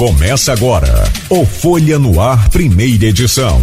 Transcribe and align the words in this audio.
Começa 0.00 0.52
agora 0.54 1.04
o 1.28 1.44
Folha 1.44 1.98
no 1.98 2.22
Ar, 2.22 2.48
primeira 2.48 3.04
edição. 3.04 3.60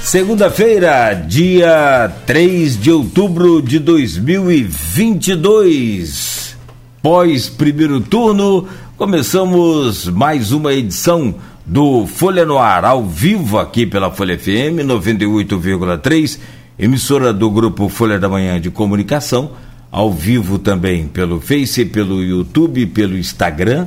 Segunda-feira, 0.00 1.12
dia 1.12 2.08
3 2.24 2.80
de 2.80 2.92
outubro 2.92 3.60
de 3.60 3.80
2022. 3.80 6.56
Pós 7.02 7.48
primeiro 7.48 8.00
turno, 8.00 8.68
começamos 8.96 10.06
mais 10.06 10.52
uma 10.52 10.72
edição 10.72 11.34
do 11.66 12.06
Folha 12.06 12.46
no 12.46 12.56
Ar, 12.56 12.84
ao 12.84 13.04
vivo 13.04 13.58
aqui 13.58 13.84
pela 13.84 14.12
Folha 14.12 14.38
FM 14.38 14.86
98,3 14.86 16.38
emissora 16.78 17.32
do 17.32 17.50
grupo 17.50 17.88
Folha 17.88 18.18
da 18.18 18.28
Manhã 18.28 18.60
de 18.60 18.70
Comunicação, 18.70 19.50
ao 19.90 20.12
vivo 20.12 20.58
também 20.58 21.08
pelo 21.08 21.40
Face, 21.40 21.84
pelo 21.84 22.22
YouTube, 22.22 22.86
pelo 22.86 23.18
Instagram. 23.18 23.86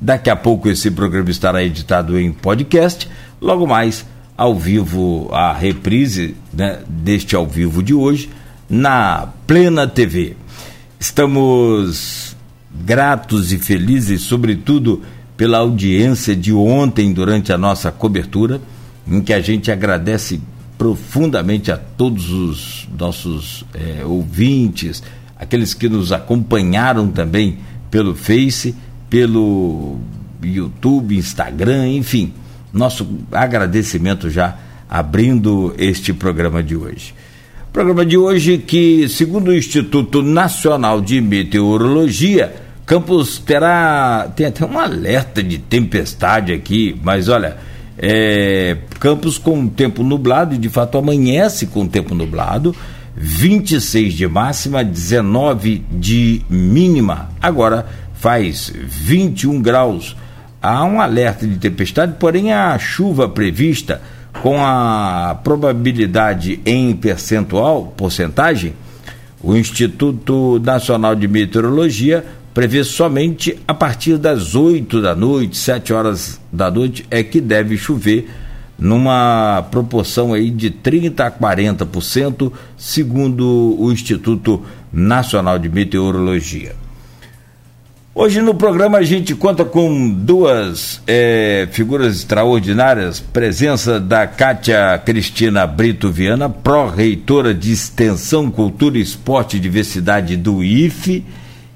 Daqui 0.00 0.30
a 0.30 0.36
pouco 0.36 0.68
esse 0.68 0.90
programa 0.90 1.30
estará 1.30 1.62
editado 1.62 2.18
em 2.18 2.32
podcast. 2.32 3.08
Logo 3.40 3.66
mais, 3.66 4.06
ao 4.36 4.54
vivo, 4.54 5.28
a 5.32 5.52
reprise 5.52 6.34
né, 6.52 6.78
deste 6.88 7.36
ao 7.36 7.46
vivo 7.46 7.82
de 7.82 7.92
hoje 7.92 8.30
na 8.68 9.28
Plena 9.46 9.86
TV. 9.86 10.34
Estamos 10.98 12.34
gratos 12.72 13.52
e 13.52 13.58
felizes, 13.58 14.22
sobretudo 14.22 15.02
pela 15.36 15.58
audiência 15.58 16.34
de 16.36 16.52
ontem 16.52 17.12
durante 17.12 17.52
a 17.52 17.58
nossa 17.58 17.90
cobertura, 17.90 18.60
em 19.06 19.20
que 19.20 19.32
a 19.32 19.40
gente 19.40 19.70
agradece 19.70 20.40
profundamente 20.80 21.70
a 21.70 21.76
todos 21.76 22.30
os 22.30 22.88
nossos 22.98 23.66
é, 23.74 24.02
ouvintes, 24.02 25.02
aqueles 25.38 25.74
que 25.74 25.90
nos 25.90 26.10
acompanharam 26.10 27.08
também 27.08 27.58
pelo 27.90 28.14
Face, 28.14 28.74
pelo 29.10 29.98
YouTube, 30.42 31.18
Instagram, 31.18 31.86
enfim. 31.86 32.32
Nosso 32.72 33.06
agradecimento 33.30 34.30
já 34.30 34.56
abrindo 34.88 35.74
este 35.76 36.14
programa 36.14 36.62
de 36.62 36.74
hoje. 36.74 37.14
Programa 37.70 38.06
de 38.06 38.16
hoje 38.16 38.56
que, 38.56 39.06
segundo 39.06 39.48
o 39.48 39.54
Instituto 39.54 40.22
Nacional 40.22 41.02
de 41.02 41.20
Meteorologia, 41.20 42.54
Campos 42.86 43.38
terá. 43.38 44.32
Tem 44.34 44.46
até 44.46 44.64
um 44.64 44.78
alerta 44.78 45.42
de 45.42 45.58
tempestade 45.58 46.54
aqui, 46.54 46.98
mas 47.04 47.28
olha 47.28 47.58
é, 48.02 48.78
Campos 48.98 49.36
com 49.36 49.68
tempo 49.68 50.02
nublado, 50.02 50.54
e 50.54 50.58
de 50.58 50.70
fato 50.70 50.96
amanhece 50.96 51.66
com 51.66 51.86
tempo 51.86 52.14
nublado, 52.14 52.74
26 53.14 54.14
de 54.14 54.26
máxima, 54.26 54.82
19 54.82 55.84
de 55.90 56.40
mínima. 56.48 57.28
Agora 57.42 57.86
faz 58.14 58.72
21 58.74 59.60
graus. 59.60 60.16
Há 60.62 60.84
um 60.84 61.00
alerta 61.00 61.46
de 61.46 61.56
tempestade, 61.58 62.14
porém 62.18 62.52
a 62.52 62.78
chuva 62.78 63.28
prevista 63.28 64.00
com 64.42 64.64
a 64.64 65.38
probabilidade 65.42 66.60
em 66.64 66.94
percentual, 66.94 67.92
porcentagem, 67.96 68.74
o 69.42 69.56
Instituto 69.56 70.60
Nacional 70.62 71.14
de 71.14 71.26
Meteorologia 71.26 72.24
prevê 72.60 72.84
somente 72.84 73.58
a 73.66 73.72
partir 73.72 74.18
das 74.18 74.54
8 74.54 75.00
da 75.00 75.16
noite, 75.16 75.56
7 75.56 75.94
horas 75.94 76.38
da 76.52 76.70
noite, 76.70 77.06
é 77.10 77.22
que 77.22 77.40
deve 77.40 77.78
chover 77.78 78.28
numa 78.78 79.66
proporção 79.70 80.34
aí 80.34 80.50
de 80.50 80.68
30 80.68 81.24
a 81.24 81.30
40%, 81.30 82.52
segundo 82.76 83.76
o 83.78 83.90
Instituto 83.90 84.62
Nacional 84.92 85.58
de 85.58 85.70
Meteorologia. 85.70 86.76
Hoje 88.14 88.42
no 88.42 88.54
programa 88.54 88.98
a 88.98 89.02
gente 89.04 89.34
conta 89.34 89.64
com 89.64 90.10
duas 90.10 91.00
é, 91.06 91.66
figuras 91.72 92.14
extraordinárias, 92.16 93.20
presença 93.20 93.98
da 93.98 94.26
Kátia 94.26 95.00
Cristina 95.02 95.66
Brito 95.66 96.10
Viana, 96.10 96.50
pró-reitora 96.50 97.54
de 97.54 97.72
Extensão, 97.72 98.50
Cultura, 98.50 98.98
Esporte 98.98 99.56
e 99.56 99.60
Diversidade 99.60 100.36
do 100.36 100.62
IFE, 100.62 101.24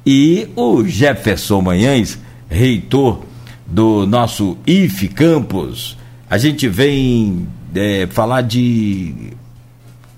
e 0.05 0.49
o 0.55 0.85
Jefferson 0.85 1.61
Manhães, 1.61 2.19
reitor 2.49 3.21
do 3.67 4.07
nosso 4.07 4.59
IF 4.67 5.09
Campus. 5.09 5.97
A 6.29 6.37
gente 6.37 6.69
vem 6.69 7.49
é, 7.75 8.07
falar 8.11 8.43
de 8.43 9.33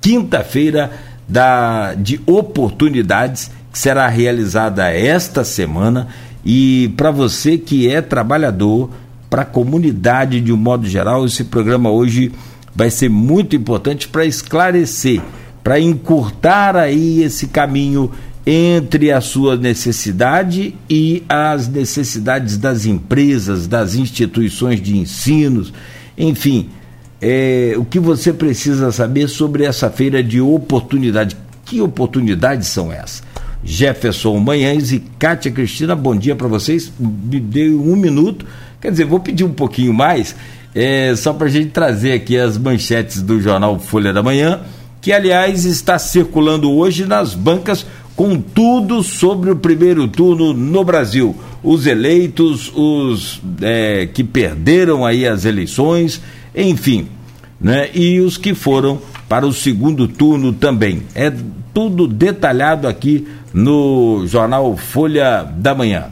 quinta-feira 0.00 0.90
da 1.28 1.94
de 1.94 2.20
oportunidades 2.26 3.50
que 3.72 3.78
será 3.78 4.06
realizada 4.08 4.90
esta 4.90 5.44
semana 5.44 6.08
e 6.44 6.92
para 6.96 7.10
você 7.10 7.58
que 7.58 7.90
é 7.90 8.00
trabalhador, 8.00 8.90
para 9.28 9.42
a 9.42 9.44
comunidade 9.44 10.40
de 10.40 10.52
um 10.52 10.56
modo 10.56 10.86
geral, 10.86 11.26
esse 11.26 11.44
programa 11.44 11.90
hoje 11.90 12.30
vai 12.74 12.90
ser 12.90 13.10
muito 13.10 13.56
importante 13.56 14.06
para 14.06 14.24
esclarecer, 14.24 15.20
para 15.64 15.80
encurtar 15.80 16.76
aí 16.76 17.22
esse 17.22 17.48
caminho 17.48 18.12
entre 18.46 19.10
a 19.10 19.20
sua 19.20 19.56
necessidade 19.56 20.72
e 20.88 21.24
as 21.28 21.66
necessidades 21.66 22.56
das 22.56 22.86
empresas, 22.86 23.66
das 23.66 23.96
instituições 23.96 24.80
de 24.80 24.96
ensino, 24.96 25.66
enfim, 26.16 26.70
é, 27.20 27.74
o 27.76 27.84
que 27.84 27.98
você 27.98 28.32
precisa 28.32 28.92
saber 28.92 29.28
sobre 29.28 29.64
essa 29.64 29.90
feira 29.90 30.22
de 30.22 30.40
oportunidade. 30.40 31.36
Que 31.64 31.80
oportunidades 31.80 32.68
são 32.68 32.92
essas? 32.92 33.24
Jefferson 33.64 34.38
Manhães 34.38 34.92
e 34.92 35.00
Kátia 35.18 35.50
Cristina, 35.50 35.96
bom 35.96 36.14
dia 36.14 36.36
para 36.36 36.46
vocês. 36.46 36.92
Me 37.00 37.40
deu 37.40 37.82
um 37.82 37.96
minuto, 37.96 38.46
quer 38.80 38.92
dizer, 38.92 39.06
vou 39.06 39.18
pedir 39.18 39.42
um 39.42 39.52
pouquinho 39.52 39.92
mais, 39.92 40.36
é, 40.72 41.16
só 41.16 41.32
para 41.32 41.48
a 41.48 41.50
gente 41.50 41.70
trazer 41.70 42.12
aqui 42.12 42.38
as 42.38 42.56
manchetes 42.56 43.20
do 43.20 43.40
jornal 43.40 43.80
Folha 43.80 44.12
da 44.12 44.22
Manhã, 44.22 44.60
que 45.00 45.12
aliás 45.12 45.64
está 45.64 45.98
circulando 45.98 46.70
hoje 46.70 47.06
nas 47.06 47.34
bancas 47.34 47.84
com 48.16 48.40
tudo 48.40 49.02
sobre 49.02 49.50
o 49.50 49.56
primeiro 49.56 50.08
turno 50.08 50.54
no 50.54 50.82
Brasil. 50.82 51.36
Os 51.62 51.86
eleitos, 51.86 52.72
os 52.74 53.42
é, 53.60 54.06
que 54.06 54.24
perderam 54.24 55.04
aí 55.04 55.26
as 55.26 55.44
eleições, 55.44 56.22
enfim, 56.54 57.08
né? 57.60 57.90
E 57.94 58.18
os 58.20 58.38
que 58.38 58.54
foram 58.54 58.98
para 59.28 59.46
o 59.46 59.52
segundo 59.52 60.08
turno 60.08 60.52
também. 60.52 61.02
É 61.14 61.30
tudo 61.74 62.08
detalhado 62.08 62.88
aqui 62.88 63.28
no 63.52 64.24
jornal 64.26 64.74
Folha 64.76 65.42
da 65.42 65.74
Manhã. 65.74 66.06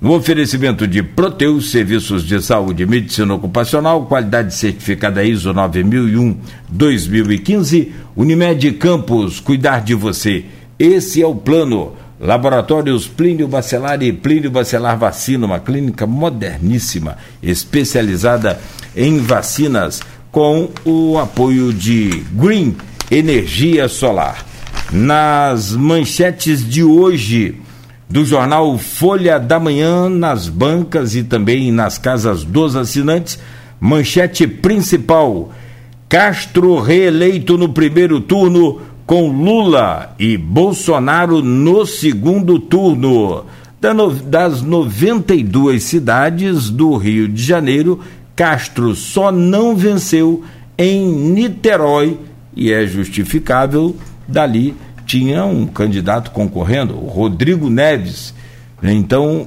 No 0.00 0.12
oferecimento 0.12 0.86
de 0.86 1.02
Proteus, 1.02 1.72
serviços 1.72 2.24
de 2.24 2.40
saúde 2.40 2.84
e 2.84 2.86
medicina 2.86 3.34
ocupacional, 3.34 4.06
qualidade 4.06 4.54
certificada 4.54 5.24
ISO 5.24 5.52
9001-2015, 5.52 7.88
Unimed 8.14 8.70
Campos, 8.72 9.40
cuidar 9.40 9.80
de 9.80 9.94
você. 9.94 10.44
Esse 10.78 11.20
é 11.20 11.26
o 11.26 11.34
plano. 11.34 11.94
Laboratórios 12.20 13.06
Plínio 13.06 13.48
Bacelar 13.48 14.02
e 14.02 14.12
Plínio 14.12 14.50
Bacelar 14.50 14.98
Vacina, 14.98 15.46
uma 15.46 15.58
clínica 15.58 16.06
moderníssima, 16.06 17.16
especializada 17.42 18.60
em 18.96 19.18
vacinas, 19.18 20.00
com 20.30 20.68
o 20.84 21.18
apoio 21.18 21.72
de 21.72 22.24
Green 22.32 22.76
Energia 23.10 23.88
Solar. 23.88 24.44
Nas 24.92 25.72
manchetes 25.72 26.68
de 26.68 26.82
hoje 26.82 27.60
do 28.08 28.24
jornal 28.24 28.78
Folha 28.78 29.38
da 29.38 29.60
Manhã, 29.60 30.08
nas 30.08 30.48
bancas 30.48 31.14
e 31.14 31.22
também 31.22 31.70
nas 31.70 31.98
casas 31.98 32.42
dos 32.42 32.74
assinantes, 32.74 33.38
manchete 33.80 34.46
principal: 34.46 35.52
Castro 36.08 36.80
reeleito 36.80 37.58
no 37.58 37.68
primeiro 37.68 38.20
turno 38.20 38.80
com 39.08 39.30
Lula 39.30 40.14
e 40.18 40.36
Bolsonaro 40.36 41.40
no 41.42 41.86
segundo 41.86 42.58
turno. 42.58 43.46
Das 44.26 44.60
92 44.60 45.82
cidades 45.82 46.68
do 46.68 46.94
Rio 46.94 47.26
de 47.26 47.42
Janeiro, 47.42 48.00
Castro 48.36 48.94
só 48.94 49.32
não 49.32 49.74
venceu 49.74 50.44
em 50.76 51.10
Niterói 51.10 52.18
e 52.54 52.70
é 52.70 52.86
justificável. 52.86 53.96
Dali 54.28 54.76
tinha 55.06 55.42
um 55.46 55.66
candidato 55.66 56.30
concorrendo, 56.30 56.92
Rodrigo 56.92 57.70
Neves. 57.70 58.34
Então 58.82 59.46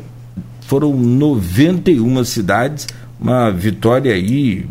foram 0.62 0.92
91 0.92 2.24
cidades, 2.24 2.88
uma 3.19 3.52
vitória 3.52 4.12
aí 4.12 4.66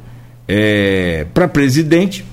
É, 0.48 1.24
para 1.32 1.46
presidente, 1.48 2.24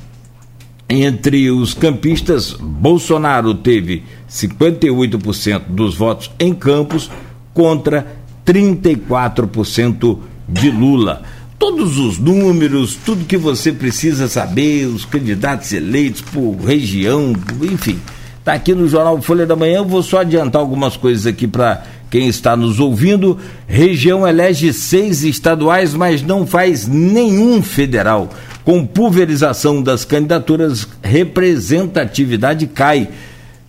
Entre 0.92 1.52
os 1.52 1.76
campistas, 1.76 2.54
Bolsonaro 2.54 3.54
teve 3.54 4.02
58% 4.28 5.66
dos 5.70 5.96
votos 5.96 6.32
em 6.40 6.52
Campos 6.52 7.12
contra 7.54 8.08
34% 8.44 10.18
de 10.48 10.72
Lula. 10.72 11.22
Todos 11.60 11.98
os 11.98 12.18
números, 12.18 12.96
tudo 12.96 13.26
que 13.26 13.36
você 13.36 13.74
precisa 13.74 14.30
saber, 14.30 14.86
os 14.86 15.04
candidatos 15.04 15.74
eleitos 15.74 16.22
por 16.22 16.56
região, 16.56 17.34
enfim, 17.62 18.00
está 18.40 18.54
aqui 18.54 18.74
no 18.74 18.88
Jornal 18.88 19.22
Folha 19.22 19.46
da 19.46 19.58
Manhã. 19.58 19.80
Eu 19.80 19.86
vou 19.86 20.02
só 20.02 20.22
adiantar 20.22 20.62
algumas 20.62 20.96
coisas 20.96 21.26
aqui 21.26 21.46
para 21.46 21.84
quem 22.10 22.30
está 22.30 22.56
nos 22.56 22.80
ouvindo. 22.80 23.38
Região 23.68 24.26
elege 24.26 24.72
seis 24.72 25.26
estaduais, 25.26 25.94
mas 25.94 26.22
não 26.22 26.48
faz 26.48 26.88
nenhum 26.88 27.62
federal. 27.62 28.30
Com 28.64 28.86
pulverização 28.86 29.84
das 29.84 30.06
candidaturas, 30.06 30.88
representatividade 31.04 32.68
cai. 32.68 33.10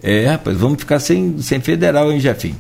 É, 0.01 0.27
rapaz, 0.27 0.57
vamos 0.57 0.79
ficar 0.79 1.01
sem, 1.01 1.43
sem 1.43 1.61
federal, 1.61 2.13
hein, 2.13 2.21
Jefim? 2.21 2.55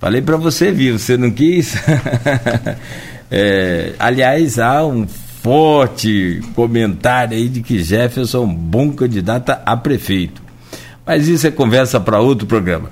Falei 0.00 0.22
para 0.22 0.38
você, 0.38 0.72
viu? 0.72 0.98
Você 0.98 1.18
não 1.18 1.30
quis? 1.30 1.76
é, 3.34 3.94
aliás, 3.98 4.58
há 4.58 4.84
um 4.84 5.06
forte 5.06 6.42
comentário 6.54 7.34
aí 7.34 7.48
de 7.48 7.62
que 7.62 7.82
Jefferson 7.82 8.36
é 8.36 8.40
um 8.42 8.54
bom 8.54 8.92
candidato 8.92 9.56
a 9.64 9.74
prefeito. 9.74 10.42
Mas 11.06 11.26
isso 11.28 11.46
é 11.46 11.50
conversa 11.50 11.98
para 11.98 12.20
outro 12.20 12.46
programa. 12.46 12.90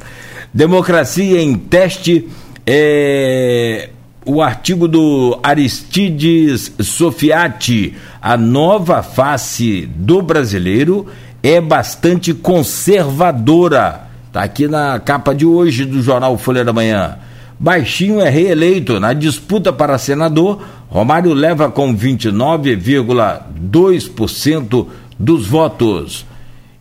Democracia 0.53 1.43
em 1.43 1.55
teste 1.55 2.27
é 2.67 3.91
o 4.25 4.41
artigo 4.41 4.89
do 4.89 5.39
Aristides 5.43 6.73
Sofiati, 6.81 7.95
a 8.23 8.35
nova 8.35 9.03
face 9.03 9.87
do 9.95 10.23
brasileiro 10.23 11.07
é 11.43 11.61
bastante 11.61 12.33
conservadora. 12.33 14.09
Está 14.27 14.43
aqui 14.43 14.67
na 14.67 14.99
capa 15.01 15.35
de 15.35 15.45
hoje 15.45 15.85
do 15.85 16.01
jornal 16.03 16.39
Folha 16.39 16.65
da 16.65 16.73
Manhã. 16.73 17.19
Baixinho 17.62 18.23
é 18.23 18.31
reeleito. 18.31 18.99
Na 18.99 19.12
disputa 19.12 19.71
para 19.71 19.99
senador, 19.99 20.62
Romário 20.89 21.35
leva 21.35 21.71
com 21.71 21.95
29,2% 21.95 24.87
dos 25.19 25.47
votos. 25.47 26.25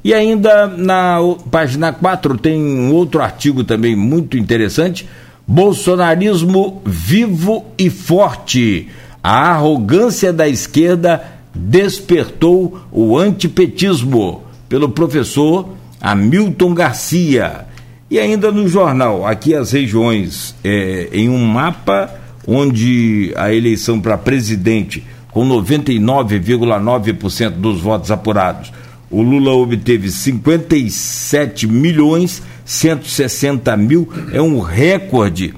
E 0.01 0.13
ainda 0.13 0.67
na 0.67 1.17
página 1.51 1.91
4 1.91 2.37
tem 2.37 2.63
um 2.63 2.93
outro 2.93 3.21
artigo 3.21 3.65
também 3.65 3.93
muito 3.93 4.37
interessante. 4.37 5.05
Bolsonarismo 5.45 6.81
vivo 6.85 7.65
e 7.77 7.89
forte. 7.89 8.87
A 9.21 9.51
arrogância 9.51 10.31
da 10.31 10.47
esquerda 10.47 11.21
despertou 11.53 12.79
o 12.89 13.17
antipetismo 13.17 14.43
pelo 14.69 14.87
professor 14.87 15.71
Hamilton 15.99 16.73
Garcia. 16.73 17.67
E 18.09 18.17
ainda 18.17 18.49
no 18.51 18.67
jornal, 18.67 19.23
aqui 19.25 19.53
as 19.53 19.71
regiões, 19.71 20.55
é, 20.63 21.09
em 21.13 21.29
um 21.29 21.45
mapa 21.45 22.11
onde 22.47 23.31
a 23.35 23.53
eleição 23.53 24.01
para 24.01 24.17
presidente, 24.17 25.05
com 25.31 25.47
99,9% 25.47 27.51
dos 27.51 27.81
votos 27.81 28.09
apurados, 28.09 28.73
o 29.11 29.21
Lula 29.21 29.51
obteve 29.51 30.09
57 30.09 31.67
milhões 31.67 32.41
160 32.65 33.77
mil, 33.77 34.09
é 34.31 34.41
um 34.41 34.59
recorde 34.59 35.53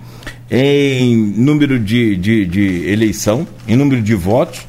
em 0.50 1.16
número 1.16 1.80
de, 1.80 2.18
de, 2.18 2.46
de 2.46 2.90
eleição, 2.90 3.48
em 3.68 3.76
número 3.78 4.02
de 4.02 4.16
votos. 4.16 4.68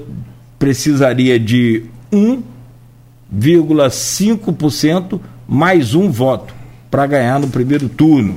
precisaria 0.59 1.39
de 1.39 1.85
1,5% 3.33 5.21
mais 5.47 5.95
um 5.95 6.11
voto 6.11 6.53
para 6.91 7.07
ganhar 7.07 7.39
no 7.39 7.47
primeiro 7.47 7.89
turno. 7.89 8.35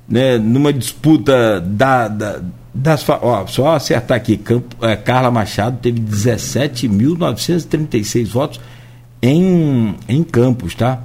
né, 0.09 0.37
numa 0.39 0.73
disputa 0.73 1.61
da, 1.61 2.09
da 2.09 2.41
das, 2.73 3.05
ó, 3.09 3.45
só 3.47 3.75
acertar 3.75 4.17
aqui, 4.17 4.37
Campo, 4.37 4.87
é, 4.87 4.95
Carla 4.97 5.29
Machado 5.31 5.79
teve 5.83 6.01
17.936 6.01 8.29
votos 8.29 8.61
em, 9.21 9.97
em 10.09 10.23
Campos, 10.23 10.73
tá? 10.75 11.03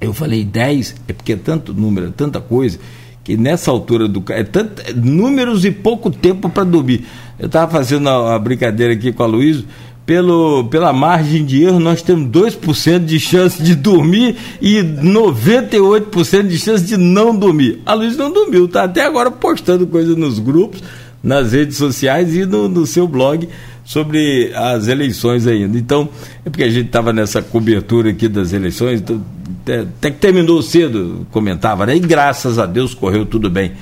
Eu 0.00 0.14
falei 0.14 0.44
10, 0.44 0.96
é 1.06 1.12
porque 1.12 1.34
é 1.34 1.36
tanto 1.36 1.74
número, 1.74 2.08
é 2.08 2.10
tanta 2.10 2.40
coisa, 2.40 2.80
que 3.22 3.36
nessa 3.36 3.70
altura 3.70 4.08
do. 4.08 4.24
É 4.30 4.42
tanto, 4.42 4.82
é 4.82 4.92
números 4.92 5.64
e 5.64 5.70
pouco 5.70 6.10
tempo 6.10 6.48
para 6.48 6.64
dormir. 6.64 7.06
Eu 7.42 7.46
estava 7.46 7.72
fazendo 7.72 8.08
a, 8.08 8.38
brincadeira 8.38 8.92
aqui 8.92 9.10
com 9.12 9.24
a 9.24 9.26
Luísa 9.26 9.64
pelo, 10.06 10.64
pela 10.68 10.92
margem 10.92 11.44
de 11.44 11.64
erro, 11.64 11.80
nós 11.80 12.00
temos 12.00 12.30
2% 12.30 13.04
de 13.04 13.18
chance 13.18 13.60
de 13.60 13.74
dormir 13.74 14.36
e 14.60 14.76
98% 14.76 16.46
de 16.46 16.56
chance 16.56 16.84
de 16.84 16.96
não 16.96 17.36
dormir. 17.36 17.80
A 17.84 17.94
Luiz 17.94 18.16
não 18.16 18.32
dormiu, 18.32 18.68
tá 18.68 18.84
até 18.84 19.04
agora 19.04 19.28
postando 19.28 19.88
coisa 19.88 20.14
nos 20.14 20.38
grupos, 20.38 20.84
nas 21.20 21.52
redes 21.52 21.78
sociais 21.78 22.32
e 22.32 22.46
no, 22.46 22.68
no 22.68 22.86
seu 22.86 23.08
blog 23.08 23.48
sobre 23.84 24.52
as 24.54 24.86
eleições 24.86 25.44
ainda. 25.44 25.76
Então, 25.76 26.08
é 26.44 26.50
porque 26.50 26.62
a 26.62 26.70
gente 26.70 26.86
estava 26.86 27.12
nessa 27.12 27.42
cobertura 27.42 28.10
aqui 28.10 28.28
das 28.28 28.52
eleições, 28.52 29.00
então, 29.00 29.20
até 29.62 30.12
que 30.12 30.18
terminou 30.18 30.62
cedo, 30.62 31.26
comentava, 31.32 31.86
né? 31.86 31.96
E 31.96 32.00
graças 32.00 32.56
a 32.56 32.66
Deus 32.66 32.94
correu 32.94 33.26
tudo 33.26 33.50
bem. 33.50 33.72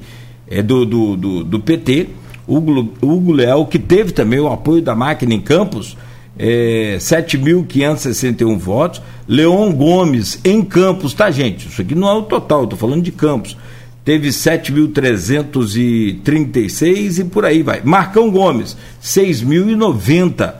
é, 0.48 0.62
do, 0.62 0.84
do, 0.84 1.16
do, 1.16 1.44
do 1.44 1.60
PT, 1.60 2.08
Hugo, 2.46 2.92
Hugo 3.00 3.32
Leal, 3.32 3.66
que 3.66 3.78
teve 3.78 4.12
também 4.12 4.40
o 4.40 4.52
apoio 4.52 4.82
da 4.82 4.94
máquina 4.94 5.32
em 5.32 5.40
Campos, 5.40 5.96
é, 6.36 6.96
7.561 6.98 8.58
votos. 8.58 9.00
Leon 9.28 9.72
Gomes 9.72 10.40
em 10.44 10.62
Campos, 10.62 11.14
tá, 11.14 11.30
gente? 11.30 11.68
Isso 11.68 11.80
aqui 11.80 11.94
não 11.94 12.08
é 12.08 12.14
o 12.14 12.22
total, 12.22 12.64
estou 12.64 12.76
falando 12.78 13.02
de 13.02 13.12
Campos. 13.12 13.56
Teve 14.04 14.30
7.336 14.30 17.20
e 17.20 17.24
por 17.24 17.44
aí 17.44 17.62
vai. 17.62 17.80
Marcão 17.84 18.28
Gomes, 18.30 18.76
6.090 19.00 20.54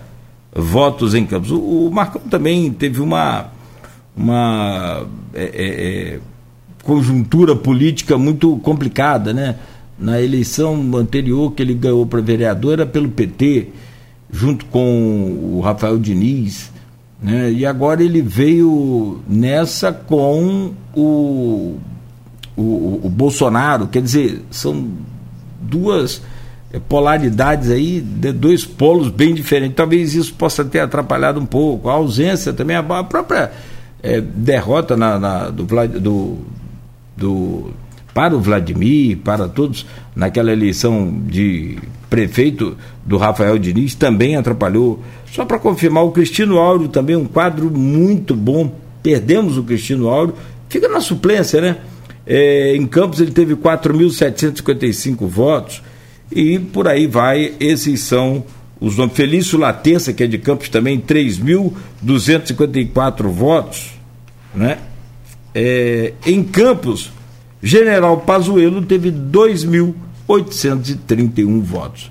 votos 0.54 1.14
em 1.14 1.24
Campos. 1.24 1.50
O, 1.50 1.58
o 1.58 1.90
Marcão 1.90 2.22
também 2.22 2.70
teve 2.72 3.00
uma, 3.00 3.48
uma 4.16 5.06
é, 5.34 5.44
é, 5.44 6.14
é, 6.14 6.20
conjuntura 6.82 7.54
política 7.54 8.18
muito 8.18 8.56
complicada, 8.58 9.32
né? 9.32 9.56
Na 9.98 10.20
eleição 10.20 10.96
anterior 10.96 11.52
que 11.52 11.62
ele 11.62 11.74
ganhou 11.74 12.06
para 12.06 12.20
vereador 12.20 12.74
era 12.74 12.86
pelo 12.86 13.10
PT, 13.10 13.68
junto 14.32 14.64
com 14.66 15.52
o 15.54 15.60
Rafael 15.60 15.98
Diniz, 15.98 16.72
né? 17.22 17.52
E 17.52 17.66
agora 17.66 18.02
ele 18.02 18.22
veio 18.22 19.20
nessa 19.28 19.92
com 19.92 20.72
o, 20.94 21.76
o, 22.56 23.00
o 23.04 23.10
Bolsonaro, 23.10 23.88
quer 23.88 24.02
dizer, 24.02 24.42
são 24.50 24.88
duas 25.60 26.22
polaridades 26.78 27.70
aí, 27.70 28.00
de 28.00 28.32
dois 28.32 28.64
polos 28.64 29.08
bem 29.08 29.34
diferentes. 29.34 29.74
Talvez 29.74 30.14
isso 30.14 30.32
possa 30.34 30.64
ter 30.64 30.80
atrapalhado 30.80 31.40
um 31.40 31.46
pouco. 31.46 31.88
A 31.88 31.94
ausência 31.94 32.52
também, 32.52 32.76
a 32.76 32.82
própria 33.02 33.50
é, 34.02 34.20
derrota 34.20 34.96
na, 34.96 35.18
na 35.18 35.50
do, 35.50 35.64
do, 35.64 36.38
do, 37.16 37.70
para 38.14 38.36
o 38.36 38.40
Vladimir, 38.40 39.18
para 39.18 39.48
todos, 39.48 39.84
naquela 40.14 40.52
eleição 40.52 41.20
de 41.26 41.78
prefeito 42.08 42.76
do 43.04 43.16
Rafael 43.16 43.58
Diniz, 43.58 43.96
também 43.96 44.36
atrapalhou. 44.36 45.02
Só 45.32 45.44
para 45.44 45.58
confirmar, 45.58 46.04
o 46.04 46.12
Cristino 46.12 46.58
Áureo 46.58 46.88
também, 46.88 47.16
um 47.16 47.26
quadro 47.26 47.68
muito 47.68 48.34
bom. 48.34 48.72
Perdemos 49.02 49.58
o 49.58 49.64
Cristino 49.64 50.08
Áureo, 50.08 50.34
fica 50.68 50.88
na 50.88 51.00
suplência, 51.00 51.60
né? 51.60 51.76
É, 52.26 52.76
em 52.76 52.86
Campos 52.86 53.20
ele 53.20 53.32
teve 53.32 53.56
4.755 53.56 55.26
votos 55.26 55.82
e 56.30 56.58
por 56.58 56.86
aí 56.88 57.06
vai. 57.06 57.54
Esses 57.58 58.00
são 58.00 58.44
os 58.80 58.96
nomes. 58.96 59.16
Felício 59.16 59.58
Latença, 59.58 60.12
que 60.12 60.24
é 60.24 60.26
de 60.26 60.36
Campos 60.38 60.68
também, 60.68 61.00
3.254 61.00 63.28
votos. 63.28 63.92
Né? 64.54 64.78
É, 65.54 66.12
em 66.24 66.42
Campos, 66.42 67.12
General 67.62 68.16
Pazuello 68.18 68.82
teve 68.82 69.12
2.831 69.12 71.60
votos. 71.60 72.10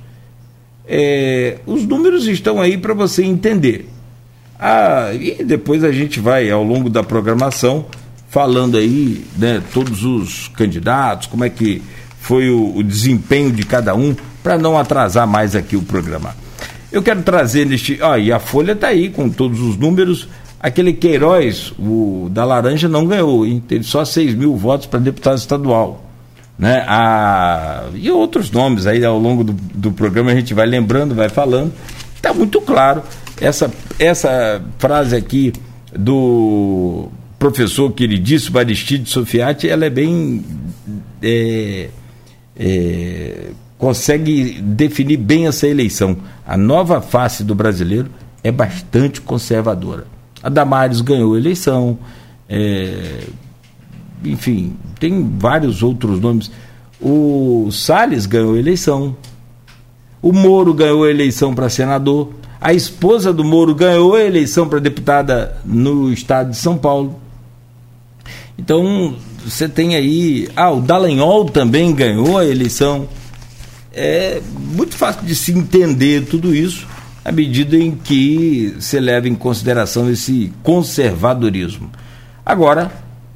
É, 0.88 1.57
os 1.65 1.85
números 1.85 2.25
estão 2.27 2.61
aí 2.61 2.77
para 2.77 2.93
você 2.93 3.23
entender. 3.23 3.89
Ah, 4.59 5.11
e 5.13 5.43
depois 5.43 5.83
a 5.83 5.91
gente 5.91 6.19
vai, 6.19 6.51
ao 6.51 6.63
longo 6.63 6.88
da 6.89 7.03
programação, 7.03 7.85
falando 8.27 8.77
aí, 8.77 9.23
né, 9.38 9.63
todos 9.73 10.03
os 10.03 10.49
candidatos, 10.49 11.27
como 11.27 11.45
é 11.45 11.49
que 11.49 11.81
foi 12.29 12.48
o, 12.51 12.77
o 12.77 12.83
desempenho 12.83 13.51
de 13.51 13.63
cada 13.63 13.95
um, 13.95 14.15
para 14.43 14.55
não 14.55 14.77
atrasar 14.77 15.25
mais 15.25 15.55
aqui 15.55 15.75
o 15.75 15.81
programa. 15.81 16.36
Eu 16.91 17.01
quero 17.01 17.24
trazer 17.24 17.65
neste. 17.65 18.00
Ó, 18.03 18.15
e 18.17 18.31
a 18.31 18.38
Folha 18.38 18.74
está 18.74 18.89
aí 18.89 19.09
com 19.09 19.31
todos 19.31 19.59
os 19.59 19.75
números. 19.75 20.29
Aquele 20.59 20.93
Queiroz, 20.93 21.74
o 21.79 22.27
da 22.29 22.45
Laranja, 22.45 22.88
não 22.88 23.07
ganhou, 23.07 23.48
hein? 23.48 23.63
Teve 23.67 23.83
só 23.83 24.05
6 24.05 24.36
mil 24.36 24.55
votos 24.55 24.86
para 24.86 25.00
deputado 25.00 25.39
estadual. 25.39 26.05
Né? 26.55 26.86
A, 26.88 27.86
e 27.95 28.12
outros 28.12 28.51
nomes 28.51 28.86
aí 28.86 29.03
ao 29.03 29.17
longo 29.17 29.43
do, 29.43 29.53
do 29.53 29.91
programa 29.91 30.29
a 30.29 30.36
gente 30.36 30.53
vai 30.53 30.67
lembrando, 30.67 31.15
vai 31.15 31.29
falando. 31.29 31.74
Está 32.15 32.31
muito 32.31 32.62
claro. 32.62 33.01
Essa, 33.41 33.71
essa 33.98 34.62
frase 34.77 35.15
aqui 35.15 35.51
do 35.98 37.09
professor 37.39 37.91
queridíssimo 37.91 38.59
Aristide 38.59 39.09
Sofiati, 39.09 39.67
ela 39.67 39.86
é 39.86 39.89
bem. 39.89 40.45
É, 41.24 41.89
é, 42.59 43.51
consegue 43.77 44.61
definir 44.61 45.15
bem 45.15 45.47
essa 45.47 45.65
eleição. 45.65 46.17
A 46.45 46.57
nova 46.57 47.01
face 47.01 47.43
do 47.43 47.55
brasileiro 47.55 48.09
é 48.43 48.51
bastante 48.51 49.21
conservadora. 49.21 50.05
A 50.43 50.49
Damares 50.49 50.99
ganhou 50.99 51.35
a 51.35 51.37
eleição, 51.37 51.97
é, 52.47 53.23
enfim, 54.23 54.75
tem 54.99 55.37
vários 55.37 55.81
outros 55.81 56.19
nomes. 56.19 56.51
O 57.01 57.69
Salles 57.72 58.25
ganhou 58.25 58.55
a 58.55 58.59
eleição, 58.59 59.15
o 60.22 60.33
Moro 60.33 60.74
ganhou 60.74 61.05
a 61.05 61.09
eleição 61.09 61.55
para 61.55 61.69
senador, 61.69 62.33
a 62.59 62.74
esposa 62.74 63.31
do 63.31 63.43
Moro 63.43 63.74
ganhou 63.74 64.15
a 64.15 64.22
eleição 64.22 64.67
para 64.67 64.79
deputada 64.79 65.57
no 65.63 66.11
estado 66.11 66.51
de 66.51 66.57
São 66.57 66.77
Paulo. 66.77 67.19
Então, 68.59 69.15
você 69.43 69.67
tem 69.67 69.95
aí. 69.95 70.50
Ah, 70.55 70.72
o 70.72 70.81
Dallagnol 70.81 71.45
também 71.45 71.93
ganhou 71.93 72.37
a 72.37 72.45
eleição 72.45 73.07
é 73.93 74.41
muito 74.75 74.95
fácil 74.95 75.25
de 75.25 75.35
se 75.35 75.51
entender 75.51 76.25
tudo 76.25 76.55
isso 76.55 76.87
à 77.24 77.31
medida 77.31 77.75
em 77.77 77.91
que 77.91 78.75
se 78.79 79.00
leva 79.00 79.27
em 79.27 79.35
consideração 79.35 80.09
esse 80.09 80.53
conservadorismo. 80.63 81.91
Agora, 82.45 82.91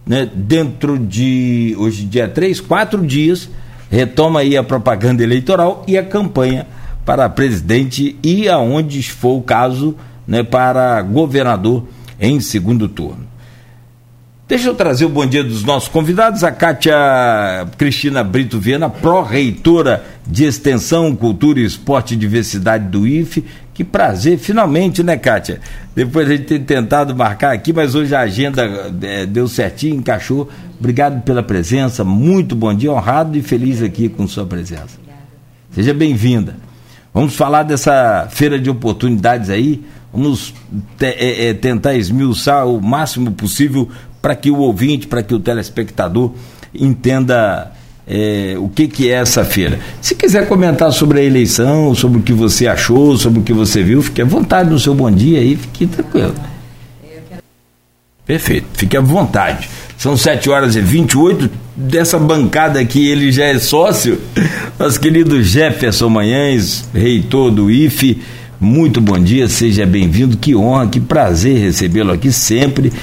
né, 0.05 0.29
dentro 0.33 0.97
de 0.97 1.75
hoje 1.77 2.05
dia 2.05 2.27
3, 2.27 2.61
quatro 2.61 3.05
dias, 3.05 3.49
retoma 3.89 4.39
aí 4.39 4.55
a 4.55 4.63
propaganda 4.63 5.23
eleitoral 5.23 5.83
e 5.87 5.97
a 5.97 6.03
campanha 6.03 6.65
para 7.05 7.29
presidente 7.29 8.17
e 8.23 8.47
aonde 8.47 9.03
for 9.03 9.37
o 9.37 9.41
caso, 9.41 9.95
né, 10.25 10.43
para 10.43 11.01
governador 11.01 11.85
em 12.19 12.39
segundo 12.39 12.87
turno. 12.87 13.32
Deixa 14.45 14.67
eu 14.67 14.75
trazer 14.75 15.05
o 15.05 15.09
bom 15.09 15.25
dia 15.25 15.41
dos 15.41 15.63
nossos 15.63 15.87
convidados, 15.87 16.43
a 16.43 16.51
Kátia 16.51 16.93
Cristina 17.77 18.21
Brito 18.25 18.59
Viana, 18.59 18.89
pró-reitora 18.89 20.03
de 20.27 20.43
Extensão, 20.43 21.15
Cultura, 21.15 21.61
Esporte 21.61 22.13
e 22.13 22.17
Diversidade 22.17 22.89
do 22.89 23.07
IFE. 23.07 23.45
Que 23.73 23.85
prazer, 23.85 24.37
finalmente, 24.37 25.01
né, 25.01 25.15
Kátia? 25.15 25.61
Depois 25.95 26.27
a 26.27 26.35
gente 26.35 26.43
tem 26.43 26.61
tentado 26.61 27.15
marcar 27.15 27.53
aqui, 27.53 27.71
mas 27.71 27.95
hoje 27.95 28.13
a 28.13 28.19
agenda 28.19 28.93
é, 29.01 29.25
deu 29.25 29.47
certinho, 29.47 29.95
encaixou. 29.95 30.49
Obrigado 30.77 31.21
pela 31.21 31.41
presença, 31.41 32.03
muito 32.03 32.53
bom 32.53 32.73
dia, 32.73 32.91
honrado 32.91 33.37
e 33.37 33.41
feliz 33.41 33.81
aqui 33.81 34.09
com 34.09 34.27
sua 34.27 34.45
presença. 34.45 34.99
Seja 35.71 35.93
bem-vinda. 35.93 36.57
Vamos 37.13 37.33
falar 37.33 37.63
dessa 37.63 38.27
feira 38.29 38.59
de 38.59 38.69
oportunidades 38.69 39.49
aí, 39.49 39.81
vamos 40.11 40.53
te, 40.97 41.05
é, 41.05 41.47
é, 41.47 41.53
tentar 41.53 41.95
esmiuçar 41.95 42.67
o 42.67 42.81
máximo 42.81 43.31
possível 43.31 43.89
para 44.23 44.37
que 44.37 44.49
o 44.49 44.59
ouvinte, 44.59 45.05
para 45.05 45.21
que 45.21 45.35
o 45.35 45.39
telespectador 45.39 46.31
entenda 46.73 47.73
é, 48.07 48.55
o 48.57 48.69
que, 48.69 48.87
que 48.87 49.09
é 49.09 49.15
essa 49.15 49.43
feira. 49.43 49.77
Se 50.01 50.15
quiser 50.15 50.47
comentar 50.47 50.93
sobre 50.93 51.19
a 51.19 51.23
eleição, 51.23 51.93
sobre 51.93 52.19
o 52.19 52.21
que 52.21 52.31
você 52.31 52.65
achou, 52.65 53.17
sobre 53.17 53.41
o 53.41 53.43
que 53.43 53.51
você 53.51 53.83
viu, 53.83 54.01
fique 54.01 54.21
à 54.21 54.25
vontade 54.25 54.69
no 54.69 54.79
seu 54.79 54.95
bom 54.95 55.11
dia 55.11 55.39
aí, 55.39 55.57
fique 55.57 55.87
tranquilo. 55.87 56.33
Perfeito, 58.25 58.67
fique 58.75 58.95
à 58.95 59.01
vontade. 59.01 59.69
São 59.97 60.15
7 60.15 60.49
horas 60.49 60.77
e 60.77 60.81
28. 60.81 61.49
Dessa 61.75 62.17
bancada 62.17 62.79
aqui, 62.79 63.05
ele 63.05 63.29
já 63.29 63.43
é 63.43 63.59
sócio. 63.59 64.21
Nosso 64.79 65.01
querido 65.01 65.43
Jefferson 65.43 66.07
Manhães, 66.07 66.87
reitor 66.93 67.51
do 67.51 67.69
IFE. 67.69 68.21
Muito 68.57 69.01
bom 69.01 69.19
dia, 69.19 69.49
seja 69.49 69.85
bem-vindo. 69.85 70.37
Que 70.37 70.55
honra, 70.55 70.87
que 70.87 71.01
prazer 71.01 71.59
recebê-lo 71.59 72.13
aqui 72.13 72.31
sempre. 72.31 72.93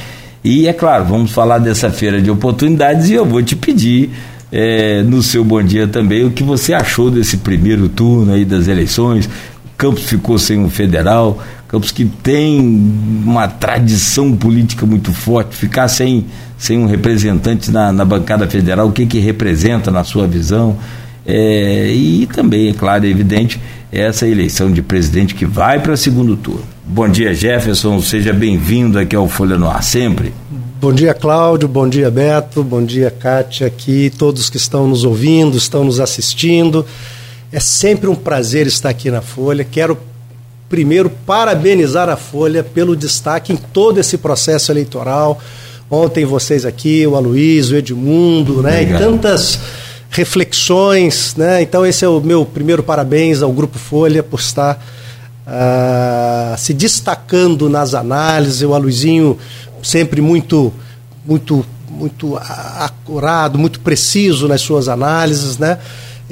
E 0.43 0.67
é 0.67 0.73
claro, 0.73 1.05
vamos 1.05 1.33
falar 1.33 1.59
dessa 1.59 1.91
feira 1.91 2.21
de 2.21 2.31
oportunidades 2.31 3.11
e 3.11 3.15
eu 3.15 3.27
vou 3.27 3.43
te 3.43 3.55
pedir 3.55 4.11
é, 4.51 5.03
no 5.03 5.23
seu 5.23 5.45
bom 5.45 5.63
dia 5.63 5.87
também 5.87 6.25
o 6.25 6.31
que 6.31 6.43
você 6.43 6.73
achou 6.73 7.11
desse 7.11 7.39
primeiro 7.39 7.89
turno 7.89 8.33
aí 8.33 8.45
das 8.45 8.67
eleições. 8.67 9.29
Campos 9.77 10.05
ficou 10.05 10.39
sem 10.39 10.59
um 10.59 10.69
federal, 10.69 11.39
Campos 11.71 11.93
que 11.93 12.05
tem 12.05 12.59
uma 13.25 13.47
tradição 13.47 14.37
política 14.37 14.85
muito 14.85 15.13
forte, 15.13 15.55
ficar 15.55 15.87
sem, 15.87 16.27
sem 16.59 16.77
um 16.77 16.87
representante 16.87 17.71
na, 17.71 17.93
na 17.93 18.05
bancada 18.05 18.45
federal, 18.49 18.89
o 18.89 18.93
que, 18.93 19.07
que 19.07 19.21
representa 19.21 19.89
na 19.89 20.03
sua 20.03 20.27
visão? 20.27 20.77
É, 21.25 21.93
e 21.93 22.27
também, 22.27 22.71
é 22.71 22.73
claro, 22.73 23.07
é 23.07 23.09
evidente, 23.09 23.61
essa 23.93 24.27
eleição 24.27 24.73
de 24.73 24.83
presidente 24.83 25.33
que 25.33 25.47
vai 25.47 25.79
para 25.79 25.97
segundo 25.97 26.37
turno. 26.37 26.65
Bom 26.93 27.09
dia, 27.09 27.33
Jefferson. 27.33 28.03
Seja 28.03 28.33
bem-vindo 28.33 28.99
aqui 28.99 29.15
ao 29.15 29.29
Folha 29.29 29.57
no 29.57 29.71
Ar, 29.71 29.81
sempre. 29.81 30.35
Bom 30.81 30.93
dia, 30.93 31.15
Cláudio. 31.15 31.69
Bom 31.69 31.89
dia, 31.89 32.11
Beto. 32.11 32.65
Bom 32.65 32.85
dia, 32.85 33.13
Kátia, 33.13 33.69
aqui, 33.69 34.11
todos 34.19 34.51
que 34.51 34.57
estão 34.57 34.89
nos 34.89 35.05
ouvindo, 35.05 35.57
estão 35.57 35.85
nos 35.85 36.01
assistindo. 36.01 36.85
É 37.53 37.61
sempre 37.61 38.11
um 38.11 38.15
prazer 38.17 38.67
estar 38.67 38.89
aqui 38.89 39.09
na 39.09 39.23
Folha. 39.23 39.63
Quero 39.63 39.97
primeiro 40.69 41.09
parabenizar 41.09 42.09
a 42.09 42.17
Folha 42.17 42.65
pelo 42.65 42.97
destaque 42.97 43.53
em 43.53 43.57
todo 43.57 44.01
esse 44.01 44.19
processo 44.19 44.73
eleitoral. 44.73 45.41
Ontem 45.89 46.25
vocês 46.25 46.67
aqui, 46.67 47.07
o 47.07 47.15
Aloysio, 47.15 47.77
o 47.77 47.79
Edmundo, 47.79 48.63
né? 48.63 48.83
E 48.83 48.99
tantas 48.99 49.61
reflexões, 50.11 51.37
né? 51.37 51.63
Então 51.63 51.87
esse 51.87 52.05
é 52.05 52.09
o 52.09 52.21
meu 52.21 52.45
primeiro 52.45 52.83
parabéns 52.83 53.43
ao 53.43 53.53
Grupo 53.53 53.79
Folha 53.79 54.25
por 54.25 54.41
estar 54.41 54.85
uh, 55.51 56.57
se 56.57 56.73
destacando 56.73 57.69
nas 57.69 57.95
análises. 57.95 58.63
O 58.63 58.73
Aluizinho 58.73 59.37
sempre 59.83 60.21
muito, 60.21 60.73
muito, 61.27 61.67
muito 61.89 62.39
acurado, 62.39 63.59
muito 63.59 63.81
preciso 63.81 64.47
nas 64.47 64.61
suas 64.61 64.89
análises, 64.89 65.59
né? 65.59 65.79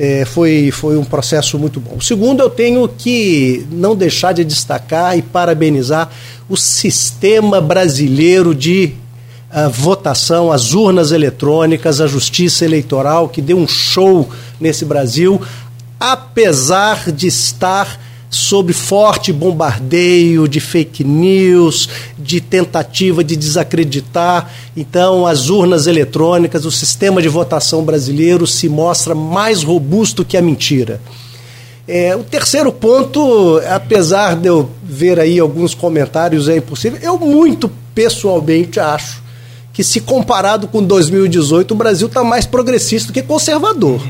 É, 0.01 0.25
foi, 0.25 0.71
foi 0.71 0.97
um 0.97 1.05
processo 1.05 1.59
muito 1.59 1.81
bom. 1.81 2.01
Segundo, 2.01 2.41
eu 2.41 2.49
tenho 2.49 2.89
que 2.89 3.67
não 3.69 3.97
deixar 3.97 4.33
de 4.33 4.45
destacar 4.45 5.19
e 5.19 5.23
parabenizar 5.23 6.09
o 6.49 6.57
sistema 6.57 7.61
brasileiro 7.61 8.55
de 8.55 8.95
a 9.51 9.67
votação, 9.67 10.53
as 10.53 10.73
urnas 10.73 11.11
eletrônicas, 11.11 12.01
a 12.01 12.07
justiça 12.07 12.65
eleitoral, 12.65 13.29
que 13.29 13.43
deu 13.43 13.57
um 13.57 13.67
show 13.67 14.29
nesse 14.61 14.85
Brasil, 14.85 15.41
apesar 15.99 17.11
de 17.11 17.27
estar 17.27 17.99
sob 18.31 18.73
forte 18.73 19.33
bombardeio 19.33 20.47
de 20.47 20.61
fake 20.61 21.03
news, 21.03 21.89
de 22.19 22.41
tentativa 22.41 23.25
de 23.25 23.37
desacreditar. 23.37 24.51
Então, 24.77 25.27
as 25.27 25.49
urnas 25.49 25.87
eletrônicas, 25.87 26.65
o 26.65 26.71
sistema 26.71 27.23
de 27.23 27.29
votação 27.29 27.83
brasileiro 27.83 28.47
se 28.47 28.69
mostra 28.69 29.15
mais 29.15 29.63
robusto 29.63 30.25
que 30.25 30.37
a 30.37 30.43
mentira. 30.43 31.01
É, 31.87 32.15
o 32.15 32.23
terceiro 32.23 32.71
ponto, 32.71 33.63
apesar 33.71 34.37
de 34.37 34.47
eu 34.47 34.69
ver 34.85 35.19
aí 35.19 35.39
alguns 35.39 35.73
comentários, 35.73 36.47
é 36.47 36.59
impossível, 36.59 36.99
eu 37.03 37.19
muito 37.19 37.71
pessoalmente 37.95 38.79
acho 38.79 39.23
que 39.73 39.83
se 39.83 40.01
comparado 40.01 40.69
com 40.69 40.83
2018, 40.83 41.73
o 41.73 41.77
Brasil 41.77 42.09
está 42.09 42.23
mais 42.23 42.45
progressista 42.45 43.11
do 43.11 43.15
que 43.15 43.23
conservador. 43.23 44.03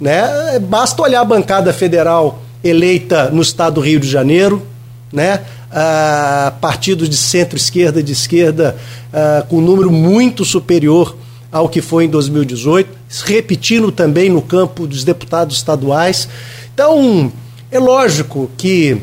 Né? 0.00 0.58
Basta 0.60 1.02
olhar 1.02 1.22
a 1.22 1.24
bancada 1.24 1.72
federal 1.72 2.43
eleita 2.64 3.30
no 3.30 3.42
estado 3.42 3.74
do 3.74 3.80
Rio 3.82 4.00
de 4.00 4.08
Janeiro, 4.08 4.66
né? 5.12 5.42
Ah, 5.70 6.54
partidos 6.60 7.08
de 7.08 7.16
centro-esquerda, 7.16 8.02
de 8.02 8.12
esquerda, 8.12 8.76
ah, 9.12 9.44
com 9.48 9.58
um 9.58 9.60
número 9.60 9.92
muito 9.92 10.44
superior 10.44 11.14
ao 11.52 11.68
que 11.68 11.80
foi 11.80 12.06
em 12.06 12.08
2018, 12.08 12.90
repetindo 13.24 13.92
também 13.92 14.28
no 14.28 14.42
campo 14.42 14.86
dos 14.86 15.04
deputados 15.04 15.56
estaduais. 15.56 16.28
Então, 16.72 17.32
é 17.70 17.78
lógico 17.78 18.50
que 18.56 19.00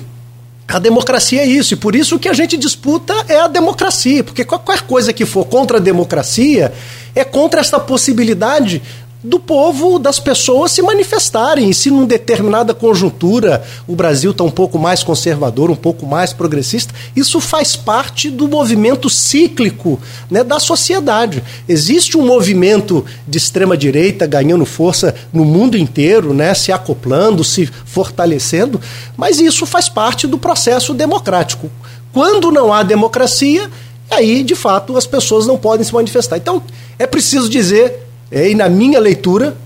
a 0.67 0.79
democracia 0.79 1.41
é 1.41 1.45
isso, 1.45 1.73
e 1.73 1.77
por 1.77 1.95
isso 1.95 2.17
que 2.17 2.29
a 2.29 2.33
gente 2.33 2.57
disputa 2.57 3.13
é 3.27 3.39
a 3.39 3.47
democracia, 3.47 4.23
porque 4.23 4.45
qualquer 4.45 4.81
coisa 4.81 5.11
que 5.11 5.25
for 5.25 5.45
contra 5.45 5.77
a 5.77 5.81
democracia 5.81 6.73
é 7.13 7.23
contra 7.23 7.59
essa 7.59 7.79
possibilidade 7.79 8.81
do 9.23 9.39
povo, 9.39 9.99
das 9.99 10.19
pessoas 10.19 10.71
se 10.71 10.81
manifestarem. 10.81 11.69
E 11.69 11.73
se 11.73 11.91
num 11.91 12.05
determinada 12.05 12.73
conjuntura 12.73 13.63
o 13.87 13.95
Brasil 13.95 14.31
está 14.31 14.43
um 14.43 14.51
pouco 14.51 14.79
mais 14.79 15.03
conservador, 15.03 15.69
um 15.69 15.75
pouco 15.75 16.05
mais 16.05 16.33
progressista, 16.33 16.93
isso 17.15 17.39
faz 17.39 17.75
parte 17.75 18.29
do 18.29 18.47
movimento 18.47 19.09
cíclico 19.09 19.99
né, 20.29 20.43
da 20.43 20.59
sociedade. 20.59 21.43
Existe 21.67 22.17
um 22.17 22.25
movimento 22.25 23.05
de 23.27 23.37
extrema-direita 23.37 24.25
ganhando 24.25 24.65
força 24.65 25.13
no 25.31 25.45
mundo 25.45 25.77
inteiro, 25.77 26.33
né, 26.33 26.53
se 26.53 26.71
acoplando, 26.71 27.43
se 27.43 27.69
fortalecendo, 27.85 28.81
mas 29.15 29.39
isso 29.39 29.65
faz 29.65 29.87
parte 29.87 30.25
do 30.25 30.37
processo 30.37 30.93
democrático. 30.93 31.69
Quando 32.11 32.51
não 32.51 32.73
há 32.73 32.83
democracia, 32.83 33.69
aí 34.09 34.43
de 34.43 34.55
fato 34.55 34.97
as 34.97 35.05
pessoas 35.05 35.45
não 35.45 35.57
podem 35.57 35.85
se 35.85 35.93
manifestar. 35.93 36.37
Então 36.37 36.61
é 36.97 37.05
preciso 37.05 37.47
dizer 37.47 38.10
é, 38.31 38.49
e 38.49 38.55
na 38.55 38.69
minha 38.69 38.99
leitura, 38.99 39.57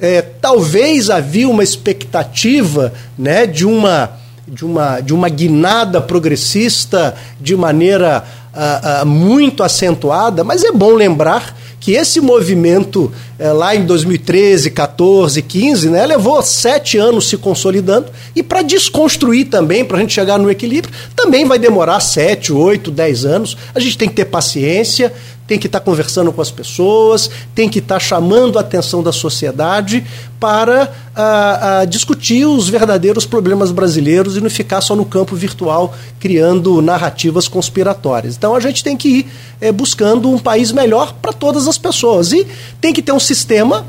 é, 0.00 0.22
talvez 0.22 1.10
havia 1.10 1.48
uma 1.48 1.64
expectativa 1.64 2.92
né, 3.18 3.46
de, 3.46 3.66
uma, 3.66 4.12
de, 4.46 4.64
uma, 4.64 5.00
de 5.00 5.12
uma 5.12 5.28
guinada 5.28 6.00
progressista 6.00 7.14
de 7.40 7.56
maneira 7.56 8.24
ah, 8.54 9.00
ah, 9.00 9.04
muito 9.04 9.62
acentuada, 9.62 10.44
mas 10.44 10.62
é 10.62 10.70
bom 10.70 10.94
lembrar 10.94 11.56
que 11.80 11.92
esse 11.92 12.20
movimento 12.20 13.10
é, 13.42 13.50
lá 13.50 13.74
em 13.74 13.84
2013, 13.84 14.70
14, 14.70 15.42
15, 15.42 15.90
né, 15.90 16.06
levou 16.06 16.40
sete 16.42 16.96
anos 16.96 17.28
se 17.28 17.36
consolidando 17.36 18.06
e 18.36 18.42
para 18.42 18.62
desconstruir 18.62 19.46
também, 19.46 19.84
para 19.84 19.96
a 19.96 20.00
gente 20.00 20.12
chegar 20.12 20.38
no 20.38 20.48
equilíbrio, 20.48 20.94
também 21.16 21.44
vai 21.44 21.58
demorar 21.58 21.98
sete, 21.98 22.52
oito, 22.52 22.88
dez 22.88 23.24
anos. 23.24 23.56
A 23.74 23.80
gente 23.80 23.98
tem 23.98 24.08
que 24.08 24.14
ter 24.14 24.26
paciência, 24.26 25.12
tem 25.46 25.58
que 25.58 25.66
estar 25.66 25.80
tá 25.80 25.84
conversando 25.84 26.32
com 26.32 26.40
as 26.40 26.50
pessoas, 26.50 27.28
tem 27.54 27.68
que 27.68 27.80
estar 27.80 27.96
tá 27.96 28.00
chamando 28.00 28.58
a 28.58 28.60
atenção 28.60 29.02
da 29.02 29.12
sociedade 29.12 30.04
para 30.38 30.92
a, 31.14 31.80
a 31.80 31.84
discutir 31.84 32.46
os 32.46 32.68
verdadeiros 32.68 33.26
problemas 33.26 33.70
brasileiros 33.70 34.36
e 34.36 34.40
não 34.40 34.48
ficar 34.48 34.80
só 34.80 34.96
no 34.96 35.04
campo 35.04 35.36
virtual 35.36 35.94
criando 36.18 36.80
narrativas 36.80 37.48
conspiratórias. 37.48 38.36
Então 38.36 38.54
a 38.54 38.60
gente 38.60 38.82
tem 38.82 38.96
que 38.96 39.08
ir 39.08 39.26
é, 39.60 39.70
buscando 39.70 40.30
um 40.30 40.38
país 40.38 40.72
melhor 40.72 41.14
para 41.20 41.32
todas 41.32 41.68
as 41.68 41.78
pessoas 41.78 42.32
e 42.32 42.46
tem 42.80 42.92
que 42.92 43.02
ter 43.02 43.12
um 43.12 43.20
sistema 43.32 43.86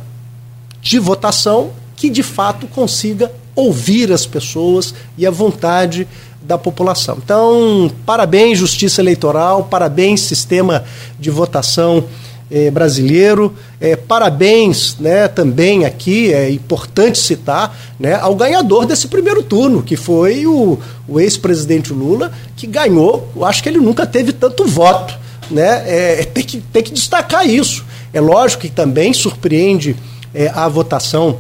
de 0.82 0.98
votação 1.00 1.72
que 1.98 2.10
de 2.10 2.24
fato 2.24 2.66
consiga 2.68 3.30
ouvir 3.54 4.10
as 4.10 4.26
pessoas 4.26 4.94
e 5.18 5.28
a 5.28 5.32
vontade 5.32 6.08
da 6.42 6.58
população. 6.58 7.18
Então, 7.24 7.92
parabéns, 8.06 8.58
Justiça 8.58 9.02
Eleitoral, 9.02 9.66
parabéns, 9.66 10.22
sistema 10.22 10.86
de 11.20 11.30
votação 11.30 12.06
eh, 12.50 12.72
brasileiro, 12.72 13.54
eh, 13.82 13.98
parabéns 13.98 14.96
né, 14.98 15.28
também 15.28 15.84
aqui, 15.84 16.34
é 16.34 16.50
importante 16.50 17.18
citar, 17.18 17.78
né, 18.00 18.16
ao 18.16 18.36
ganhador 18.36 18.86
desse 18.86 19.10
primeiro 19.10 19.44
turno, 19.44 19.84
que 19.84 19.98
foi 19.98 20.48
o, 20.48 20.80
o 21.06 21.20
ex-presidente 21.20 21.92
Lula, 21.92 22.32
que 22.56 22.66
ganhou, 22.66 23.30
eu 23.36 23.44
acho 23.44 23.62
que 23.62 23.68
ele 23.68 23.80
nunca 23.80 24.06
teve 24.06 24.32
tanto 24.32 24.66
voto. 24.66 25.22
Né, 25.52 25.84
é, 25.86 26.24
tem, 26.24 26.44
que, 26.46 26.62
tem 26.62 26.82
que 26.82 26.94
destacar 26.94 27.46
isso. 27.46 27.84
É 28.14 28.22
lógico 28.22 28.62
que 28.62 28.70
também 28.70 29.12
surpreende 29.12 29.96
é, 30.34 30.48
a 30.54 30.68
votação 30.68 31.40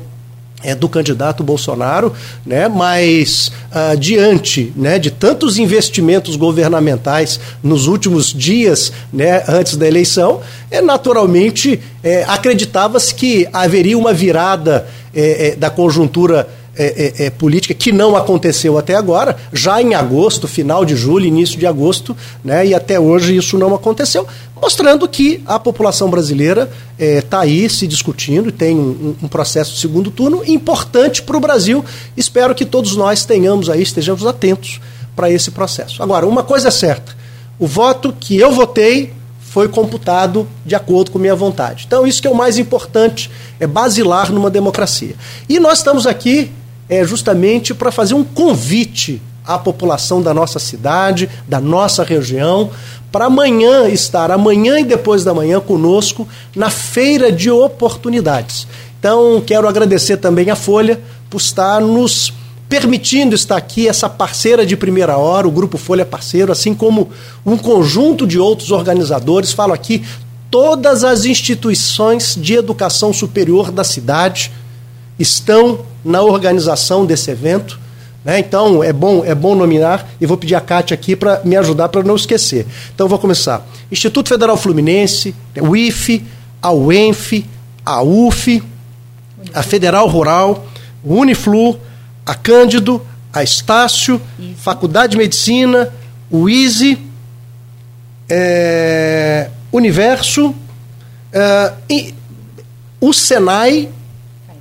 é, 0.63 0.73
do 0.73 0.88
candidato 0.88 1.43
Bolsonaro, 1.43 2.13
né, 2.45 2.67
mas 2.69 3.51
uh, 3.69 3.97
diante 3.97 4.71
né, 4.75 4.97
de 4.97 5.12
tantos 5.12 5.57
investimentos 5.59 6.36
governamentais 6.36 7.39
nos 7.62 7.86
últimos 7.86 8.33
dias 8.33 8.93
né, 9.12 9.43
antes 9.47 9.75
da 9.75 9.86
eleição, 9.86 10.41
é, 10.71 10.81
naturalmente 10.81 11.79
é, 12.01 12.23
acreditava-se 12.23 13.13
que 13.13 13.47
haveria 13.51 13.97
uma 13.97 14.13
virada 14.13 14.88
é, 15.13 15.49
é 15.49 15.55
da 15.55 15.69
conjuntura 15.69 16.47
é, 16.75 16.86
é, 17.21 17.25
é, 17.25 17.29
política 17.29 17.73
que 17.73 17.91
não 17.91 18.15
aconteceu 18.15 18.77
até 18.77 18.95
agora, 18.95 19.38
já 19.51 19.81
em 19.81 19.93
agosto, 19.93 20.47
final 20.47 20.83
de 20.83 20.95
julho, 20.95 21.25
início 21.25 21.59
de 21.59 21.67
agosto, 21.67 22.17
né, 22.43 22.65
e 22.65 22.73
até 22.73 22.99
hoje 22.99 23.36
isso 23.36 23.57
não 23.59 23.75
aconteceu, 23.75 24.25
mostrando 24.59 25.07
que 25.07 25.43
a 25.45 25.59
população 25.59 26.09
brasileira 26.09 26.71
está 26.97 27.39
é, 27.39 27.41
aí 27.41 27.69
se 27.69 27.86
discutindo 27.86 28.49
e 28.49 28.51
tem 28.51 28.75
um, 28.75 29.15
um, 29.21 29.27
processo 29.27 29.73
de 29.73 29.79
segundo 29.79 30.09
turno 30.09 30.41
importante 30.47 31.21
para 31.21 31.38
o 31.38 31.39
Brasil. 31.39 31.86
Espero 32.17 32.55
que 32.55 32.65
todos 32.65 32.95
nós 32.95 33.23
tenhamos 33.23 33.69
aí, 33.69 33.81
estejamos 33.81 34.25
atentos 34.25 34.81
para 35.15 35.29
esse 35.29 35.51
processo. 35.51 36.01
Agora, 36.01 36.25
uma 36.25 36.43
coisa 36.43 36.69
é 36.69 36.71
certa: 36.71 37.15
o 37.59 37.67
voto 37.67 38.15
que 38.19 38.38
eu 38.38 38.51
votei 38.51 39.13
foi 39.39 39.67
computado 39.67 40.47
de 40.65 40.73
acordo 40.73 41.12
com 41.12 41.19
minha 41.19 41.36
vontade. 41.36 41.83
Então, 41.86 42.07
isso 42.07 42.19
que 42.19 42.27
é 42.27 42.31
o 42.31 42.36
mais 42.36 42.57
importante, 42.57 43.29
é 43.59 43.67
basilar 43.67 44.31
numa 44.31 44.49
democracia. 44.49 45.13
E 45.47 45.59
nós 45.59 45.77
estamos 45.77 46.07
aqui 46.07 46.51
é 46.89 47.04
justamente 47.04 47.74
para 47.74 47.91
fazer 47.91 48.13
um 48.13 48.24
convite 48.24 49.22
à 49.46 49.58
população 49.58 50.22
da 50.22 50.34
nossa 50.34 50.60
cidade, 50.60 51.30
da 51.48 51.60
nossa 51.60 52.04
região, 52.04 52.69
para 53.12 53.26
amanhã 53.26 53.88
estar, 53.89 54.32
amanhã 54.32 54.80
e 54.80 54.84
depois 54.84 55.24
da 55.24 55.34
manhã, 55.34 55.60
conosco 55.60 56.28
na 56.56 56.69
Feira 56.69 57.32
de 57.32 57.52
Oportunidades. 57.52 58.67
Então, 59.00 59.41
quero 59.46 59.67
agradecer 59.67 60.17
também 60.17 60.50
a 60.50 60.56
Folha 60.56 61.00
por 61.30 61.38
estar 61.38 61.82
nos 61.82 62.34
permitindo 62.69 63.36
estar 63.36 63.56
aqui, 63.56 63.88
essa 63.88 64.10
parceira 64.10 64.65
de 64.65 64.76
primeira 64.76 65.15
hora, 65.15 65.48
o 65.48 65.52
Grupo 65.52 65.78
Folha 65.78 66.04
Parceiro, 66.04 66.52
assim 66.52 66.74
como 66.74 67.10
um 67.46 67.56
conjunto 67.56 68.26
de 68.26 68.39
outros 68.39 68.72
organizadores. 68.72 69.52
Falo 69.52 69.74
aqui 69.74 70.04
todas 70.50 71.04
as 71.04 71.26
instituições 71.26 72.36
de 72.36 72.56
educação 72.56 73.13
superior 73.13 73.72
da 73.72 73.84
cidade 73.84 74.52
estão 75.23 75.79
na 76.05 76.21
organização 76.21 77.05
desse 77.05 77.31
evento. 77.31 77.79
Né? 78.23 78.39
Então 78.39 78.83
é 78.83 78.93
bom, 78.93 79.23
é 79.25 79.33
bom 79.33 79.55
nominar 79.55 80.07
e 80.21 80.25
vou 80.25 80.38
pedir 80.38 80.55
a 80.55 80.62
Cátia 80.62 80.93
aqui 80.93 81.15
para 81.15 81.41
me 81.43 81.55
ajudar 81.57 81.89
para 81.89 82.03
não 82.03 82.15
esquecer. 82.15 82.67
Então 82.93 83.07
vou 83.07 83.17
começar. 83.17 83.65
Instituto 83.91 84.29
Federal 84.29 84.55
Fluminense, 84.55 85.33
o 85.59 85.75
IFE, 85.75 86.23
a 86.62 86.71
UENF, 86.71 87.45
a 87.86 88.03
UF, 88.03 88.63
a 89.53 89.63
Federal 89.63 90.07
Rural, 90.07 90.65
o 91.03 91.15
Uniflu, 91.15 91.79
a 92.25 92.36
Cândido, 92.36 93.01
a 93.33 93.43
Estácio, 93.43 94.21
Isso. 94.39 94.62
Faculdade 94.62 95.12
de 95.12 95.17
Medicina, 95.17 95.91
o 96.29 96.47
ISE, 96.47 96.97
é, 98.29 99.49
Universo, 99.71 100.55
é, 101.31 101.73
o 103.01 103.12
Senai 103.12 103.89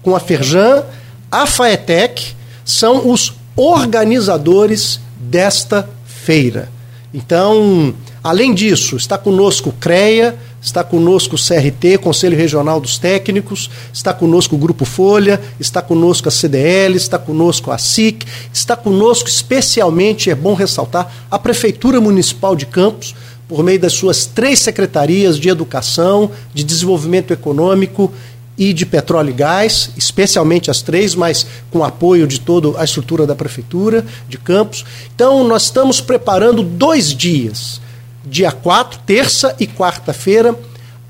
com 0.03 0.17
a 0.17 0.21
Ferjan, 0.21 0.85
a 1.31 1.47
Faetec, 1.47 2.35
são 2.65 3.11
os 3.11 3.35
organizadores 3.57 5.01
desta 5.19 5.88
feira. 6.05 6.69
Então, 7.15 7.95
além 8.23 8.55
disso, 8.55 8.97
está 8.97 9.19
conosco 9.19 9.69
o 9.69 9.73
CREA, 9.73 10.37
está 10.62 10.83
conosco 10.83 11.37
o 11.37 11.38
CRT, 11.38 11.99
Conselho 11.99 12.37
Regional 12.37 12.81
dos 12.81 12.97
Técnicos, 12.97 13.69
está 13.93 14.15
conosco 14.15 14.55
o 14.55 14.59
Grupo 14.59 14.85
Folha, 14.85 15.41
está 15.59 15.83
conosco 15.83 16.29
a 16.29 16.31
CDL, 16.31 16.97
está 16.97 17.19
conosco 17.19 17.71
a 17.71 17.77
SIC, 17.77 18.25
está 18.53 18.77
conosco 18.77 19.29
especialmente, 19.29 20.31
é 20.31 20.35
bom 20.35 20.55
ressaltar, 20.55 21.12
a 21.31 21.38
Prefeitura 21.38 22.01
Municipal 22.01 22.57
de 22.57 22.65
Campos, 22.65 23.15
por 23.49 23.62
meio 23.62 23.79
das 23.79 23.93
suas 23.93 24.25
três 24.25 24.61
secretarias 24.61 25.38
de 25.38 25.51
educação, 25.51 26.31
de 26.55 26.65
desenvolvimento 26.65 27.33
econômico 27.33 28.11
e 28.57 28.73
de 28.73 28.85
petróleo 28.85 29.31
e 29.31 29.33
gás, 29.33 29.91
especialmente 29.97 30.71
as 30.71 30.83
três, 30.83 31.15
mas 31.15 31.47
com 31.71 31.83
apoio 31.83 32.27
de 32.27 32.41
toda 32.41 32.79
a 32.81 32.85
estrutura 32.85 33.27
da 33.27 33.35
prefeitura 33.35 34.05
de 34.29 34.38
Campos. 34.38 34.85
Então, 35.15 35.47
nós 35.47 35.65
estamos 35.65 36.01
preparando 36.01 36.62
dois 36.62 37.15
dias, 37.15 37.81
dia 38.25 38.53
4, 38.53 39.01
terça 39.07 39.57
e 39.59 39.67
quarta-feira, 39.67 40.55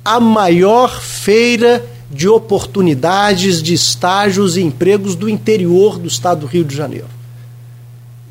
a 0.05 0.21
maior 0.21 1.01
feira 1.01 1.85
de 2.11 2.29
oportunidades 2.29 3.63
de 3.63 3.73
estágios 3.73 4.57
e 4.57 4.63
empregos 4.63 5.15
do 5.15 5.29
interior 5.29 5.99
do 5.99 6.07
estado 6.07 6.41
do 6.41 6.47
Rio 6.47 6.65
de 6.65 6.77
Janeiro. 6.77 7.09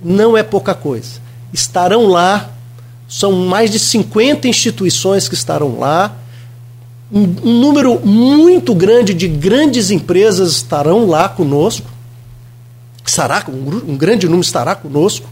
Não 0.04 0.38
é 0.38 0.44
pouca 0.44 0.74
coisa. 0.74 1.20
Estarão 1.52 2.08
lá, 2.08 2.52
são 3.10 3.32
mais 3.32 3.72
de 3.72 3.80
50 3.80 4.48
instituições 4.48 5.28
que 5.28 5.36
estarão 5.36 5.80
lá 5.80 6.16
um, 7.12 7.24
um 7.44 7.60
número 7.60 8.00
muito 8.00 8.74
grande 8.74 9.14
de 9.14 9.28
grandes 9.28 9.92
empresas 9.92 10.54
estarão 10.54 11.06
lá 11.08 11.28
conosco. 11.28 11.88
Estará, 13.06 13.46
um, 13.50 13.92
um 13.92 13.98
grande 13.98 14.28
número 14.28 14.46
estará 14.46 14.76
conosco. 14.76 15.28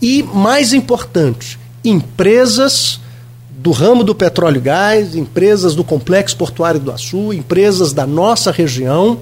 E, 0.00 0.22
mais 0.22 0.72
importante, 0.72 1.58
empresas 1.84 3.00
do 3.50 3.70
ramo 3.70 4.02
do 4.02 4.14
petróleo 4.14 4.56
e 4.56 4.60
gás, 4.60 5.14
empresas 5.14 5.74
do 5.74 5.84
Complexo 5.84 6.36
Portuário 6.36 6.80
do 6.80 6.90
Açu, 6.90 7.34
empresas 7.34 7.92
da 7.92 8.06
nossa 8.06 8.50
região, 8.50 9.20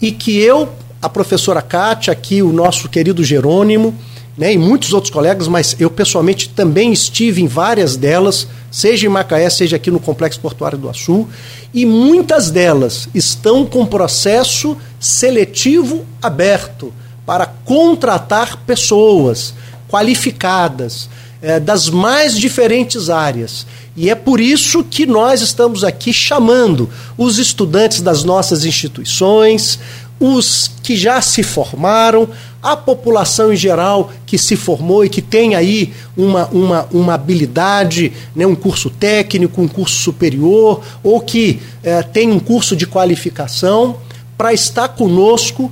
e 0.00 0.12
que 0.12 0.38
eu, 0.38 0.68
a 1.02 1.08
professora 1.08 1.60
Kátia, 1.60 2.12
aqui 2.12 2.42
o 2.42 2.52
nosso 2.52 2.88
querido 2.88 3.24
Jerônimo, 3.24 3.92
né, 4.36 4.52
e 4.52 4.58
muitos 4.58 4.92
outros 4.92 5.12
colegas, 5.12 5.48
mas 5.48 5.76
eu 5.78 5.90
pessoalmente 5.90 6.48
também 6.48 6.92
estive 6.92 7.42
em 7.42 7.46
várias 7.46 7.96
delas, 7.96 8.46
seja 8.70 9.06
em 9.06 9.10
Macaé, 9.10 9.50
seja 9.50 9.76
aqui 9.76 9.90
no 9.90 10.00
Complexo 10.00 10.40
Portuário 10.40 10.78
do 10.78 10.88
Açu, 10.88 11.28
e 11.74 11.84
muitas 11.84 12.50
delas 12.50 13.08
estão 13.14 13.66
com 13.66 13.84
processo 13.84 14.76
seletivo 14.98 16.04
aberto 16.22 16.92
para 17.26 17.46
contratar 17.46 18.58
pessoas 18.66 19.54
qualificadas 19.88 21.08
é, 21.42 21.58
das 21.58 21.88
mais 21.88 22.38
diferentes 22.38 23.10
áreas. 23.10 23.66
E 23.96 24.08
é 24.08 24.14
por 24.14 24.40
isso 24.40 24.84
que 24.84 25.06
nós 25.06 25.40
estamos 25.40 25.84
aqui 25.84 26.12
chamando 26.12 26.88
os 27.16 27.38
estudantes 27.38 28.00
das 28.00 28.24
nossas 28.24 28.64
instituições, 28.64 29.78
os 30.18 30.70
que 30.82 30.96
já 30.96 31.20
se 31.22 31.42
formaram, 31.42 32.28
a 32.62 32.76
população 32.76 33.52
em 33.52 33.56
geral 33.56 34.12
que 34.26 34.36
se 34.36 34.54
formou 34.54 35.04
e 35.04 35.08
que 35.08 35.22
tem 35.22 35.54
aí 35.54 35.92
uma, 36.16 36.46
uma, 36.48 36.88
uma 36.92 37.14
habilidade, 37.14 38.12
né, 38.34 38.46
um 38.46 38.54
curso 38.54 38.90
técnico, 38.90 39.62
um 39.62 39.68
curso 39.68 39.96
superior, 39.96 40.82
ou 41.02 41.20
que 41.20 41.60
é, 41.82 42.02
tem 42.02 42.30
um 42.30 42.38
curso 42.38 42.76
de 42.76 42.86
qualificação, 42.86 43.96
para 44.36 44.52
estar 44.52 44.88
conosco 44.88 45.70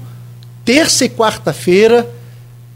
terça 0.64 1.04
e 1.04 1.08
quarta-feira, 1.08 2.08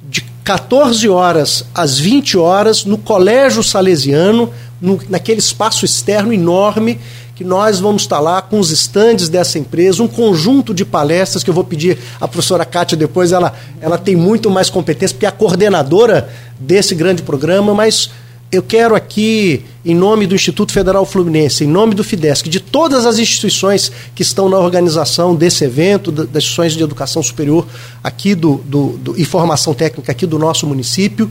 de 0.08 0.22
14 0.44 1.08
horas 1.08 1.64
às 1.74 1.98
20 1.98 2.36
horas, 2.36 2.84
no 2.84 2.98
Colégio 2.98 3.62
Salesiano, 3.62 4.52
no, 4.80 5.00
naquele 5.08 5.38
espaço 5.38 5.84
externo 5.84 6.32
enorme 6.32 6.98
que 7.42 7.48
nós 7.48 7.80
vamos 7.80 8.02
estar 8.02 8.20
lá 8.20 8.40
com 8.40 8.60
os 8.60 8.70
estandes 8.70 9.28
dessa 9.28 9.58
empresa, 9.58 10.00
um 10.00 10.06
conjunto 10.06 10.72
de 10.72 10.84
palestras 10.84 11.42
que 11.42 11.50
eu 11.50 11.54
vou 11.54 11.64
pedir 11.64 11.98
à 12.20 12.28
professora 12.28 12.64
Kátia 12.64 12.96
depois, 12.96 13.32
ela, 13.32 13.52
ela 13.80 13.98
tem 13.98 14.14
muito 14.14 14.48
mais 14.48 14.70
competência, 14.70 15.14
porque 15.14 15.26
é 15.26 15.28
a 15.28 15.32
coordenadora 15.32 16.30
desse 16.58 16.94
grande 16.94 17.22
programa, 17.22 17.74
mas 17.74 18.10
eu 18.52 18.62
quero 18.62 18.94
aqui, 18.94 19.64
em 19.84 19.94
nome 19.94 20.24
do 20.24 20.36
Instituto 20.36 20.72
Federal 20.72 21.04
Fluminense, 21.04 21.64
em 21.64 21.66
nome 21.66 21.94
do 21.96 22.04
FIDESC, 22.04 22.48
de 22.48 22.60
todas 22.60 23.06
as 23.06 23.18
instituições 23.18 23.90
que 24.14 24.22
estão 24.22 24.48
na 24.48 24.58
organização 24.58 25.34
desse 25.34 25.64
evento, 25.64 26.12
das 26.12 26.26
instituições 26.26 26.74
de 26.74 26.82
educação 26.82 27.24
superior 27.24 27.66
aqui 28.04 28.36
do, 28.36 28.58
do, 28.58 28.98
do 28.98 29.20
e 29.20 29.24
formação 29.24 29.74
técnica 29.74 30.12
aqui 30.12 30.26
do 30.26 30.38
nosso 30.38 30.64
município, 30.64 31.28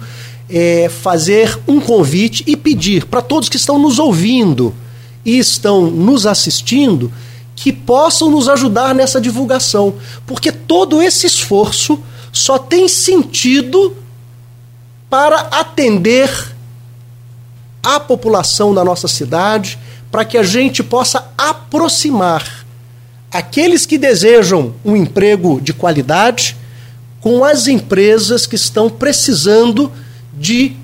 é, 0.50 0.90
fazer 0.90 1.58
um 1.66 1.80
convite 1.80 2.44
e 2.46 2.58
pedir 2.58 3.06
para 3.06 3.22
todos 3.22 3.48
que 3.48 3.56
estão 3.56 3.80
nos 3.80 3.98
ouvindo, 3.98 4.74
e 5.26 5.38
estão 5.38 5.90
nos 5.90 6.26
assistindo 6.26 7.12
que 7.56 7.72
possam 7.72 8.30
nos 8.30 8.50
ajudar 8.50 8.96
nessa 8.96 9.22
divulgação, 9.22 9.94
porque 10.26 10.52
todo 10.52 11.02
esse 11.02 11.28
esforço 11.28 12.00
só 12.34 12.58
tem 12.58 12.88
sentido 12.88 13.96
para 15.10 15.42
atender 15.52 16.56
a 17.84 18.00
população 18.00 18.74
da 18.74 18.84
nossa 18.84 19.08
cidade, 19.08 19.78
para 20.10 20.26
que 20.26 20.38
a 20.38 20.44
gente 20.44 20.82
possa 20.84 21.32
aproximar 21.38 22.66
aqueles 23.32 23.86
que 23.86 23.98
desejam 23.98 24.74
um 24.84 24.96
emprego 24.96 25.62
de 25.62 25.74
qualidade 25.74 26.58
com 27.20 27.44
as 27.46 27.68
empresas 27.68 28.46
que 28.46 28.56
estão 28.56 28.90
precisando 28.90 29.92
de 30.34 30.76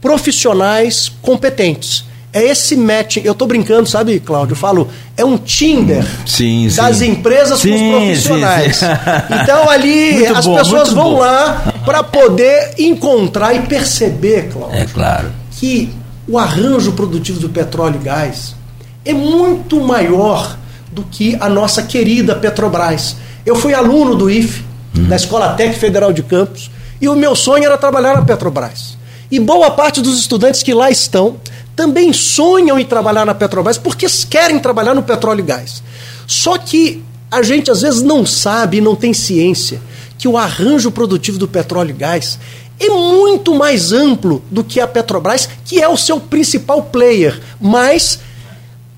profissionais 0.00 1.12
competentes 1.22 2.04
é 2.34 2.42
esse 2.42 2.76
match. 2.76 3.18
Eu 3.18 3.32
tô 3.32 3.46
brincando, 3.46 3.88
sabe, 3.88 4.18
Cláudio? 4.18 4.54
Eu 4.54 4.56
falo, 4.56 4.88
é 5.16 5.24
um 5.24 5.38
Tinder 5.38 6.04
sim, 6.26 6.68
das 6.68 6.96
sim. 6.96 7.12
empresas 7.12 7.60
sim, 7.60 7.70
com 7.70 7.98
os 7.98 8.04
profissionais. 8.04 8.80
Então 9.42 9.70
ali 9.70 10.14
muito 10.14 10.36
as 10.36 10.46
bom, 10.46 10.56
pessoas 10.56 10.92
vão 10.92 11.12
bom. 11.12 11.20
lá 11.20 11.72
para 11.84 12.02
poder 12.02 12.74
encontrar 12.78 13.54
e 13.54 13.60
perceber, 13.60 14.50
Cláudio. 14.52 14.80
É 14.80 14.86
claro. 14.86 15.30
Que 15.52 15.90
o 16.26 16.38
arranjo 16.38 16.92
produtivo 16.92 17.38
do 17.38 17.48
petróleo 17.48 18.00
e 18.00 18.04
gás 18.04 18.56
é 19.04 19.12
muito 19.12 19.80
maior 19.80 20.56
do 20.90 21.02
que 21.04 21.36
a 21.38 21.48
nossa 21.48 21.82
querida 21.82 22.34
Petrobras. 22.34 23.16
Eu 23.46 23.54
fui 23.54 23.74
aluno 23.74 24.16
do 24.16 24.28
IFE, 24.28 24.64
hum. 24.96 25.04
da 25.08 25.16
Escola 25.16 25.50
Técnica 25.54 25.80
Federal 25.80 26.12
de 26.12 26.22
Campos, 26.22 26.70
e 27.00 27.08
o 27.08 27.14
meu 27.14 27.36
sonho 27.36 27.64
era 27.64 27.78
trabalhar 27.78 28.14
na 28.14 28.22
Petrobras. 28.22 28.96
E 29.30 29.38
boa 29.38 29.70
parte 29.70 30.00
dos 30.00 30.18
estudantes 30.18 30.62
que 30.62 30.72
lá 30.72 30.90
estão 30.90 31.36
também 31.74 32.12
sonham 32.12 32.78
em 32.78 32.84
trabalhar 32.84 33.24
na 33.24 33.34
Petrobras 33.34 33.78
porque 33.78 34.06
querem 34.28 34.58
trabalhar 34.58 34.94
no 34.94 35.02
petróleo 35.02 35.40
e 35.40 35.42
gás. 35.42 35.82
Só 36.26 36.56
que 36.56 37.02
a 37.30 37.42
gente 37.42 37.70
às 37.70 37.82
vezes 37.82 38.02
não 38.02 38.24
sabe, 38.24 38.80
não 38.80 38.94
tem 38.94 39.12
ciência, 39.12 39.80
que 40.16 40.28
o 40.28 40.38
arranjo 40.38 40.90
produtivo 40.90 41.38
do 41.38 41.48
petróleo 41.48 41.90
e 41.90 41.94
gás 41.94 42.38
é 42.78 42.88
muito 42.88 43.54
mais 43.54 43.92
amplo 43.92 44.42
do 44.50 44.64
que 44.64 44.80
a 44.80 44.86
Petrobras, 44.86 45.48
que 45.64 45.80
é 45.80 45.88
o 45.88 45.96
seu 45.96 46.18
principal 46.18 46.82
player, 46.82 47.40
mas 47.60 48.18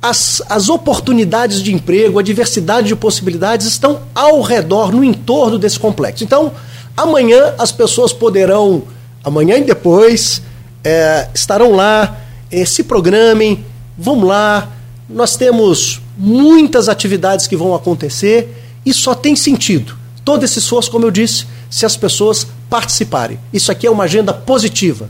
as, 0.00 0.42
as 0.48 0.68
oportunidades 0.68 1.62
de 1.62 1.74
emprego, 1.74 2.18
a 2.18 2.22
diversidade 2.22 2.88
de 2.88 2.96
possibilidades 2.96 3.66
estão 3.66 4.02
ao 4.14 4.40
redor, 4.40 4.92
no 4.92 5.02
entorno 5.02 5.58
desse 5.58 5.78
complexo. 5.78 6.24
Então, 6.24 6.52
amanhã 6.96 7.54
as 7.58 7.72
pessoas 7.72 8.12
poderão, 8.12 8.84
amanhã 9.22 9.56
e 9.58 9.64
depois, 9.64 10.40
é, 10.84 11.28
estarão 11.34 11.72
lá 11.72 12.16
eh, 12.50 12.64
se 12.64 12.84
programem, 12.84 13.64
vamos 13.96 14.28
lá. 14.28 14.68
Nós 15.08 15.36
temos 15.36 16.00
muitas 16.16 16.88
atividades 16.88 17.46
que 17.46 17.56
vão 17.56 17.74
acontecer 17.74 18.54
e 18.84 18.92
só 18.92 19.14
tem 19.14 19.36
sentido. 19.36 19.96
Todo 20.24 20.44
esse 20.44 20.58
esforço, 20.58 20.90
como 20.90 21.04
eu 21.06 21.10
disse, 21.10 21.46
se 21.70 21.86
as 21.86 21.96
pessoas 21.96 22.46
participarem. 22.68 23.38
Isso 23.52 23.70
aqui 23.70 23.86
é 23.86 23.90
uma 23.90 24.04
agenda 24.04 24.32
positiva. 24.32 25.08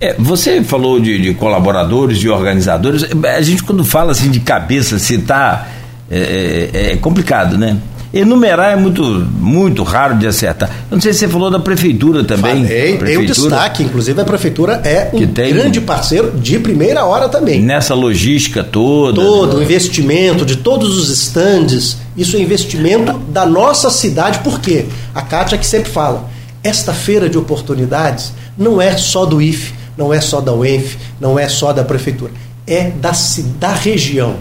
É, 0.00 0.14
você 0.18 0.62
falou 0.62 0.98
de, 0.98 1.20
de, 1.20 1.34
colaboradores, 1.34 2.18
de 2.18 2.28
organizadores. 2.28 3.04
A 3.24 3.42
gente, 3.42 3.62
quando 3.62 3.84
fala 3.84 4.12
assim 4.12 4.30
de 4.30 4.40
cabeça, 4.40 4.98
se 4.98 5.16
está. 5.16 5.68
É, 6.10 6.70
é, 6.72 6.92
é 6.92 6.96
complicado, 6.96 7.56
né? 7.56 7.76
Enumerar 8.12 8.72
é 8.72 8.76
muito, 8.76 9.02
muito 9.04 9.84
raro 9.84 10.16
de 10.16 10.26
acertar. 10.26 10.68
Eu 10.90 10.96
não 10.96 11.00
sei 11.00 11.12
se 11.12 11.20
você 11.20 11.28
falou 11.28 11.48
da 11.50 11.60
prefeitura 11.60 12.24
também. 12.24 12.64
Falei, 12.64 12.98
prefeitura, 12.98 13.06
tem 13.06 13.18
o 13.18 13.26
destaque, 13.26 13.82
inclusive 13.84 14.20
a 14.20 14.24
prefeitura 14.24 14.80
é 14.84 15.10
um 15.12 15.26
grande 15.52 15.80
parceiro 15.80 16.32
de 16.32 16.58
primeira 16.58 17.04
hora 17.04 17.28
também. 17.28 17.62
Nessa 17.62 17.94
logística 17.94 18.64
toda. 18.64 19.20
Todo, 19.20 19.58
o 19.58 19.62
investimento 19.62 20.44
de 20.44 20.56
todos 20.56 20.98
os 20.98 21.08
estandes, 21.08 21.98
isso 22.16 22.36
é 22.36 22.40
investimento 22.40 23.16
da 23.28 23.46
nossa 23.46 23.90
cidade, 23.90 24.40
por 24.40 24.60
quê? 24.60 24.86
A 25.14 25.22
Kátia 25.22 25.56
que 25.56 25.66
sempre 25.66 25.90
fala, 25.90 26.28
esta 26.64 26.92
feira 26.92 27.28
de 27.28 27.38
oportunidades 27.38 28.32
não 28.58 28.82
é 28.82 28.96
só 28.96 29.24
do 29.24 29.40
IFE, 29.40 29.72
não 29.96 30.12
é 30.12 30.20
só 30.20 30.40
da 30.40 30.52
UENF, 30.52 30.96
não 31.20 31.38
é 31.38 31.48
só 31.48 31.72
da 31.72 31.84
prefeitura, 31.84 32.32
é 32.66 32.90
da, 32.90 33.12
da 33.58 33.72
região 33.72 34.36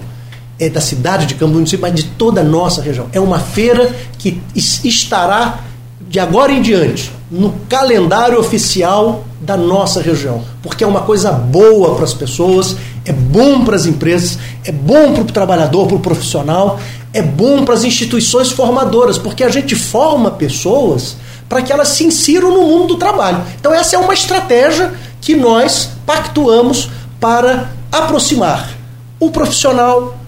é 0.59 0.69
da 0.69 0.81
cidade 0.81 1.25
de 1.25 1.35
Campos 1.35 1.53
do 1.53 1.55
município, 1.55 1.81
mas 1.81 1.95
de 1.95 2.03
toda 2.03 2.41
a 2.41 2.43
nossa 2.43 2.81
região. 2.81 3.07
É 3.13 3.19
uma 3.19 3.39
feira 3.39 3.95
que 4.17 4.41
estará 4.55 5.59
de 6.01 6.19
agora 6.19 6.51
em 6.51 6.61
diante 6.61 7.11
no 7.29 7.53
calendário 7.69 8.39
oficial 8.39 9.23
da 9.39 9.55
nossa 9.55 10.01
região, 10.01 10.43
porque 10.63 10.83
é 10.83 10.87
uma 10.87 11.01
coisa 11.01 11.31
boa 11.31 11.95
para 11.95 12.03
as 12.03 12.13
pessoas, 12.13 12.75
é 13.05 13.13
bom 13.13 13.63
para 13.63 13.75
as 13.75 13.85
empresas, 13.85 14.37
é 14.65 14.71
bom 14.71 15.13
para 15.13 15.21
o 15.21 15.25
trabalhador, 15.25 15.87
para 15.87 15.95
o 15.95 15.99
profissional, 15.99 16.79
é 17.13 17.21
bom 17.21 17.63
para 17.63 17.75
as 17.75 17.83
instituições 17.83 18.51
formadoras, 18.51 19.17
porque 19.17 19.43
a 19.43 19.49
gente 19.49 19.75
forma 19.75 20.31
pessoas 20.31 21.17
para 21.47 21.61
que 21.61 21.71
elas 21.71 21.89
se 21.89 22.03
insiram 22.03 22.51
no 22.51 22.67
mundo 22.67 22.87
do 22.87 22.97
trabalho. 22.97 23.41
Então 23.59 23.73
essa 23.73 23.95
é 23.95 23.99
uma 23.99 24.13
estratégia 24.13 24.93
que 25.21 25.35
nós 25.35 25.91
pactuamos 26.05 26.89
para 27.19 27.71
aproximar 27.91 28.71
o 29.19 29.29
profissional 29.29 30.18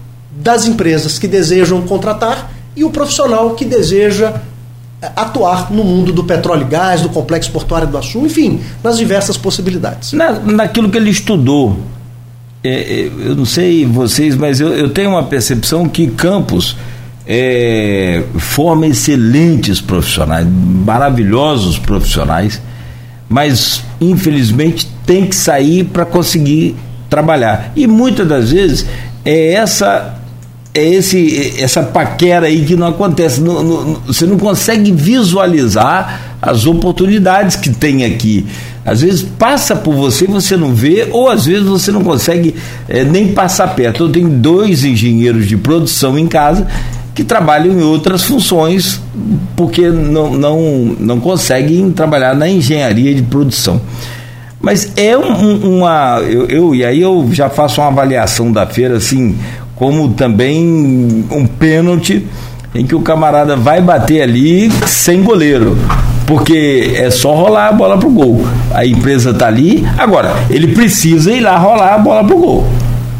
das 0.42 0.66
empresas 0.66 1.18
que 1.18 1.28
desejam 1.28 1.82
contratar 1.82 2.50
e 2.76 2.84
o 2.84 2.90
profissional 2.90 3.54
que 3.54 3.64
deseja 3.64 4.34
eh, 5.00 5.10
atuar 5.14 5.70
no 5.70 5.84
mundo 5.84 6.12
do 6.12 6.24
petróleo 6.24 6.62
e 6.62 6.70
gás, 6.70 7.00
do 7.00 7.08
complexo 7.08 7.50
portuário 7.50 7.86
do 7.86 7.96
Açu, 7.96 8.26
enfim, 8.26 8.60
nas 8.82 8.96
diversas 8.96 9.36
possibilidades. 9.36 10.12
Na, 10.12 10.32
naquilo 10.32 10.90
que 10.90 10.96
ele 10.96 11.10
estudou, 11.10 11.78
é, 12.64 12.70
é, 12.70 13.06
eu 13.06 13.34
não 13.34 13.44
sei 13.44 13.84
vocês, 13.84 14.34
mas 14.36 14.60
eu, 14.60 14.68
eu 14.68 14.90
tenho 14.90 15.10
uma 15.10 15.22
percepção 15.24 15.88
que 15.88 16.06
Campos 16.08 16.76
é, 17.26 18.22
forma 18.38 18.86
excelentes 18.86 19.80
profissionais, 19.80 20.46
maravilhosos 20.46 21.78
profissionais, 21.78 22.60
mas 23.28 23.82
infelizmente 24.00 24.88
tem 25.06 25.26
que 25.26 25.36
sair 25.36 25.84
para 25.84 26.04
conseguir 26.04 26.74
trabalhar. 27.08 27.72
E 27.76 27.86
muitas 27.86 28.26
das 28.26 28.50
vezes 28.50 28.86
é 29.24 29.52
essa 29.52 30.21
é 30.74 30.82
esse 30.82 31.60
essa 31.60 31.82
paquera 31.82 32.46
aí 32.46 32.64
que 32.64 32.76
não 32.76 32.88
acontece. 32.88 33.40
Você 34.06 34.26
não 34.26 34.38
consegue 34.38 34.90
visualizar 34.90 36.36
as 36.40 36.66
oportunidades 36.66 37.56
que 37.56 37.70
tem 37.70 38.04
aqui. 38.04 38.46
Às 38.84 39.02
vezes 39.02 39.22
passa 39.22 39.76
por 39.76 39.94
você, 39.94 40.26
você 40.26 40.56
não 40.56 40.74
vê, 40.74 41.06
ou 41.12 41.28
às 41.28 41.46
vezes 41.46 41.64
você 41.64 41.92
não 41.92 42.02
consegue 42.02 42.54
é, 42.88 43.04
nem 43.04 43.32
passar 43.32 43.68
perto. 43.74 44.04
Eu 44.04 44.08
tenho 44.10 44.28
dois 44.28 44.82
engenheiros 44.82 45.46
de 45.46 45.56
produção 45.56 46.18
em 46.18 46.26
casa 46.26 46.66
que 47.14 47.22
trabalham 47.22 47.78
em 47.78 47.82
outras 47.82 48.24
funções 48.24 49.00
porque 49.54 49.88
não, 49.88 50.32
não, 50.32 50.96
não 50.98 51.20
conseguem 51.20 51.92
trabalhar 51.92 52.34
na 52.34 52.48
engenharia 52.48 53.14
de 53.14 53.22
produção. 53.22 53.80
Mas 54.62 54.92
é 54.96 55.18
um, 55.18 55.78
uma. 55.78 56.20
Eu, 56.20 56.46
eu, 56.46 56.74
e 56.74 56.84
aí 56.84 57.00
eu 57.00 57.28
já 57.32 57.50
faço 57.50 57.80
uma 57.80 57.88
avaliação 57.88 58.52
da 58.52 58.64
feira, 58.64 58.96
assim, 58.96 59.36
como 59.76 60.10
também 60.10 61.26
um 61.30 61.46
pênalti 61.46 62.26
em 62.74 62.86
que 62.86 62.94
o 62.94 63.00
camarada 63.00 63.56
vai 63.56 63.80
bater 63.80 64.22
ali 64.22 64.70
sem 64.86 65.22
goleiro. 65.22 65.76
Porque 66.26 66.94
é 66.96 67.10
só 67.10 67.34
rolar 67.34 67.68
a 67.68 67.72
bola 67.72 67.98
pro 67.98 68.08
gol. 68.08 68.46
A 68.72 68.86
empresa 68.86 69.34
tá 69.34 69.46
ali. 69.46 69.86
Agora, 69.98 70.34
ele 70.48 70.68
precisa 70.68 71.32
ir 71.32 71.40
lá 71.40 71.58
rolar 71.58 71.94
a 71.94 71.98
bola 71.98 72.24
pro 72.24 72.38
gol. 72.38 72.66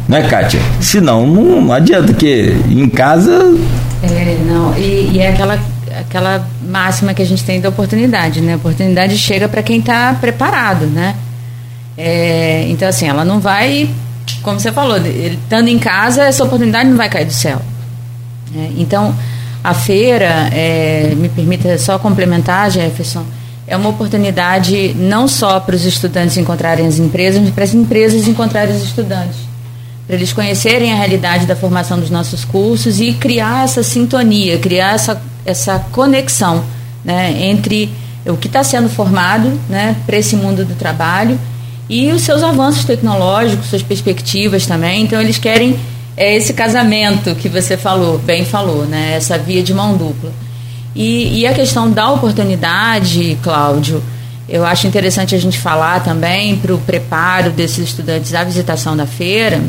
Né, 0.07 0.23
Kátia? 0.23 0.59
Senão 0.79 1.27
não, 1.27 1.61
não 1.61 1.73
adianta, 1.73 2.13
que 2.13 2.55
em 2.69 2.89
casa. 2.89 3.55
É, 4.01 4.37
não, 4.45 4.75
e, 4.77 5.11
e 5.13 5.19
é 5.19 5.29
aquela 5.29 5.59
aquela 5.99 6.47
máxima 6.67 7.13
que 7.13 7.21
a 7.21 7.25
gente 7.25 7.43
tem 7.43 7.61
da 7.61 7.69
oportunidade, 7.69 8.41
né? 8.41 8.53
A 8.53 8.57
oportunidade 8.57 9.17
chega 9.17 9.47
para 9.47 9.61
quem 9.61 9.79
está 9.79 10.15
preparado, 10.19 10.87
né? 10.87 11.15
É, 11.97 12.65
então, 12.69 12.87
assim, 12.87 13.07
ela 13.07 13.23
não 13.23 13.39
vai, 13.39 13.89
como 14.43 14.59
você 14.59 14.71
falou, 14.71 14.97
ele, 14.97 15.39
estando 15.41 15.69
em 15.69 15.79
casa, 15.79 16.23
essa 16.23 16.43
oportunidade 16.43 16.89
não 16.89 16.97
vai 16.97 17.09
cair 17.09 17.25
do 17.25 17.33
céu. 17.33 17.61
É, 18.55 18.69
então, 18.77 19.15
a 19.63 19.73
feira, 19.73 20.49
é, 20.51 21.13
me 21.15 21.29
permita 21.29 21.77
só 21.77 21.97
complementar, 21.97 22.69
Jefferson, 22.69 23.25
é 23.65 23.77
uma 23.77 23.89
oportunidade 23.89 24.93
não 24.95 25.27
só 25.27 25.59
para 25.59 25.75
os 25.75 25.85
estudantes 25.85 26.35
encontrarem 26.37 26.85
as 26.85 26.99
empresas, 26.99 27.41
mas 27.41 27.51
para 27.51 27.63
as 27.63 27.73
empresas 27.73 28.27
encontrarem 28.27 28.75
os 28.75 28.83
estudantes. 28.83 29.37
Para 30.05 30.17
eles 30.17 30.33
conhecerem 30.33 30.91
a 30.91 30.95
realidade 30.97 31.45
da 31.45 31.55
formação 31.55 31.97
dos 31.97 32.09
nossos 32.09 32.43
cursos 32.43 32.99
e 32.99 33.13
criar 33.13 33.63
essa 33.63 33.81
sintonia, 33.81 34.59
criar 34.59 34.93
essa, 34.95 35.21
essa 35.45 35.79
conexão 35.91 36.63
né, 37.05 37.45
entre 37.45 37.89
o 38.25 38.35
que 38.35 38.47
está 38.47 38.63
sendo 38.63 38.89
formado 38.89 39.57
né, 39.69 39.95
para 40.05 40.17
esse 40.17 40.35
mundo 40.35 40.65
do 40.65 40.75
trabalho 40.75 41.39
e 41.89 42.11
os 42.11 42.21
seus 42.21 42.43
avanços 42.43 42.85
tecnológicos, 42.85 43.67
suas 43.67 43.83
perspectivas 43.83 44.65
também. 44.65 45.03
Então, 45.03 45.19
eles 45.19 45.37
querem 45.37 45.77
é, 46.15 46.35
esse 46.35 46.53
casamento 46.53 47.35
que 47.35 47.49
você 47.49 47.77
falou, 47.77 48.17
bem 48.17 48.45
falou, 48.45 48.85
né? 48.85 49.15
essa 49.15 49.37
via 49.37 49.61
de 49.61 49.73
mão 49.73 49.97
dupla. 49.97 50.31
E, 50.95 51.39
e 51.39 51.47
a 51.47 51.53
questão 51.53 51.89
da 51.89 52.11
oportunidade, 52.11 53.37
Cláudio, 53.41 54.03
eu 54.47 54.65
acho 54.65 54.85
interessante 54.85 55.33
a 55.33 55.39
gente 55.39 55.57
falar 55.57 56.03
também 56.03 56.55
para 56.57 56.73
o 56.73 56.77
preparo 56.77 57.49
desses 57.49 57.89
estudantes 57.89 58.33
à 58.33 58.43
visitação 58.43 58.95
da 58.95 59.07
feira, 59.07 59.61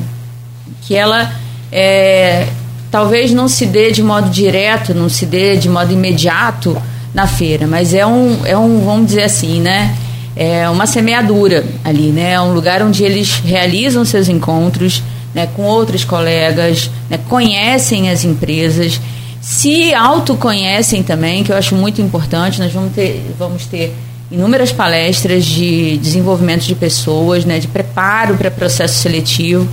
que 0.83 0.95
ela 0.95 1.33
é, 1.73 2.47
talvez 2.91 3.33
não 3.33 3.49
se 3.49 3.67
dê 3.67 3.91
de 3.91 4.03
modo 4.03 4.29
direto, 4.29 4.93
não 4.93 5.09
se 5.09 5.25
dê 5.25 5.57
de 5.57 5.69
modo 5.69 5.93
imediato 5.93 6.77
na 7.15 7.27
feira, 7.27 7.67
mas 7.67 7.95
é 7.95 8.05
um, 8.05 8.45
é 8.45 8.57
um 8.59 8.85
vamos 8.85 9.07
dizer 9.07 9.23
assim, 9.23 9.61
né? 9.61 9.97
É 10.37 10.69
uma 10.69 10.87
semeadura 10.87 11.65
ali, 11.85 12.11
né? 12.11 12.33
É 12.33 12.41
um 12.41 12.53
lugar 12.53 12.83
onde 12.83 13.05
eles 13.05 13.41
realizam 13.45 14.05
seus 14.05 14.29
encontros 14.29 15.03
né, 15.35 15.49
com 15.55 15.63
outros 15.63 16.05
colegas, 16.05 16.91
né, 17.11 17.19
conhecem 17.29 18.09
as 18.09 18.25
empresas, 18.25 19.01
se 19.41 19.93
autoconhecem 19.93 21.03
também, 21.03 21.43
que 21.43 21.51
eu 21.51 21.57
acho 21.57 21.75
muito 21.75 22.01
importante. 22.01 22.61
Nós 22.61 22.73
vamos 22.73 22.93
ter, 22.93 23.35
vamos 23.39 23.67
ter 23.67 23.95
inúmeras 24.31 24.73
palestras 24.73 25.45
de 25.45 25.99
desenvolvimento 25.99 26.63
de 26.63 26.75
pessoas, 26.75 27.45
né, 27.45 27.59
de 27.59 27.69
preparo 27.69 28.37
para 28.37 28.51
processo 28.51 28.99
seletivo. 28.99 29.69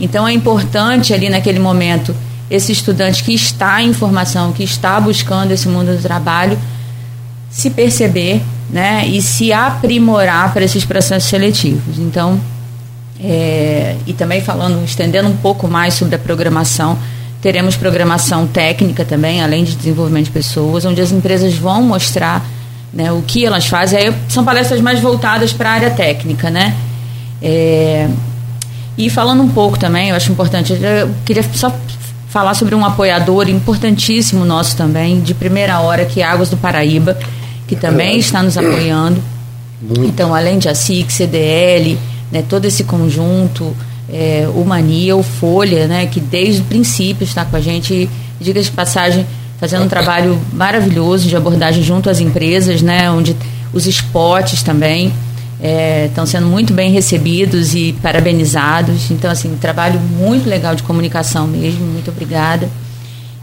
Então 0.00 0.26
é 0.26 0.32
importante 0.32 1.12
ali 1.12 1.28
naquele 1.28 1.58
momento 1.58 2.14
esse 2.50 2.72
estudante 2.72 3.22
que 3.22 3.32
está 3.32 3.82
em 3.82 3.92
formação, 3.92 4.52
que 4.52 4.64
está 4.64 5.00
buscando 5.00 5.52
esse 5.52 5.68
mundo 5.68 5.96
do 5.96 6.02
trabalho, 6.02 6.58
se 7.52 7.68
perceber 7.68 8.40
né, 8.70 9.06
e 9.06 9.20
se 9.20 9.52
aprimorar 9.52 10.52
para 10.52 10.64
esses 10.64 10.84
processos 10.84 11.28
seletivos. 11.28 11.98
Então, 11.98 12.40
é, 13.20 13.94
e 14.06 14.14
também 14.14 14.40
falando, 14.40 14.82
estendendo 14.82 15.28
um 15.28 15.36
pouco 15.36 15.68
mais 15.68 15.92
sobre 15.94 16.16
a 16.16 16.18
programação, 16.18 16.98
teremos 17.42 17.76
programação 17.76 18.46
técnica 18.46 19.04
também, 19.04 19.42
além 19.42 19.62
de 19.62 19.76
desenvolvimento 19.76 20.24
de 20.24 20.30
pessoas, 20.30 20.86
onde 20.86 21.00
as 21.02 21.12
empresas 21.12 21.54
vão 21.54 21.82
mostrar 21.82 22.42
né, 22.92 23.12
o 23.12 23.20
que 23.20 23.44
elas 23.44 23.66
fazem. 23.66 23.98
Aí 23.98 24.14
são 24.28 24.44
palestras 24.44 24.80
mais 24.80 24.98
voltadas 24.98 25.52
para 25.52 25.68
a 25.68 25.72
área 25.74 25.90
técnica, 25.90 26.48
né? 26.48 26.74
É, 27.42 28.08
e 28.96 29.10
falando 29.10 29.42
um 29.42 29.48
pouco 29.48 29.78
também, 29.78 30.10
eu 30.10 30.16
acho 30.16 30.32
importante, 30.32 30.72
eu 30.72 31.10
queria 31.24 31.42
só 31.54 31.74
falar 32.28 32.54
sobre 32.54 32.74
um 32.74 32.84
apoiador 32.84 33.48
importantíssimo 33.48 34.44
nosso 34.44 34.74
também, 34.76 35.20
de 35.20 35.34
primeira 35.34 35.80
hora, 35.80 36.06
que 36.06 36.22
é 36.22 36.24
Águas 36.24 36.48
do 36.48 36.56
Paraíba 36.56 37.18
que 37.72 37.76
também 37.76 38.18
está 38.18 38.42
nos 38.42 38.58
apoiando. 38.58 39.22
Muito. 39.80 40.04
Então, 40.04 40.34
além 40.34 40.58
de 40.58 40.68
ASIC, 40.68 41.10
CDL, 41.10 41.98
né, 42.30 42.44
todo 42.46 42.66
esse 42.66 42.84
conjunto, 42.84 43.74
é, 44.12 44.46
o 44.54 44.62
Mania, 44.62 45.16
o 45.16 45.22
Folha, 45.22 45.86
né, 45.86 46.04
que 46.04 46.20
desde 46.20 46.60
o 46.60 46.64
princípio 46.64 47.24
está 47.24 47.46
com 47.46 47.56
a 47.56 47.60
gente, 47.60 48.10
diga 48.38 48.60
de 48.60 48.70
passagem, 48.70 49.26
fazendo 49.58 49.84
um 49.84 49.88
trabalho 49.88 50.38
maravilhoso 50.52 51.26
de 51.26 51.34
abordagem 51.34 51.82
junto 51.82 52.10
às 52.10 52.20
empresas, 52.20 52.82
né, 52.82 53.10
onde 53.10 53.34
os 53.72 53.86
esportes 53.86 54.62
também 54.62 55.10
é, 55.58 56.08
estão 56.08 56.26
sendo 56.26 56.48
muito 56.48 56.74
bem 56.74 56.92
recebidos 56.92 57.74
e 57.74 57.94
parabenizados. 58.02 59.10
Então, 59.10 59.30
assim, 59.30 59.50
um 59.50 59.56
trabalho 59.56 59.98
muito 59.98 60.46
legal 60.46 60.74
de 60.74 60.82
comunicação 60.82 61.46
mesmo, 61.46 61.86
muito 61.86 62.10
obrigada. 62.10 62.68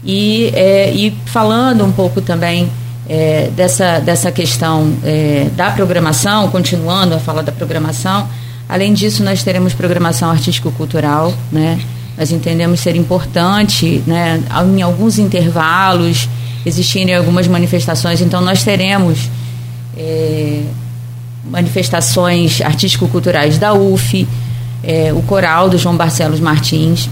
E, 0.04 0.52
é, 0.54 0.92
e 0.94 1.12
falando 1.26 1.84
um 1.84 1.90
pouco 1.90 2.20
também 2.20 2.70
é, 3.10 3.50
dessa, 3.56 3.98
dessa 3.98 4.30
questão 4.30 4.94
é, 5.02 5.48
da 5.56 5.72
programação, 5.72 6.48
continuando 6.48 7.12
a 7.12 7.18
falar 7.18 7.42
da 7.42 7.50
programação, 7.50 8.28
além 8.68 8.94
disso, 8.94 9.24
nós 9.24 9.42
teremos 9.42 9.74
programação 9.74 10.30
artístico-cultural, 10.30 11.34
né? 11.50 11.80
Nós 12.16 12.30
entendemos 12.30 12.78
ser 12.78 12.94
importante, 12.94 14.00
né, 14.06 14.40
em 14.76 14.82
alguns 14.82 15.18
intervalos, 15.18 16.28
existirem 16.64 17.14
algumas 17.16 17.48
manifestações, 17.48 18.20
então 18.20 18.40
nós 18.42 18.62
teremos 18.62 19.28
é, 19.96 20.62
manifestações 21.50 22.60
artístico-culturais 22.60 23.58
da 23.58 23.72
UF, 23.72 24.28
é, 24.84 25.12
o 25.12 25.22
coral 25.22 25.68
do 25.68 25.78
João 25.78 25.96
Barcelos 25.96 26.38
Martins, 26.38 27.08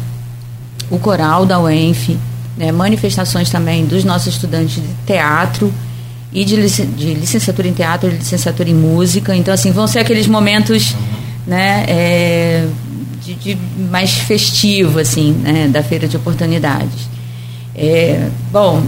o 0.91 0.99
coral 0.99 1.45
da 1.45 1.59
UENF, 1.59 2.17
né, 2.57 2.71
manifestações 2.71 3.51
também 3.51 3.85
dos 3.85 4.05
nossos 4.05 4.35
estudantes 4.35 4.77
de 4.77 4.89
teatro 5.07 5.73
e 6.33 6.45
de, 6.45 6.57
lic 6.57 6.87
de 6.87 7.15
licenciatura 7.15 7.69
em 7.69 7.73
teatro, 7.73 8.11
de 8.11 8.17
licenciatura 8.17 8.69
em 8.69 8.75
música. 8.75 9.35
Então, 9.35 9.53
assim, 9.53 9.73
vão 9.73 9.87
ser 9.87 10.01
aqueles 10.01 10.27
momentos 10.27 10.95
né, 11.47 11.85
é, 11.89 12.67
de, 13.25 13.35
de, 13.35 13.59
mais 13.91 14.13
festivo, 14.13 14.99
assim, 14.99 15.33
né, 15.33 15.69
da 15.69 15.83
feira 15.83 16.07
de 16.07 16.17
oportunidades. 16.17 17.09
É, 17.75 18.29
bom, 18.53 18.83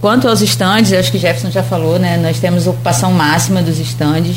quanto 0.00 0.28
aos 0.28 0.40
estandes, 0.40 0.92
acho 0.92 1.12
que 1.12 1.18
Jefferson 1.18 1.50
já 1.50 1.62
falou, 1.62 1.98
né, 1.98 2.16
nós 2.16 2.40
temos 2.40 2.66
ocupação 2.66 3.12
máxima 3.12 3.62
dos 3.62 3.78
estandes, 3.78 4.36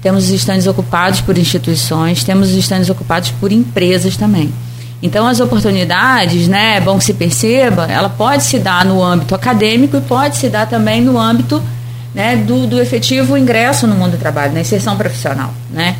temos 0.00 0.24
os 0.24 0.30
estandes 0.30 0.66
ocupados 0.66 1.20
por 1.20 1.36
instituições, 1.36 2.24
temos 2.24 2.50
os 2.50 2.56
estandes 2.56 2.88
ocupados 2.88 3.30
por 3.32 3.52
empresas 3.52 4.16
também. 4.16 4.52
Então, 5.02 5.26
as 5.26 5.38
oportunidades, 5.38 6.48
né, 6.48 6.76
é 6.76 6.80
bom 6.80 6.98
que 6.98 7.04
se 7.04 7.14
perceba, 7.14 7.86
ela 7.86 8.08
pode 8.08 8.42
se 8.42 8.58
dar 8.58 8.84
no 8.84 9.02
âmbito 9.02 9.34
acadêmico 9.34 9.96
e 9.96 10.00
pode 10.00 10.36
se 10.36 10.48
dar 10.48 10.66
também 10.66 11.00
no 11.00 11.18
âmbito 11.18 11.62
né, 12.12 12.36
do, 12.36 12.66
do 12.66 12.80
efetivo 12.80 13.36
ingresso 13.36 13.86
no 13.86 13.94
mundo 13.94 14.12
do 14.12 14.18
trabalho, 14.18 14.52
na 14.52 14.60
inserção 14.60 14.96
profissional. 14.96 15.54
Né? 15.70 15.96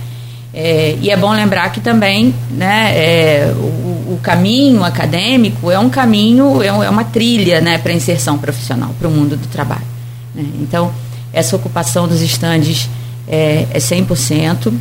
É, 0.53 0.97
e 1.01 1.11
é 1.11 1.17
bom 1.17 1.33
lembrar 1.33 1.71
que 1.71 1.81
também 1.81 2.35
né, 2.51 2.93
é, 2.97 3.53
o, 3.55 4.15
o, 4.15 4.21
caminho 4.21 4.83
acadêmico 4.83 5.71
é 5.71 5.79
um 5.79 5.89
caminho, 5.89 6.61
é, 6.61 6.67
é 6.67 6.91
uma 6.91 7.05
trilha 7.05 7.61
né, 7.61 7.79
para 7.79 7.93
inserção 7.93 8.37
profissional, 8.37 8.91
para 8.99 9.07
o 9.07 9.11
mundo 9.11 9.37
do 9.37 9.47
trabalho. 9.47 9.87
Né? 10.35 10.45
Então, 10.61 10.93
essa 11.33 11.55
ocupação 11.55 12.09
dos 12.09 12.21
estandes 12.21 12.91
é, 13.29 13.67
é 13.71 13.79
100%. 13.79 14.73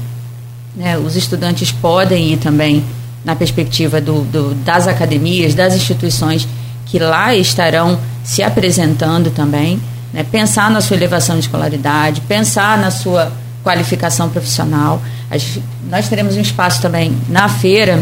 Né? 0.75 0.97
Os 0.97 1.15
estudantes 1.15 1.71
podem 1.71 2.33
ir 2.33 2.37
também 2.37 2.83
na 3.27 3.35
perspectiva 3.35 3.99
do, 3.99 4.21
do, 4.21 4.55
das 4.55 4.87
academias, 4.87 5.53
das 5.53 5.75
instituições 5.75 6.47
que 6.85 6.97
lá 6.97 7.35
estarão 7.35 7.99
se 8.23 8.41
apresentando 8.41 9.31
também. 9.31 9.81
Né? 10.13 10.23
Pensar 10.23 10.71
na 10.71 10.79
sua 10.79 10.95
elevação 10.95 11.35
de 11.35 11.41
escolaridade, 11.41 12.21
pensar 12.21 12.77
na 12.77 12.89
sua 12.89 13.29
qualificação 13.65 14.29
profissional. 14.29 15.01
Gente, 15.29 15.61
nós 15.89 16.07
teremos 16.07 16.37
um 16.37 16.39
espaço 16.39 16.81
também 16.81 17.17
na 17.27 17.49
feira 17.49 18.01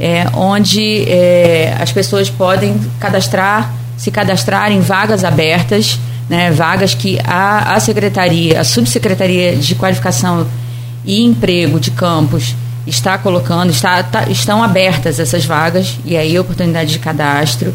é, 0.00 0.26
onde 0.34 1.08
é, 1.08 1.76
as 1.80 1.92
pessoas 1.92 2.28
podem 2.28 2.76
cadastrar, 2.98 3.72
se 3.96 4.10
cadastrar 4.10 4.72
em 4.72 4.80
vagas 4.80 5.22
abertas, 5.22 6.00
né, 6.28 6.50
vagas 6.50 6.94
que 6.94 7.20
a, 7.24 7.76
a 7.76 7.78
secretaria, 7.78 8.60
a 8.60 8.64
subsecretaria 8.64 9.54
de 9.54 9.76
qualificação 9.76 10.44
e 11.04 11.22
emprego 11.22 11.78
de 11.78 11.92
campos 11.92 12.56
está 12.86 13.16
colocando, 13.16 13.70
está, 13.70 14.02
tá, 14.02 14.28
estão 14.28 14.62
abertas 14.62 15.18
essas 15.18 15.44
vagas 15.44 15.98
e 16.04 16.16
aí 16.16 16.38
oportunidade 16.38 16.92
de 16.92 16.98
cadastro. 16.98 17.74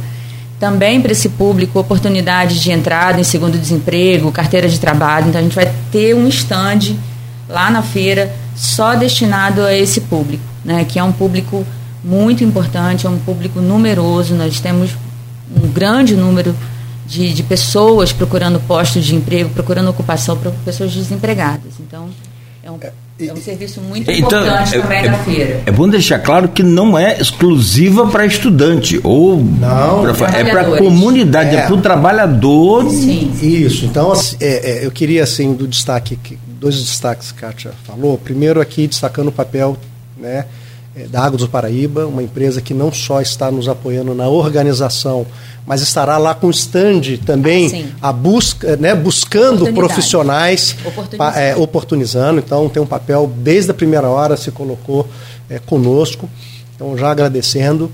Também 0.59 1.01
para 1.01 1.11
esse 1.11 1.29
público, 1.29 1.79
oportunidade 1.79 2.59
de 2.59 2.71
entrada 2.71 3.19
em 3.19 3.23
segundo 3.23 3.57
desemprego, 3.57 4.31
carteira 4.31 4.67
de 4.67 4.79
trabalho. 4.79 5.29
Então 5.29 5.39
a 5.39 5.43
gente 5.43 5.55
vai 5.55 5.71
ter 5.91 6.13
um 6.13 6.27
stand 6.27 6.95
lá 7.47 7.71
na 7.71 7.81
feira 7.81 8.31
só 8.55 8.93
destinado 8.95 9.63
a 9.63 9.73
esse 9.73 10.01
público, 10.01 10.43
né, 10.63 10.83
que 10.83 10.99
é 10.99 11.03
um 11.03 11.13
público 11.13 11.65
muito 12.03 12.43
importante, 12.43 13.07
é 13.07 13.09
um 13.09 13.19
público 13.19 13.59
numeroso. 13.61 14.35
Nós 14.35 14.59
temos 14.59 14.91
um 15.55 15.67
grande 15.69 16.15
número 16.15 16.55
de, 17.07 17.33
de 17.33 17.41
pessoas 17.41 18.13
procurando 18.13 18.59
postos 18.59 19.03
de 19.05 19.15
emprego, 19.15 19.49
procurando 19.49 19.89
ocupação 19.89 20.37
para 20.37 20.51
pessoas 20.63 20.91
desempregadas. 20.91 21.73
Então, 21.79 22.09
é 22.61 22.69
um, 22.69 22.77
é 23.27 23.33
um 23.33 23.37
serviço 23.37 23.81
muito 23.81 24.09
então, 24.09 24.39
importante 24.39 24.75
é, 24.75 24.81
também 24.81 24.99
é, 24.99 25.09
na 25.09 25.17
feira. 25.19 25.61
É 25.65 25.71
bom 25.71 25.89
deixar 25.89 26.19
claro 26.19 26.47
que 26.47 26.63
não 26.63 26.97
é 26.97 27.19
exclusiva 27.19 28.07
para 28.07 28.25
estudante, 28.25 28.99
ou 29.03 29.37
não, 29.37 30.13
pra, 30.13 30.29
é 30.29 30.43
para 30.45 30.61
a 30.61 30.77
comunidade, 30.77 31.55
é, 31.55 31.59
é 31.59 31.65
para 31.65 31.75
o 31.75 31.81
trabalhador. 31.81 32.89
Sim. 32.89 33.31
Isso, 33.41 33.85
então 33.85 34.11
assim, 34.11 34.37
é, 34.39 34.71
é, 34.71 34.85
eu 34.85 34.91
queria 34.91 35.23
assim, 35.23 35.53
do 35.53 35.67
destaque 35.67 36.15
que 36.15 36.39
dois 36.59 36.79
destaques 36.79 37.31
que 37.31 37.43
a 37.43 37.49
Kátia 37.49 37.71
falou. 37.85 38.17
Primeiro 38.17 38.61
aqui 38.61 38.87
destacando 38.87 39.29
o 39.29 39.31
papel 39.31 39.77
né, 40.17 40.45
da 41.09 41.23
Água 41.23 41.37
do 41.37 41.47
Paraíba, 41.47 42.07
uma 42.07 42.23
empresa 42.23 42.61
que 42.61 42.73
não 42.73 42.91
só 42.91 43.21
está 43.21 43.51
nos 43.51 43.67
apoiando 43.67 44.13
na 44.13 44.27
organização, 44.27 45.25
mas 45.65 45.81
estará 45.81 46.17
lá 46.17 46.33
com 46.33 46.49
stand 46.49 47.17
também 47.25 47.93
ah, 48.01 48.09
a 48.09 48.13
busca, 48.13 48.75
né, 48.75 48.95
buscando 48.95 49.71
profissionais, 49.71 50.75
oportunizando. 50.83 51.37
É, 51.37 51.55
oportunizando. 51.55 52.39
Então 52.39 52.67
tem 52.67 52.81
um 52.81 52.87
papel 52.87 53.31
desde 53.37 53.71
a 53.71 53.73
primeira 53.73 54.09
hora 54.09 54.35
se 54.35 54.51
colocou 54.51 55.07
é, 55.49 55.59
conosco. 55.59 56.29
Então 56.75 56.97
já 56.97 57.11
agradecendo. 57.11 57.91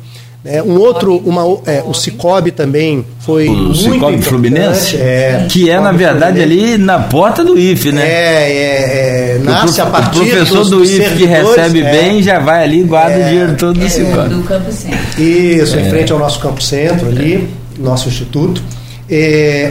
É, 0.48 0.62
um 0.62 0.78
outro, 0.78 1.18
uma, 1.26 1.42
é, 1.66 1.82
o 1.84 1.92
Cicobi 1.92 2.52
também 2.52 3.04
foi 3.20 3.48
o 3.48 3.52
muito 3.52 3.78
Cicobi 3.78 4.22
Fluminense, 4.22 4.96
é, 4.96 5.48
que 5.50 5.72
é 5.72 5.80
na 5.80 5.92
verdade 5.92 6.40
Fluminense. 6.40 6.74
ali 6.74 6.78
na 6.78 7.00
porta 7.00 7.44
do 7.44 7.58
IFE, 7.58 7.92
né? 7.92 8.08
É, 8.08 8.52
é, 8.52 9.36
é 9.38 9.40
nasce 9.44 9.82
o, 9.82 9.84
a 9.84 9.88
partir 9.88 10.20
o 10.20 10.26
professor 10.28 10.58
dos, 10.58 10.70
do 10.70 10.84
IFE 10.84 11.16
que 11.16 11.26
recebe 11.26 11.82
é. 11.82 11.92
bem 11.92 12.22
já 12.22 12.38
vai 12.38 12.64
ali 12.64 12.82
e 12.82 12.84
guarda 12.84 13.18
o 13.18 13.22
é. 13.22 13.28
dinheiro 13.28 13.56
todo 13.58 13.80
do 13.80 13.90
Cicobi. 13.90 14.30
Do 14.30 14.44
Campo 14.44 14.72
Centro. 14.72 15.24
Isso, 15.24 15.80
em 15.80 15.90
frente 15.90 16.12
ao 16.12 16.20
nosso 16.20 16.40
Campo 16.40 16.62
Centro 16.62 17.08
ali, 17.08 17.50
nosso 17.80 18.08
instituto. 18.08 18.62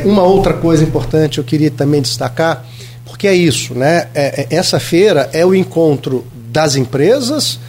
uma 0.05 0.25
outra 0.25 0.55
coisa 0.55 0.83
importante 0.83 1.39
eu 1.39 1.45
queria 1.45 1.70
também 1.70 2.03
destacar, 2.03 2.64
porque 3.07 3.29
é 3.29 3.35
isso, 3.35 3.75
né? 3.75 4.09
essa 4.51 4.81
feira 4.81 5.31
é 5.33 5.47
o 5.47 5.55
encontro 5.55 6.25
das 6.51 6.75
empresas 6.75 7.61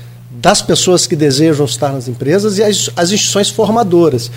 das 0.45 0.61
pessoas 0.61 1.07
que 1.07 1.15
desejam 1.15 1.65
estar 1.65 1.91
nas 1.91 2.07
empresas 2.07 2.59
e 2.59 2.63
as, 2.63 2.87
as 2.95 3.09
instituições 3.09 3.49
formadoras. 3.49 4.29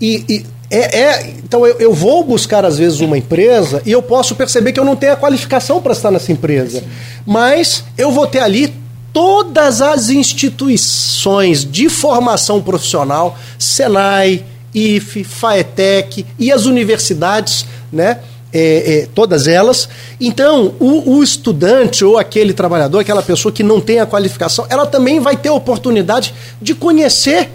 E, 0.00 0.24
e 0.28 0.46
é, 0.70 1.00
é, 1.00 1.34
então 1.44 1.66
eu, 1.66 1.76
eu, 1.80 1.92
vou 1.92 2.22
buscar 2.22 2.64
às 2.64 2.78
vezes 2.78 3.00
uma 3.00 3.18
empresa 3.18 3.82
e 3.84 3.90
eu 3.90 4.00
posso 4.00 4.36
perceber 4.36 4.72
que 4.72 4.78
eu 4.78 4.84
não 4.84 4.94
tenho 4.94 5.12
a 5.12 5.16
qualificação 5.16 5.82
para 5.82 5.90
estar 5.90 6.12
nessa 6.12 6.30
empresa, 6.30 6.84
mas 7.26 7.82
eu 7.98 8.12
vou 8.12 8.28
ter 8.28 8.38
ali 8.38 8.72
todas 9.12 9.82
as 9.82 10.08
instituições 10.08 11.64
de 11.64 11.88
formação 11.88 12.62
profissional, 12.62 13.36
Senai, 13.58 14.44
IFE, 14.72 15.24
FAETEC 15.24 16.26
e 16.38 16.52
as 16.52 16.66
universidades, 16.66 17.66
né? 17.92 18.20
É, 18.52 19.02
é, 19.02 19.08
todas 19.14 19.46
elas. 19.46 19.88
Então, 20.20 20.74
o, 20.78 21.16
o, 21.16 21.22
estudante 21.22 22.04
ou 22.04 22.18
aquele 22.18 22.52
trabalhador, 22.52 22.98
aquela 22.98 23.22
pessoa 23.22 23.52
que 23.52 23.62
não 23.62 23.80
tem 23.80 24.00
a 24.00 24.06
qualificação, 24.06 24.66
ela 24.68 24.86
também 24.86 25.20
vai 25.20 25.36
ter 25.36 25.48
a 25.48 25.54
oportunidade 25.54 26.34
de 26.60 26.74
conhecer 26.74 27.48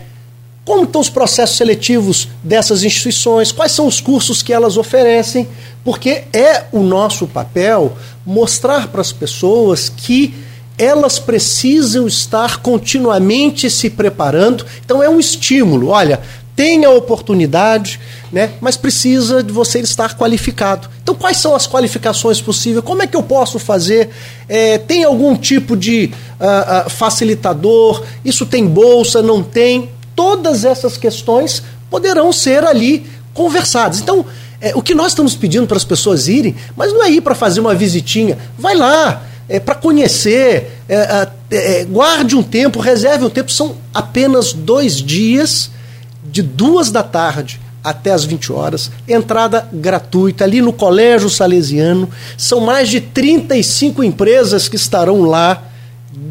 como 0.63 0.83
estão 0.83 0.99
os 0.99 1.09
processos 1.09 1.57
seletivos 1.57 2.27
dessas 2.43 2.83
instituições, 2.83 3.51
quais 3.51 3.71
são 3.71 3.85
os 3.85 4.01
cursos 4.01 4.41
que 4.41 4.51
elas 4.51 4.77
oferecem, 4.77 5.47
porque 5.83 6.23
é 6.33 6.63
o 6.71 6.79
nosso 6.79 7.27
papel 7.27 7.95
mostrar 8.25 8.87
para 8.87 9.01
as 9.01 9.11
pessoas 9.11 9.89
que 9.89 10.33
elas 10.77 11.19
precisam 11.19 12.07
estar 12.07 12.57
continuamente 12.57 13.69
se 13.69 13.89
preparando. 13.89 14.65
Então 14.83 15.01
é 15.01 15.09
um 15.09 15.19
estímulo. 15.19 15.89
Olha, 15.89 16.19
tem 16.55 16.85
a 16.85 16.89
oportunidade, 16.89 17.99
né, 18.31 18.53
mas 18.61 18.77
precisa 18.77 19.43
de 19.43 19.51
você 19.51 19.79
estar 19.79 20.17
qualificado. 20.17 20.89
Então, 21.03 21.13
quais 21.13 21.37
são 21.37 21.53
as 21.53 21.67
qualificações 21.67 22.39
possíveis? 22.39 22.83
Como 22.83 23.03
é 23.03 23.07
que 23.07 23.15
eu 23.15 23.23
posso 23.23 23.59
fazer? 23.59 24.09
É, 24.47 24.77
tem 24.77 25.03
algum 25.03 25.35
tipo 25.35 25.75
de 25.75 26.11
uh, 26.39 26.87
uh, 26.87 26.89
facilitador? 26.89 28.03
Isso 28.23 28.45
tem 28.45 28.65
bolsa? 28.65 29.21
Não 29.21 29.43
tem? 29.43 29.89
Todas 30.15 30.63
essas 30.63 30.95
questões 30.95 31.61
poderão 31.89 32.31
ser 32.31 32.63
ali 32.63 33.05
conversadas. 33.33 33.99
Então, 33.99 34.25
é, 34.61 34.73
o 34.73 34.81
que 34.81 34.95
nós 34.95 35.07
estamos 35.07 35.35
pedindo 35.35 35.67
para 35.67 35.77
as 35.77 35.83
pessoas 35.83 36.27
irem, 36.27 36.55
mas 36.75 36.93
não 36.93 37.03
é 37.03 37.11
ir 37.11 37.21
para 37.21 37.35
fazer 37.35 37.59
uma 37.59 37.75
visitinha, 37.75 38.37
vai 38.57 38.75
lá. 38.75 39.23
É, 39.47 39.59
para 39.59 39.75
conhecer, 39.75 40.81
é, 40.89 41.27
é, 41.51 41.85
guarde 41.85 42.35
um 42.35 42.41
tempo, 42.41 42.79
reserve 42.79 43.25
um 43.25 43.29
tempo, 43.29 43.51
são 43.51 43.75
apenas 43.93 44.53
dois 44.53 44.95
dias 44.95 45.69
de 46.35 46.43
duas 46.43 46.91
da 46.91 47.01
tarde 47.01 47.61
até 47.81 48.11
as 48.11 48.25
20 48.25 48.51
horas, 48.51 48.91
entrada 49.07 49.69
gratuita 49.71 50.43
ali 50.43 50.61
no 50.61 50.73
Colégio 50.73 51.29
Salesiano. 51.29 52.09
São 52.37 52.59
mais 52.59 52.89
de 52.89 52.99
35 52.99 54.03
empresas 54.03 54.67
que 54.67 54.75
estarão 54.75 55.21
lá, 55.21 55.63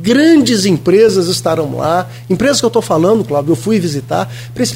grandes 0.02 0.66
empresas 0.66 1.28
estarão 1.28 1.78
lá. 1.78 2.06
Empresas 2.28 2.60
que 2.60 2.66
eu 2.66 2.68
estou 2.68 2.82
falando, 2.82 3.24
Cláudio, 3.24 3.52
eu 3.52 3.56
fui 3.56 3.80
visitar, 3.80 4.30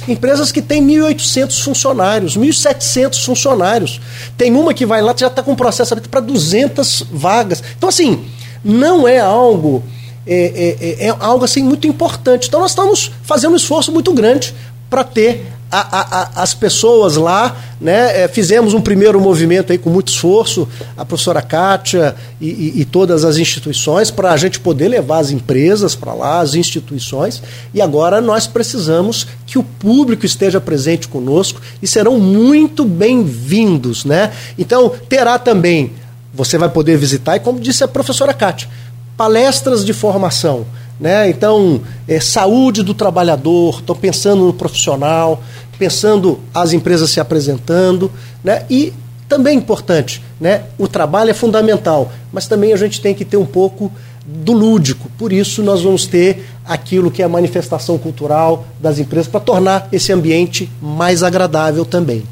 empresas 0.09 0.51
que 0.51 0.62
têm 0.62 0.83
1.800 0.83 1.62
funcionários, 1.62 2.39
1.700 2.39 3.22
funcionários. 3.22 4.01
Tem 4.39 4.57
uma 4.57 4.72
que 4.72 4.87
vai 4.87 5.03
lá, 5.03 5.14
já 5.14 5.26
está 5.26 5.43
com 5.43 5.55
processo 5.55 5.95
para 6.09 6.20
200 6.20 7.05
vagas. 7.12 7.62
Então, 7.76 7.91
assim, 7.91 8.24
não 8.64 9.07
é 9.07 9.18
algo. 9.18 9.85
É, 10.31 10.76
é, 10.81 11.07
é, 11.07 11.09
é 11.09 11.16
algo 11.20 11.43
assim 11.43 11.62
muito 11.62 11.87
importante. 11.87 12.49
Então 12.49 12.61
nós 12.61 12.72
estamos 12.72 13.11
fazendo 13.22 13.55
um 13.55 13.57
esforço 13.57 13.91
muito 13.91 14.12
grande 14.12 14.55
para 14.89 15.05
ter 15.05 15.47
a, 15.70 15.80
a, 15.80 16.01
a, 16.01 16.43
as 16.43 16.55
pessoas 16.55 17.16
lá, 17.16 17.55
né? 17.80 18.22
É, 18.22 18.28
fizemos 18.28 18.72
um 18.72 18.80
primeiro 18.80 19.20
movimento 19.20 19.70
aí 19.70 19.78
com 19.78 19.91
muito 19.91 20.09
esforço, 20.09 20.66
a 20.97 21.05
professora 21.05 21.43
Kátia 21.43 22.16
e, 22.41 22.49
e, 22.49 22.80
e 22.80 22.84
todas 22.84 23.24
as 23.24 23.36
instituições, 23.36 24.11
para 24.11 24.32
a 24.32 24.36
gente 24.36 24.59
poder 24.61 24.89
levar 24.89 25.18
as 25.18 25.30
empresas 25.30 25.95
para 25.95 26.14
lá, 26.14 26.41
as 26.41 26.55
instituições, 26.55 27.43
e 27.74 27.82
agora 27.82 28.20
nós 28.20 28.47
precisamos 28.47 29.26
que 29.47 29.59
o 29.59 29.62
público 29.62 30.24
esteja 30.24 30.61
presente 30.61 31.07
conosco 31.07 31.61
e 31.82 31.86
serão 31.86 32.18
muito 32.18 32.84
bem-vindos, 32.84 34.05
né? 34.05 34.32
Então, 34.59 34.91
terá 35.09 35.39
também, 35.39 35.93
você 36.32 36.57
vai 36.57 36.70
poder 36.70 36.97
visitar, 36.97 37.36
e 37.36 37.41
como 37.41 37.61
disse 37.61 37.84
a 37.84 37.89
professora 37.89 38.32
Kátia, 38.32 38.68
palestras 39.16 39.84
de 39.84 39.93
formação 39.93 40.64
né? 41.01 41.29
Então, 41.29 41.81
é, 42.07 42.21
saúde 42.21 42.83
do 42.83 42.95
trabalhador, 42.95 43.79
estou 43.81 43.95
pensando 43.95 44.47
no 44.47 44.53
profissional, 44.53 45.43
pensando 45.79 46.41
as 46.53 46.73
empresas 46.73 47.11
se 47.11 47.21
apresentando, 47.21 48.11
né? 48.43 48.65
e 48.69 48.93
também 49.29 49.57
importante, 49.57 50.23
né? 50.41 50.63
o 50.77 50.89
trabalho 50.89 51.31
é 51.31 51.35
fundamental, 51.35 52.11
mas 52.33 52.49
também 52.49 52.73
a 52.73 52.77
gente 52.77 53.01
tem 53.01 53.15
que 53.15 53.25
ter 53.25 53.37
um 53.37 53.47
pouco 53.47 53.93
do 54.27 54.53
lúdico. 54.53 55.11
Por 55.17 55.33
isso, 55.33 55.63
nós 55.63 55.83
vamos 55.83 56.07
ter 56.07 56.47
aquilo 56.65 57.11
que 57.11 57.23
é 57.23 57.25
a 57.25 57.29
manifestação 57.29 57.97
cultural 57.97 58.67
das 58.81 58.99
empresas 58.99 59.29
para 59.29 59.41
tornar 59.41 59.89
esse 59.93 60.13
ambiente 60.13 60.69
mais 60.83 61.23
agradável 61.23 61.85
também. 61.85 62.25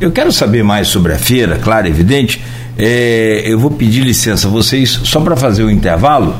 Eu 0.00 0.12
quero 0.12 0.30
saber 0.30 0.62
mais 0.62 0.88
sobre 0.88 1.12
a 1.12 1.18
feira, 1.18 1.58
claro, 1.58 1.86
evidente. 1.86 2.42
É, 2.76 3.42
eu 3.44 3.58
vou 3.58 3.70
pedir 3.70 4.02
licença 4.02 4.46
a 4.46 4.50
vocês 4.50 5.00
só 5.04 5.20
para 5.20 5.36
fazer 5.36 5.64
o 5.64 5.70
intervalo 5.70 6.36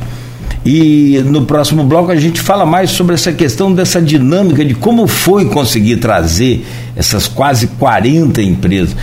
E 0.70 1.22
no 1.24 1.46
próximo 1.46 1.82
bloco 1.82 2.12
a 2.12 2.16
gente 2.16 2.42
fala 2.42 2.66
mais 2.66 2.90
sobre 2.90 3.14
essa 3.14 3.32
questão 3.32 3.72
dessa 3.72 4.02
dinâmica 4.02 4.62
de 4.62 4.74
como 4.74 5.06
foi 5.06 5.46
conseguir 5.46 5.96
trazer 5.96 6.62
essas 6.94 7.26
quase 7.26 7.68
40 7.68 8.42
empresas. 8.42 8.94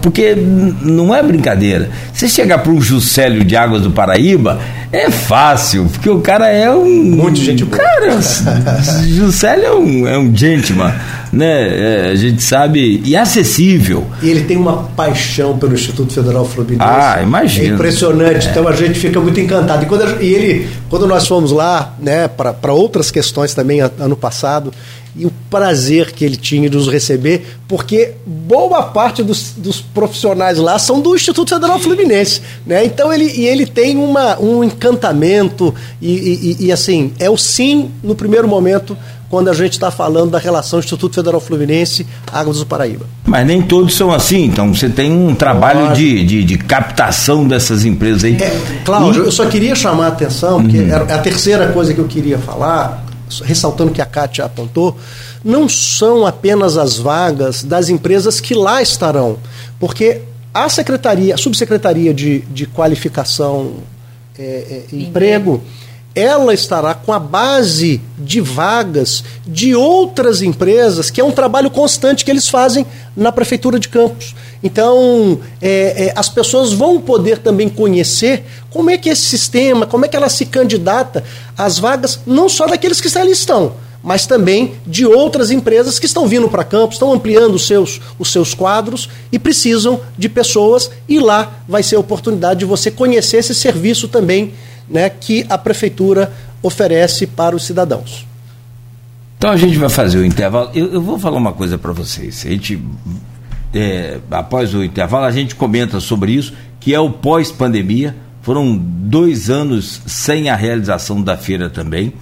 Porque 0.00 0.36
não 0.36 1.12
é 1.12 1.20
brincadeira. 1.20 1.90
Você 2.14 2.28
chegar 2.28 2.58
para 2.58 2.70
um 2.70 2.80
Juscelio 2.80 3.42
de 3.42 3.56
Águas 3.56 3.82
do 3.82 3.90
Paraíba, 3.90 4.60
é 4.92 5.10
fácil, 5.10 5.88
porque 5.92 6.08
o 6.08 6.20
cara 6.20 6.48
é 6.48 6.70
um. 6.70 6.86
Muito 6.86 7.40
gente 7.40 7.64
boa. 7.64 7.82
Cara, 7.82 8.20
Juscelio 9.02 9.64
é 9.64 9.74
um, 9.74 10.06
é 10.06 10.16
um 10.16 10.32
gentleman, 10.32 10.94
né? 11.32 12.08
É, 12.08 12.10
a 12.10 12.14
gente 12.14 12.42
sabe. 12.42 13.00
E 13.04 13.16
acessível. 13.16 14.06
E 14.22 14.28
ele 14.28 14.44
tem 14.44 14.56
uma 14.56 14.84
paixão 14.84 15.58
pelo 15.58 15.72
Instituto 15.72 16.12
Federal 16.12 16.44
Fluminense. 16.44 16.82
Ah, 16.82 17.20
imagina. 17.22 17.68
É 17.68 17.70
impressionante. 17.70 18.48
É. 18.48 18.50
Então 18.50 18.68
a 18.68 18.72
gente 18.72 18.98
fica 18.98 19.18
muito 19.18 19.40
encantado. 19.40 19.84
E, 19.84 19.86
quando, 19.86 20.22
e 20.22 20.34
ele, 20.34 20.68
quando 20.90 21.06
nós 21.06 21.26
fomos 21.26 21.50
lá, 21.50 21.96
né, 21.98 22.28
para 22.28 22.72
outras 22.72 23.10
questões 23.10 23.54
também 23.54 23.80
ano 23.80 24.16
passado, 24.16 24.72
e 25.14 25.26
o 25.26 25.32
prazer 25.50 26.12
que 26.12 26.24
ele 26.24 26.36
tinha 26.36 26.70
de 26.70 26.76
nos 26.76 26.88
receber, 26.88 27.58
porque 27.68 28.12
boa 28.24 28.84
parte 28.84 29.22
dos, 29.22 29.52
dos 29.56 29.80
profissionais 29.80 30.56
lá 30.56 30.78
são 30.78 31.00
do 31.00 31.14
Instituto 31.14 31.50
Federal 31.50 31.78
Fluminense, 31.78 32.40
né? 32.66 32.84
Então 32.84 33.12
ele, 33.12 33.30
e 33.30 33.46
ele 33.46 33.66
tem 33.66 33.98
uma, 33.98 34.40
um 34.40 34.64
encantamento 34.64 35.74
e, 36.00 36.56
e, 36.58 36.66
e 36.66 36.72
assim, 36.72 37.12
é 37.18 37.28
o 37.28 37.36
sim 37.36 37.90
no 38.02 38.14
primeiro 38.14 38.48
momento 38.48 38.96
quando 39.32 39.48
a 39.48 39.54
gente 39.54 39.72
está 39.72 39.90
falando 39.90 40.32
da 40.32 40.38
relação 40.38 40.78
Instituto 40.78 41.14
Federal 41.14 41.40
Fluminense 41.40 42.06
Águas 42.30 42.58
do 42.58 42.66
Paraíba. 42.66 43.06
Mas 43.24 43.46
nem 43.46 43.62
todos 43.62 43.96
são 43.96 44.12
assim, 44.12 44.44
então 44.44 44.74
você 44.74 44.90
tem 44.90 45.10
um 45.10 45.34
trabalho 45.34 45.94
de, 45.94 46.22
de, 46.22 46.44
de, 46.44 46.58
captação 46.58 47.48
dessas 47.48 47.86
empresas 47.86 48.24
aí. 48.24 48.36
É, 48.36 48.82
Cláudio, 48.84 49.22
e... 49.22 49.26
eu 49.28 49.32
só 49.32 49.46
queria 49.46 49.74
chamar 49.74 50.04
a 50.04 50.08
atenção, 50.08 50.60
porque 50.60 50.76
uhum. 50.76 50.90
é 50.90 51.14
a 51.14 51.18
terceira 51.18 51.72
coisa 51.72 51.94
que 51.94 51.98
eu 51.98 52.06
queria 52.06 52.36
falar, 52.36 53.06
ressaltando 53.42 53.90
que 53.90 54.02
a 54.02 54.04
Kátia 54.04 54.44
apontou, 54.44 54.98
não 55.42 55.66
são 55.66 56.26
apenas 56.26 56.76
as 56.76 56.98
vagas 56.98 57.64
das 57.64 57.88
empresas 57.88 58.38
que 58.38 58.52
lá 58.52 58.82
estarão, 58.82 59.38
porque 59.80 60.20
a 60.52 60.68
secretaria, 60.68 61.34
a 61.34 61.38
subsecretaria 61.38 62.12
de, 62.12 62.40
de 62.40 62.66
qualificação 62.66 63.76
é, 64.38 64.42
é, 64.92 64.94
emprego, 64.94 65.62
ela 66.14 66.52
estará 66.52 66.94
com 66.94 67.12
a 67.12 67.18
base 67.18 68.00
de 68.18 68.40
vagas 68.40 69.24
de 69.46 69.74
outras 69.74 70.42
empresas, 70.42 71.10
que 71.10 71.20
é 71.20 71.24
um 71.24 71.30
trabalho 71.30 71.70
constante 71.70 72.24
que 72.24 72.30
eles 72.30 72.48
fazem 72.48 72.86
na 73.16 73.32
Prefeitura 73.32 73.78
de 73.78 73.88
Campos. 73.88 74.34
Então, 74.62 75.40
é, 75.60 76.06
é, 76.06 76.12
as 76.14 76.28
pessoas 76.28 76.72
vão 76.72 77.00
poder 77.00 77.38
também 77.38 77.68
conhecer 77.68 78.44
como 78.70 78.90
é 78.90 78.98
que 78.98 79.08
esse 79.08 79.22
sistema, 79.22 79.86
como 79.86 80.04
é 80.04 80.08
que 80.08 80.16
ela 80.16 80.28
se 80.28 80.46
candidata 80.46 81.24
às 81.56 81.78
vagas, 81.78 82.20
não 82.26 82.48
só 82.48 82.66
daqueles 82.66 83.00
que 83.00 83.18
ali 83.18 83.32
estão, 83.32 83.72
mas 84.02 84.26
também 84.26 84.74
de 84.86 85.06
outras 85.06 85.50
empresas 85.50 85.98
que 85.98 86.06
estão 86.06 86.26
vindo 86.26 86.48
para 86.48 86.64
Campos, 86.64 86.96
estão 86.96 87.12
ampliando 87.12 87.54
os 87.54 87.66
seus, 87.66 88.00
os 88.18 88.30
seus 88.30 88.52
quadros 88.52 89.08
e 89.30 89.38
precisam 89.38 90.00
de 90.18 90.28
pessoas, 90.28 90.90
e 91.08 91.18
lá 91.18 91.54
vai 91.68 91.82
ser 91.82 91.96
a 91.96 92.00
oportunidade 92.00 92.60
de 92.60 92.66
você 92.66 92.90
conhecer 92.90 93.38
esse 93.38 93.54
serviço 93.54 94.08
também 94.08 94.52
né, 94.92 95.08
que 95.08 95.44
a 95.48 95.56
prefeitura 95.56 96.32
oferece 96.62 97.26
para 97.26 97.56
os 97.56 97.64
cidadãos. 97.64 98.26
Então 99.38 99.50
a 99.50 99.56
gente 99.56 99.76
vai 99.76 99.88
fazer 99.88 100.18
o 100.18 100.24
intervalo. 100.24 100.70
Eu, 100.74 100.92
eu 100.92 101.02
vou 101.02 101.18
falar 101.18 101.36
uma 101.36 101.52
coisa 101.52 101.76
para 101.76 101.90
vocês. 101.92 102.44
A 102.46 102.50
gente, 102.50 102.80
é, 103.74 104.18
após 104.30 104.72
o 104.72 104.84
intervalo, 104.84 105.24
a 105.24 105.32
gente 105.32 105.56
comenta 105.56 105.98
sobre 105.98 106.32
isso, 106.32 106.52
que 106.78 106.94
é 106.94 107.00
o 107.00 107.10
pós-pandemia. 107.10 108.14
Foram 108.42 108.76
dois 108.76 109.50
anos 109.50 110.00
sem 110.06 110.48
a 110.48 110.54
realização 110.54 111.20
da 111.20 111.36
feira 111.36 111.68
também. 111.68 112.12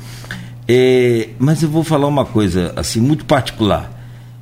É, 0.67 1.31
mas 1.39 1.63
eu 1.63 1.69
vou 1.69 1.83
falar 1.83 2.07
uma 2.07 2.25
coisa 2.25 2.73
assim 2.77 3.01
muito 3.01 3.25
particular. 3.25 3.91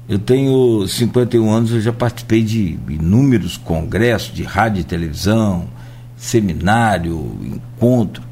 Eu 0.08 0.18
tenho 0.18 0.86
51 0.86 1.50
anos, 1.50 1.72
eu 1.72 1.80
já 1.80 1.92
participei 1.92 2.42
de 2.42 2.78
inúmeros 2.88 3.56
congressos 3.56 4.32
de 4.32 4.42
rádio 4.42 4.80
e 4.80 4.84
televisão, 4.84 5.66
seminário, 6.18 7.38
encontro. 7.42 8.22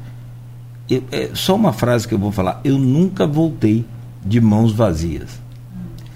Eu, 0.89 1.03
é 1.11 1.31
só 1.33 1.55
uma 1.55 1.73
frase 1.73 2.07
que 2.07 2.13
eu 2.13 2.19
vou 2.19 2.31
falar. 2.31 2.61
Eu 2.63 2.77
nunca 2.77 3.25
voltei 3.25 3.85
de 4.23 4.39
mãos 4.39 4.71
vazias. 4.71 5.39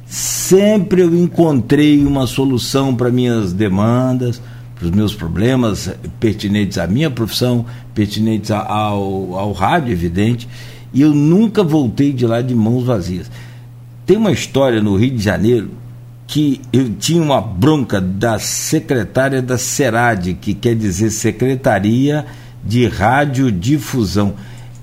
Sempre 0.05 1.01
eu 1.01 1.15
encontrei 1.15 2.05
uma 2.05 2.27
solução 2.27 2.93
para 2.93 3.09
minhas 3.09 3.53
demandas, 3.53 4.41
para 4.75 4.85
os 4.85 4.91
meus 4.91 5.15
problemas 5.15 5.89
pertinentes 6.19 6.77
à 6.77 6.85
minha 6.85 7.09
profissão, 7.09 7.65
pertinentes 7.93 8.51
ao, 8.51 9.35
ao 9.35 9.53
rádio, 9.53 9.93
evidente, 9.93 10.49
e 10.93 11.01
eu 11.01 11.13
nunca 11.13 11.63
voltei 11.63 12.11
de 12.11 12.27
lá 12.27 12.41
de 12.41 12.53
mãos 12.53 12.83
vazias. 12.83 13.31
Tem 14.05 14.17
uma 14.17 14.31
história 14.31 14.81
no 14.81 14.97
Rio 14.97 15.11
de 15.11 15.23
Janeiro 15.23 15.71
que 16.31 16.61
eu 16.71 16.89
tinha 16.93 17.21
uma 17.21 17.41
bronca 17.41 17.99
da 17.99 18.39
secretária 18.39 19.41
da 19.41 19.57
SERAD, 19.57 20.35
que 20.35 20.53
quer 20.53 20.73
dizer 20.75 21.11
Secretaria 21.11 22.25
de 22.63 22.87
Radiodifusão. 22.87 24.35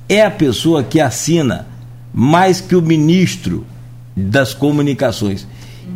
É 0.07 0.23
a 0.27 0.31
pessoa 0.31 0.83
que 0.83 1.01
assina 1.01 1.67
mais 2.13 2.61
que 2.61 2.77
o 2.77 2.83
ministro 2.83 3.65
das 4.15 4.53
comunicações. 4.53 5.49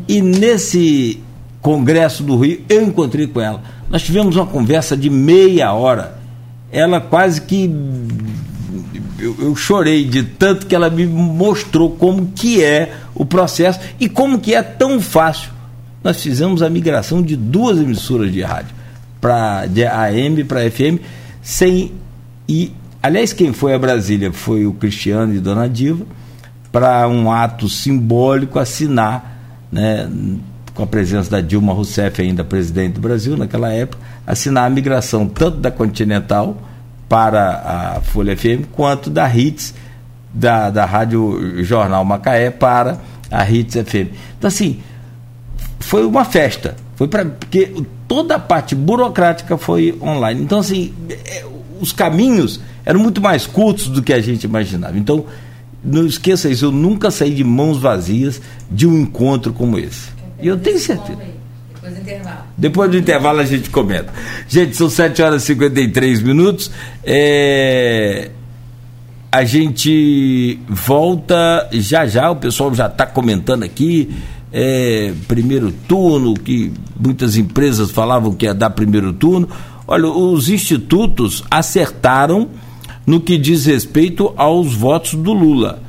E 0.09 0.23
nesse 0.23 1.21
Congresso 1.61 2.23
do 2.23 2.39
Rio, 2.39 2.63
eu 2.67 2.83
encontrei 2.83 3.27
com 3.27 3.39
ela. 3.39 3.63
Nós 3.91 4.03
tivemos 4.03 4.37
uma 4.37 4.47
conversa 4.47 4.97
de 4.97 5.11
meia 5.11 5.75
hora. 5.75 6.19
Ela 6.73 6.99
quase 6.99 7.43
que. 7.43 7.71
Eu, 9.23 9.37
eu 9.39 9.55
chorei 9.55 10.05
de 10.05 10.25
tanto 10.25 10.67
que 10.67 10.75
ela 10.75 10.91
me 10.91 11.07
mostrou 11.07 11.93
como 11.93 12.33
que 12.35 12.61
é 12.61 12.93
o 13.15 13.25
processo 13.25 13.79
e 14.01 14.09
como 14.09 14.41
que 14.41 14.53
é 14.53 14.63
tão 14.65 15.01
fácil. 15.01 15.53
Nós 16.03 16.21
fizemos 16.21 16.61
a 16.61 16.69
migração 16.69 17.23
de 17.23 17.37
duas 17.37 17.79
emissoras 17.79 18.33
de 18.33 18.43
rádio, 18.43 18.75
para 19.21 19.67
de 19.67 19.85
AM 19.85 20.43
para 20.43 20.69
FM, 20.69 20.99
sem 21.41 21.93
e 22.49 22.73
aliás 23.01 23.33
quem 23.33 23.53
foi 23.53 23.73
a 23.75 23.79
Brasília 23.79 24.33
foi 24.33 24.67
o 24.67 24.73
Cristiano 24.73 25.33
e 25.33 25.39
Dona 25.39 25.69
Diva 25.69 26.05
para 26.73 27.07
um 27.07 27.31
ato 27.31 27.69
simbólico 27.69 28.59
assinar, 28.59 29.39
né, 29.71 30.11
com 30.75 30.83
a 30.83 30.87
presença 30.87 31.31
da 31.31 31.41
Dilma 31.41 31.73
Rousseff 31.73 32.21
ainda 32.21 32.43
presidente 32.43 32.95
do 32.95 33.01
Brasil 33.01 33.37
naquela 33.37 33.73
época, 33.73 34.03
assinar 34.27 34.67
a 34.67 34.71
migração 34.71 35.29
tanto 35.29 35.59
da 35.59 35.71
Continental 35.71 36.61
para 37.13 37.97
a 37.97 38.01
Folha 38.01 38.35
FM 38.35 38.65
quanto 38.73 39.11
da 39.11 39.29
Hits 39.29 39.75
da, 40.33 40.71
da 40.71 40.87
Rádio 40.87 41.63
Jornal 41.63 42.03
Macaé 42.07 42.51
para 42.51 43.03
a 43.31 43.47
Hits 43.47 43.75
FM. 43.75 44.17
Então, 44.39 44.49
assim, 44.49 44.81
foi 45.79 46.07
uma 46.07 46.25
festa. 46.25 46.75
Foi 46.97 47.07
para 47.07 47.27
porque 47.27 47.85
toda 48.09 48.37
a 48.37 48.39
parte 48.39 48.75
burocrática 48.75 49.59
foi 49.59 49.95
online. 50.01 50.41
Então, 50.41 50.61
assim, 50.61 50.95
é, 51.11 51.45
os 51.79 51.93
caminhos 51.93 52.63
eram 52.83 53.01
muito 53.01 53.21
mais 53.21 53.47
curtos 53.47 53.89
do 53.89 54.03
que 54.03 54.15
a 54.15 54.21
gente 54.23 54.45
imaginava. 54.45 54.97
Então, 54.97 55.27
não 55.85 56.07
esqueça 56.07 56.49
isso, 56.49 56.65
eu 56.65 56.73
nunca 56.73 57.11
saí 57.11 57.35
de 57.35 57.45
mãos 57.45 57.77
vazias 57.77 58.41
de 58.71 58.87
um 58.87 58.99
encontro 58.99 59.53
como 59.53 59.79
esse. 59.79 60.09
E 60.41 60.47
eu 60.47 60.57
tenho 60.57 60.79
certeza. 60.79 61.21
Depois 61.93 61.95
do 61.95 62.01
intervalo. 62.01 62.45
Depois 62.57 62.91
do 62.91 62.99
intervalo 62.99 63.41
a 63.41 63.45
gente 63.45 63.71
comenta. 63.71 64.13
Gente, 64.49 64.77
são 64.77 64.89
7 64.89 65.23
horas 65.23 65.43
e 65.43 65.47
53 65.47 66.23
minutos. 66.23 66.71
É 67.05 68.31
a 69.33 69.45
gente 69.45 70.59
volta 70.69 71.67
já 71.73 72.07
já, 72.07 72.31
o 72.31 72.37
pessoal 72.37 72.75
já 72.75 72.87
está 72.87 73.07
comentando 73.07 73.63
aqui. 73.63 74.15
É, 74.53 75.15
primeiro 75.27 75.73
turno, 75.89 76.35
que 76.35 76.71
muitas 77.01 77.39
empresas 77.39 77.91
falavam 77.91 78.35
que 78.35 78.45
ia 78.45 78.53
dar 78.53 78.69
primeiro 78.69 79.11
turno. 79.15 79.49
Olha, 79.87 80.07
os 80.07 80.51
institutos 80.51 81.43
acertaram 81.51 82.51
no 83.07 83.23
que 83.23 83.39
diz 83.39 83.65
respeito 83.65 84.35
aos 84.37 84.75
votos 84.75 85.15
do 85.15 85.33
Lula. 85.33 85.81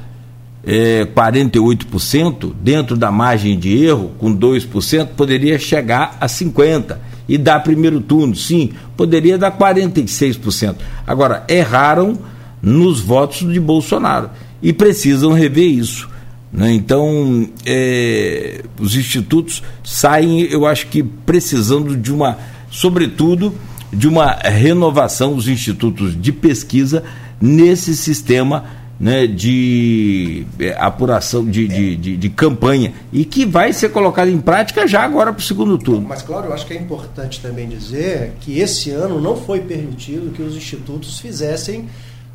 É, 0.66 1.06
48%, 1.06 2.54
dentro 2.62 2.96
da 2.96 3.12
margem 3.12 3.60
de 3.60 3.84
erro, 3.84 4.12
com 4.18 4.34
2%, 4.34 5.08
poderia 5.18 5.60
chegar 5.60 6.18
a 6.22 6.28
50% 6.28 6.96
e 7.28 7.38
dar 7.38 7.60
primeiro 7.62 8.00
turno. 8.00 8.36
Sim, 8.36 8.72
poderia 8.96 9.38
dar 9.38 9.58
46%. 9.58 10.76
Agora, 11.06 11.44
erraram 11.48 12.18
nos 12.62 13.02
votos 13.02 13.52
de 13.52 13.60
Bolsonaro. 13.60 14.30
E 14.62 14.72
precisam 14.72 15.34
rever 15.34 15.68
isso. 15.68 16.10
Né? 16.52 16.72
Então, 16.72 17.50
é, 17.66 18.64
os 18.80 18.96
institutos 18.96 19.62
saem, 19.84 20.42
eu 20.44 20.66
acho 20.66 20.88
que 20.88 21.04
precisando 21.04 21.98
de 21.98 22.14
uma, 22.14 22.38
sobretudo, 22.72 23.54
de 23.92 24.08
uma 24.08 24.32
renovação 24.32 25.36
dos 25.36 25.48
institutos 25.48 26.20
de 26.20 26.32
pesquisa 26.32 27.04
nesse 27.42 27.96
sistema 27.96 28.66
né, 29.00 29.28
de 29.28 30.46
é, 30.60 30.76
apuração 30.78 31.44
de, 31.46 31.68
de, 31.68 31.96
de, 31.96 32.18
de, 32.18 32.30
campanha 32.30 32.94
e 33.12 33.26
que 33.26 33.46
vai 33.46 33.74
ser 33.74 33.90
colocado 33.90 34.30
em 34.30 34.40
prática 34.40 34.88
já 34.88 35.04
agora 35.04 35.34
para 35.34 35.40
o 35.40 35.44
segundo 35.44 35.78
turno. 35.78 36.08
Mas, 36.08 36.22
claro, 36.22 36.48
eu 36.48 36.54
acho 36.54 36.66
que 36.66 36.74
é 36.74 36.78
importante 36.78 37.42
também 37.42 37.68
dizer 37.68 38.34
que 38.40 38.60
esse 38.60 38.92
ano 38.92 39.20
não 39.20 39.36
foi 39.36 39.62
permitido 39.62 40.32
que 40.32 40.42
os 40.42 40.56
institutos 40.56 41.20
fizessem 41.20 41.90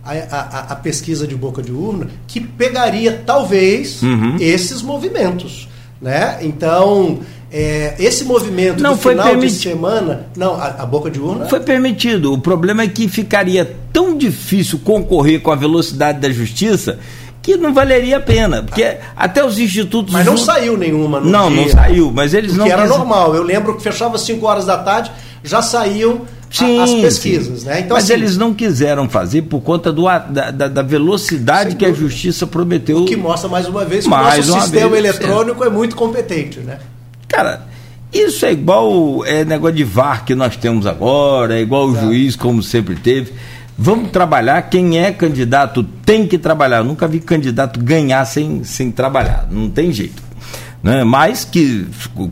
a, 0.04 0.12
a, 0.12 0.58
a, 0.72 0.76
pesquisa 0.76 1.26
de 1.26 1.36
boca 1.36 1.62
de 1.62 1.72
urna 1.72 2.08
que 2.26 2.40
pegaria 2.40 3.22
talvez 3.26 4.02
uhum. 4.02 4.36
esses 4.40 4.80
movimentos, 4.80 5.67
né? 6.00 6.38
Então 6.42 7.20
é, 7.50 7.94
esse 7.98 8.24
movimento 8.24 8.82
não 8.82 8.96
foi 8.96 9.12
final 9.12 9.28
permiti... 9.28 9.54
de 9.54 9.62
semana, 9.62 10.26
não, 10.36 10.54
a, 10.54 10.66
a, 10.66 10.86
boca 10.86 11.10
de 11.10 11.18
urna 11.18 11.46
foi 11.46 11.60
permitido. 11.60 12.32
O 12.32 12.38
problema 12.38 12.82
é 12.82 12.88
que 12.88 13.08
ficaria 13.08 13.76
tão 13.92 14.16
difícil 14.16 14.80
concorrer 14.84 15.40
com 15.40 15.50
a 15.50 15.56
velocidade 15.56 16.20
da 16.20 16.30
justiça 16.30 16.98
que 17.40 17.56
não 17.56 17.72
valeria 17.72 18.18
a 18.18 18.20
pena, 18.20 18.62
porque 18.62 18.98
até 19.16 19.42
os 19.42 19.58
institutos. 19.58 20.12
Mas 20.12 20.26
não 20.26 20.36
saiu 20.36 20.76
nenhuma. 20.76 21.20
Não, 21.20 21.50
dia, 21.50 21.62
não 21.62 21.68
saiu, 21.70 22.12
mas 22.14 22.34
eles 22.34 22.52
porque 22.52 22.68
não. 22.68 22.78
era 22.78 22.86
normal. 22.86 23.34
Eu 23.34 23.42
lembro 23.42 23.74
que 23.74 23.82
fechava 23.82 24.16
às 24.16 24.22
5 24.22 24.44
horas 24.46 24.66
da 24.66 24.76
tarde, 24.76 25.10
já 25.42 25.62
saíam 25.62 26.22
sim, 26.50 26.80
as 26.80 26.92
pesquisas, 26.94 27.60
sim. 27.60 27.66
né? 27.66 27.80
Então, 27.80 27.96
mas 27.96 28.04
assim, 28.04 28.14
eles 28.14 28.36
não 28.36 28.54
quiseram 28.54 29.08
fazer 29.08 29.42
por 29.42 29.60
conta 29.60 29.92
do, 29.92 30.04
da, 30.04 30.50
da 30.50 30.82
velocidade 30.82 31.76
que 31.76 31.84
a 31.84 31.92
justiça 31.92 32.46
prometeu. 32.46 32.98
O 32.98 33.04
que 33.04 33.16
mostra 33.16 33.48
mais 33.48 33.68
uma 33.68 33.84
vez 33.84 34.04
que 34.04 34.10
mais 34.10 34.48
o 34.48 34.52
nosso 34.52 34.62
sistema 34.62 34.90
vez, 34.90 35.04
eletrônico 35.04 35.64
é. 35.64 35.66
é 35.66 35.70
muito 35.70 35.96
competente, 35.96 36.60
né? 36.60 36.78
Cara, 37.26 37.62
isso 38.12 38.46
é 38.46 38.52
igual 38.52 39.24
é, 39.26 39.44
negócio 39.44 39.76
de 39.76 39.84
VAR 39.84 40.24
que 40.24 40.34
nós 40.34 40.56
temos 40.56 40.86
agora, 40.86 41.58
é 41.58 41.60
igual 41.60 41.88
o 41.88 41.96
é. 41.96 42.00
juiz, 42.00 42.36
como 42.36 42.62
sempre 42.62 42.96
teve. 42.96 43.32
Vamos 43.76 44.10
trabalhar, 44.10 44.62
quem 44.62 44.98
é 44.98 45.12
candidato 45.12 45.84
tem 46.04 46.26
que 46.26 46.36
trabalhar. 46.36 46.78
Eu 46.78 46.84
nunca 46.84 47.06
vi 47.06 47.20
candidato 47.20 47.78
ganhar 47.78 48.24
sem, 48.24 48.64
sem 48.64 48.90
trabalhar, 48.90 49.46
não 49.50 49.70
tem 49.70 49.92
jeito. 49.92 50.27
Né? 50.82 51.02
Mas 51.04 51.44
que, 51.44 51.86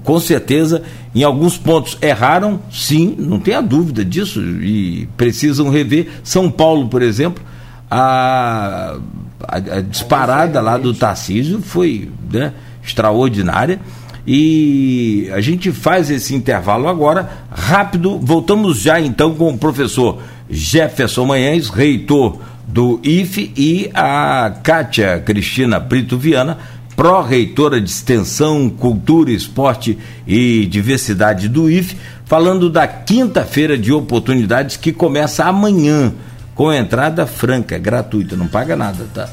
com 0.04 0.20
certeza, 0.20 0.82
em 1.14 1.22
alguns 1.22 1.56
pontos 1.56 1.98
erraram, 2.00 2.60
sim, 2.70 3.14
não 3.18 3.40
tenha 3.40 3.60
dúvida 3.60 4.04
disso, 4.04 4.40
e 4.40 5.08
precisam 5.16 5.68
rever. 5.68 6.08
São 6.22 6.50
Paulo, 6.50 6.88
por 6.88 7.02
exemplo, 7.02 7.42
a, 7.90 8.96
a, 9.42 9.56
a 9.56 9.80
disparada 9.80 10.60
lá 10.60 10.76
do 10.76 10.94
Tarcísio 10.94 11.60
foi 11.60 12.10
né, 12.32 12.52
extraordinária. 12.84 13.80
E 14.26 15.30
a 15.32 15.40
gente 15.40 15.70
faz 15.70 16.10
esse 16.10 16.34
intervalo 16.34 16.88
agora, 16.88 17.30
rápido. 17.50 18.18
Voltamos 18.18 18.80
já 18.80 19.00
então 19.00 19.34
com 19.34 19.52
o 19.52 19.58
professor 19.58 20.20
Jefferson 20.50 21.26
Manhães, 21.26 21.68
reitor 21.68 22.40
do 22.66 23.00
IFE, 23.04 23.52
e 23.56 23.90
a 23.94 24.52
Kátia 24.62 25.22
Cristina 25.24 25.78
Brito 25.78 26.18
Viana, 26.18 26.58
pró-reitora 26.96 27.78
de 27.78 27.90
Extensão, 27.90 28.70
Cultura, 28.70 29.30
Esporte 29.30 29.98
e 30.26 30.64
Diversidade 30.66 31.46
do 31.48 31.70
IFE, 31.70 31.96
falando 32.24 32.70
da 32.70 32.88
quinta-feira 32.88 33.76
de 33.76 33.92
oportunidades 33.92 34.78
que 34.78 34.92
começa 34.92 35.44
amanhã, 35.44 36.12
com 36.54 36.72
entrada 36.72 37.26
franca, 37.26 37.78
gratuita, 37.78 38.34
não 38.34 38.48
paga 38.48 38.74
nada, 38.74 39.06
tá? 39.12 39.28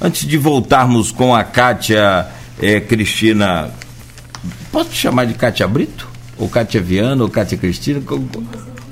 Antes 0.00 0.26
de 0.26 0.38
voltarmos 0.38 1.10
com 1.10 1.34
a 1.34 1.42
Kátia 1.42 2.26
é, 2.60 2.80
Cristina. 2.80 3.70
Posso 4.70 4.90
te 4.90 4.96
chamar 4.96 5.26
de 5.26 5.34
Cátia 5.34 5.66
Brito? 5.66 6.08
Ou 6.38 6.48
Cátia 6.48 6.80
Viana, 6.80 7.22
ou 7.22 7.28
Cátia 7.28 7.58
Cristina? 7.58 8.00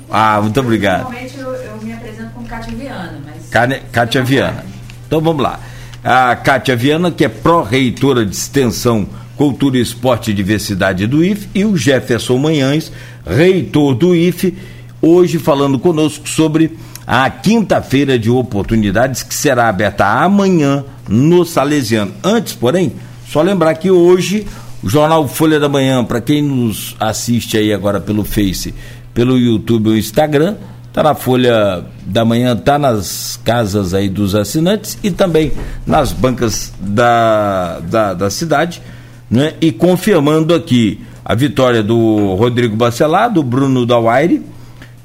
Ah, 0.09 0.39
muito 0.41 0.59
obrigado. 0.59 1.03
Normalmente 1.03 1.37
eu, 1.37 1.53
eu 1.53 1.77
me 1.81 1.93
apresento 1.93 2.29
como 2.33 2.45
Cátia 2.45 2.73
Viana. 2.75 3.19
Mas... 3.25 3.81
Cátia 3.91 4.23
Viana. 4.23 4.63
Então 5.07 5.19
vamos 5.19 5.41
lá. 5.41 5.59
A 6.03 6.35
Cátia 6.35 6.75
Viana, 6.75 7.11
que 7.11 7.23
é 7.23 7.29
pró-reitora 7.29 8.25
de 8.25 8.35
extensão 8.35 9.07
Cultura, 9.35 9.77
Esporte 9.77 10.31
e 10.31 10.33
Diversidade 10.33 11.07
do 11.07 11.23
IFE, 11.23 11.49
e 11.55 11.65
o 11.65 11.75
Jefferson 11.75 12.37
Manhães, 12.37 12.91
reitor 13.25 13.95
do 13.95 14.15
IFE, 14.15 14.55
hoje 15.01 15.39
falando 15.39 15.79
conosco 15.79 16.29
sobre 16.29 16.77
a 17.07 17.29
quinta-feira 17.29 18.19
de 18.19 18.29
oportunidades 18.29 19.23
que 19.23 19.33
será 19.33 19.67
aberta 19.67 20.05
amanhã 20.05 20.83
no 21.09 21.43
Salesiano. 21.43 22.13
Antes, 22.23 22.53
porém, 22.53 22.93
só 23.27 23.41
lembrar 23.41 23.73
que 23.75 23.89
hoje 23.89 24.45
o 24.83 24.89
jornal 24.89 25.27
Folha 25.27 25.59
da 25.59 25.69
Manhã, 25.69 26.03
para 26.03 26.21
quem 26.21 26.41
nos 26.41 26.95
assiste 26.99 27.57
aí 27.57 27.73
agora 27.73 27.99
pelo 27.99 28.23
Face, 28.23 28.73
pelo 29.13 29.37
YouTube 29.37 29.89
ou 29.89 29.97
Instagram, 29.97 30.55
tá 30.93 31.01
na 31.01 31.15
Folha 31.15 31.85
da 32.05 32.25
Manhã, 32.25 32.55
tá 32.55 32.77
nas 32.77 33.39
casas 33.43 33.93
aí 33.93 34.09
dos 34.09 34.35
assinantes 34.35 34.97
e 35.03 35.09
também 35.09 35.51
nas 35.85 36.11
bancas 36.11 36.73
da, 36.79 37.79
da, 37.79 38.13
da 38.13 38.29
cidade, 38.29 38.81
né? 39.29 39.53
E 39.61 39.71
confirmando 39.71 40.53
aqui 40.53 40.99
a 41.23 41.33
vitória 41.33 41.81
do 41.81 42.35
Rodrigo 42.35 42.75
Bacelar, 42.75 43.31
do 43.31 43.41
Bruno 43.41 43.85
Dawaire, 43.85 44.41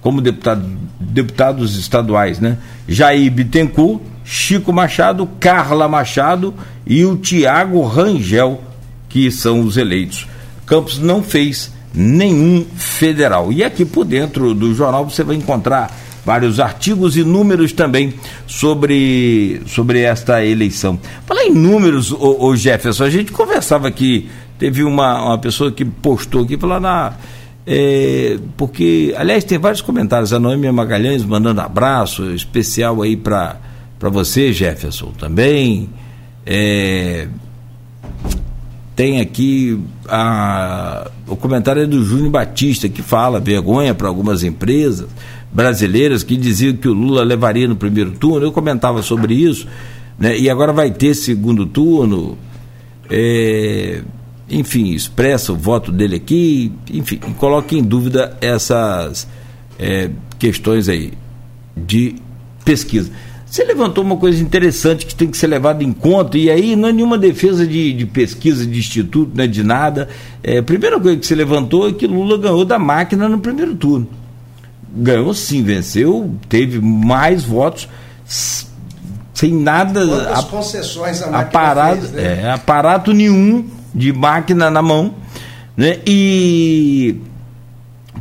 como 0.01 0.21
deputado, 0.21 0.65
deputados 0.99 1.77
estaduais, 1.77 2.41
né? 2.41 2.59
Jair 2.89 3.31
Bittencourt, 3.31 4.01
Chico 4.25 4.73
Machado, 4.73 5.29
Carla 5.39 5.87
Machado 5.87 6.53
e 6.85 7.05
o 7.05 7.17
Tiago 7.17 7.83
Rangel, 7.87 8.61
que 9.09 9.31
são 9.31 9.61
os 9.61 9.77
eleitos. 9.77 10.27
Campos 10.67 10.99
não 10.99 11.23
fez 11.23 11.73
nenhum 11.97 12.67
federal. 12.77 13.51
E 13.51 13.65
aqui 13.65 13.85
por 13.85 14.05
dentro 14.05 14.55
do 14.55 14.75
jornal 14.75 15.09
você 15.09 15.25
vai 15.25 15.35
encontrar 15.35 15.91
vários 16.25 16.61
artigos 16.61 17.17
e 17.17 17.23
números 17.23 17.73
também 17.73 18.13
sobre, 18.47 19.63
sobre 19.67 20.01
esta 20.01 20.45
eleição. 20.45 20.99
Falar 21.25 21.45
em 21.45 21.55
números, 21.55 22.11
o, 22.11 22.47
o 22.47 22.57
Jefferson, 22.57 23.05
a 23.05 23.11
gente 23.11 23.33
conversava 23.33 23.89
aqui, 23.89 24.29
teve 24.59 24.83
uma, 24.83 25.23
uma 25.25 25.39
pessoa 25.39 25.71
que 25.71 25.85
postou 25.85 26.43
aqui 26.43 26.59
falando, 26.59 26.87
ah, 26.89 27.17
é, 27.65 28.39
porque, 28.57 29.15
aliás, 29.17 29.45
tem 29.45 29.57
vários 29.57 29.81
comentários, 29.81 30.33
a 30.33 30.39
Noêmia 30.39 30.73
Magalhães 30.73 31.25
mandando 31.25 31.61
abraço 31.61 32.33
especial 32.33 33.03
aí 33.03 33.17
para 33.17 33.59
você, 34.01 34.53
Jefferson, 34.53 35.13
também. 35.19 35.89
É, 36.45 37.29
tem 38.97 39.21
aqui 39.21 39.79
a, 40.09 41.11
o 41.29 41.37
comentário 41.37 41.83
é 41.83 41.87
do 41.87 42.03
Júnior 42.03 42.31
Batista, 42.31 42.89
que 42.89 43.03
fala 43.03 43.39
vergonha 43.39 43.95
para 43.95 44.09
algumas 44.09 44.43
empresas 44.43 45.07
brasileiras 45.53 46.23
que 46.23 46.35
diziam 46.35 46.75
que 46.75 46.89
o 46.89 46.95
Lula 46.95 47.23
levaria 47.23 47.69
no 47.69 47.77
primeiro 47.77 48.13
turno. 48.13 48.47
Eu 48.47 48.53
comentava 48.53 49.03
sobre 49.03 49.35
isso, 49.35 49.69
né, 50.19 50.39
e 50.39 50.49
agora 50.49 50.73
vai 50.73 50.91
ter 50.91 51.15
segundo 51.15 51.67
turno. 51.67 52.39
É, 53.11 54.03
enfim, 54.49 54.93
expressa 54.93 55.53
o 55.53 55.57
voto 55.57 55.93
dele 55.93 56.17
aqui, 56.17 56.73
enfim, 56.91 57.19
coloca 57.37 57.75
em 57.75 57.83
dúvida 57.83 58.37
essas 58.41 59.29
é, 59.79 60.11
questões 60.39 60.89
aí 60.89 61.13
de 61.77 62.17
pesquisa. 62.65 63.13
Você 63.49 63.65
levantou 63.65 64.03
uma 64.03 64.17
coisa 64.17 64.43
interessante 64.43 65.07
que 65.07 65.15
tem 65.15 65.31
que 65.31 65.37
ser 65.39 65.47
levada 65.47 65.83
em 65.83 65.93
conta, 65.93 66.37
e 66.37 66.51
aí 66.51 66.75
não 66.75 66.89
é 66.89 66.93
nenhuma 66.93 67.17
defesa 67.17 67.65
de, 67.65 67.93
de 67.93 68.05
pesquisa 68.05 68.67
de 68.67 68.77
instituto, 68.77 69.31
não 69.35 69.45
é 69.45 69.47
de 69.47 69.63
nada. 69.63 70.09
É, 70.43 70.59
a 70.59 70.63
primeira 70.63 70.99
coisa 71.01 71.17
que 71.17 71.27
você 71.27 71.35
levantou 71.35 71.89
é 71.89 71.93
que 71.93 72.09
Lula 72.09 72.37
ganhou 72.37 72.65
da 72.65 72.79
máquina 72.79 73.29
no 73.29 73.39
primeiro 73.39 73.75
turno. 73.77 74.09
Ganhou 74.93 75.33
sim, 75.33 75.63
venceu, 75.63 76.35
teve 76.49 76.81
mais 76.81 77.45
votos, 77.45 77.89
sem 79.33 79.55
nada. 79.55 80.05
Quantas 80.05 80.39
a, 80.39 80.43
concessões 80.43 81.23
a 81.23 81.27
máquina 81.27 81.49
aparato, 81.49 82.01
fez, 82.01 82.13
né? 82.13 82.43
é, 82.43 82.51
aparato 82.51 83.13
nenhum 83.13 83.65
de 83.95 84.13
máquina 84.13 84.71
na 84.71 84.83
mão. 84.83 85.15
Né? 85.77 85.99
E 86.05 87.21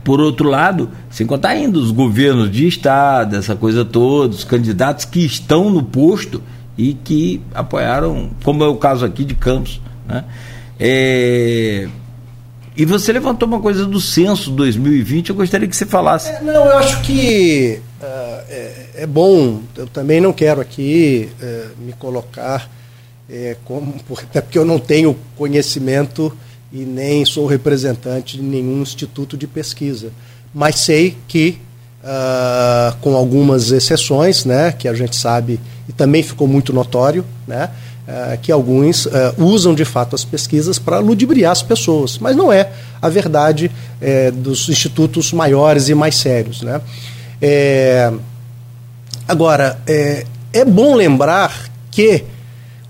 por 0.06 0.22
outro 0.22 0.48
lado, 0.48 0.92
sem 1.10 1.26
contar 1.26 1.50
ainda 1.50 1.80
os 1.80 1.90
governos 1.90 2.52
de 2.52 2.68
estado, 2.68 3.36
essa 3.36 3.56
coisa 3.56 3.84
toda, 3.84 4.36
os 4.36 4.44
candidatos 4.44 5.04
que 5.04 5.26
estão 5.26 5.72
no 5.72 5.82
posto 5.82 6.44
e 6.78 6.94
que 6.94 7.42
apoiaram, 7.56 8.30
como 8.44 8.64
é 8.64 8.68
o 8.68 8.76
caso 8.76 9.04
aqui 9.04 9.26
de 9.26 9.34
Campos. 9.34 9.82
Né? 10.08 10.24
É... 10.80 11.88
E 12.78 12.86
você 12.86 13.12
levantou 13.12 13.48
uma 13.48 13.60
coisa 13.60 13.84
do 13.86 14.00
censo 14.00 14.52
2020, 14.52 15.30
eu 15.30 15.36
gostaria 15.36 15.68
que 15.68 15.76
você 15.76 15.88
falasse. 15.88 16.30
É, 16.30 16.42
não, 16.42 16.66
eu 16.66 16.78
acho 16.78 17.02
que 17.02 17.80
uh, 18.00 18.06
é, 18.48 18.86
é, 18.98 19.08
bom, 19.08 19.62
eu 19.76 19.88
também 19.88 20.22
não 20.22 20.32
quero 20.32 20.62
aqui 20.62 21.30
uh, 21.42 21.84
me 21.84 21.94
colocar 21.94 22.70
é, 23.28 23.58
como, 23.66 23.96
até 24.22 24.40
porque 24.42 24.60
eu 24.60 24.66
não 24.66 24.78
tenho 24.78 25.18
conhecimento 25.36 26.32
e 26.76 26.84
nem 26.84 27.24
sou 27.24 27.46
representante 27.46 28.36
de 28.36 28.44
nenhum 28.44 28.82
instituto 28.82 29.38
de 29.38 29.48
pesquisa. 29.48 30.12
Mas 30.54 30.76
sei 30.80 31.16
que, 31.26 31.58
uh, 32.04 32.98
com 33.00 33.16
algumas 33.16 33.72
exceções, 33.72 34.44
né, 34.44 34.74
que 34.74 34.86
a 34.86 34.94
gente 34.94 35.16
sabe, 35.16 35.58
e 35.88 35.94
também 35.94 36.22
ficou 36.22 36.50
muito 36.50 36.74
notório, 36.74 37.24
né, 37.48 37.70
uh, 38.06 38.38
que 38.42 38.52
alguns 38.52 39.06
uh, 39.06 39.12
usam 39.38 39.74
de 39.74 39.86
fato 39.86 40.16
as 40.18 40.26
pesquisas 40.26 40.78
para 40.78 41.00
ludibriar 41.00 41.54
as 41.54 41.64
pessoas. 41.64 42.18
Mas 42.18 42.36
não 42.36 42.52
é 42.52 42.70
a 43.02 43.08
verdade 43.08 43.72
é, 44.02 44.30
dos 44.30 44.68
institutos 44.68 45.32
maiores 45.32 45.88
e 45.88 45.96
mais 45.96 46.18
sérios. 46.18 46.62
Né. 46.62 46.82
É, 47.42 48.12
agora, 49.26 49.80
é, 49.88 50.26
é 50.52 50.66
bom 50.66 50.94
lembrar 50.94 51.72
que 51.90 52.26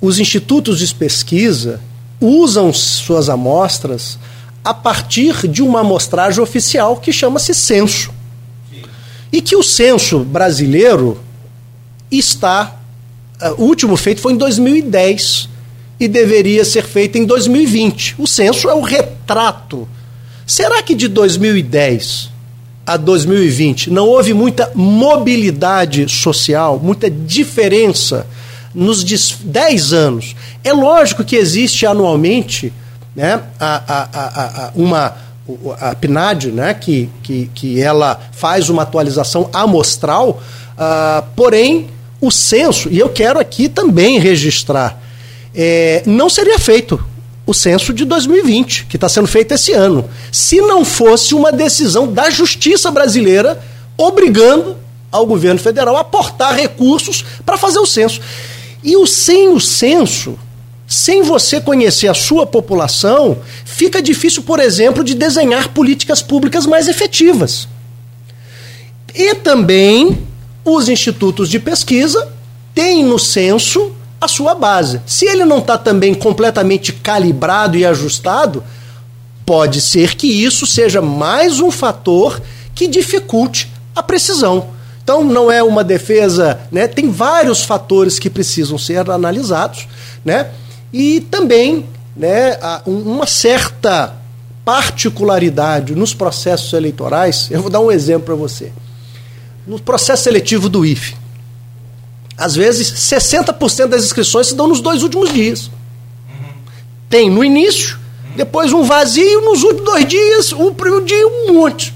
os 0.01 0.17
institutos 0.17 0.79
de 0.79 0.95
pesquisa 0.95 1.79
usam 2.25 2.73
suas 2.73 3.29
amostras 3.29 4.17
a 4.63 4.73
partir 4.73 5.47
de 5.47 5.61
uma 5.61 5.81
amostragem 5.81 6.41
oficial 6.41 6.97
que 6.97 7.13
chama-se 7.13 7.53
censo. 7.53 8.11
E 9.31 9.41
que 9.41 9.55
o 9.55 9.61
censo 9.61 10.19
brasileiro 10.19 11.19
está. 12.09 12.75
Uh, 13.41 13.61
o 13.61 13.65
último 13.65 13.95
feito 13.95 14.21
foi 14.21 14.33
em 14.33 14.37
2010 14.37 15.49
e 15.99 16.07
deveria 16.07 16.65
ser 16.65 16.83
feito 16.83 17.17
em 17.17 17.25
2020. 17.25 18.15
O 18.17 18.25
censo 18.25 18.69
é 18.69 18.73
o 18.73 18.81
retrato. 18.81 19.87
Será 20.47 20.81
que 20.81 20.95
de 20.95 21.07
2010 21.07 22.29
a 22.85 22.97
2020 22.97 23.89
não 23.89 24.07
houve 24.07 24.33
muita 24.33 24.71
mobilidade 24.75 26.07
social, 26.07 26.79
muita 26.81 27.09
diferença 27.09 28.27
nos 28.73 29.03
10 29.03 29.93
anos? 29.93 30.35
É 30.65 30.73
lógico 30.73 31.23
que 31.23 31.35
existe 31.35 31.85
anualmente 31.85 32.73
né, 33.15 33.41
a, 33.59 33.83
a, 33.87 34.65
a, 34.65 34.71
uma 34.73 35.15
a 35.79 35.93
PNAD, 35.93 36.51
né, 36.51 36.73
que, 36.73 37.07
que, 37.21 37.51
que 37.53 37.79
ela 37.79 38.19
faz 38.31 38.67
uma 38.67 38.81
atualização 38.81 39.47
amostral, 39.53 40.41
uh, 40.71 41.23
porém 41.35 41.87
o 42.19 42.31
censo, 42.31 42.89
e 42.89 42.97
eu 42.97 43.09
quero 43.09 43.39
aqui 43.39 43.69
também 43.69 44.17
registrar, 44.17 44.99
é, 45.53 46.01
não 46.07 46.29
seria 46.29 46.57
feito 46.57 46.99
o 47.45 47.53
censo 47.53 47.93
de 47.93 48.03
2020, 48.03 48.87
que 48.87 48.97
está 48.97 49.07
sendo 49.07 49.27
feito 49.27 49.53
esse 49.53 49.71
ano, 49.71 50.09
se 50.31 50.59
não 50.61 50.83
fosse 50.83 51.35
uma 51.35 51.51
decisão 51.51 52.11
da 52.11 52.31
justiça 52.31 52.89
brasileira 52.89 53.61
obrigando 53.95 54.77
ao 55.11 55.27
governo 55.27 55.59
federal 55.59 55.95
a 55.95 56.01
aportar 56.01 56.55
recursos 56.55 57.23
para 57.45 57.55
fazer 57.55 57.77
o 57.77 57.85
censo. 57.85 58.19
E 58.83 58.97
o, 58.97 59.05
sem 59.05 59.49
o 59.49 59.59
censo, 59.59 60.37
sem 60.87 61.23
você 61.23 61.59
conhecer 61.59 62.07
a 62.07 62.13
sua 62.13 62.45
população, 62.45 63.37
fica 63.63 64.01
difícil, 64.01 64.43
por 64.43 64.59
exemplo, 64.59 65.03
de 65.03 65.15
desenhar 65.15 65.69
políticas 65.69 66.21
públicas 66.21 66.65
mais 66.65 66.87
efetivas. 66.87 67.67
E 69.13 69.33
também 69.35 70.25
os 70.63 70.89
institutos 70.89 71.49
de 71.49 71.59
pesquisa 71.59 72.27
têm 72.73 73.03
no 73.03 73.17
censo 73.17 73.93
a 74.19 74.27
sua 74.27 74.53
base. 74.53 75.01
Se 75.05 75.25
ele 75.25 75.45
não 75.45 75.59
está 75.59 75.77
também 75.77 76.13
completamente 76.13 76.93
calibrado 76.93 77.77
e 77.77 77.85
ajustado, 77.85 78.63
pode 79.45 79.79
ser 79.81 80.15
que 80.15 80.27
isso 80.27 80.65
seja 80.65 81.01
mais 81.01 81.59
um 81.59 81.71
fator 81.71 82.41
que 82.73 82.87
dificulte 82.87 83.71
a 83.95 84.03
precisão. 84.03 84.67
Então 85.03 85.23
não 85.23 85.51
é 85.51 85.61
uma 85.61 85.83
defesa, 85.83 86.59
né? 86.71 86.87
Tem 86.87 87.09
vários 87.09 87.63
fatores 87.63 88.17
que 88.17 88.29
precisam 88.29 88.77
ser 88.77 89.09
analisados, 89.09 89.87
né? 90.23 90.49
E 90.97 91.19
também 91.19 91.85
né, 92.15 92.57
uma 92.85 93.27
certa 93.27 94.15
particularidade 94.63 95.93
nos 95.93 96.13
processos 96.13 96.71
eleitorais. 96.71 97.49
Eu 97.51 97.61
vou 97.61 97.69
dar 97.69 97.81
um 97.81 97.91
exemplo 97.91 98.27
para 98.27 98.35
você. 98.35 98.71
No 99.67 99.77
processo 99.77 100.23
seletivo 100.23 100.69
do 100.69 100.85
IFE, 100.85 101.17
às 102.37 102.55
vezes 102.55 102.93
60% 102.93 103.87
das 103.87 104.05
inscrições 104.05 104.47
se 104.47 104.55
dão 104.55 104.67
nos 104.67 104.79
dois 104.79 105.03
últimos 105.03 105.33
dias. 105.33 105.69
Tem 107.09 107.29
no 107.29 107.43
início, 107.43 107.99
depois 108.33 108.71
um 108.71 108.83
vazio 108.83 109.41
nos 109.41 109.63
últimos 109.63 109.83
dois 109.83 110.07
dias, 110.07 110.53
um 110.53 110.73
primeiro 110.73 111.05
dia 111.05 111.27
um 111.27 111.55
monte. 111.55 111.93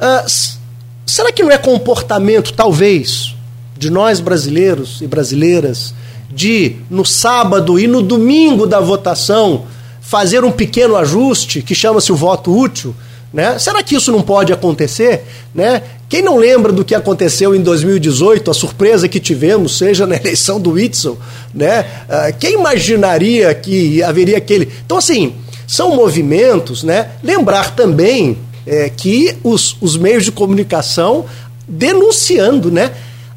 Uh, 0.00 0.28
será 1.06 1.30
que 1.30 1.44
não 1.44 1.52
é 1.52 1.58
comportamento, 1.58 2.52
talvez, 2.52 3.36
de 3.78 3.90
nós 3.90 4.18
brasileiros 4.18 5.00
e 5.00 5.06
brasileiras 5.06 5.94
de, 6.34 6.76
no 6.90 7.04
sábado 7.04 7.78
e 7.78 7.86
no 7.86 8.02
domingo 8.02 8.66
da 8.66 8.80
votação, 8.80 9.64
fazer 10.00 10.44
um 10.44 10.50
pequeno 10.50 10.96
ajuste 10.96 11.62
que 11.62 11.74
chama-se 11.74 12.12
o 12.12 12.16
voto 12.16 12.54
útil? 12.56 12.94
Né? 13.32 13.58
Será 13.58 13.82
que 13.82 13.96
isso 13.96 14.12
não 14.12 14.22
pode 14.22 14.52
acontecer? 14.52 15.24
Né? 15.54 15.82
Quem 16.08 16.22
não 16.22 16.36
lembra 16.36 16.72
do 16.72 16.84
que 16.84 16.94
aconteceu 16.94 17.54
em 17.54 17.60
2018, 17.60 18.48
a 18.50 18.54
surpresa 18.54 19.08
que 19.08 19.18
tivemos, 19.18 19.76
seja 19.76 20.06
na 20.06 20.14
eleição 20.16 20.60
do 20.60 20.72
Whitson, 20.72 21.16
né? 21.52 21.84
Ah, 22.08 22.30
quem 22.30 22.54
imaginaria 22.54 23.52
que 23.52 24.00
haveria 24.02 24.38
aquele. 24.38 24.70
Então, 24.86 24.98
assim, 24.98 25.34
são 25.66 25.96
movimentos, 25.96 26.84
né? 26.84 27.10
Lembrar 27.22 27.74
também 27.74 28.38
é, 28.64 28.88
que 28.88 29.36
os, 29.42 29.76
os 29.80 29.96
meios 29.96 30.24
de 30.24 30.30
comunicação 30.30 31.24
denunciando, 31.66 32.70
né? 32.70 32.92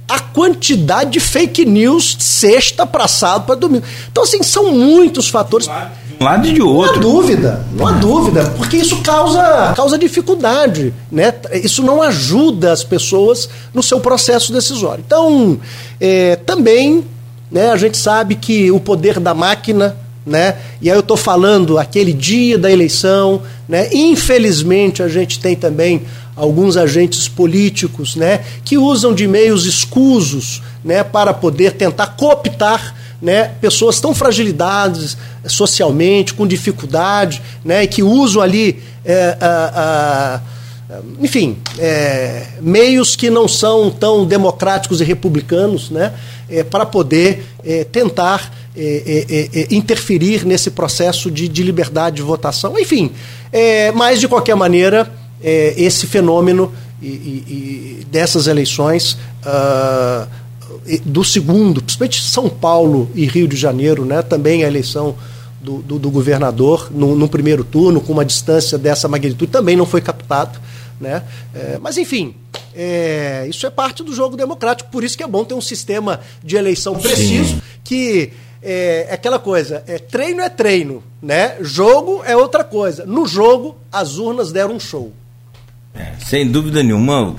A 0.07 0.19
quantidade 0.19 1.11
de 1.11 1.19
fake 1.19 1.65
news 1.65 2.15
sexta 2.19 2.85
para 2.85 3.07
sábado 3.07 3.45
para 3.45 3.55
domingo. 3.55 3.85
Então, 4.09 4.23
assim, 4.23 4.41
são 4.41 4.71
muitos 4.71 5.27
fatores. 5.27 5.67
De 5.67 6.23
um 6.23 6.25
lado 6.25 6.47
e 6.47 6.53
de 6.53 6.61
outro. 6.61 7.01
Não 7.01 7.09
há 7.09 7.13
dúvida, 7.13 7.65
não 7.73 7.87
há 7.87 7.91
dúvida, 7.91 8.53
porque 8.57 8.77
isso 8.77 9.01
causa, 9.01 9.73
causa 9.75 9.97
dificuldade, 9.97 10.93
né? 11.11 11.33
Isso 11.63 11.83
não 11.83 12.01
ajuda 12.01 12.71
as 12.71 12.83
pessoas 12.83 13.49
no 13.73 13.83
seu 13.83 13.99
processo 13.99 14.53
decisório. 14.53 15.03
Então, 15.05 15.59
é, 15.99 16.37
também, 16.37 17.05
né, 17.51 17.71
a 17.71 17.77
gente 17.77 17.97
sabe 17.97 18.35
que 18.35 18.71
o 18.71 18.79
poder 18.79 19.19
da 19.19 19.33
máquina 19.33 19.95
né? 20.27 20.57
E 20.81 20.89
aí 20.89 20.95
eu 20.95 20.99
estou 20.99 21.17
falando 21.17 21.77
aquele 21.77 22.13
dia 22.13 22.57
da 22.57 22.69
eleição, 22.69 23.41
né? 23.67 23.89
Infelizmente 23.93 25.01
a 25.01 25.07
gente 25.07 25.39
tem 25.39 25.55
também 25.55 26.03
alguns 26.37 26.77
agentes 26.77 27.27
políticos, 27.27 28.15
né, 28.15 28.41
que 28.63 28.77
usam 28.77 29.11
de 29.13 29.27
meios 29.27 29.65
escusos, 29.65 30.61
né, 30.85 31.03
para 31.03 31.33
poder 31.33 31.71
tentar 31.71 32.05
cooptar 32.15 32.95
né, 33.19 33.51
pessoas 33.59 33.99
tão 33.99 34.13
fragilidades 34.13 35.17
socialmente, 35.47 36.35
com 36.35 36.45
dificuldade, 36.45 37.41
né, 37.65 37.87
que 37.87 38.03
usam 38.03 38.43
ali, 38.43 38.79
é, 39.03 39.35
a, 39.41 40.41
a, 40.89 40.99
enfim, 41.19 41.57
é, 41.79 42.45
meios 42.61 43.15
que 43.15 43.31
não 43.31 43.47
são 43.47 43.89
tão 43.89 44.23
democráticos 44.23 45.01
e 45.01 45.03
republicanos, 45.03 45.89
né, 45.89 46.13
é, 46.47 46.63
para 46.63 46.85
poder 46.85 47.43
é, 47.65 47.83
tentar 47.83 48.53
interferir 49.71 50.45
nesse 50.45 50.69
processo 50.69 51.31
de, 51.31 51.47
de, 51.47 51.63
liberdade 51.63 52.17
de 52.17 52.21
votação. 52.21 52.77
Enfim, 52.77 53.11
mas 53.95 54.19
de 54.19 54.27
qualquer 54.27 54.55
maneira 54.55 55.11
é, 55.41 55.73
esse 55.77 56.07
fenômeno 56.07 56.71
e, 57.01 57.07
e, 57.07 57.99
e 58.01 58.05
dessas 58.05 58.47
eleições 58.47 59.17
uh, 59.45 60.27
do 61.05 61.23
segundo, 61.23 61.81
principalmente 61.81 62.21
São 62.21 62.49
Paulo 62.49 63.09
e 63.13 63.25
Rio 63.25 63.47
de 63.47 63.55
Janeiro, 63.55 64.05
né, 64.05 64.21
também 64.21 64.63
a 64.63 64.67
eleição 64.67 65.15
do, 65.61 65.79
do, 65.79 65.99
do 65.99 66.09
governador 66.09 66.89
no, 66.91 67.15
no, 67.15 67.27
primeiro 67.27 67.63
turno, 67.63 67.99
com 67.99 68.13
uma 68.13 68.25
distância 68.25 68.77
dessa 68.77 69.07
magnitude, 69.07 69.51
também 69.51 69.75
não 69.75 69.85
foi 69.85 70.01
captado. 70.01 70.59
Né? 70.99 71.21
É, 71.53 71.77
mas, 71.79 71.97
enfim, 71.97 72.33
é, 72.75 73.45
isso 73.49 73.67
é 73.67 73.69
parte 73.69 74.01
do 74.01 74.15
jogo 74.15 74.35
democrático, 74.35 74.89
por 74.89 75.03
isso 75.03 75.15
que 75.15 75.23
é 75.23 75.27
bom 75.27 75.43
ter 75.43 75.53
um 75.53 75.61
sistema 75.61 76.21
de 76.43 76.55
eleição 76.55 76.95
preciso 76.95 77.55
Sim. 77.55 77.61
que 77.83 78.31
é, 78.61 79.07
é, 79.09 79.13
aquela 79.13 79.39
coisa, 79.39 79.83
é, 79.87 79.97
treino 79.97 80.41
é 80.41 80.49
treino, 80.49 81.03
né? 81.21 81.55
Jogo 81.61 82.21
é 82.25 82.35
outra 82.35 82.63
coisa. 82.63 83.05
No 83.05 83.25
jogo, 83.25 83.77
as 83.91 84.17
urnas 84.17 84.51
deram 84.51 84.75
um 84.75 84.79
show. 84.79 85.13
É, 85.93 86.13
sem 86.19 86.49
dúvida 86.49 86.83
nenhuma, 86.83 87.35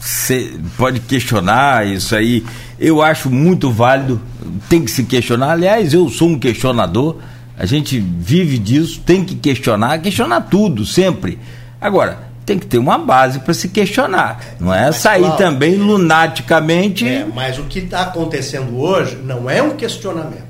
você 0.00 0.52
pode 0.76 1.00
questionar 1.00 1.86
isso 1.86 2.14
aí. 2.14 2.44
Eu 2.78 3.02
acho 3.02 3.30
muito 3.30 3.70
válido, 3.70 4.20
tem 4.68 4.84
que 4.84 4.90
se 4.90 5.04
questionar. 5.04 5.52
Aliás, 5.52 5.94
eu 5.94 6.08
sou 6.08 6.28
um 6.28 6.38
questionador, 6.38 7.16
a 7.56 7.64
gente 7.64 7.98
vive 7.98 8.58
disso, 8.58 9.00
tem 9.04 9.24
que 9.24 9.34
questionar, 9.34 9.98
questionar 9.98 10.42
tudo, 10.42 10.84
sempre. 10.84 11.38
Agora, 11.80 12.26
tem 12.44 12.58
que 12.58 12.66
ter 12.66 12.78
uma 12.78 12.98
base 12.98 13.40
para 13.40 13.54
se 13.54 13.68
questionar. 13.68 14.40
Não 14.60 14.72
é 14.72 14.86
mas, 14.86 14.96
sair 14.96 15.22
claro, 15.22 15.36
também 15.36 15.76
lunaticamente. 15.76 17.06
É, 17.06 17.24
mas 17.24 17.58
o 17.58 17.64
que 17.64 17.80
está 17.80 18.02
acontecendo 18.02 18.78
hoje 18.78 19.16
não 19.16 19.50
é 19.50 19.60
um 19.60 19.70
questionamento 19.70 20.45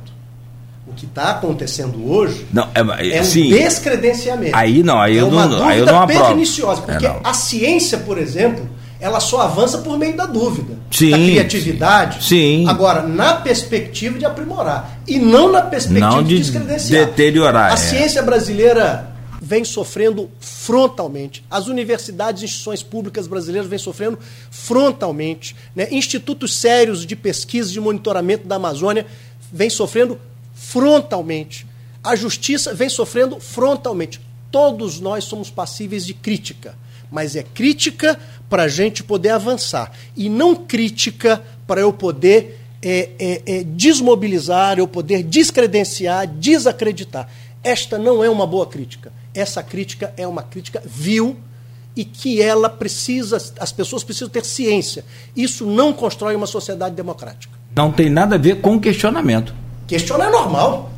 que 0.96 1.04
está 1.04 1.30
acontecendo 1.30 2.10
hoje 2.10 2.46
não, 2.52 2.68
é, 2.74 3.08
é 3.08 3.22
sim, 3.22 3.52
um 3.52 3.56
descredenciamento. 3.56 4.56
Aí 4.56 4.82
não, 4.82 4.98
aí 4.98 5.16
é 5.16 5.20
eu 5.20 5.30
não, 5.30 5.64
aí 5.64 5.78
eu 5.78 5.86
não 5.86 6.02
aprovo. 6.02 6.26
perniciosa, 6.26 6.82
porque 6.82 7.06
é, 7.06 7.20
a 7.22 7.34
ciência, 7.34 7.98
por 7.98 8.18
exemplo, 8.18 8.68
ela 8.98 9.20
só 9.20 9.42
avança 9.42 9.78
por 9.78 9.98
meio 9.98 10.16
da 10.16 10.26
dúvida, 10.26 10.74
sim, 10.90 11.10
da 11.10 11.18
criatividade. 11.18 12.24
Sim. 12.24 12.66
Agora, 12.66 13.02
na 13.02 13.34
perspectiva 13.34 14.18
de 14.18 14.24
aprimorar 14.24 14.98
e 15.06 15.18
não 15.18 15.52
na 15.52 15.62
perspectiva 15.62 16.10
não 16.10 16.22
de, 16.22 16.30
de 16.30 16.38
descredenciar. 16.38 17.06
Deteriorar. 17.06 17.70
A 17.70 17.74
é. 17.74 17.76
ciência 17.76 18.22
brasileira 18.22 19.14
vem 19.40 19.64
sofrendo 19.64 20.30
frontalmente. 20.40 21.44
As 21.50 21.68
universidades 21.68 22.42
e 22.42 22.44
instituições 22.46 22.82
públicas 22.82 23.26
brasileiras 23.26 23.68
vêm 23.68 23.78
sofrendo 23.78 24.18
frontalmente. 24.50 25.54
Né? 25.74 25.88
Institutos 25.90 26.54
sérios 26.54 27.06
de 27.06 27.14
pesquisa 27.14 27.70
e 27.70 27.74
de 27.74 27.80
monitoramento 27.80 28.46
da 28.46 28.56
Amazônia 28.56 29.06
vêm 29.52 29.70
sofrendo 29.70 30.18
frontalmente. 30.56 31.66
A 32.02 32.16
justiça 32.16 32.74
vem 32.74 32.88
sofrendo 32.88 33.38
frontalmente. 33.38 34.20
Todos 34.50 34.98
nós 34.98 35.24
somos 35.24 35.50
passíveis 35.50 36.06
de 36.06 36.14
crítica, 36.14 36.74
mas 37.12 37.36
é 37.36 37.42
crítica 37.42 38.18
para 38.48 38.62
a 38.64 38.68
gente 38.68 39.04
poder 39.04 39.30
avançar 39.30 39.92
e 40.16 40.28
não 40.28 40.56
crítica 40.56 41.42
para 41.66 41.80
eu 41.80 41.92
poder 41.92 42.58
é, 42.82 43.10
é, 43.18 43.42
é, 43.46 43.64
desmobilizar, 43.64 44.78
eu 44.78 44.88
poder 44.88 45.22
descredenciar, 45.22 46.26
desacreditar. 46.26 47.28
Esta 47.62 47.98
não 47.98 48.24
é 48.24 48.30
uma 48.30 48.46
boa 48.46 48.66
crítica. 48.66 49.12
Essa 49.34 49.62
crítica 49.62 50.14
é 50.16 50.26
uma 50.26 50.42
crítica 50.42 50.82
vil 50.84 51.36
e 51.94 52.04
que 52.04 52.40
ela 52.40 52.70
precisa, 52.70 53.36
as 53.58 53.72
pessoas 53.72 54.04
precisam 54.04 54.28
ter 54.28 54.44
ciência. 54.44 55.04
Isso 55.34 55.66
não 55.66 55.92
constrói 55.92 56.34
uma 56.36 56.46
sociedade 56.46 56.94
democrática. 56.94 57.52
Não 57.74 57.92
tem 57.92 58.08
nada 58.08 58.36
a 58.36 58.38
ver 58.38 58.60
com 58.60 58.80
questionamento. 58.80 59.65
Questionar 59.86 60.26
é 60.26 60.30
normal. 60.30 60.90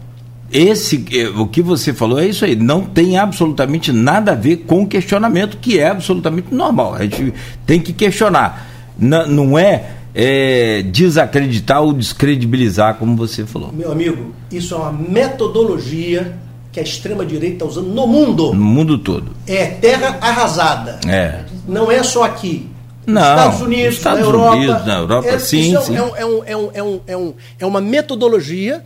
Esse, 0.51 1.05
eh, 1.13 1.29
o 1.29 1.47
que 1.47 1.61
você 1.61 1.93
falou 1.93 2.19
é 2.19 2.27
isso 2.27 2.45
aí. 2.45 2.57
Não 2.57 2.83
tem 2.83 3.19
absolutamente 3.19 3.93
nada 3.93 4.33
a 4.33 4.35
ver 4.35 4.59
com 4.67 4.87
questionamento, 4.87 5.59
que 5.59 5.79
é 5.79 5.89
absolutamente 5.89 6.55
normal. 6.55 6.95
A 6.95 7.03
gente 7.03 7.35
tem 7.67 7.81
que 7.81 7.93
questionar. 7.93 8.67
Não, 8.99 9.27
não 9.27 9.59
é, 9.59 9.91
é 10.15 10.83
desacreditar 10.83 11.83
ou 11.83 11.93
descredibilizar, 11.93 12.95
como 12.95 13.15
você 13.15 13.45
falou. 13.45 13.73
Meu 13.73 13.93
amigo, 13.93 14.33
isso 14.51 14.75
é 14.75 14.79
uma 14.79 14.93
metodologia 14.93 16.35
que 16.73 16.81
a 16.81 16.83
extrema-direita 16.83 17.55
está 17.55 17.67
usando 17.67 17.89
no 17.89 18.07
mundo. 18.07 18.55
No 18.55 18.65
mundo 18.65 18.99
todo. 18.99 19.33
É 19.47 19.67
terra 19.67 20.19
arrasada. 20.21 20.99
É. 21.07 21.45
Não 21.67 21.93
é 21.93 22.03
só 22.03 22.25
aqui. 22.25 22.69
Não, 23.09 23.23
Estados 23.23 23.61
Unidos, 23.63 23.95
Estados 23.97 24.21
na 24.21 24.27
Europa. 24.27 24.57
Unidos, 24.57 24.87
na 24.87 24.95
Europa, 24.99 25.29
é, 25.29 25.39
sim, 25.39 25.73
isso 25.73 25.83
sim. 25.83 25.97
É, 25.97 26.03
um- 26.03 26.17
é, 26.17 26.27
um- 26.27 26.45
é, 26.45 26.57
um- 26.57 26.71
é, 26.75 26.83
um- 26.83 27.01
é, 27.07 27.17
um- 27.17 27.35
é 27.61 27.67
uma 27.67 27.81
metodologia 27.81 28.85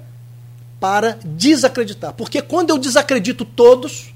para 0.78 1.18
desacreditar. 1.24 2.12
Porque 2.14 2.40
quando 2.40 2.70
eu 2.70 2.78
desacredito 2.78 3.44
todos, 3.44 4.14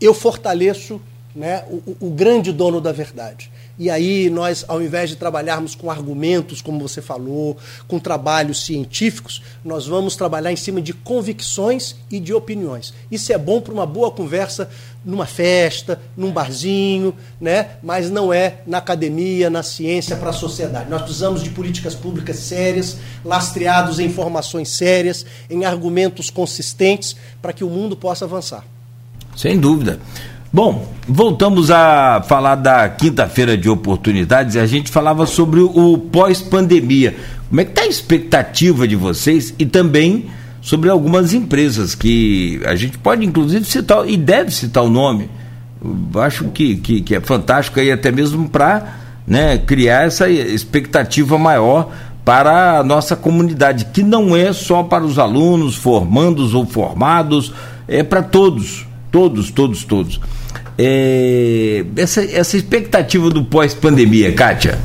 eu 0.00 0.14
fortaleço 0.14 1.00
né, 1.32 1.62
o, 1.70 1.76
o- 1.76 1.96
o 2.08 2.10
grande 2.10 2.50
dono 2.52 2.80
da 2.80 2.90
verdade. 2.90 3.48
E 3.78 3.88
aí 3.88 4.28
nós, 4.28 4.64
ao 4.66 4.82
invés 4.82 5.08
de 5.10 5.14
trabalharmos 5.14 5.76
com 5.76 5.88
argumentos, 5.88 6.60
como 6.60 6.80
você 6.80 7.00
falou, 7.00 7.56
com 7.86 8.00
trabalhos 8.00 8.66
científicos, 8.66 9.40
nós 9.64 9.86
vamos 9.86 10.16
trabalhar 10.16 10.50
em 10.50 10.56
cima 10.56 10.82
de 10.82 10.92
convicções 10.92 11.94
e 12.10 12.18
de 12.18 12.34
opiniões. 12.34 12.92
Isso 13.12 13.32
é 13.32 13.38
bom 13.38 13.60
para 13.60 13.72
uma 13.72 13.86
boa 13.86 14.10
conversa 14.10 14.68
numa 15.04 15.26
festa, 15.26 16.00
num 16.16 16.30
barzinho, 16.30 17.14
né? 17.40 17.70
mas 17.82 18.10
não 18.10 18.32
é 18.32 18.58
na 18.66 18.78
academia, 18.78 19.48
na 19.48 19.62
ciência, 19.62 20.16
para 20.16 20.30
a 20.30 20.32
sociedade. 20.32 20.90
Nós 20.90 21.02
precisamos 21.02 21.42
de 21.42 21.50
políticas 21.50 21.94
públicas 21.94 22.36
sérias, 22.36 22.98
lastreados 23.24 23.98
em 23.98 24.06
informações 24.06 24.68
sérias, 24.68 25.24
em 25.48 25.64
argumentos 25.64 26.28
consistentes, 26.28 27.16
para 27.40 27.52
que 27.52 27.64
o 27.64 27.70
mundo 27.70 27.96
possa 27.96 28.24
avançar. 28.24 28.64
Sem 29.36 29.58
dúvida. 29.58 29.98
Bom, 30.52 30.92
voltamos 31.06 31.70
a 31.70 32.24
falar 32.26 32.56
da 32.56 32.88
quinta-feira 32.88 33.56
de 33.56 33.68
oportunidades 33.68 34.56
e 34.56 34.58
a 34.58 34.66
gente 34.66 34.90
falava 34.90 35.24
sobre 35.24 35.60
o 35.60 35.96
pós-pandemia. 35.96 37.14
Como 37.48 37.60
é 37.60 37.64
que 37.64 37.70
está 37.70 37.82
a 37.82 37.86
expectativa 37.86 38.86
de 38.86 38.96
vocês 38.96 39.54
e 39.58 39.64
também 39.64 40.28
sobre 40.60 40.90
algumas 40.90 41.32
empresas 41.32 41.94
que 41.94 42.60
a 42.64 42.74
gente 42.74 42.98
pode 42.98 43.24
inclusive 43.24 43.64
citar 43.64 44.08
e 44.08 44.16
deve 44.16 44.50
citar 44.50 44.84
o 44.84 44.90
nome. 44.90 45.28
Eu 46.14 46.20
acho 46.20 46.44
que, 46.48 46.76
que, 46.76 47.00
que 47.00 47.14
é 47.14 47.20
fantástico 47.20 47.80
aí 47.80 47.90
até 47.90 48.10
mesmo 48.12 48.48
para 48.48 48.94
né, 49.26 49.58
criar 49.58 50.06
essa 50.06 50.28
expectativa 50.28 51.38
maior 51.38 51.90
para 52.24 52.78
a 52.78 52.84
nossa 52.84 53.16
comunidade, 53.16 53.86
que 53.86 54.02
não 54.02 54.36
é 54.36 54.52
só 54.52 54.82
para 54.82 55.04
os 55.04 55.18
alunos, 55.18 55.74
formandos 55.74 56.54
ou 56.54 56.66
formados, 56.66 57.52
é 57.88 58.02
para 58.02 58.22
todos, 58.22 58.86
todos, 59.10 59.50
todos, 59.50 59.84
todos. 59.84 60.20
É, 60.78 61.84
essa, 61.96 62.22
essa 62.22 62.56
expectativa 62.56 63.30
do 63.30 63.44
pós-pandemia, 63.44 64.32
Kátia. 64.32 64.78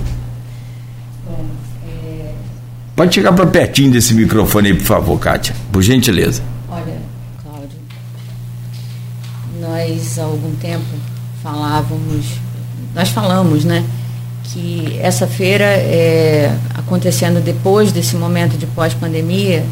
Pode 2.95 3.13
chegar 3.13 3.33
para 3.33 3.45
pertinho 3.45 3.91
desse 3.91 4.13
microfone 4.13 4.69
aí, 4.69 4.73
por 4.73 4.85
favor, 4.85 5.19
Kátia, 5.19 5.53
por 5.69 5.81
gentileza. 5.81 6.41
Olha, 6.69 6.97
Cláudio, 7.43 7.77
nós 9.59 10.17
há 10.17 10.23
algum 10.23 10.55
tempo 10.55 10.85
falávamos, 11.43 12.25
nós 12.95 13.09
falamos, 13.09 13.65
né, 13.65 13.83
que 14.45 14.97
essa 15.01 15.27
feira 15.27 15.65
é, 15.65 16.55
acontecendo 16.73 17.43
depois 17.43 17.91
desse 17.91 18.15
momento 18.15 18.57
de 18.57 18.65
pós-pandemia 18.65 19.65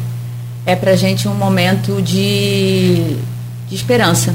é 0.66 0.76
para 0.76 0.90
a 0.90 0.96
gente 0.96 1.26
um 1.26 1.34
momento 1.34 2.02
de, 2.02 3.16
de 3.68 3.74
esperança, 3.74 4.34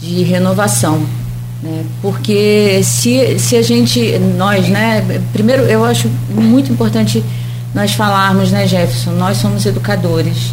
de 0.00 0.22
renovação. 0.22 1.06
Né? 1.62 1.84
Porque 2.00 2.80
se, 2.82 3.38
se 3.38 3.56
a 3.56 3.62
gente, 3.62 4.18
nós, 4.38 4.66
né, 4.70 5.20
primeiro 5.34 5.64
eu 5.64 5.84
acho 5.84 6.08
muito 6.30 6.72
importante 6.72 7.22
nós 7.74 7.94
falarmos, 7.94 8.50
né, 8.50 8.66
Jefferson, 8.66 9.12
nós 9.12 9.36
somos 9.36 9.64
educadores 9.64 10.52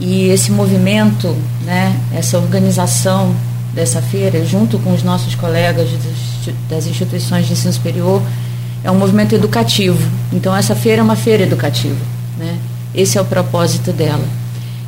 e 0.00 0.28
esse 0.28 0.50
movimento, 0.50 1.36
né, 1.64 1.98
essa 2.12 2.38
organização 2.38 3.34
dessa 3.72 4.02
feira, 4.02 4.44
junto 4.44 4.78
com 4.78 4.92
os 4.92 5.02
nossos 5.02 5.34
colegas 5.34 5.88
das 6.68 6.86
instituições 6.86 7.46
de 7.46 7.52
ensino 7.52 7.72
superior, 7.72 8.22
é 8.84 8.90
um 8.90 8.96
movimento 8.96 9.34
educativo. 9.34 10.02
Então 10.32 10.54
essa 10.54 10.74
feira 10.74 11.00
é 11.00 11.02
uma 11.02 11.16
feira 11.16 11.42
educativa, 11.42 11.96
né? 12.38 12.58
Esse 12.94 13.16
é 13.16 13.20
o 13.20 13.24
propósito 13.24 13.92
dela, 13.92 14.24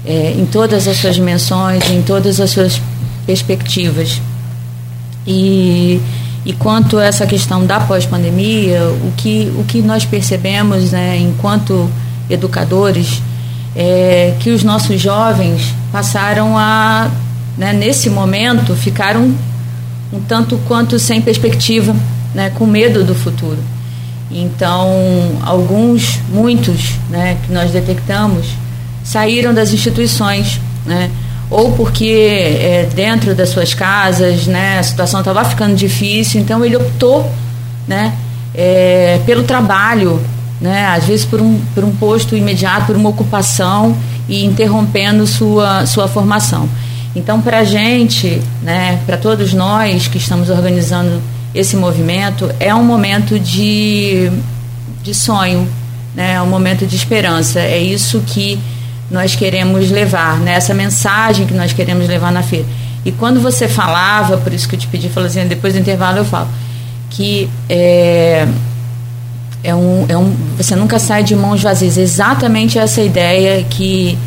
é, 0.05 0.33
em 0.33 0.45
todas 0.45 0.87
as 0.87 0.99
suas 0.99 1.15
dimensões, 1.15 1.89
em 1.91 2.03
todas 2.03 2.41
as 2.41 2.51
suas 2.51 2.81
perspectivas. 3.25 4.21
E, 5.27 6.01
e 6.45 6.53
quanto 6.53 6.99
a 6.99 7.05
essa 7.05 7.26
questão 7.26 7.64
da 7.64 7.80
pós-pandemia, 7.80 8.82
o 9.03 9.12
que, 9.16 9.51
o 9.57 9.64
que 9.64 9.80
nós 9.80 10.05
percebemos, 10.05 10.92
né, 10.92 11.16
enquanto 11.18 11.90
educadores, 12.28 13.22
é 13.74 14.36
que 14.40 14.51
os 14.51 14.62
nossos 14.62 15.01
jovens 15.01 15.74
passaram 15.90 16.57
a, 16.57 17.11
né, 17.57 17.72
nesse 17.72 18.11
momento, 18.11 18.74
ficaram 18.76 19.34
um 20.12 20.20
tanto 20.28 20.59
quanto 20.68 20.99
sem 20.99 21.20
perspectiva, 21.20 21.97
né, 22.34 22.51
com 22.51 22.66
medo 22.66 23.03
do 23.03 23.14
futuro. 23.14 23.59
Então, 24.30 24.88
alguns, 25.45 26.20
muitos, 26.28 26.92
né, 27.09 27.38
que 27.47 27.53
nós 27.53 27.70
detectamos, 27.70 28.47
saíram 29.03 29.55
das 29.55 29.72
instituições, 29.72 30.61
né, 30.84 31.11
ou 31.55 31.70
porque 31.70 32.59
é, 32.61 32.88
dentro 32.96 33.32
das 33.32 33.50
suas 33.50 33.74
casas, 33.74 34.44
né, 34.48 34.80
a 34.80 34.82
situação 34.82 35.20
estava 35.20 35.44
ficando 35.44 35.76
difícil, 35.76 36.40
então 36.40 36.64
ele 36.64 36.74
optou, 36.74 37.30
né, 37.86 38.12
é, 38.52 39.20
pelo 39.24 39.44
trabalho, 39.44 40.20
né, 40.61 40.86
às 40.86 41.05
vezes 41.05 41.24
por 41.24 41.40
um, 41.40 41.61
por 41.72 41.84
um 41.84 41.94
posto 41.94 42.34
imediato, 42.34 42.86
por 42.86 42.96
uma 42.96 43.09
ocupação 43.09 43.96
e 44.28 44.44
interrompendo 44.44 45.28
sua, 45.28 45.86
sua 45.86 46.09
formação. 46.09 46.68
Então, 47.14 47.40
para 47.40 47.61
a 47.61 47.64
gente, 47.64 48.42
né, 48.61 48.98
para 49.07 49.16
todos 49.16 49.55
nós 49.55 50.09
que 50.09 50.18
estamos 50.18 50.50
organizando 50.50 51.22
esse 51.55 51.76
movimento, 51.76 52.50
é 52.59 52.74
um 52.74 52.82
momento 52.82 53.38
de, 53.38 54.28
de 55.05 55.14
sonho, 55.14 55.68
né, 56.16 56.32
é 56.32 56.42
um 56.42 56.48
momento 56.48 56.84
de 56.84 56.96
esperança. 56.96 57.61
É 57.61 57.78
isso 57.78 58.24
que 58.26 58.59
nós 59.11 59.34
queremos 59.34 59.90
levar, 59.90 60.38
né, 60.40 60.55
essa 60.55 60.74
mensagem 60.74 61.46
que 61.46 61.55
nós 61.55 61.72
queremos 61.72 62.09
levar 62.09 62.32
na 62.32 62.42
feira. 62.42 62.66
E 63.05 63.12
quando 63.12 63.40
você 63.40 63.68
falava, 63.68 64.38
por 64.38 64.52
isso 64.52 64.68
que 64.68 64.76
eu 64.76 64.80
te 64.80 64.86
pedi, 64.86 65.09
falou 65.09 65.28
assim, 65.28 65.46
depois 65.46 65.74
do 65.74 65.80
intervalo 65.80 66.18
eu 66.18 66.24
falo, 66.24 66.48
que 67.11 67.48
é, 67.68 68.48
é 69.62 69.74
um, 69.74 70.07
é 70.09 70.16
um, 70.16 70.34
você 70.57 70.74
nunca 70.74 70.98
sai 70.98 71.22
de 71.22 71.36
mãos 71.36 71.62
vazias. 71.62 71.98
Exatamente 71.98 72.78
essa 72.78 73.02
ideia 73.02 73.62
que 73.64 74.18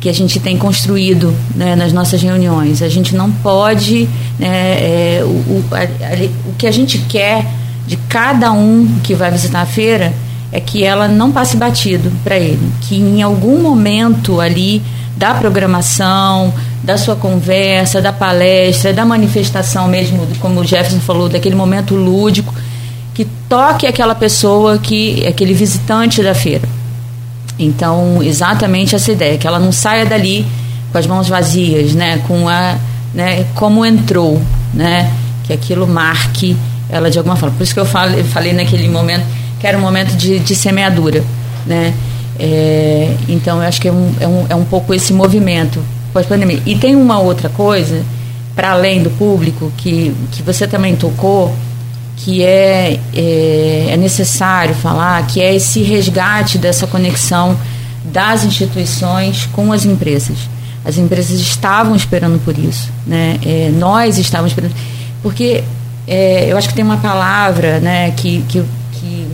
que 0.00 0.08
a 0.08 0.14
gente 0.14 0.38
tem 0.38 0.56
construído 0.56 1.34
né, 1.56 1.74
nas 1.74 1.92
nossas 1.92 2.22
reuniões. 2.22 2.82
A 2.82 2.88
gente 2.88 3.16
não 3.16 3.30
pode. 3.30 4.08
Né, 4.38 4.48
é, 4.48 5.20
o, 5.24 5.26
o, 5.26 5.64
a, 5.72 5.80
a, 5.80 6.50
o 6.50 6.54
que 6.56 6.68
a 6.68 6.70
gente 6.70 6.98
quer 7.08 7.44
de 7.86 7.96
cada 8.08 8.52
um 8.52 9.00
que 9.02 9.14
vai 9.14 9.30
visitar 9.30 9.62
a 9.62 9.66
feira 9.66 10.12
é 10.50 10.60
que 10.60 10.82
ela 10.82 11.08
não 11.08 11.30
passe 11.30 11.56
batido 11.56 12.10
para 12.24 12.38
ele. 12.38 12.70
Que 12.82 12.96
em 12.96 13.22
algum 13.22 13.60
momento 13.60 14.40
ali 14.40 14.82
da 15.16 15.34
programação, 15.34 16.52
da 16.82 16.96
sua 16.96 17.16
conversa, 17.16 18.00
da 18.00 18.12
palestra, 18.12 18.92
da 18.92 19.04
manifestação 19.04 19.88
mesmo, 19.88 20.26
como 20.40 20.60
o 20.60 20.64
Jefferson 20.64 21.00
falou, 21.00 21.28
daquele 21.28 21.56
momento 21.56 21.94
lúdico, 21.94 22.54
que 23.14 23.26
toque 23.48 23.86
aquela 23.86 24.14
pessoa, 24.14 24.78
que 24.78 25.26
aquele 25.26 25.52
visitante 25.52 26.22
da 26.22 26.34
feira. 26.34 26.68
Então, 27.58 28.22
exatamente 28.22 28.94
essa 28.94 29.10
ideia, 29.10 29.36
que 29.36 29.46
ela 29.46 29.58
não 29.58 29.72
saia 29.72 30.06
dali 30.06 30.46
com 30.92 30.98
as 30.98 31.06
mãos 31.06 31.28
vazias, 31.28 31.94
né, 31.94 32.22
com 32.28 32.48
a, 32.48 32.76
né, 33.12 33.44
como 33.56 33.84
entrou, 33.84 34.40
né, 34.72 35.12
que 35.44 35.52
aquilo 35.52 35.86
marque 35.86 36.56
ela 36.88 37.10
de 37.10 37.18
alguma 37.18 37.34
forma. 37.34 37.56
Por 37.56 37.64
isso 37.64 37.74
que 37.74 37.80
eu 37.80 37.84
falei, 37.84 38.22
falei 38.22 38.52
naquele 38.52 38.88
momento 38.88 39.26
que 39.58 39.66
era 39.66 39.76
um 39.76 39.80
momento 39.80 40.16
de, 40.16 40.38
de 40.38 40.54
semeadura, 40.54 41.24
né. 41.66 41.94
É, 42.38 43.16
então, 43.28 43.60
eu 43.60 43.68
acho 43.68 43.80
que 43.80 43.88
é 43.88 43.92
um, 43.92 44.14
é 44.20 44.28
um, 44.28 44.46
é 44.50 44.54
um 44.54 44.64
pouco 44.64 44.94
esse 44.94 45.12
movimento 45.12 45.82
pós-pandemia. 46.12 46.62
E 46.64 46.76
tem 46.76 46.94
uma 46.94 47.18
outra 47.18 47.48
coisa, 47.48 48.02
para 48.54 48.72
além 48.72 49.02
do 49.02 49.10
público, 49.10 49.72
que, 49.76 50.14
que 50.30 50.42
você 50.42 50.66
também 50.66 50.94
tocou, 50.94 51.54
que 52.16 52.44
é, 52.44 52.98
é, 53.14 53.86
é, 53.90 53.96
necessário 53.96 54.74
falar, 54.74 55.26
que 55.26 55.40
é 55.40 55.54
esse 55.54 55.82
resgate 55.82 56.58
dessa 56.58 56.86
conexão 56.86 57.58
das 58.04 58.44
instituições 58.44 59.48
com 59.52 59.72
as 59.72 59.84
empresas. 59.84 60.38
As 60.84 60.96
empresas 60.96 61.38
estavam 61.40 61.94
esperando 61.94 62.42
por 62.44 62.56
isso, 62.58 62.90
né? 63.06 63.38
É, 63.44 63.70
nós 63.70 64.16
estávamos 64.16 64.52
esperando, 64.52 64.74
porque 65.22 65.62
é, 66.06 66.50
eu 66.50 66.56
acho 66.56 66.68
que 66.68 66.74
tem 66.74 66.84
uma 66.84 66.96
palavra, 66.96 67.78
né, 67.80 68.12
que, 68.12 68.42
que, 68.48 68.64
que 68.92 69.28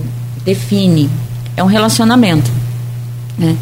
define, 0.44 1.10
é 1.56 1.62
um 1.62 1.66
relacionamento, 1.66 2.50
Né? 3.36 3.56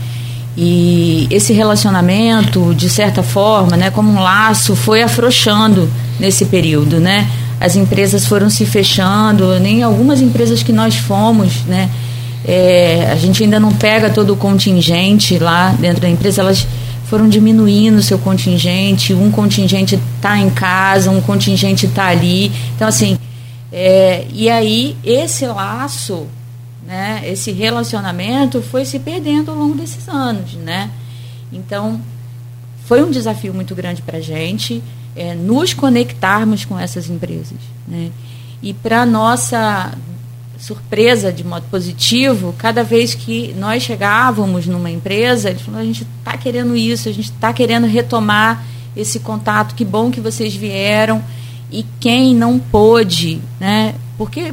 E 0.57 1.27
esse 1.31 1.55
relacionamento, 1.55 2.75
de 2.75 2.91
certa 2.91 3.23
forma, 3.23 3.75
né, 3.75 3.91
como 3.91 4.13
um 4.13 4.21
laço, 4.21 4.77
foi 4.77 5.03
afrouxando 5.03 5.89
nesse 6.21 6.45
período, 6.45 7.01
né? 7.01 7.27
As 7.59 7.75
empresas 7.75 8.27
foram 8.27 8.51
se 8.51 8.67
fechando, 8.67 9.59
nem 9.59 9.83
algumas 9.83 10.21
empresas 10.21 10.63
que 10.63 10.73
nós 10.73 10.97
fomos, 10.97 11.63
né? 11.63 11.89
É, 12.45 13.09
a 13.11 13.17
gente 13.17 13.43
ainda 13.43 13.59
não 13.59 13.73
pega 13.73 14.11
todo 14.11 14.35
o 14.35 14.37
contingente 14.37 15.39
lá 15.39 15.75
dentro 15.79 16.03
da 16.03 16.09
empresa, 16.11 16.43
elas 16.43 16.67
foram 17.07 17.29
diminuindo 17.29 17.99
o 17.99 18.03
seu 18.03 18.19
contingente, 18.19 19.15
um 19.15 19.31
contingente 19.31 19.99
está 20.17 20.37
em 20.39 20.51
casa, 20.51 21.11
um 21.11 21.21
contingente 21.21 21.87
está 21.87 22.07
ali. 22.07 22.51
Então, 22.75 22.89
assim, 22.89 23.17
é, 23.73 24.27
e 24.33 24.51
aí 24.51 24.97
esse 25.05 25.47
laço, 25.47 26.27
né, 26.93 27.23
esse 27.25 27.51
relacionamento 27.51 28.61
foi 28.61 28.85
se 28.85 28.99
perdendo 28.99 29.51
ao 29.51 29.57
longo 29.57 29.75
desses 29.75 30.07
anos. 30.11 30.53
Né? 30.53 30.91
Então, 31.51 31.99
foi 32.85 33.03
um 33.03 33.11
desafio 33.11 33.55
muito 33.55 33.75
grande 33.75 34.03
para 34.03 34.19
a 34.19 34.21
gente 34.21 34.83
é, 35.17 35.35
nos 35.35 35.73
conectarmos 35.73 36.67
com 36.67 36.79
essas 36.79 37.09
empresas. 37.09 37.57
Né? 37.89 38.11
E 38.63 38.75
para 38.75 39.07
nossa 39.07 39.95
surpresa 40.59 41.33
de 41.33 41.43
modo 41.43 41.65
positivo, 41.71 42.55
cada 42.59 42.85
vez 42.85 43.15
que 43.15 43.55
nós 43.55 43.83
chegávamos 43.83 44.67
numa 44.67 44.91
empresa, 44.91 45.49
eles 45.49 45.63
falaram, 45.63 45.85
a 45.85 45.87
gente 45.87 46.07
está 46.19 46.37
querendo 46.37 46.77
isso, 46.77 47.09
a 47.09 47.13
gente 47.13 47.31
está 47.31 47.55
querendo 47.55 47.87
retomar 47.87 48.67
esse 48.95 49.19
contato, 49.19 49.75
que 49.75 49.85
bom 49.85 50.11
que 50.11 50.21
vocês 50.21 50.55
vieram. 50.55 51.25
E 51.71 51.87
quem 51.99 52.35
não 52.35 52.59
pôde, 52.59 53.41
né? 53.59 53.95
Porque 54.19 54.53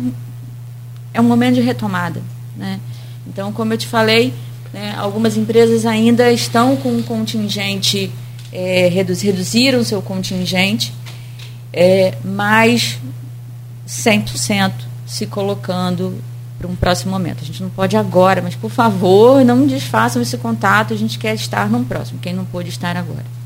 é 1.19 1.21
um 1.21 1.27
momento 1.27 1.55
de 1.55 1.61
retomada. 1.61 2.21
Né? 2.55 2.79
Então, 3.27 3.51
como 3.53 3.73
eu 3.73 3.77
te 3.77 3.87
falei, 3.87 4.33
né, 4.73 4.95
algumas 4.97 5.37
empresas 5.37 5.85
ainda 5.85 6.31
estão 6.31 6.75
com 6.75 6.89
um 6.89 7.03
contingente, 7.03 8.11
é, 8.51 8.87
reduz, 8.87 9.21
reduziram 9.21 9.83
seu 9.83 10.01
contingente, 10.01 10.93
é, 11.71 12.17
mas 12.23 12.99
100% 13.87 14.71
se 15.05 15.25
colocando 15.25 16.21
para 16.57 16.67
um 16.67 16.75
próximo 16.75 17.11
momento. 17.11 17.39
A 17.41 17.45
gente 17.45 17.61
não 17.61 17.69
pode 17.69 17.95
agora, 17.95 18.41
mas 18.41 18.55
por 18.55 18.69
favor, 18.69 19.43
não 19.45 19.65
desfaçam 19.65 20.21
esse 20.21 20.37
contato, 20.37 20.93
a 20.93 20.97
gente 20.97 21.17
quer 21.17 21.33
estar 21.33 21.69
num 21.69 21.83
próximo, 21.83 22.19
quem 22.19 22.33
não 22.33 22.45
pôde 22.45 22.69
estar 22.69 22.97
agora. 22.97 23.38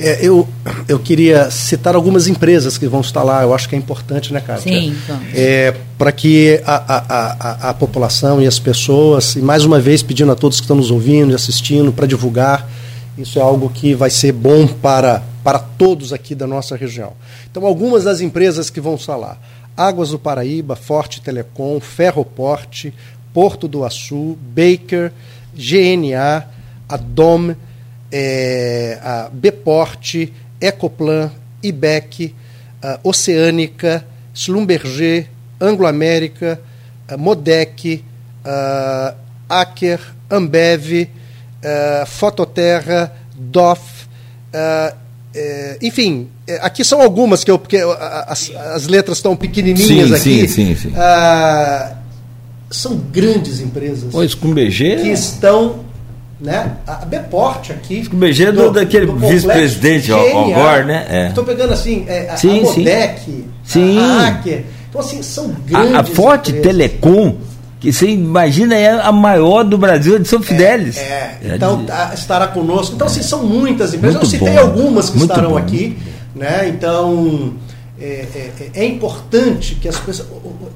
É, 0.00 0.18
eu, 0.22 0.48
eu 0.86 0.98
queria 0.98 1.50
citar 1.50 1.96
algumas 1.96 2.28
empresas 2.28 2.78
que 2.78 2.86
vão 2.86 3.00
estar 3.00 3.22
lá, 3.22 3.42
eu 3.42 3.52
acho 3.52 3.68
que 3.68 3.74
é 3.74 3.78
importante, 3.78 4.32
né, 4.32 4.40
Cátia? 4.40 4.72
Sim, 4.72 4.96
vamos. 5.06 5.34
É, 5.34 5.74
Para 5.98 6.12
que 6.12 6.62
a, 6.64 6.76
a, 6.76 7.04
a, 7.08 7.70
a, 7.70 7.74
população 7.74 8.40
e 8.40 8.46
as 8.46 8.58
pessoas, 8.58 9.34
e 9.34 9.40
mais 9.40 9.64
uma 9.64 9.80
vez 9.80 10.02
pedindo 10.02 10.30
a 10.30 10.36
todos 10.36 10.58
que 10.58 10.64
estão 10.64 10.76
nos 10.76 10.92
ouvindo 10.92 11.32
e 11.32 11.34
assistindo 11.34 11.92
para 11.92 12.06
divulgar, 12.06 12.68
isso 13.18 13.40
é 13.40 13.42
algo 13.42 13.68
que 13.68 13.94
vai 13.94 14.10
ser 14.10 14.30
bom 14.30 14.68
para, 14.68 15.22
para 15.42 15.58
todos 15.58 16.12
aqui 16.12 16.36
da 16.36 16.46
nossa 16.46 16.76
região. 16.76 17.14
Então, 17.50 17.66
algumas 17.66 18.04
das 18.04 18.20
empresas 18.20 18.70
que 18.70 18.80
vão 18.80 18.94
estar 18.94 19.16
lá. 19.16 19.36
Águas 19.76 20.10
do 20.10 20.18
Paraíba, 20.18 20.76
Forte 20.76 21.20
Telecom, 21.20 21.80
Ferroporte, 21.80 22.94
Porto 23.34 23.66
do 23.66 23.84
Açu, 23.84 24.38
Baker, 24.54 25.12
GNA, 25.56 26.46
a 26.88 26.96
DOM, 26.96 27.54
é, 28.10 28.98
a 29.02 29.28
Beporte, 29.32 30.32
Ecoplan, 30.60 31.30
IBEC, 31.62 32.34
Oceânica, 33.02 34.04
Slumberger, 34.32 35.26
Anglo-América, 35.60 36.60
Modec, 37.18 38.04
Aker, 39.48 40.00
Ambev, 40.30 41.08
Fototerra, 42.06 43.12
DOF, 43.34 44.06
é, 45.34 45.78
enfim, 45.82 46.28
é, 46.46 46.56
aqui 46.56 46.84
são 46.84 47.00
algumas 47.00 47.44
que 47.44 47.50
eu 47.50 47.58
porque 47.58 47.76
as, 47.76 48.50
as 48.50 48.86
letras 48.86 49.18
estão 49.18 49.36
pequenininhas 49.36 50.08
sim, 50.08 50.14
aqui. 50.14 50.48
Sim, 50.48 50.74
sim, 50.74 50.76
sim. 50.76 50.92
Ah, 50.96 51.96
são 52.70 52.96
grandes 52.96 53.60
empresas. 53.60 54.10
Pois 54.10 54.34
com 54.34 54.52
BG 54.52 54.96
que 54.96 55.08
estão, 55.10 55.84
né? 56.40 56.76
A 56.86 57.04
Beporte 57.04 57.72
aqui. 57.72 58.08
Com 58.08 58.16
BG 58.16 58.44
é 58.44 58.52
do, 58.52 58.70
daquele 58.70 59.06
vice-presidente 59.06 60.12
Algor, 60.12 60.84
né? 60.84 61.28
Estou 61.28 61.44
é. 61.44 61.46
pegando 61.46 61.72
assim, 61.72 62.04
é, 62.06 62.36
sim, 62.36 62.60
a 62.60 62.62
Modec, 62.62 63.44
sim. 63.64 63.98
a 63.98 64.28
Hacker. 64.28 64.64
Então 64.88 65.00
assim 65.00 65.22
são 65.22 65.54
grandes. 65.66 65.94
A, 65.94 66.00
a 66.00 66.04
Forte 66.04 66.50
empresas. 66.50 66.72
Telecom 66.72 67.36
que 67.80 67.92
você 67.92 68.08
imagina 68.08 68.74
é 68.74 69.00
a 69.00 69.12
maior 69.12 69.62
do 69.62 69.78
Brasil, 69.78 70.18
de 70.18 70.26
São 70.26 70.42
Fidélis. 70.42 70.96
É, 70.96 71.38
é. 71.42 71.54
então 71.54 71.84
tá, 71.84 72.12
estará 72.12 72.48
conosco. 72.48 72.96
Então, 72.96 73.06
assim, 73.06 73.22
são 73.22 73.44
muitas 73.44 73.94
empresas. 73.94 74.20
Muito 74.20 74.34
eu 74.34 74.38
citei 74.38 74.54
bom. 74.54 74.60
algumas 74.60 75.10
que 75.10 75.18
Muito 75.18 75.30
estarão 75.30 75.50
bom. 75.50 75.58
aqui. 75.58 75.96
Né? 76.34 76.68
Então, 76.68 77.54
é, 78.00 78.26
é, 78.34 78.70
é, 78.74 78.84
importante 78.84 79.76
que 79.76 79.88
as 79.88 79.98
pessoas. 79.98 80.28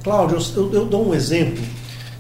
Cláudio, 0.05 0.39
eu, 0.57 0.73
eu 0.73 0.85
dou 0.85 1.09
um 1.09 1.15
exemplo. 1.15 1.63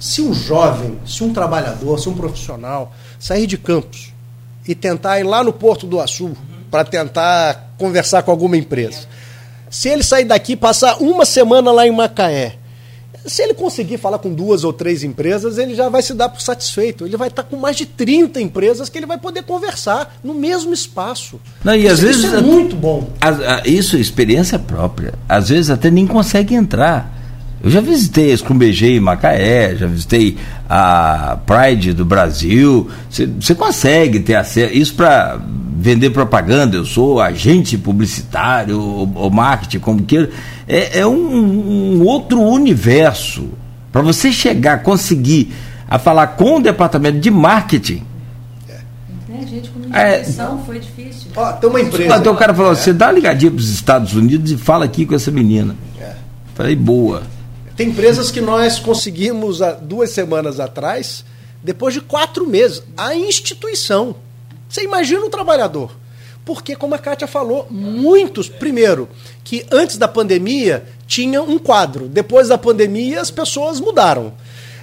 Se 0.00 0.20
um 0.20 0.34
jovem, 0.34 0.98
se 1.06 1.22
um 1.22 1.32
trabalhador, 1.32 1.98
se 1.98 2.08
um 2.08 2.14
profissional 2.14 2.92
sair 3.22 3.46
de 3.46 3.56
Campos 3.56 4.12
e 4.66 4.74
tentar 4.74 5.20
ir 5.20 5.22
lá 5.22 5.44
no 5.44 5.52
Porto 5.52 5.86
do 5.86 6.00
Açu 6.00 6.36
para 6.68 6.84
tentar 6.84 7.72
conversar 7.78 8.24
com 8.24 8.32
alguma 8.32 8.56
empresa, 8.56 9.06
se 9.70 9.88
ele 9.88 10.02
sair 10.02 10.24
daqui 10.24 10.56
passar 10.56 10.96
uma 11.00 11.24
semana 11.24 11.70
lá 11.70 11.86
em 11.86 11.92
Macaé, 11.92 12.56
se 13.24 13.40
ele 13.40 13.54
conseguir 13.54 13.98
falar 13.98 14.18
com 14.18 14.34
duas 14.34 14.64
ou 14.64 14.72
três 14.72 15.04
empresas, 15.04 15.56
ele 15.56 15.76
já 15.76 15.88
vai 15.88 16.02
se 16.02 16.12
dar 16.14 16.28
por 16.30 16.40
satisfeito. 16.40 17.06
Ele 17.06 17.16
vai 17.16 17.28
estar 17.28 17.44
com 17.44 17.56
mais 17.56 17.76
de 17.76 17.86
30 17.86 18.40
empresas 18.40 18.88
que 18.88 18.98
ele 18.98 19.06
vai 19.06 19.18
poder 19.18 19.44
conversar 19.44 20.16
no 20.24 20.34
mesmo 20.34 20.72
espaço. 20.72 21.40
Não, 21.62 21.76
e 21.76 21.84
isso, 21.84 21.92
às 21.92 22.00
vezes 22.00 22.24
isso 22.24 22.34
é 22.34 22.40
muito 22.40 22.74
bom. 22.74 23.08
Isso 23.64 23.94
é 23.94 24.00
experiência 24.00 24.58
própria. 24.58 25.14
Às 25.28 25.50
vezes 25.50 25.70
até 25.70 25.88
nem 25.88 26.04
consegue 26.04 26.56
entrar. 26.56 27.21
Eu 27.62 27.70
já 27.70 27.80
visitei 27.80 28.32
a 28.32 28.36
Scrumbegê 28.36 28.96
em 28.96 29.00
Macaé, 29.00 29.76
já 29.76 29.86
visitei 29.86 30.36
a 30.68 31.38
Pride 31.46 31.92
do 31.92 32.04
Brasil. 32.04 32.90
Você 33.08 33.54
consegue 33.54 34.18
ter 34.18 34.34
acesso. 34.34 34.74
Isso 34.74 34.94
para 34.94 35.40
vender 35.76 36.10
propaganda, 36.10 36.76
eu 36.76 36.84
sou 36.84 37.20
agente 37.20 37.78
publicitário, 37.78 38.80
ou, 38.80 39.30
marketing, 39.30 39.78
como 39.78 40.02
queira. 40.02 40.30
É, 40.66 41.00
é 41.00 41.06
um, 41.06 41.98
um 41.98 42.02
outro 42.02 42.40
universo. 42.40 43.50
Para 43.92 44.02
você 44.02 44.32
chegar, 44.32 44.82
conseguir 44.82 45.52
a 45.88 45.98
falar 45.98 46.28
com 46.28 46.56
o 46.56 46.60
departamento 46.60 47.20
de 47.20 47.30
marketing. 47.30 48.02
É, 48.68 49.46
gente, 49.46 49.70
comunicação 49.70 50.60
é, 50.60 50.66
foi 50.66 50.80
difícil. 50.80 51.30
Ó, 51.36 51.52
tem 51.52 51.70
uma 51.70 51.80
empresa. 51.80 52.16
Então 52.16 52.32
o 52.32 52.36
cara 52.36 52.52
falou: 52.54 52.72
é. 52.72 52.74
você 52.74 52.92
dá 52.92 53.06
uma 53.06 53.12
ligadinha 53.12 53.52
para 53.52 53.60
os 53.60 53.70
Estados 53.70 54.14
Unidos 54.14 54.50
e 54.50 54.56
fala 54.56 54.84
aqui 54.84 55.06
com 55.06 55.14
essa 55.14 55.30
menina. 55.30 55.76
É. 56.00 56.12
Falei, 56.54 56.74
boa. 56.74 57.22
Tem 57.76 57.88
empresas 57.88 58.30
que 58.30 58.40
nós 58.40 58.78
conseguimos 58.78 59.62
há 59.62 59.72
duas 59.72 60.10
semanas 60.10 60.60
atrás, 60.60 61.24
depois 61.62 61.94
de 61.94 62.00
quatro 62.00 62.46
meses. 62.46 62.82
A 62.96 63.14
instituição. 63.14 64.14
Você 64.68 64.84
imagina 64.84 65.24
um 65.24 65.30
trabalhador. 65.30 65.96
Porque, 66.44 66.74
como 66.74 66.94
a 66.94 66.98
Kátia 66.98 67.26
falou, 67.26 67.66
muitos, 67.70 68.48
primeiro, 68.48 69.08
que 69.44 69.64
antes 69.70 69.96
da 69.96 70.08
pandemia 70.08 70.84
tinha 71.06 71.40
um 71.40 71.58
quadro. 71.58 72.08
Depois 72.08 72.48
da 72.48 72.58
pandemia, 72.58 73.20
as 73.20 73.30
pessoas 73.30 73.80
mudaram. 73.80 74.34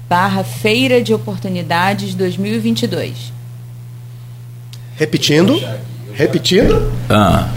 barra 0.07 0.43
Feira 0.43 1.01
de 1.01 1.11
Oportunidades 1.13 2.13
2022. 2.15 3.33
Repetindo. 4.95 5.59
Repetindo. 6.13 6.93
Ah. 7.09 7.49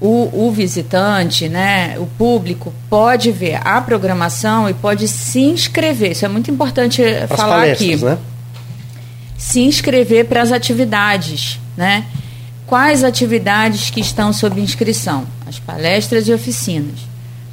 o, 0.00 0.46
o 0.46 0.52
visitante, 0.52 1.48
né, 1.48 1.96
o 1.98 2.06
público, 2.06 2.72
pode 2.88 3.32
ver 3.32 3.58
a 3.64 3.80
programação 3.80 4.68
e 4.68 4.74
pode 4.74 5.08
se 5.08 5.40
inscrever. 5.40 6.12
Isso 6.12 6.24
é 6.24 6.28
muito 6.28 6.50
importante 6.50 7.02
Pras 7.02 7.40
falar 7.40 7.56
palestras, 7.60 7.94
aqui. 7.94 8.04
né? 8.04 8.18
Se 9.36 9.60
inscrever 9.60 10.26
para 10.26 10.40
as 10.42 10.52
atividades, 10.52 11.58
né? 11.76 12.04
Quais 12.66 13.04
atividades 13.04 13.90
que 13.90 14.00
estão 14.00 14.32
sob 14.32 14.60
inscrição? 14.60 15.26
As 15.46 15.58
palestras 15.58 16.26
e 16.28 16.32
oficinas. 16.32 16.98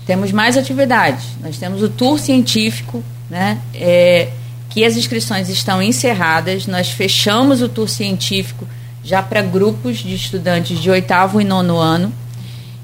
Temos 0.06 0.32
mais 0.32 0.58
atividades. 0.58 1.24
Nós 1.42 1.58
temos 1.58 1.84
o 1.84 1.90
tour 1.90 2.18
científico, 2.18 3.04
né? 3.30 3.60
É, 3.74 4.30
que 4.70 4.86
as 4.86 4.96
inscrições 4.96 5.50
estão 5.50 5.82
encerradas. 5.82 6.66
Nós 6.66 6.90
fechamos 6.90 7.62
o 7.62 7.70
tour 7.70 7.90
científico 7.90 8.68
já 9.04 9.22
para 9.22 9.42
grupos 9.42 9.98
de 9.98 10.16
estudantes 10.16 10.80
de 10.80 10.90
oitavo 10.90 11.42
e 11.42 11.44
nono 11.44 11.78
ano. 11.78 12.14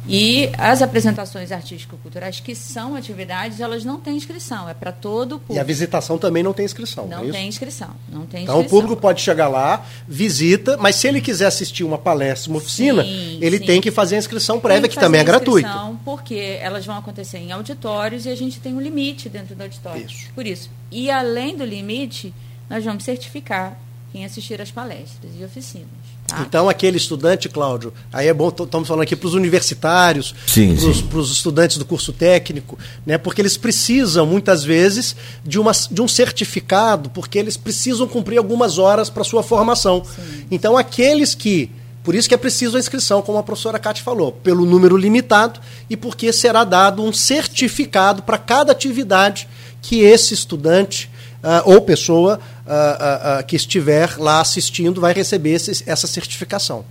E 0.08 0.50
as 0.58 0.82
apresentações 0.82 1.52
artístico-culturais, 1.52 2.40
que 2.40 2.56
são 2.56 2.96
atividades, 2.96 3.60
elas 3.60 3.84
não 3.84 4.00
têm 4.00 4.16
inscrição, 4.16 4.70
é 4.70 4.74
para 4.74 4.92
todo 4.92 5.34
o 5.34 5.36
E 5.36 5.38
a 5.38 5.40
público. 5.40 5.66
visitação 5.66 6.18
também 6.18 6.42
não 6.44 6.54
tem 6.54 6.66
inscrição. 6.66 7.08
Não 7.08 7.26
é 7.28 7.32
tem 7.32 7.48
inscrição. 7.48 7.90
Não 8.10 8.26
tem 8.26 8.44
Então 8.44 8.56
o 8.56 8.60
inscrição. 8.62 8.82
público 8.82 9.02
pode 9.02 9.22
chegar 9.22 9.48
lá, 9.48 9.86
visita, 10.08 10.78
mas 10.78 10.96
se 10.96 11.08
ele 11.08 11.20
quiser 11.22 11.46
assistir 11.48 11.84
uma 11.84 11.98
palestra, 11.98 12.50
uma 12.50 12.60
oficina, 12.60 13.04
Sim, 13.04 13.40
ele 13.42 13.58
sim. 13.58 13.66
tem 13.66 13.82
que 13.82 13.92
fazer 13.92 14.16
a 14.16 14.20
inscrição 14.20 14.60
prévia, 14.60 14.88
que, 14.88 14.96
fazer 14.96 15.06
também 15.06 15.22
é 15.22 15.24
gratuita. 15.24 15.68
inscrição, 15.68 16.00
Porque 16.06 16.58
elas 16.62 16.86
vão 16.86 16.98
acontecer 16.98 17.38
em 17.40 17.52
auditórios 17.52 18.26
e 18.26 18.30
a 18.30 18.36
gente 18.36 18.60
tem 18.60 18.74
um 18.74 18.82
limite 18.82 19.28
dentro 19.30 19.56
do 19.56 19.62
auditório. 19.64 20.06
Isso. 20.06 20.30
Por 20.34 20.46
isso. 20.46 20.70
E 20.92 21.12
além 21.12 21.56
do 21.58 21.66
limite, 21.66 22.34
nós 22.70 22.84
vamos 22.84 23.04
certificar 23.04 23.78
quem 24.12 24.24
assistir 24.24 24.62
às 24.62 24.72
palestras 24.72 25.32
e 25.38 25.44
oficinas. 25.44 25.88
Tá? 26.28 26.42
Então, 26.42 26.68
aquele 26.68 26.98
estudante, 26.98 27.48
Cláudio, 27.48 27.94
aí 28.12 28.28
é 28.28 28.34
bom, 28.34 28.50
estamos 28.50 28.86
falando 28.86 29.04
aqui 29.04 29.16
para 29.16 29.28
os 29.28 29.34
universitários, 29.34 30.36
Sim, 30.46 30.78
sim. 30.78 31.08
para 31.08 31.20
os 31.20 31.32
estudantes 31.32 31.78
do 31.78 31.86
curso 31.86 32.12
técnico, 32.12 32.78
né, 33.06 33.18
porque 33.18 33.42
eles 33.42 33.56
precisam, 33.56 34.26
muitas 34.26 34.62
vezes, 34.62 35.16
de, 35.46 35.58
uma, 35.58 35.72
de 35.90 36.02
um 36.02 36.08
certificado, 36.08 37.10
porque 37.12 37.40
eles 37.40 37.56
precisam 37.56 38.06
cumprir 38.10 38.38
algumas 38.38 38.78
horas 38.78 39.10
para 39.10 39.24
sua 39.24 39.42
formação. 39.42 40.04
Então, 40.52 40.78
aqueles 40.78 41.34
que. 41.34 41.72
Por 42.04 42.16
isso 42.16 42.30
que 42.30 42.36
é 42.36 42.38
preciso 42.38 42.78
a 42.78 42.80
inscrição, 42.80 43.22
como 43.22 43.38
a 43.38 43.44
professora 43.44 43.78
Cátia 43.78 44.02
falou, 44.02 44.32
pelo 44.32 44.66
número 44.66 44.96
limitado 44.96 45.60
e 45.90 45.98
porque 45.98 46.32
será 46.32 46.64
dado 46.64 47.04
um 47.04 47.12
certificado 47.12 48.24
para 48.24 48.38
cada 48.38 48.72
atividade 48.72 49.46
que 49.82 50.00
esse 50.00 50.34
estudante 50.34 51.10
ah, 51.10 51.17
ou 51.66 51.82
pessoa 51.82 52.40
ah, 52.66 52.98
ah, 53.00 53.38
ah, 53.40 53.44
que 53.44 53.56
estiver 53.56 54.16
lá 54.18 54.42
assistindo 54.42 55.00
vai 55.02 55.14
receber 55.14 55.52
esse- 55.54 55.84
essa 55.86 56.08
certificação. 56.08 56.84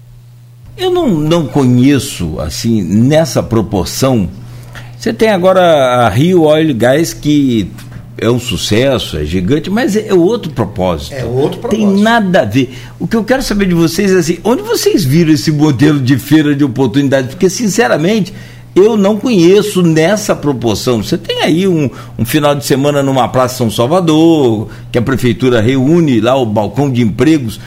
Eu 0.77 0.91
não, 0.91 1.09
não 1.09 1.47
conheço, 1.47 2.39
assim, 2.41 2.83
nessa 2.83 3.43
proporção. 3.43 4.29
Você 4.99 5.13
tem 5.13 5.29
agora 5.31 5.61
a 5.61 6.09
Rio 6.09 6.43
Oil 6.43 6.75
Gas, 6.75 7.13
que 7.15 7.71
é 8.19 8.31
um 8.31 8.39
sucesso, 8.41 9.17
é 9.19 9.25
gigante, 9.25 9.69
mas 9.71 9.95
é 9.97 10.13
outro 10.15 10.51
propósito. 10.53 11.15
É 11.15 11.25
outro 11.25 11.61
Tem 11.69 11.81
propósito. 11.81 12.03
nada 12.03 12.43
a 12.43 12.45
ver. 12.45 12.75
O 12.99 13.07
que 13.07 13.17
eu 13.17 13.25
quero 13.25 13.43
saber 13.43 13.67
de 13.69 13.75
vocês 13.75 14.11
é 14.13 14.19
assim, 14.19 14.39
onde 14.45 14.63
vocês 14.63 15.05
viram 15.05 15.33
esse 15.33 15.51
modelo 15.53 16.01
de 16.01 16.19
feira 16.19 16.55
de 16.55 16.65
oportunidade? 16.65 17.29
Porque, 17.29 17.49
sinceramente, 17.51 18.33
eu 18.77 18.97
não 18.97 19.17
conheço 19.17 19.83
nessa 19.83 20.37
proporção. 20.37 21.03
Você 21.03 21.17
tem 21.17 21.41
aí 21.41 21.67
um, 21.67 21.89
um 22.19 22.25
final 22.27 22.55
de 22.55 22.65
semana 22.65 23.03
numa 23.03 23.27
Praça 23.27 23.57
São 23.57 23.71
Salvador, 23.71 24.69
que 24.93 24.99
a 24.99 25.03
prefeitura 25.03 25.63
reúne 25.63 26.21
lá 26.21 26.37
o 26.37 26.45
balcão 26.45 26.91
de 26.91 27.01
empregos 27.01 27.59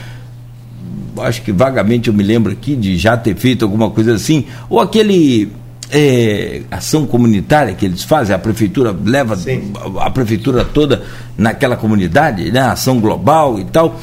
acho 1.18 1.42
que 1.42 1.52
vagamente 1.52 2.08
eu 2.08 2.14
me 2.14 2.22
lembro 2.22 2.50
aqui 2.50 2.74
de 2.74 2.96
já 2.96 3.14
ter 3.16 3.34
feito 3.36 3.64
alguma 3.64 3.90
coisa 3.90 4.14
assim, 4.14 4.46
ou 4.70 4.80
aquele 4.80 5.50
é, 5.90 6.62
ação 6.70 7.06
comunitária 7.06 7.74
que 7.74 7.84
eles 7.84 8.02
fazem, 8.02 8.34
a 8.34 8.38
prefeitura 8.38 8.94
leva 9.04 9.36
Sim. 9.36 9.72
a, 9.98 10.06
a 10.06 10.10
prefeitura 10.10 10.64
toda 10.64 11.02
naquela 11.36 11.76
comunidade, 11.76 12.50
né, 12.50 12.60
ação 12.60 13.00
global 13.00 13.58
e 13.58 13.64
tal. 13.64 14.00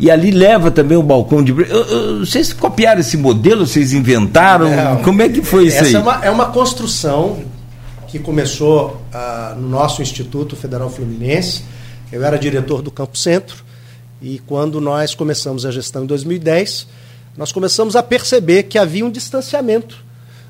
E 0.00 0.10
ali 0.10 0.30
leva 0.30 0.70
também 0.70 0.96
o 0.96 1.02
balcão 1.02 1.44
de. 1.44 1.52
Vocês 1.52 2.54
copiaram 2.54 3.00
esse 3.00 3.18
modelo? 3.18 3.66
Vocês 3.66 3.92
inventaram? 3.92 4.70
Não. 4.70 5.02
Como 5.02 5.20
é 5.20 5.28
que 5.28 5.42
foi 5.42 5.66
isso 5.66 5.84
aí? 5.84 5.94
É 5.94 5.98
uma, 5.98 6.24
é 6.24 6.30
uma 6.30 6.46
construção 6.46 7.42
que 8.08 8.18
começou 8.18 9.02
ah, 9.12 9.54
no 9.58 9.68
nosso 9.68 10.00
Instituto 10.00 10.56
Federal 10.56 10.88
Fluminense. 10.88 11.64
Eu 12.10 12.24
era 12.24 12.38
diretor 12.38 12.80
do 12.80 12.90
Campo 12.90 13.18
Centro 13.18 13.62
e 14.22 14.38
quando 14.46 14.80
nós 14.80 15.14
começamos 15.14 15.66
a 15.66 15.70
gestão 15.70 16.04
em 16.04 16.06
2010, 16.06 16.86
nós 17.36 17.52
começamos 17.52 17.94
a 17.94 18.02
perceber 18.02 18.62
que 18.64 18.78
havia 18.78 19.04
um 19.04 19.10
distanciamento 19.10 20.02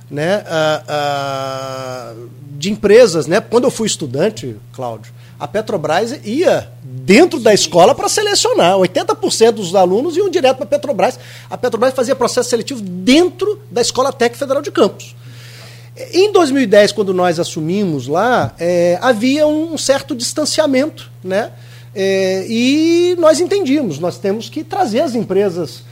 né, 0.09 0.45
ah, 0.47 0.83
ah, 0.89 2.15
de 2.57 2.71
empresas. 2.71 3.27
Né? 3.27 3.41
Quando 3.41 3.65
eu 3.65 3.71
fui 3.71 3.89
estudante, 3.89 4.55
Cláudio, 4.73 5.13
a 5.41 5.49
Petrobras 5.49 6.21
ia 6.23 6.71
dentro 6.83 7.41
da 7.41 7.55
escola 7.55 7.95
para 7.95 8.11
selecionar. 8.11 8.75
80% 8.77 9.53
dos 9.53 9.75
alunos 9.75 10.15
iam 10.15 10.29
direto 10.29 10.59
para 10.59 10.65
a 10.65 10.69
Petrobras. 10.69 11.19
A 11.49 11.57
Petrobras 11.57 11.95
fazia 11.95 12.15
processo 12.15 12.51
seletivo 12.51 12.83
dentro 12.83 13.59
da 13.71 13.81
Escola 13.81 14.13
Técnica 14.13 14.39
Federal 14.39 14.63
de 14.63 14.71
Campos. 14.71 15.17
Em 16.13 16.31
2010, 16.31 16.93
quando 16.93 17.15
nós 17.15 17.41
assumimos 17.41 18.07
lá, 18.07 18.55
é, 18.59 18.99
havia 19.01 19.47
um 19.47 19.79
certo 19.79 20.15
distanciamento, 20.15 21.11
né? 21.25 21.51
É, 21.95 22.47
e 22.49 23.17
nós 23.19 23.41
entendíamos, 23.41 23.99
nós 23.99 24.17
temos 24.19 24.49
que 24.49 24.63
trazer 24.63 25.01
as 25.01 25.15
empresas, 25.15 25.83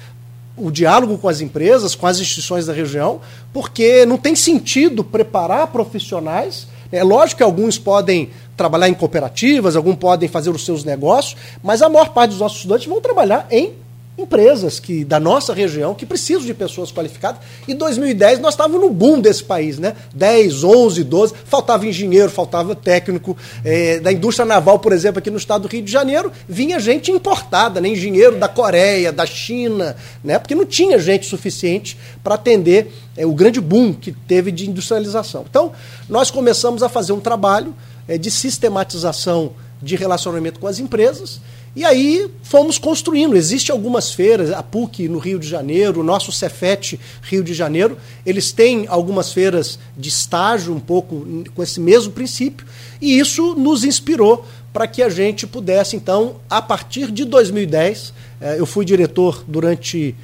o 0.57 0.71
diálogo 0.71 1.19
com 1.19 1.29
as 1.29 1.41
empresas, 1.41 1.95
com 1.95 2.07
as 2.07 2.21
instituições 2.21 2.67
da 2.67 2.73
região, 2.73 3.21
porque 3.53 4.05
não 4.07 4.17
tem 4.19 4.37
sentido 4.37 5.03
preparar 5.03 5.67
profissionais. 5.69 6.69
É 6.93 7.03
lógico 7.03 7.39
que 7.39 7.43
alguns 7.43 7.79
podem 7.79 8.31
trabalhar 8.59 8.89
em 8.89 8.95
cooperativas, 8.95 9.77
alguns 9.77 9.95
podem 9.97 10.29
fazer 10.29 10.51
os 10.51 10.65
seus 10.65 10.85
negócios, 10.85 11.37
mas 11.63 11.81
a 11.81 11.89
maior 11.89 12.11
parte 12.11 12.31
dos 12.31 12.41
nossos 12.41 12.59
estudantes 12.59 12.87
vão 12.87 13.01
trabalhar 13.01 13.47
em 13.51 13.73
empresas 14.19 14.81
que 14.81 15.05
da 15.05 15.21
nossa 15.21 15.55
região 15.55 15.95
que 15.95 16.05
precisam 16.05 16.43
de 16.43 16.53
pessoas 16.53 16.91
qualificadas. 16.91 17.41
Em 17.69 17.75
2010 17.75 18.41
nós 18.41 18.55
estávamos 18.55 18.81
no 18.81 18.91
boom 18.91 19.21
desse 19.21 19.45
país, 19.45 19.79
né? 19.79 19.95
10, 20.13 20.65
11, 20.65 21.05
12, 21.05 21.35
faltava 21.45 21.87
engenheiro, 21.87 22.29
faltava 22.29 22.75
técnico. 22.75 23.37
eh, 23.65 24.01
da 24.01 24.13
indústria 24.13 24.45
naval, 24.45 24.81
por 24.81 24.93
exemplo, 24.93 25.21
aqui 25.21 25.31
no 25.31 25.37
estado 25.37 25.63
do 25.63 25.69
Rio 25.69 25.83
de 25.83 25.93
Janeiro, 25.93 26.33
vinha 26.49 26.81
gente 26.81 27.13
importada, 27.13 27.81
né? 27.81 27.89
engenheiro 27.89 28.37
da 28.37 28.49
Coreia, 28.49 29.13
da 29.13 29.25
China, 29.25 29.95
né? 30.25 30.39
porque 30.39 30.55
não 30.55 30.67
tinha 30.67 30.99
gente 30.99 31.27
suficiente 31.27 31.97
para 32.25 32.35
atender 32.35 32.93
eh, 33.17 33.25
o 33.25 33.33
grande 33.33 33.61
boom 33.61 33.93
que 33.93 34.11
teve 34.11 34.51
de 34.51 34.69
industrialização. 34.69 35.45
Então, 35.49 35.73
nós 36.09 36.29
começamos 36.31 36.83
a 36.83 36.89
fazer 36.89 37.13
um 37.13 37.21
trabalho 37.21 37.73
de 38.17 38.31
sistematização 38.31 39.53
de 39.83 39.97
relacionamento 39.97 40.59
com 40.59 40.67
as 40.67 40.79
empresas. 40.79 41.41
E 41.77 41.85
aí 41.85 42.29
fomos 42.43 42.79
construindo. 42.79 43.37
Existem 43.37 43.73
algumas 43.73 44.13
feiras, 44.13 44.51
a 44.51 44.63
PUC 44.63 45.09
no 45.09 45.19
Rio 45.19 45.39
de 45.39 45.47
Janeiro, 45.47 46.01
o 46.01 46.05
nosso 46.05 46.33
Cefet 46.33 46.99
Rio 47.23 47.45
de 47.45 47.55
Janeiro, 47.55 47.97
eles 48.25 48.51
têm 48.51 48.87
algumas 48.89 49.33
feiras 49.33 49.79
de 49.97 50.09
estágio 50.09 50.75
um 50.75 50.81
pouco 50.81 51.25
com 51.55 51.63
esse 51.63 51.79
mesmo 51.79 52.13
princípio, 52.13 52.67
e 53.01 53.19
isso 53.19 53.55
nos 53.55 53.85
inspirou 53.85 54.45
para 54.73 54.87
que 54.87 55.03
a 55.03 55.09
gente 55.09 55.47
pudesse, 55.47 55.97
então, 55.97 56.37
a 56.49 56.61
partir 56.61 57.11
de 57.11 57.25
2010, 57.25 58.13
eh, 58.41 58.57
eu 58.59 58.67
fui 58.67 58.85
diretor 58.85 59.45
durante 59.47 60.15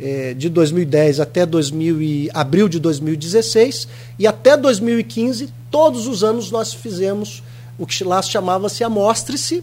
eh, 0.00 0.34
de 0.34 0.48
2010 0.48 1.20
até 1.20 1.44
2000 1.44 2.02
e, 2.02 2.30
abril 2.32 2.68
de 2.68 2.78
2016, 2.78 3.88
e 4.18 4.26
até 4.26 4.56
2015, 4.56 5.52
todos 5.70 6.06
os 6.06 6.22
anos 6.22 6.50
nós 6.50 6.72
fizemos 6.72 7.42
o 7.78 7.86
que 7.86 8.02
lá 8.04 8.20
chamava-se 8.22 8.82
Amostre-se, 8.82 9.62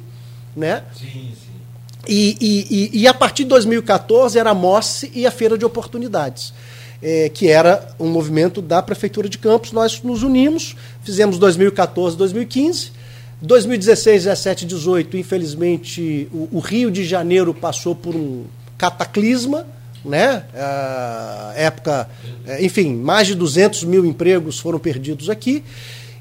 né? 0.55 0.83
E, 2.07 2.37
e, 2.39 2.67
e, 2.69 3.01
e 3.01 3.07
a 3.07 3.13
partir 3.13 3.43
de 3.43 3.49
2014 3.49 4.37
era 4.37 4.51
a 4.51 4.53
Mostre 4.53 5.11
e 5.13 5.25
a 5.25 5.31
Feira 5.31 5.57
de 5.57 5.65
Oportunidades, 5.65 6.53
eh, 7.01 7.29
que 7.33 7.47
era 7.47 7.87
um 7.99 8.07
movimento 8.07 8.61
da 8.61 8.81
Prefeitura 8.81 9.27
de 9.27 9.37
Campos. 9.37 9.71
Nós 9.71 10.01
nos 10.01 10.23
unimos, 10.23 10.75
fizemos 11.03 11.37
2014, 11.37 12.15
2015. 12.15 12.91
2016, 13.41 14.23
17, 14.23 14.65
18, 14.65 15.17
infelizmente, 15.17 16.29
o, 16.31 16.49
o 16.53 16.59
Rio 16.59 16.89
de 16.89 17.03
Janeiro 17.03 17.53
passou 17.53 17.93
por 17.93 18.15
um 18.15 18.45
cataclisma, 18.77 19.67
né? 20.05 20.43
Ah, 20.53 21.53
época, 21.55 22.07
eh, 22.45 22.63
enfim, 22.65 22.95
mais 22.95 23.27
de 23.27 23.35
200 23.35 23.83
mil 23.83 24.05
empregos 24.05 24.59
foram 24.59 24.79
perdidos 24.79 25.29
aqui. 25.29 25.63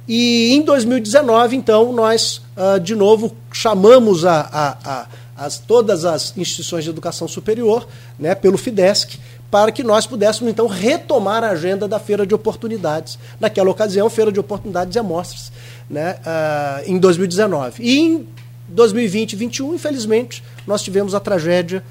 E 0.09 0.52
em 0.55 0.62
2019, 0.62 1.56
então, 1.56 1.93
nós 1.93 2.43
ah, 2.56 2.78
de 2.78 2.94
novo 2.94 3.35
chamamos 3.52 4.24
a, 4.24 4.40
a- 4.52 4.78
a- 4.85 5.06
as, 5.36 5.59
todas 5.59 6.05
as 6.05 6.32
instituições 6.36 6.85
de 6.85 6.90
educação 6.90 7.27
superior, 7.27 7.86
né, 8.19 8.35
pelo 8.36 8.56
FIDESC, 8.56 9.19
para 9.51 9.73
que 9.73 9.82
nós 9.82 10.06
pudéssemos 10.06 10.51
então 10.51 10.66
retomar 10.69 11.43
a 11.44 11.51
agenda 11.51 11.86
da 11.89 11.98
Feira 11.98 12.24
de 12.27 12.35
Oportunidades. 12.35 13.19
Naquela 13.40 13.70
ocasião, 13.70 14.09
Feira 14.09 14.31
de 14.32 14.39
Oportunidades 14.40 14.94
e 14.94 14.98
Amostras, 14.98 15.51
né, 15.90 16.16
uh, 16.20 16.90
em 16.90 16.98
2019. 16.98 17.82
E 17.82 17.98
em 17.98 18.27
2020 18.69 19.32
e 19.32 19.36
2021, 19.36 19.74
infelizmente, 19.74 20.43
nós 20.66 20.82
tivemos 20.82 21.15
a 21.15 21.20
tragédia 21.20 21.85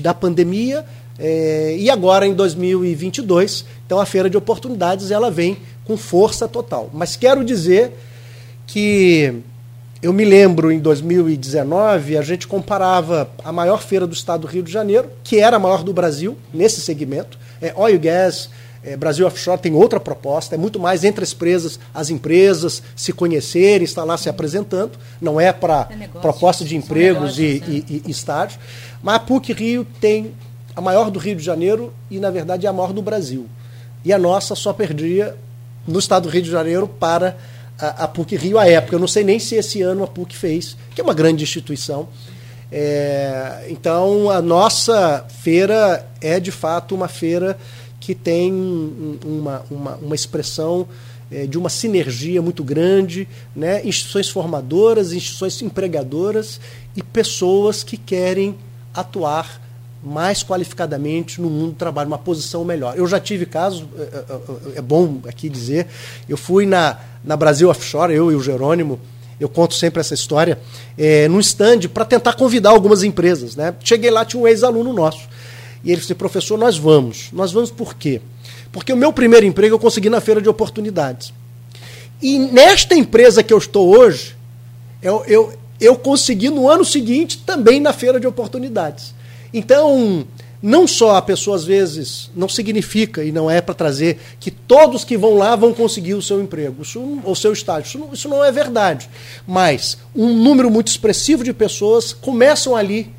da 0.00 0.12
pandemia 0.12 0.84
é, 1.18 1.76
e 1.78 1.88
agora 1.88 2.26
em 2.26 2.34
2022, 2.34 3.64
então 3.86 3.98
a 3.98 4.06
Feira 4.06 4.28
de 4.28 4.36
Oportunidades 4.36 5.10
ela 5.10 5.30
vem 5.30 5.56
com 5.84 5.96
força 5.96 6.46
total. 6.46 6.90
Mas 6.92 7.16
quero 7.16 7.44
dizer 7.44 7.92
que 8.66 9.42
eu 10.02 10.12
me 10.12 10.24
lembro 10.24 10.70
em 10.70 10.78
2019, 10.78 12.18
a 12.18 12.22
gente 12.22 12.46
comparava 12.46 13.30
a 13.42 13.50
maior 13.50 13.82
feira 13.82 14.06
do 14.06 14.12
estado 14.12 14.42
do 14.42 14.46
Rio 14.46 14.62
de 14.62 14.70
Janeiro, 14.70 15.08
que 15.24 15.40
era 15.40 15.56
a 15.56 15.58
maior 15.58 15.82
do 15.82 15.92
Brasil, 15.92 16.36
nesse 16.52 16.80
segmento, 16.80 17.38
é, 17.62 17.72
oil 17.76 17.98
gas, 17.98 18.50
é, 18.84 18.96
Brasil 18.96 19.26
Offshore 19.26 19.58
tem 19.58 19.74
outra 19.74 19.98
proposta, 19.98 20.54
é 20.54 20.58
muito 20.58 20.78
mais 20.78 21.02
entre 21.02 21.24
as 21.24 21.32
empresas, 21.32 21.80
as 21.92 22.08
empresas 22.10 22.82
se 22.94 23.12
conhecerem, 23.12 23.84
estar 23.84 24.04
lá 24.04 24.16
se 24.16 24.28
apresentando, 24.28 24.92
não 25.20 25.40
é 25.40 25.52
para 25.52 25.88
é 25.90 26.06
proposta 26.20 26.64
de 26.64 26.76
empregos 26.76 27.36
negócios, 27.36 27.68
e, 27.68 27.84
e, 27.88 28.02
e 28.06 28.10
estágios. 28.10 28.60
Mas 29.02 29.16
a 29.16 29.20
PUC 29.20 29.52
Rio 29.52 29.86
tem 30.00 30.32
a 30.76 30.80
maior 30.82 31.10
do 31.10 31.18
Rio 31.18 31.34
de 31.34 31.42
Janeiro 31.42 31.92
e, 32.10 32.20
na 32.20 32.30
verdade, 32.30 32.66
a 32.66 32.72
maior 32.72 32.92
do 32.92 33.00
Brasil. 33.00 33.46
E 34.04 34.12
a 34.12 34.18
nossa 34.18 34.54
só 34.54 34.74
perdia 34.74 35.34
no 35.88 35.98
estado 35.98 36.24
do 36.24 36.28
Rio 36.28 36.42
de 36.42 36.50
Janeiro 36.50 36.86
para 36.86 37.36
a, 37.78 38.04
a 38.04 38.08
PUC 38.08 38.36
Rio 38.36 38.58
à 38.58 38.68
época. 38.68 38.94
Eu 38.94 39.00
não 39.00 39.08
sei 39.08 39.24
nem 39.24 39.38
se 39.38 39.54
esse 39.54 39.80
ano 39.80 40.04
a 40.04 40.06
PUC 40.06 40.36
fez, 40.36 40.76
que 40.94 41.00
é 41.00 41.04
uma 41.04 41.14
grande 41.14 41.42
instituição. 41.42 42.08
É, 42.70 43.66
então, 43.70 44.30
a 44.30 44.42
nossa 44.42 45.24
feira 45.42 46.06
é, 46.20 46.38
de 46.38 46.50
fato, 46.50 46.94
uma 46.94 47.08
feira 47.08 47.56
que 47.98 48.14
tem 48.14 48.52
uma, 49.24 49.64
uma, 49.70 49.96
uma 49.96 50.14
expressão 50.14 50.86
é, 51.30 51.46
de 51.46 51.56
uma 51.56 51.68
sinergia 51.70 52.42
muito 52.42 52.62
grande, 52.62 53.26
né? 53.54 53.80
instituições 53.84 54.28
formadoras, 54.28 55.12
instituições 55.12 55.60
empregadoras 55.62 56.60
e 56.94 57.02
pessoas 57.02 57.82
que 57.82 57.96
querem 57.96 58.56
atuar 58.94 59.65
mais 60.06 60.42
qualificadamente 60.42 61.40
no 61.40 61.50
mundo 61.50 61.72
do 61.72 61.76
trabalho, 61.76 62.06
uma 62.06 62.18
posição 62.18 62.64
melhor. 62.64 62.96
Eu 62.96 63.06
já 63.08 63.18
tive 63.18 63.44
caso, 63.44 63.88
é, 63.98 64.02
é, 64.02 64.78
é 64.78 64.82
bom 64.82 65.18
aqui 65.26 65.48
dizer, 65.48 65.88
eu 66.28 66.36
fui 66.36 66.64
na, 66.64 66.98
na 67.24 67.36
Brasil 67.36 67.68
Offshore, 67.68 68.14
eu 68.14 68.30
e 68.30 68.36
o 68.36 68.40
Jerônimo, 68.40 69.00
eu 69.40 69.48
conto 69.48 69.74
sempre 69.74 70.00
essa 70.00 70.14
história, 70.14 70.58
é, 70.96 71.26
num 71.26 71.40
stand 71.40 71.80
para 71.92 72.04
tentar 72.04 72.34
convidar 72.34 72.70
algumas 72.70 73.02
empresas. 73.02 73.56
Né? 73.56 73.74
Cheguei 73.82 74.10
lá, 74.10 74.24
tinha 74.24 74.40
um 74.40 74.46
ex-aluno 74.46 74.92
nosso. 74.92 75.28
E 75.82 75.90
ele 75.90 76.00
disse, 76.00 76.14
professor, 76.14 76.56
nós 76.56 76.78
vamos. 76.78 77.30
Nós 77.32 77.52
vamos 77.52 77.70
por 77.70 77.94
quê? 77.94 78.20
Porque 78.70 78.92
o 78.92 78.96
meu 78.96 79.12
primeiro 79.12 79.44
emprego 79.44 79.74
eu 79.74 79.78
consegui 79.78 80.08
na 80.08 80.20
feira 80.20 80.40
de 80.40 80.48
oportunidades. 80.48 81.32
E 82.22 82.38
nesta 82.38 82.94
empresa 82.94 83.42
que 83.42 83.52
eu 83.52 83.58
estou 83.58 83.94
hoje, 83.96 84.36
eu, 85.02 85.24
eu, 85.26 85.52
eu 85.80 85.96
consegui 85.96 86.48
no 86.48 86.68
ano 86.68 86.84
seguinte 86.84 87.38
também 87.44 87.80
na 87.80 87.92
feira 87.92 88.20
de 88.20 88.26
oportunidades. 88.26 89.14
Então, 89.52 90.26
não 90.62 90.86
só 90.86 91.16
a 91.16 91.22
pessoa 91.22 91.56
às 91.56 91.64
vezes 91.64 92.30
não 92.34 92.48
significa 92.48 93.22
e 93.22 93.30
não 93.30 93.50
é 93.50 93.60
para 93.60 93.74
trazer 93.74 94.18
que 94.40 94.50
todos 94.50 95.04
que 95.04 95.16
vão 95.16 95.34
lá 95.34 95.54
vão 95.54 95.72
conseguir 95.72 96.14
o 96.14 96.22
seu 96.22 96.40
emprego, 96.40 96.82
isso, 96.82 97.20
ou 97.24 97.34
seu 97.34 97.52
estágio. 97.52 97.86
Isso 97.86 98.08
isso 98.12 98.28
não 98.28 98.44
é 98.44 98.50
verdade. 98.50 99.08
Mas 99.46 99.98
um 100.14 100.32
número 100.34 100.70
muito 100.70 100.88
expressivo 100.88 101.44
de 101.44 101.52
pessoas 101.52 102.12
começam 102.12 102.74
ali 102.74 103.14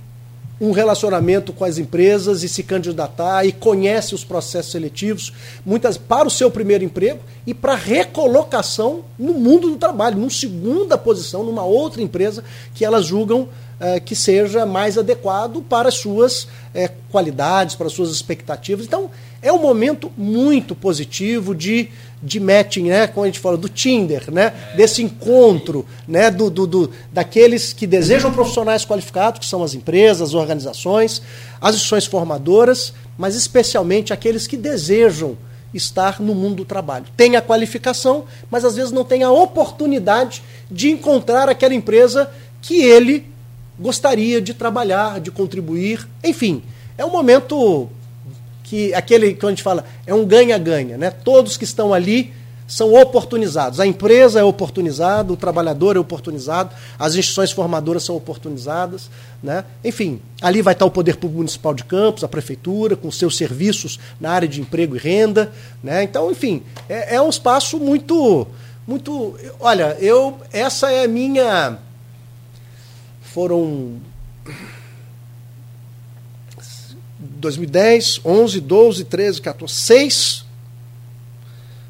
um 0.59 0.71
relacionamento 0.71 1.53
com 1.53 1.63
as 1.63 1.77
empresas 1.77 2.43
e 2.43 2.49
se 2.49 2.63
candidatar 2.63 3.45
e 3.45 3.51
conhece 3.51 4.15
os 4.15 4.23
processos 4.23 4.71
seletivos, 4.71 5.33
muitas 5.65 5.97
para 5.97 6.27
o 6.27 6.31
seu 6.31 6.49
primeiro 6.49 6.83
emprego 6.83 7.19
e 7.45 7.53
para 7.53 7.75
recolocação 7.75 9.03
no 9.17 9.33
mundo 9.33 9.69
do 9.69 9.77
trabalho, 9.77 10.17
numa 10.17 10.29
segunda 10.29 10.97
posição, 10.97 11.43
numa 11.43 11.63
outra 11.63 12.01
empresa 12.01 12.43
que 12.73 12.83
elas 12.83 13.05
julgam 13.05 13.47
eh, 13.79 13.99
que 13.99 14.15
seja 14.15 14.65
mais 14.65 14.97
adequado 14.97 15.61
para 15.61 15.89
as 15.89 15.95
suas 15.95 16.47
eh, 16.73 16.89
qualidades, 17.11 17.75
para 17.75 17.85
as 17.85 17.93
suas 17.93 18.09
expectativas. 18.09 18.87
Então, 18.87 19.11
é 19.39 19.53
um 19.53 19.61
momento 19.61 20.11
muito 20.17 20.73
positivo 20.73 21.53
de, 21.53 21.89
de 22.27 22.39
matching, 22.39 22.89
né? 22.89 23.07
Como 23.07 23.23
a 23.23 23.27
gente 23.27 23.39
fala, 23.39 23.57
do 23.57 23.69
Tinder, 23.69 24.29
né? 24.29 24.53
Desse 24.75 25.01
encontro, 25.01 25.85
né? 26.07 26.29
Do, 26.29 26.49
do, 26.49 26.67
do, 26.67 26.91
daqueles 27.11 27.71
que 27.71 27.87
desejam 27.87 28.31
profissionais 28.31 28.85
qualificados, 28.85 29.39
que 29.39 29.45
são 29.45 29.63
as 29.63 29.73
empresas, 29.73 30.29
as 30.29 30.33
organizações, 30.33 31.21
as 31.61 31.75
instituições 31.75 32.05
formadoras, 32.05 32.93
mas 33.17 33.35
especialmente 33.35 34.11
aqueles 34.11 34.45
que 34.45 34.57
desejam 34.57 35.37
estar 35.73 36.21
no 36.21 36.35
mundo 36.35 36.57
do 36.57 36.65
trabalho. 36.65 37.05
Tem 37.15 37.35
a 37.35 37.41
qualificação, 37.41 38.25
mas 38.51 38.65
às 38.65 38.75
vezes 38.75 38.91
não 38.91 39.05
tem 39.05 39.23
a 39.23 39.31
oportunidade 39.31 40.43
de 40.69 40.89
encontrar 40.91 41.47
aquela 41.49 41.73
empresa 41.73 42.29
que 42.61 42.81
ele 42.83 43.25
gostaria 43.79 44.41
de 44.41 44.53
trabalhar, 44.53 45.19
de 45.19 45.31
contribuir, 45.31 46.07
enfim. 46.23 46.63
É 46.97 47.05
um 47.05 47.11
momento 47.11 47.89
que 48.67 48.93
aquele 48.93 49.33
que 49.33 49.45
a 49.45 49.49
gente 49.49 49.63
fala 49.63 49.85
é 50.05 50.13
um 50.13 50.25
ganha-ganha, 50.25 50.97
né? 50.97 51.09
Todos 51.09 51.55
que 51.55 51.63
estão 51.63 51.93
ali 51.93 52.33
são 52.67 52.93
oportunizados. 52.93 53.79
A 53.79 53.87
empresa 53.87 54.41
é 54.41 54.43
oportunizada, 54.43 55.31
o 55.31 55.37
trabalhador 55.37 55.95
é 55.95 55.99
oportunizado, 55.99 56.75
as 56.99 57.15
instituições 57.15 57.51
formadoras 57.53 58.03
são 58.03 58.15
oportunizadas, 58.15 59.09
né? 59.41 59.63
Enfim, 59.85 60.19
ali 60.41 60.61
vai 60.61 60.73
estar 60.73 60.85
o 60.85 60.91
Poder 60.91 61.15
Público 61.15 61.37
Municipal 61.37 61.73
de 61.73 61.85
Campos, 61.85 62.25
a 62.25 62.27
prefeitura, 62.27 62.97
com 62.97 63.09
seus 63.09 63.37
serviços 63.37 63.97
na 64.19 64.31
área 64.31 64.47
de 64.47 64.59
emprego 64.59 64.97
e 64.97 64.99
renda, 64.99 65.49
né? 65.81 66.03
Então, 66.03 66.29
enfim, 66.29 66.61
é, 66.89 67.15
é 67.15 67.21
um 67.21 67.29
espaço 67.29 67.79
muito, 67.79 68.45
muito. 68.85 69.35
Olha, 69.61 69.95
eu 70.01 70.37
essa 70.51 70.91
é 70.91 71.05
a 71.05 71.07
minha 71.07 71.77
foram 73.21 74.01
2010, 77.37 78.21
11, 78.25 78.59
12, 78.59 79.03
13, 79.05 79.41
14, 79.41 79.73
6, 79.73 80.45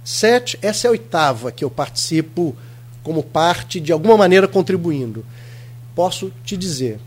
7. 0.04 0.60
Essa 0.62 0.88
é 0.88 0.90
a 0.90 0.92
oitava 0.92 1.52
que 1.52 1.64
eu 1.64 1.70
participo 1.70 2.56
como 3.04 3.24
parte, 3.24 3.80
de 3.80 3.92
alguma 3.92 4.18
maneira 4.18 4.48
contribuindo. 4.48 5.26
Posso 5.96 6.32
te 6.44 6.58
dizer, 6.58 7.00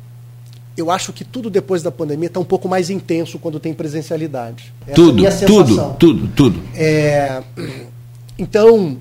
eu 0.77 0.91
acho 0.91 1.13
que 1.13 1.25
tudo 1.25 1.51
depois 1.51 1.83
da 1.83 1.91
pandemia 1.91 2.29
está 2.29 2.41
um 2.41 2.45
pouco 2.45 2.69
mais 2.69 2.91
intenso 2.91 3.39
quando 3.39 3.61
tem 3.61 3.75
presencialidade. 3.75 4.73
Essa 4.87 4.95
tudo, 4.95 5.27
é 5.27 5.31
tudo, 5.31 5.97
tudo, 5.99 6.29
tudo. 6.29 6.63
É, 6.75 7.43
então, 8.39 8.99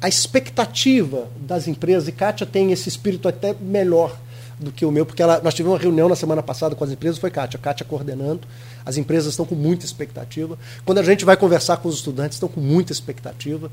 a 0.00 0.08
expectativa 0.08 1.28
das 1.38 1.68
empresas, 1.68 2.08
e 2.08 2.12
Kátia 2.12 2.46
tem 2.46 2.72
esse 2.72 2.88
espírito 2.88 3.28
até 3.28 3.54
melhor 3.60 4.16
do 4.62 4.72
que 4.72 4.84
o 4.84 4.90
meu, 4.90 5.04
porque 5.04 5.22
ela, 5.22 5.40
nós 5.42 5.54
tivemos 5.54 5.76
uma 5.76 5.82
reunião 5.82 6.08
na 6.08 6.16
semana 6.16 6.42
passada 6.42 6.74
com 6.74 6.84
as 6.84 6.90
empresas, 6.90 7.18
foi 7.18 7.30
Kátia, 7.30 7.58
Kátia 7.58 7.84
coordenando. 7.84 8.40
As 8.84 8.96
empresas 8.96 9.32
estão 9.32 9.44
com 9.44 9.54
muita 9.54 9.84
expectativa. 9.84 10.58
Quando 10.84 10.98
a 10.98 11.02
gente 11.02 11.24
vai 11.24 11.36
conversar 11.36 11.76
com 11.78 11.88
os 11.88 11.96
estudantes, 11.96 12.36
estão 12.36 12.48
com 12.48 12.60
muita 12.60 12.92
expectativa. 12.92 13.70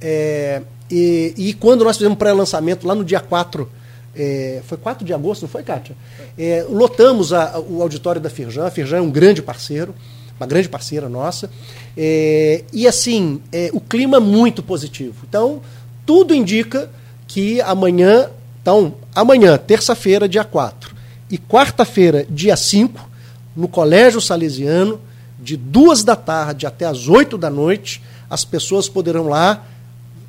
É, 0.00 0.62
e, 0.90 1.34
e, 1.36 1.54
quando 1.54 1.84
nós 1.84 1.96
fizemos 1.96 2.18
pré-lançamento, 2.18 2.86
lá 2.86 2.94
no 2.94 3.04
dia 3.04 3.20
4, 3.20 3.68
é, 4.14 4.62
foi 4.64 4.78
4 4.78 5.04
de 5.04 5.12
agosto, 5.12 5.42
não 5.42 5.48
foi, 5.48 5.62
Kátia? 5.62 5.96
É, 6.38 6.64
lotamos 6.68 7.32
a, 7.32 7.58
o 7.58 7.82
auditório 7.82 8.20
da 8.20 8.30
Firjan. 8.30 8.66
A 8.66 8.70
Firjan 8.70 8.98
é 8.98 9.00
um 9.00 9.10
grande 9.10 9.42
parceiro, 9.42 9.94
uma 10.38 10.46
grande 10.46 10.68
parceira 10.68 11.08
nossa. 11.08 11.50
É, 11.96 12.64
e 12.72 12.86
assim, 12.86 13.40
é, 13.52 13.70
o 13.72 13.80
clima 13.80 14.20
muito 14.20 14.62
positivo. 14.62 15.24
Então, 15.28 15.60
tudo 16.04 16.34
indica 16.34 16.90
que 17.26 17.60
amanhã 17.62 18.30
então, 18.66 18.96
amanhã, 19.14 19.56
terça-feira, 19.56 20.28
dia 20.28 20.42
4, 20.42 20.92
e 21.30 21.38
quarta-feira, 21.38 22.26
dia 22.28 22.56
5, 22.56 23.08
no 23.54 23.68
Colégio 23.68 24.20
Salesiano, 24.20 25.00
de 25.38 25.56
duas 25.56 26.02
da 26.02 26.16
tarde 26.16 26.66
até 26.66 26.84
as 26.84 27.06
8 27.06 27.38
da 27.38 27.48
noite, 27.48 28.02
as 28.28 28.44
pessoas 28.44 28.88
poderão 28.88 29.28
lá 29.28 29.64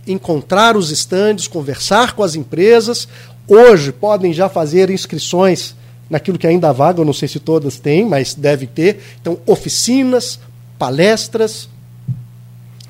encontrar 0.05 0.77
os 0.77 0.91
estandes, 0.91 1.47
conversar 1.47 2.14
com 2.14 2.22
as 2.22 2.35
empresas. 2.35 3.07
Hoje 3.47 3.91
podem 3.91 4.31
já 4.31 4.47
fazer 4.47 4.91
inscrições 4.91 5.76
naquilo 6.07 6.38
que 6.38 6.45
ainda 6.45 6.69
há 6.69 6.72
vaga, 6.72 7.01
eu 7.01 7.05
não 7.05 7.14
sei 7.14 7.27
se 7.27 7.39
todas 7.39 7.80
têm, 7.80 8.05
mas 8.05 8.35
deve 8.35 8.68
ter. 8.68 9.01
Então, 9.19 9.39
oficinas, 9.47 10.39
palestras, 10.77 11.68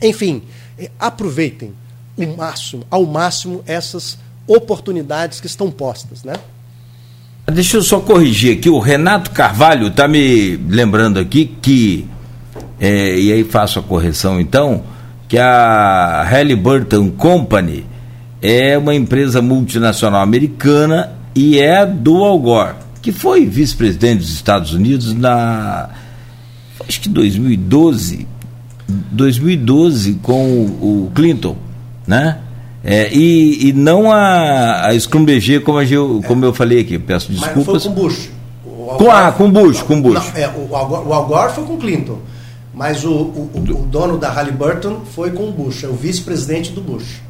enfim, 0.02 0.44
eh, 0.78 0.92
aproveitem 1.00 1.74
o 2.18 2.36
máximo, 2.36 2.86
ao 2.92 3.06
máximo 3.06 3.64
essas 3.66 4.18
oportunidades 4.48 5.40
que 5.40 5.48
estão 5.48 5.70
postas, 5.70 6.24
né? 6.24 6.34
Deixa 7.52 7.78
eu 7.78 7.82
só 7.82 8.00
corrigir 8.00 8.58
aqui, 8.58 8.70
o 8.70 8.80
Renato 8.80 9.32
Carvalho 9.32 9.88
está 9.88 10.08
me 10.08 10.58
lembrando 10.58 11.18
aqui 11.18 11.46
que, 11.62 12.06
é, 12.80 13.18
e 13.18 13.32
aí 13.32 13.44
faço 13.44 13.80
a 13.80 13.84
correção 13.84 14.40
então, 14.40 14.84
que 15.28 15.38
a 15.38 16.24
Halliburton 16.30 17.10
Company 17.12 17.86
é 18.42 18.78
uma 18.78 18.94
empresa 18.94 19.42
multinacional 19.42 20.22
americana 20.22 21.14
e 21.34 21.60
é 21.60 21.86
do 21.86 22.24
Al 22.24 22.40
Gore, 22.40 22.76
que 23.02 23.12
foi 23.12 23.46
vice-presidente 23.46 24.20
dos 24.20 24.34
Estados 24.34 24.74
Unidos 24.74 25.14
na 25.14 25.90
acho 26.88 27.02
que 27.02 27.10
2012, 27.10 28.28
2012 28.88 30.14
com 30.22 30.66
o, 30.66 31.12
Clinton, 31.14 31.58
né? 32.06 32.40
É, 32.90 33.10
e, 33.12 33.68
e 33.68 33.74
não 33.74 34.10
a, 34.10 34.88
a 34.88 34.98
Scrum 34.98 35.26
BG, 35.26 35.60
como, 35.60 35.78
a, 35.78 35.84
como 36.26 36.46
eu 36.46 36.54
falei 36.54 36.80
aqui, 36.80 36.98
peço 36.98 37.30
desculpas. 37.30 37.66
Mas 37.66 37.84
foi 37.84 37.92
com 37.92 38.02
Bush. 38.02 38.30
com, 38.98 39.12
ah, 39.12 39.32
com 39.34 39.52
Bush, 39.52 39.82
com 39.82 40.02
Bush. 40.02 40.32
Não, 40.34 40.42
é, 40.42 40.48
o, 40.48 40.70
o 40.70 41.14
Al 41.14 41.26
Gore 41.26 41.54
foi 41.54 41.66
com 41.66 41.76
Clinton. 41.76 42.20
Mas 42.74 43.04
o, 43.04 43.12
o, 43.12 43.52
o, 43.56 43.86
dono 43.88 44.18
da 44.18 44.30
Halliburton 44.30 45.02
foi 45.14 45.32
com 45.32 45.50
o 45.50 45.52
Bush, 45.52 45.84
é 45.84 45.88
o 45.88 45.96
vice-presidente 45.96 46.72
do 46.72 46.80
Bush. 46.80 47.22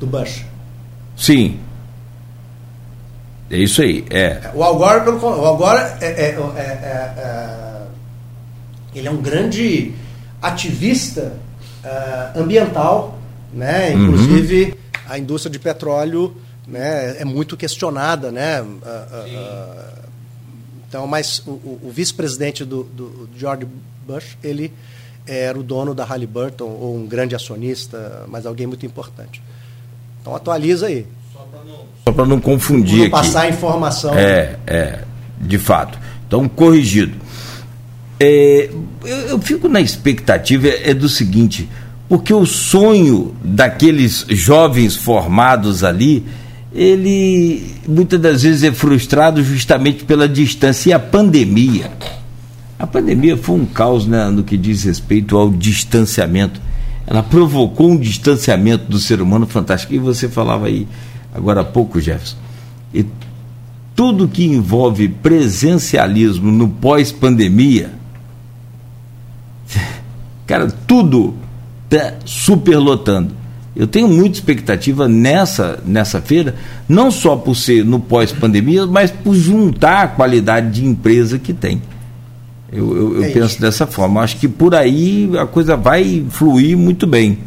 Do 0.00 0.06
Bush. 0.06 0.46
Sim. 1.14 1.58
É 3.50 3.58
isso 3.58 3.82
aí. 3.82 4.06
É. 4.08 4.40
O 4.54 4.64
Al 4.64 4.76
Gore, 4.78 5.04
pelo, 5.04 5.18
o 5.18 5.44
Al 5.44 5.56
Gore 5.58 5.82
é, 6.00 6.06
é, 6.06 6.38
é, 6.56 6.60
é, 6.62 7.82
ele 8.94 9.06
é 9.06 9.10
um 9.10 9.20
grande 9.20 9.92
ativista 10.40 11.34
uh, 11.84 12.40
ambiental, 12.40 13.15
né? 13.56 13.94
Uhum. 13.94 14.04
Inclusive 14.04 14.64
uhum. 14.64 14.72
a 15.08 15.18
indústria 15.18 15.50
de 15.50 15.58
petróleo, 15.58 16.36
né? 16.68 17.16
É 17.18 17.24
muito 17.24 17.56
questionada, 17.56 18.30
né? 18.30 18.60
Uh, 18.60 18.66
uh, 18.66 20.06
então, 20.88 21.06
mas 21.06 21.42
o, 21.46 21.50
o 21.82 21.90
vice-presidente 21.92 22.64
do, 22.64 22.84
do 22.84 23.28
George 23.36 23.66
Bush, 24.06 24.36
ele 24.44 24.72
era 25.26 25.58
o 25.58 25.62
dono 25.62 25.94
da 25.94 26.04
Halliburton, 26.04 26.64
ou 26.64 26.96
um 26.96 27.06
grande 27.06 27.34
acionista, 27.34 28.24
mas 28.28 28.46
alguém 28.46 28.66
muito 28.66 28.86
importante. 28.86 29.42
Então 30.20 30.34
atualiza 30.34 30.86
aí. 30.86 31.06
Só 31.32 32.12
para 32.12 32.24
não, 32.24 32.36
não, 32.36 32.40
confundir 32.40 33.04
não 33.04 33.10
passar 33.10 33.42
a 33.42 33.48
informação. 33.48 34.14
É, 34.14 34.56
é, 34.66 35.00
de 35.40 35.58
fato. 35.58 35.98
Então, 36.26 36.48
corrigido. 36.48 37.16
É, 38.18 38.70
eu, 39.04 39.16
eu, 39.28 39.38
fico 39.40 39.68
na 39.68 39.80
expectativa 39.80 40.68
é, 40.68 40.90
é 40.90 40.94
do 40.94 41.08
seguinte, 41.08 41.68
porque 42.08 42.32
o 42.32 42.46
sonho 42.46 43.34
daqueles 43.42 44.24
jovens 44.28 44.96
formados 44.96 45.82
ali, 45.82 46.24
ele 46.72 47.74
muitas 47.88 48.20
das 48.20 48.42
vezes 48.42 48.62
é 48.62 48.72
frustrado 48.72 49.42
justamente 49.42 50.04
pela 50.04 50.28
distância 50.28 50.90
e 50.90 50.92
a 50.92 50.98
pandemia 50.98 51.90
a 52.78 52.86
pandemia 52.86 53.36
foi 53.36 53.56
um 53.56 53.64
caos 53.64 54.06
né, 54.06 54.28
no 54.28 54.44
que 54.44 54.56
diz 54.56 54.84
respeito 54.84 55.36
ao 55.36 55.50
distanciamento. 55.50 56.60
Ela 57.06 57.22
provocou 57.22 57.90
um 57.90 57.96
distanciamento 57.96 58.90
do 58.90 58.98
ser 58.98 59.22
humano 59.22 59.46
fantástico. 59.46 59.94
E 59.94 59.98
você 59.98 60.28
falava 60.28 60.66
aí 60.66 60.86
agora 61.34 61.62
há 61.62 61.64
pouco, 61.64 62.00
Jefferson. 62.00 62.36
E 62.92 63.06
tudo 63.94 64.28
que 64.28 64.44
envolve 64.44 65.08
presencialismo 65.08 66.50
no 66.50 66.68
pós-pandemia, 66.68 67.92
cara, 70.46 70.70
tudo 70.86 71.34
superlotando. 72.24 73.34
Eu 73.74 73.86
tenho 73.86 74.08
muita 74.08 74.38
expectativa 74.38 75.06
nessa, 75.06 75.80
nessa 75.84 76.20
feira, 76.20 76.54
não 76.88 77.10
só 77.10 77.36
por 77.36 77.54
ser 77.54 77.84
no 77.84 78.00
pós-pandemia, 78.00 78.86
mas 78.86 79.10
por 79.10 79.34
juntar 79.34 80.02
a 80.02 80.08
qualidade 80.08 80.70
de 80.70 80.86
empresa 80.86 81.38
que 81.38 81.52
tem. 81.52 81.82
Eu, 82.72 82.96
eu, 82.96 83.16
eu 83.16 83.24
é 83.24 83.28
penso 83.30 83.60
dessa 83.60 83.86
forma. 83.86 84.22
Acho 84.22 84.38
que 84.38 84.48
por 84.48 84.74
aí 84.74 85.30
a 85.38 85.46
coisa 85.46 85.76
vai 85.76 86.24
fluir 86.30 86.76
muito 86.76 87.06
bem. 87.06 87.38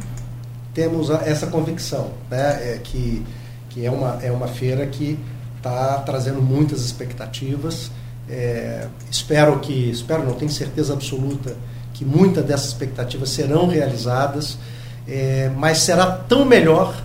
Temos 0.72 1.10
essa 1.10 1.48
convicção, 1.48 2.12
né? 2.30 2.76
É 2.76 2.80
que, 2.84 3.24
que 3.70 3.84
é, 3.84 3.90
uma, 3.90 4.20
é 4.22 4.32
uma 4.32 4.48
feira 4.48 4.86
que 4.86 5.18
está 5.58 5.96
trazendo 6.06 6.42
muitas 6.42 6.86
expectativas. 6.86 7.92
É, 8.30 8.86
espero 9.10 9.60
que, 9.60 9.90
espero, 9.90 10.24
não 10.24 10.34
tenho 10.34 10.52
certeza 10.52 10.94
absoluta 10.94 11.56
que 12.00 12.06
muitas 12.06 12.46
dessas 12.46 12.68
expectativas 12.68 13.30
serão 13.30 13.68
realizadas, 13.68 14.58
é, 15.06 15.52
mas 15.58 15.80
será 15.80 16.06
tão 16.10 16.46
melhor 16.46 16.96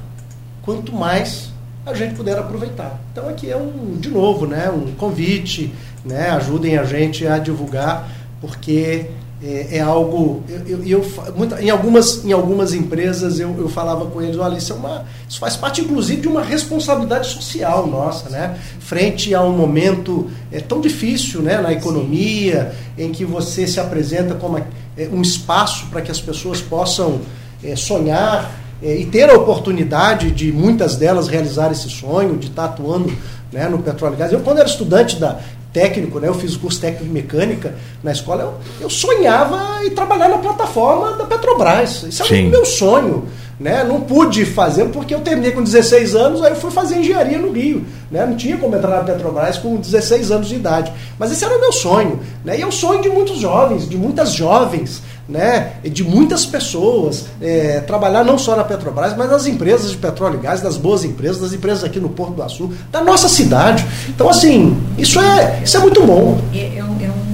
quanto 0.62 0.92
mais 0.94 1.50
a 1.84 1.92
gente 1.92 2.14
puder 2.14 2.38
aproveitar. 2.38 3.00
Então 3.10 3.28
aqui 3.28 3.50
é 3.50 3.56
um, 3.56 3.96
de 3.98 4.08
novo, 4.08 4.46
né, 4.46 4.70
um 4.70 4.94
convite, 4.94 5.74
né, 6.04 6.30
ajudem 6.30 6.78
a 6.78 6.84
gente 6.84 7.26
a 7.26 7.38
divulgar, 7.38 8.08
porque 8.40 9.06
é, 9.42 9.78
é 9.78 9.80
algo. 9.80 10.42
Eu, 10.48 10.60
eu, 10.66 10.84
eu 10.84 11.34
muita, 11.36 11.62
em, 11.62 11.70
algumas, 11.70 12.24
em 12.24 12.32
algumas 12.32 12.72
empresas 12.72 13.40
eu, 13.40 13.54
eu 13.58 13.68
falava 13.68 14.06
com 14.06 14.22
eles, 14.22 14.38
olha, 14.38 14.56
isso, 14.56 14.72
é 14.72 14.76
uma, 14.76 15.04
isso 15.28 15.38
faz 15.38 15.56
parte 15.56 15.80
inclusive 15.80 16.22
de 16.22 16.28
uma 16.28 16.42
responsabilidade 16.42 17.28
social 17.28 17.86
nossa, 17.86 18.30
né? 18.30 18.58
Frente 18.80 19.34
a 19.34 19.42
um 19.42 19.52
momento 19.52 20.30
é, 20.52 20.60
tão 20.60 20.80
difícil 20.80 21.42
né, 21.42 21.60
na 21.60 21.72
economia, 21.72 22.74
em 22.96 23.10
que 23.10 23.24
você 23.24 23.66
se 23.66 23.80
apresenta 23.80 24.34
como 24.34 24.58
é, 24.58 24.64
um 25.12 25.22
espaço 25.22 25.86
para 25.86 26.00
que 26.00 26.10
as 26.10 26.20
pessoas 26.20 26.60
possam 26.60 27.20
é, 27.62 27.74
sonhar 27.76 28.50
é, 28.82 28.96
e 28.96 29.06
ter 29.06 29.28
a 29.30 29.34
oportunidade 29.34 30.30
de 30.30 30.52
muitas 30.52 30.96
delas 30.96 31.28
realizar 31.28 31.72
esse 31.72 31.88
sonho, 31.88 32.36
de 32.36 32.48
estar 32.48 32.66
atuando 32.66 33.12
né, 33.52 33.68
no 33.68 33.78
petróleo 33.78 34.14
e 34.14 34.16
gás. 34.16 34.32
Eu, 34.32 34.40
quando 34.40 34.58
era 34.58 34.68
estudante 34.68 35.16
da 35.16 35.40
técnico, 35.74 36.20
né, 36.20 36.28
eu 36.28 36.34
fiz 36.34 36.54
o 36.54 36.60
curso 36.60 36.80
técnico 36.80 37.04
de 37.04 37.10
mecânica 37.10 37.74
na 38.02 38.12
escola, 38.12 38.42
eu, 38.44 38.84
eu 38.84 38.88
sonhava 38.88 39.84
em 39.84 39.90
trabalhar 39.90 40.28
na 40.28 40.38
plataforma 40.38 41.16
da 41.16 41.24
Petrobras. 41.24 42.04
Isso 42.04 42.22
era 42.22 42.46
o 42.46 42.48
meu 42.48 42.64
sonho. 42.64 43.24
Né? 43.58 43.84
Não 43.84 44.00
pude 44.00 44.44
fazer 44.44 44.86
porque 44.86 45.14
eu 45.14 45.20
terminei 45.20 45.52
com 45.52 45.62
16 45.62 46.14
anos, 46.14 46.42
aí 46.42 46.52
eu 46.52 46.56
fui 46.56 46.72
fazer 46.72 46.96
engenharia 46.96 47.38
no 47.38 47.52
Rio. 47.52 47.84
Né? 48.10 48.24
Não 48.26 48.36
tinha 48.36 48.56
como 48.56 48.74
entrar 48.74 48.96
na 48.98 49.04
Petrobras 49.04 49.58
com 49.58 49.76
16 49.76 50.30
anos 50.30 50.48
de 50.48 50.56
idade. 50.56 50.92
Mas 51.18 51.30
esse 51.30 51.44
era 51.44 51.56
o 51.56 51.60
meu 51.60 51.72
sonho. 51.72 52.20
Né? 52.44 52.58
E 52.58 52.62
é 52.62 52.66
o 52.66 52.72
sonho 52.72 53.00
de 53.00 53.08
muitos 53.08 53.38
jovens, 53.38 53.88
de 53.88 53.96
muitas 53.96 54.32
jovens 54.32 55.02
né, 55.28 55.74
de 55.82 56.04
muitas 56.04 56.44
pessoas, 56.44 57.26
é, 57.40 57.80
trabalhar 57.80 58.24
não 58.24 58.38
só 58.38 58.54
na 58.56 58.64
Petrobras, 58.64 59.16
mas 59.16 59.30
nas 59.30 59.46
empresas 59.46 59.90
de 59.90 59.96
petróleo 59.96 60.38
e 60.38 60.42
gás, 60.42 60.60
das 60.60 60.76
boas 60.76 61.04
empresas, 61.04 61.40
das 61.40 61.52
empresas 61.52 61.82
aqui 61.82 61.98
no 61.98 62.10
Porto 62.10 62.34
do 62.34 62.42
Açu, 62.42 62.72
da 62.90 63.02
nossa 63.02 63.28
cidade. 63.28 63.84
Então, 64.08 64.28
assim, 64.28 64.76
isso 64.98 65.18
é, 65.18 65.62
isso 65.64 65.76
é 65.76 65.80
muito 65.80 66.04
bom. 66.04 66.40
É, 66.52 66.78
é, 66.78 66.84
um, 66.84 67.00
é 67.00 67.10
um 67.10 67.24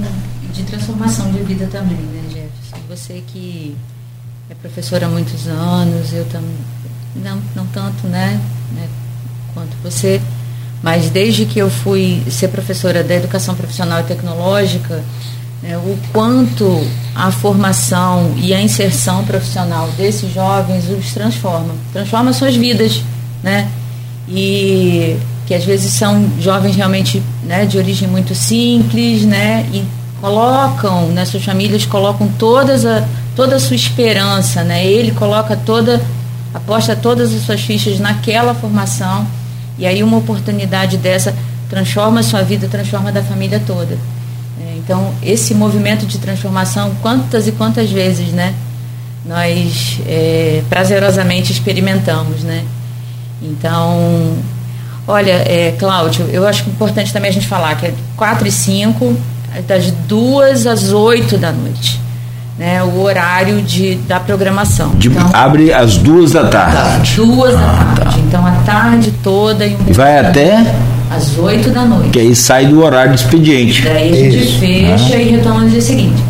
de 0.51 0.63
transformação 0.63 1.31
de 1.31 1.39
vida 1.39 1.67
também, 1.71 1.97
né, 1.97 2.21
Jefferson? 2.29 2.87
Você 2.89 3.23
que 3.27 3.75
é 4.49 4.53
professora 4.55 5.05
há 5.05 5.09
muitos 5.09 5.47
anos, 5.47 6.13
eu 6.13 6.25
também, 6.25 6.55
não, 7.15 7.41
não 7.55 7.65
tanto, 7.67 8.07
né, 8.07 8.39
né, 8.73 8.87
quanto 9.53 9.75
você, 9.83 10.21
mas 10.83 11.09
desde 11.09 11.45
que 11.45 11.59
eu 11.59 11.69
fui 11.69 12.23
ser 12.29 12.49
professora 12.49 13.03
da 13.03 13.15
educação 13.15 13.55
profissional 13.55 14.01
e 14.01 14.03
tecnológica, 14.03 15.03
né, 15.61 15.77
o 15.77 15.97
quanto 16.11 16.85
a 17.13 17.31
formação 17.31 18.33
e 18.37 18.53
a 18.53 18.61
inserção 18.61 19.23
profissional 19.23 19.87
desses 19.97 20.33
jovens 20.33 20.89
os 20.89 21.13
transforma, 21.13 21.73
transforma 21.93 22.33
suas 22.33 22.55
vidas, 22.55 23.03
né? 23.43 23.69
E 24.27 25.17
que 25.45 25.53
às 25.53 25.65
vezes 25.65 25.91
são 25.91 26.29
jovens 26.39 26.75
realmente 26.75 27.21
né, 27.43 27.65
de 27.65 27.77
origem 27.77 28.07
muito 28.07 28.33
simples, 28.33 29.23
né? 29.23 29.67
E 29.71 29.83
colocam, 30.19 31.07
né, 31.07 31.25
suas 31.25 31.43
famílias 31.43 31.85
colocam 31.85 32.27
todas 32.39 32.85
a, 32.85 33.05
toda 33.35 33.55
a 33.55 33.59
sua 33.59 33.75
esperança, 33.75 34.63
né? 34.63 34.85
Ele 34.85 35.11
coloca 35.11 35.55
toda, 35.55 36.01
aposta 36.53 36.95
todas 36.95 37.33
as 37.33 37.41
suas 37.43 37.61
fichas 37.61 37.99
naquela 37.99 38.55
formação 38.55 39.27
e 39.77 39.85
aí 39.85 40.01
uma 40.01 40.17
oportunidade 40.17 40.97
dessa 40.97 41.35
transforma 41.69 42.19
a 42.19 42.23
sua 42.23 42.41
vida, 42.41 42.67
transforma 42.67 43.11
da 43.11 43.21
família 43.21 43.61
toda. 43.65 43.97
Então, 44.83 45.13
esse 45.23 45.53
movimento 45.53 46.05
de 46.05 46.17
transformação, 46.17 46.91
quantas 47.01 47.47
e 47.47 47.51
quantas 47.51 47.89
vezes, 47.89 48.29
né? 48.29 48.53
Nós 49.25 49.99
é, 50.07 50.63
prazerosamente 50.69 51.51
experimentamos, 51.51 52.43
né? 52.43 52.63
Então, 53.41 54.35
olha, 55.07 55.31
é, 55.31 55.75
Cláudio, 55.77 56.25
eu 56.31 56.47
acho 56.47 56.67
importante 56.69 57.13
também 57.13 57.29
a 57.29 57.33
gente 57.33 57.47
falar 57.47 57.75
que 57.75 57.87
é 57.87 57.93
4 58.17 58.47
e 58.47 58.51
5, 58.51 59.17
das 59.67 59.91
2 59.91 60.67
às 60.67 60.91
8 60.91 61.37
da 61.37 61.51
noite. 61.51 61.99
Né, 62.57 62.83
o 62.83 63.01
horário 63.01 63.59
de, 63.61 63.95
da 63.95 64.19
programação. 64.19 64.91
De, 64.91 65.07
então, 65.07 65.31
abre 65.33 65.73
às 65.73 65.97
duas 65.97 66.33
da 66.33 66.47
tarde. 66.47 67.15
Duas 67.15 67.55
ah, 67.55 67.57
da 67.95 68.03
tarde. 68.03 68.19
Tá. 68.19 68.23
Então 68.27 68.45
a 68.45 68.51
tarde 68.63 69.11
toda. 69.23 69.65
E, 69.65 69.75
e 69.87 69.93
vai 69.93 70.19
até? 70.19 70.63
Às 71.21 71.37
8 71.37 71.69
da 71.69 71.85
noite. 71.85 72.09
Que 72.09 72.19
aí 72.19 72.35
sai 72.35 72.67
do 72.67 72.83
horário 72.83 73.13
de 73.13 73.21
expediente. 73.21 73.81
Daí 73.83 74.11
a 74.11 74.31
gente 74.31 74.43
Isso. 74.43 74.59
fecha 74.59 75.15
ah. 75.15 75.21
e 75.21 75.31
retoma 75.31 75.61
no 75.61 75.69
dia 75.69 75.81
seguinte. 75.81 76.21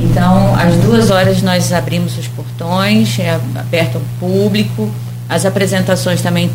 Então, 0.00 0.54
às 0.54 0.74
duas 0.76 1.10
horas 1.10 1.42
nós 1.42 1.72
abrimos 1.72 2.16
os 2.18 2.28
portões, 2.28 3.18
é 3.18 3.30
aberto 3.30 3.96
ao 3.96 4.02
público, 4.20 4.90
as 5.28 5.44
apresentações 5.44 6.20
também, 6.20 6.50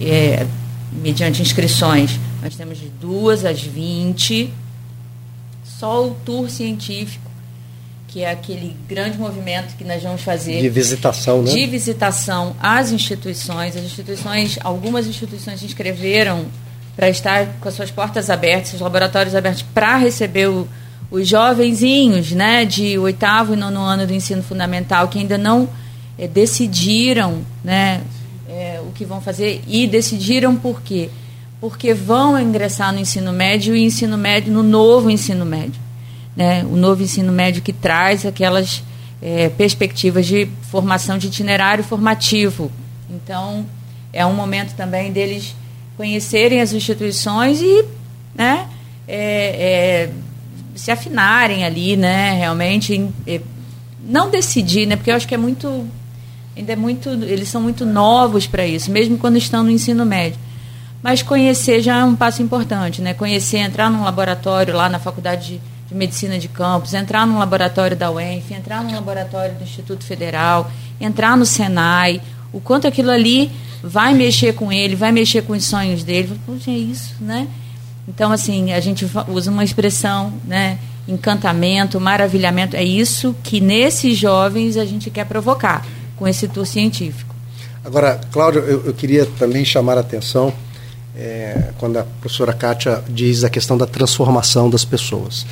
é, 0.00 0.46
mediante 1.02 1.42
inscrições, 1.42 2.18
nós 2.42 2.56
temos 2.56 2.78
de 2.78 2.88
duas 2.88 3.44
às 3.44 3.60
20. 3.60 4.52
Só 5.62 6.06
o 6.06 6.14
tour 6.24 6.48
científico, 6.50 7.30
que 8.08 8.22
é 8.22 8.30
aquele 8.30 8.76
grande 8.88 9.18
movimento 9.18 9.76
que 9.76 9.84
nós 9.84 10.02
vamos 10.02 10.22
fazer. 10.22 10.60
De 10.60 10.68
visitação, 10.68 11.42
né? 11.42 11.52
De 11.52 11.66
visitação 11.66 12.56
às 12.60 12.90
instituições. 12.92 13.76
As 13.76 13.84
instituições, 13.84 14.58
algumas 14.62 15.06
instituições 15.06 15.60
se 15.60 15.66
inscreveram 15.66 16.46
para 17.00 17.08
estar 17.08 17.46
com 17.62 17.66
as 17.66 17.74
suas 17.74 17.90
portas 17.90 18.28
abertas, 18.28 18.74
os 18.74 18.80
laboratórios 18.82 19.34
abertos 19.34 19.62
para 19.62 19.96
receber 19.96 20.50
o, 20.50 20.68
os 21.10 21.26
jovenzinhos, 21.26 22.32
né, 22.32 22.66
de 22.66 22.98
oitavo 22.98 23.54
e 23.54 23.56
nono 23.56 23.80
ano 23.80 24.06
do 24.06 24.12
ensino 24.12 24.42
fundamental 24.42 25.08
que 25.08 25.18
ainda 25.18 25.38
não 25.38 25.66
é, 26.18 26.28
decidiram, 26.28 27.40
né, 27.64 28.02
é, 28.46 28.82
o 28.86 28.92
que 28.92 29.06
vão 29.06 29.18
fazer 29.18 29.62
e 29.66 29.86
decidiram 29.86 30.54
por 30.54 30.82
quê? 30.82 31.08
Porque 31.58 31.94
vão 31.94 32.38
ingressar 32.38 32.92
no 32.92 32.98
ensino 32.98 33.32
médio 33.32 33.74
e 33.74 33.82
ensino 33.82 34.18
médio 34.18 34.52
no 34.52 34.62
novo 34.62 35.08
ensino 35.08 35.46
médio, 35.46 35.80
né, 36.36 36.62
o 36.64 36.76
novo 36.76 37.02
ensino 37.02 37.32
médio 37.32 37.62
que 37.62 37.72
traz 37.72 38.26
aquelas 38.26 38.84
é, 39.22 39.48
perspectivas 39.48 40.26
de 40.26 40.46
formação 40.70 41.16
de 41.16 41.28
itinerário 41.28 41.82
formativo. 41.82 42.70
Então 43.08 43.64
é 44.12 44.26
um 44.26 44.34
momento 44.34 44.74
também 44.76 45.10
deles 45.10 45.54
conhecerem 46.00 46.62
as 46.62 46.72
instituições 46.72 47.60
e, 47.60 47.84
né, 48.34 48.66
é, 49.06 50.06
é 50.06 50.10
se 50.74 50.90
afinarem 50.90 51.62
ali, 51.62 51.94
né? 51.94 52.32
Realmente, 52.38 53.06
é, 53.26 53.38
não 54.02 54.30
decidir, 54.30 54.86
né? 54.86 54.96
Porque 54.96 55.10
eu 55.10 55.14
acho 55.14 55.28
que 55.28 55.34
é 55.34 55.36
muito, 55.36 55.86
ainda 56.56 56.72
é 56.72 56.76
muito, 56.76 57.10
eles 57.10 57.50
são 57.50 57.60
muito 57.60 57.84
novos 57.84 58.46
para 58.46 58.66
isso, 58.66 58.90
mesmo 58.90 59.18
quando 59.18 59.36
estão 59.36 59.62
no 59.62 59.70
ensino 59.70 60.06
médio. 60.06 60.38
Mas 61.02 61.20
conhecer 61.20 61.82
já 61.82 61.98
é 61.98 62.04
um 62.04 62.16
passo 62.16 62.42
importante, 62.42 63.02
né? 63.02 63.12
Conhecer, 63.12 63.58
entrar 63.58 63.90
num 63.90 64.02
laboratório 64.02 64.74
lá 64.74 64.88
na 64.88 64.98
Faculdade 64.98 65.48
de, 65.48 65.60
de 65.86 65.94
Medicina 65.94 66.38
de 66.38 66.48
Campos, 66.48 66.94
entrar 66.94 67.26
num 67.26 67.38
laboratório 67.38 67.94
da 67.94 68.10
UENF, 68.10 68.54
entrar 68.54 68.82
num 68.82 68.94
laboratório 68.94 69.54
do 69.54 69.64
Instituto 69.64 70.02
Federal, 70.02 70.72
entrar 70.98 71.36
no 71.36 71.44
Senai, 71.44 72.22
o 72.54 72.58
quanto 72.58 72.86
aquilo 72.86 73.10
ali 73.10 73.52
vai 73.82 74.14
mexer 74.14 74.54
com 74.54 74.72
ele, 74.72 74.94
vai 74.94 75.12
mexer 75.12 75.42
com 75.42 75.52
os 75.52 75.64
sonhos 75.64 76.02
dele. 76.02 76.38
Poxa, 76.46 76.70
é 76.70 76.74
isso, 76.74 77.14
né? 77.20 77.48
Então, 78.08 78.32
assim, 78.32 78.72
a 78.72 78.80
gente 78.80 79.06
usa 79.28 79.50
uma 79.50 79.64
expressão, 79.64 80.32
né? 80.46 80.78
Encantamento, 81.06 82.00
maravilhamento. 82.00 82.76
É 82.76 82.84
isso 82.84 83.34
que 83.42 83.60
nesses 83.60 84.18
jovens 84.18 84.76
a 84.76 84.84
gente 84.84 85.10
quer 85.10 85.24
provocar 85.26 85.86
com 86.16 86.26
esse 86.26 86.48
tour 86.48 86.66
científico. 86.66 87.34
Agora, 87.84 88.20
Cláudio, 88.30 88.60
eu, 88.62 88.86
eu 88.86 88.94
queria 88.94 89.24
também 89.24 89.64
chamar 89.64 89.96
a 89.96 90.00
atenção 90.00 90.52
é, 91.16 91.70
quando 91.78 91.98
a 91.98 92.02
professora 92.02 92.52
Kátia 92.52 93.02
diz 93.08 93.44
a 93.44 93.50
questão 93.50 93.76
da 93.76 93.86
transformação 93.86 94.68
das 94.68 94.84
pessoas. 94.84 95.46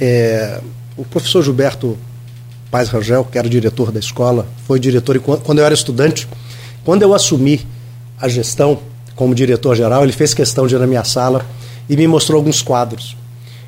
É, 0.00 0.60
o 0.96 1.04
professor 1.04 1.42
Gilberto 1.42 1.98
Paz 2.70 2.88
Rangel, 2.88 3.24
que 3.24 3.38
era 3.38 3.46
o 3.46 3.50
diretor 3.50 3.92
da 3.92 4.00
escola, 4.00 4.46
foi 4.66 4.80
diretor, 4.80 5.16
e 5.16 5.18
quando 5.18 5.58
eu 5.58 5.64
era 5.64 5.74
estudante, 5.74 6.28
quando 6.86 7.02
eu 7.02 7.12
assumi 7.12 7.66
a 8.16 8.28
gestão 8.28 8.78
como 9.16 9.34
diretor-geral, 9.34 10.04
ele 10.04 10.12
fez 10.12 10.32
questão 10.32 10.68
de 10.68 10.76
ir 10.76 10.78
na 10.78 10.86
minha 10.86 11.02
sala 11.02 11.44
e 11.88 11.96
me 11.96 12.06
mostrou 12.06 12.38
alguns 12.38 12.62
quadros. 12.62 13.16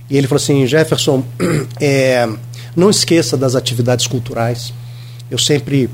E 0.08 0.16
ele 0.16 0.28
falou 0.28 0.40
assim: 0.40 0.64
Jefferson, 0.68 1.24
é, 1.80 2.28
não 2.76 2.88
esqueça 2.88 3.36
das 3.36 3.56
atividades 3.56 4.06
culturais. 4.06 4.72
Eu 5.28 5.36
sempre 5.36 5.90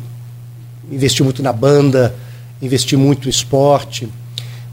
investi 0.93 1.23
muito 1.23 1.43
na 1.43 1.51
banda, 1.51 2.15
investi 2.61 2.95
muito 2.95 3.27
em 3.27 3.31
esporte, 3.31 4.07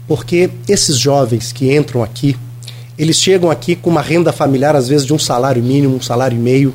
porque 0.06 0.50
esses 0.68 0.98
jovens 0.98 1.52
que 1.52 1.74
entram 1.74 2.02
aqui, 2.02 2.36
eles 2.98 3.16
chegam 3.16 3.50
aqui 3.50 3.74
com 3.74 3.88
uma 3.88 4.02
renda 4.02 4.30
familiar, 4.30 4.76
às 4.76 4.88
vezes 4.88 5.06
de 5.06 5.14
um 5.14 5.18
salário 5.18 5.62
mínimo, 5.62 5.96
um 5.96 6.02
salário 6.02 6.36
e 6.36 6.40
meio. 6.40 6.74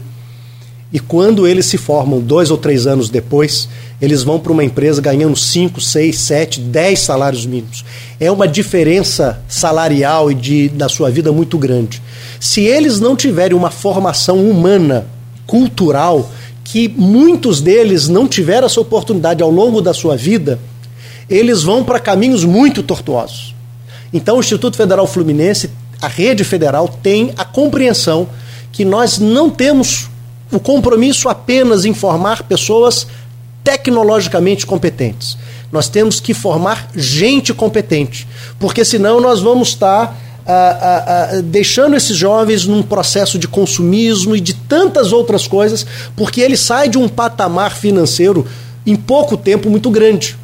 E 0.91 0.99
quando 0.99 1.45
eles 1.45 1.65
se 1.65 1.77
formam 1.77 2.22
dois 2.22 2.49
ou 2.49 2.57
três 2.57 2.88
anos 2.88 3.09
depois, 3.09 3.68
eles 4.01 4.23
vão 4.23 4.39
para 4.39 4.53
uma 4.53 4.64
empresa 4.64 5.01
ganhando 5.01 5.35
5, 5.35 5.81
6, 5.81 6.18
7, 6.18 6.59
10 6.61 6.99
salários 6.99 7.45
mínimos. 7.45 7.84
É 8.19 8.31
uma 8.31 8.47
diferença 8.47 9.41
salarial 9.49 10.31
e 10.31 10.35
de, 10.35 10.69
da 10.69 10.88
sua 10.88 11.09
vida 11.09 11.31
muito 11.31 11.57
grande. 11.57 12.01
Se 12.39 12.61
eles 12.61 12.99
não 13.01 13.15
tiverem 13.15 13.57
uma 13.57 13.69
formação 13.69 14.49
humana, 14.49 15.05
cultural, 15.45 16.31
que 16.64 16.88
muitos 16.88 17.59
deles 17.59 18.07
não 18.07 18.27
tiveram 18.27 18.68
essa 18.68 18.80
oportunidade 18.80 19.43
ao 19.43 19.49
longo 19.49 19.81
da 19.81 19.93
sua 19.93 20.15
vida, 20.15 20.59
eles 21.30 21.64
vão 21.64 21.84
para 21.84 21.99
caminhos 21.99 22.45
muito 22.45 22.81
tortuosos. 22.81 23.55
Então, 24.14 24.38
o 24.38 24.39
Instituto 24.39 24.77
Federal 24.77 25.05
Fluminense, 25.05 25.69
a 26.01 26.07
rede 26.07 26.45
federal, 26.45 26.88
tem 27.01 27.34
a 27.38 27.43
compreensão 27.43 28.27
que 28.72 28.85
nós 28.85 29.18
não 29.18 29.49
temos 29.49 30.09
o 30.52 30.60
compromisso 30.60 31.30
apenas 31.30 31.86
em 31.86 31.94
formar 31.94 32.44
pessoas 32.44 33.07
tecnologicamente 33.64 34.65
competentes. 34.65 35.38
Nós 35.72 35.90
temos 35.90 36.19
que 36.19 36.34
formar 36.34 36.90
gente 36.95 37.53
competente, 37.53 38.28
porque 38.60 38.86
senão 38.86 39.19
nós 39.19 39.41
vamos 39.41 39.69
estar 39.69 40.18
ah, 40.45 40.80
ah, 40.82 41.03
ah, 41.34 41.41
deixando 41.41 41.98
esses 41.98 42.15
jovens 42.15 42.65
num 42.65 42.82
processo 42.82 43.38
de 43.38 43.49
consumismo 43.49 44.34
e 44.34 44.40
de 44.40 44.53
tantas 44.53 45.11
outras 45.11 45.45
coisas, 45.45 45.86
porque 46.15 46.40
ele 46.40 46.56
sai 46.56 46.88
de 46.88 46.98
um 46.98 47.10
patamar 47.10 47.76
financeiro 47.76 48.48
em 48.86 48.95
pouco 48.95 49.36
tempo 49.36 49.69
muito 49.69 49.91
grande. 49.91 50.38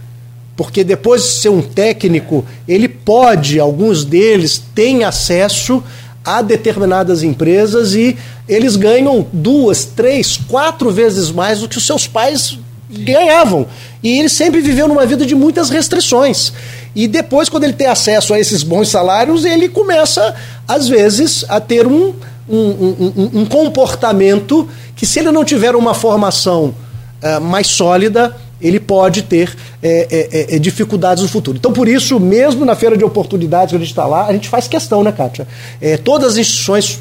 Porque 0.58 0.84
depois 0.84 1.24
de 1.24 1.30
ser 1.30 1.50
um 1.50 1.62
técnico, 1.62 2.46
ele 2.68 2.90
pode, 2.90 3.60
alguns 3.60 4.04
deles 4.04 4.62
têm 4.76 5.06
acesso 5.06 5.82
a 6.24 6.42
determinadas 6.42 7.24
empresas 7.24 7.94
e 7.94 8.18
eles 8.48 8.76
ganham 8.76 9.28
duas, 9.34 9.86
três, 9.86 10.38
quatro 10.38 10.90
vezes 10.90 11.32
mais 11.32 11.60
do 11.60 11.68
que 11.68 11.78
os 11.78 11.86
seus 11.86 12.08
pais 12.08 12.58
ganhavam. 12.90 13.68
E 14.02 14.20
ele 14.20 14.30
sempre 14.30 14.62
viveu 14.62 14.88
numa 14.88 15.06
vida 15.06 15.26
de 15.26 15.36
muitas 15.36 15.70
restrições. 15.70 16.54
E 16.96 17.08
depois, 17.08 17.50
quando 17.50 17.64
ele 17.64 17.74
tem 17.74 17.88
acesso 17.88 18.34
a 18.34 18.40
esses 18.40 18.64
bons 18.64 18.90
salários, 18.90 19.46
ele 19.46 19.68
começa, 19.68 20.36
às 20.68 20.88
vezes, 20.88 21.44
a 21.50 21.60
ter 21.60 21.88
um, 21.88 22.14
um, 22.48 22.58
um, 22.58 23.30
um 23.42 23.46
comportamento 23.46 24.68
que, 24.96 25.06
se 25.06 25.20
ele 25.20 25.32
não 25.32 25.44
tiver 25.44 25.76
uma 25.76 25.94
formação 25.94 26.76
uh, 27.22 27.42
mais 27.42 27.68
sólida, 27.68 28.36
ele 28.64 28.80
pode 28.80 29.24
ter 29.24 29.56
é, 29.82 30.08
é, 30.10 30.56
é, 30.56 30.60
dificuldades 30.60 31.22
no 31.22 31.30
futuro. 31.30 31.58
Então, 31.58 31.74
por 31.74 31.88
isso, 31.88 32.20
mesmo 32.20 32.64
na 32.64 32.76
feira 32.76 32.98
de 32.98 33.04
oportunidades 33.04 33.72
que 33.72 33.76
a 33.76 33.80
gente 33.80 33.90
está 33.90 34.06
lá, 34.06 34.26
a 34.26 34.34
gente 34.34 34.48
faz 34.48 34.68
questão, 34.68 35.04
né, 35.04 35.12
Kátia? 35.12 35.46
É, 35.82 35.98
todas 35.98 36.34
as 36.34 36.38
instituições 36.38 37.00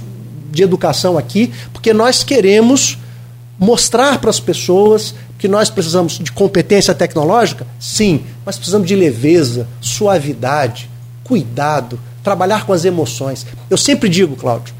de 0.51 0.63
educação 0.63 1.17
aqui, 1.17 1.53
porque 1.73 1.95
nós 1.95 2.25
queremos 2.25 2.99
mostrar 3.59 4.19
para 4.19 4.29
as 4.29 4.41
pessoas 4.41 5.15
que 5.39 5.47
nós 5.47 5.71
precisamos 5.71 6.19
de 6.19 6.33
competência 6.33 6.95
tecnológica? 6.95 7.67
Sim, 7.79 8.25
mas 8.45 8.57
precisamos 8.57 8.87
de 8.87 8.97
leveza, 8.97 9.69
suavidade, 9.81 10.91
cuidado, 11.25 11.99
trabalhar 12.23 12.67
com 12.67 12.73
as 12.73 12.85
emoções. 12.85 13.47
Eu 13.71 13.77
sempre 13.77 14.09
digo, 14.09 14.37
Cláudio, 14.37 14.75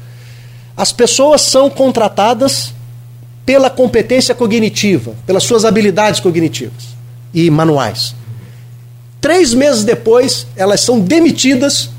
as 0.75 0.91
pessoas 0.91 1.41
são 1.41 1.69
contratadas 1.69 2.73
pela 3.45 3.69
competência 3.69 4.33
cognitiva, 4.33 5.13
pelas 5.25 5.43
suas 5.43 5.65
habilidades 5.65 6.19
cognitivas 6.19 6.95
e 7.33 7.49
manuais. 7.49 8.15
Três 9.19 9.53
meses 9.53 9.83
depois, 9.83 10.47
elas 10.55 10.81
são 10.81 10.99
demitidas 10.99 11.89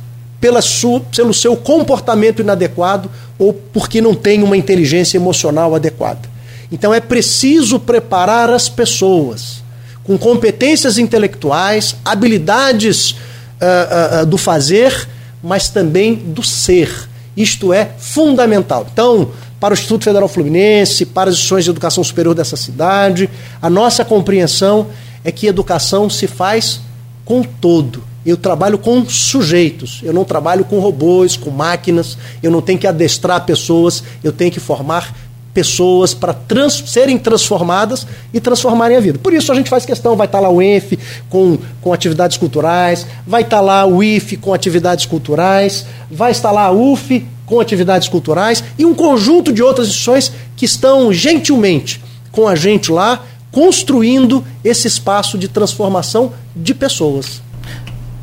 pela 0.41 0.61
sua, 0.61 1.01
pelo 1.01 1.33
seu 1.33 1.57
comportamento 1.57 2.41
inadequado 2.41 3.11
ou 3.39 3.53
porque 3.53 4.01
não 4.01 4.15
têm 4.15 4.43
uma 4.43 4.57
inteligência 4.57 5.16
emocional 5.16 5.75
adequada. 5.75 6.29
Então 6.71 6.93
é 6.93 7.01
preciso 7.01 7.79
preparar 7.81 8.51
as 8.51 8.69
pessoas 8.69 9.62
com 10.03 10.19
competências 10.19 10.99
intelectuais, 10.99 11.97
habilidades 12.05 13.12
uh, 13.12 14.23
uh, 14.23 14.27
do 14.27 14.37
fazer, 14.37 15.09
mas 15.43 15.69
também 15.71 16.15
do 16.15 16.43
ser. 16.43 17.09
Isto 17.37 17.73
é 17.73 17.91
fundamental. 17.99 18.87
Então, 18.93 19.31
para 19.65 19.73
o 19.73 19.78
Instituto 19.78 20.05
Federal 20.05 20.28
Fluminense, 20.28 21.07
para 21.07 21.31
as 21.31 21.36
instituições 21.36 21.65
de 21.65 21.70
educação 21.70 22.05
superior 22.05 22.35
dessa 22.35 22.55
cidade, 22.55 23.31
a 23.62 23.70
nossa 23.70 24.05
compreensão 24.05 24.89
é 25.24 25.32
que 25.32 25.47
educação 25.47 26.11
se 26.11 26.27
faz 26.27 26.82
com 27.24 27.43
todo. 27.43 28.05
Eu 28.27 28.36
trabalho 28.36 28.77
com 28.77 29.09
sujeitos, 29.09 30.03
eu 30.03 30.12
não 30.12 30.23
trabalho 30.23 30.66
com 30.66 30.81
robôs, 30.81 31.39
com 31.39 31.49
máquinas, 31.49 32.19
eu 32.43 32.51
não 32.51 32.61
tenho 32.61 32.78
que 32.78 32.86
adestrar 32.86 33.47
pessoas, 33.47 34.05
eu 34.23 34.32
tenho 34.32 34.53
que 34.53 34.61
formar 34.61 35.16
pessoas 35.55 36.12
para 36.12 36.35
trans, 36.35 36.85
serem 36.86 37.16
transformadas 37.16 38.07
e 38.35 38.41
transformarem 38.41 38.99
a 38.99 39.01
vida. 39.01 39.19
Por 39.19 39.32
isso 39.32 39.51
a 39.51 39.55
gente 39.55 39.70
faz 39.70 39.86
questão, 39.86 40.15
vai 40.15 40.27
estar 40.27 40.41
tá 40.41 40.43
lá 40.43 40.51
o 40.51 40.61
ENF 40.61 40.99
com, 41.31 41.57
com 41.81 41.91
atividades 41.91 42.36
culturais, 42.36 43.07
vai 43.27 43.41
estar 43.41 43.57
tá 43.57 43.62
lá 43.62 43.86
o 43.86 44.03
IF 44.03 44.36
com 44.36 44.53
atividades 44.53 45.07
culturais, 45.07 45.86
vai 46.11 46.32
estar 46.32 46.51
lá 46.51 46.66
a 46.66 46.70
UF 46.70 47.27
com 47.47 47.61
atividades 47.61 48.09
culturais 48.09 48.62
e 48.79 48.85
um 48.85 48.95
conjunto 48.95 49.53
de 49.53 49.62
outras 49.62 49.89
instituições 49.89 50.33
que 50.57 50.65
estão 50.65 51.12
gentilmente 51.12 52.01
com 52.31 52.49
a 52.49 52.55
gente 52.55 52.91
lá 52.91 53.23
construindo 53.51 54.45
esse 54.65 54.89
espaço 54.89 55.39
de 55.39 55.47
transformação 55.47 56.33
de 56.57 56.75
pessoas. 56.75 57.41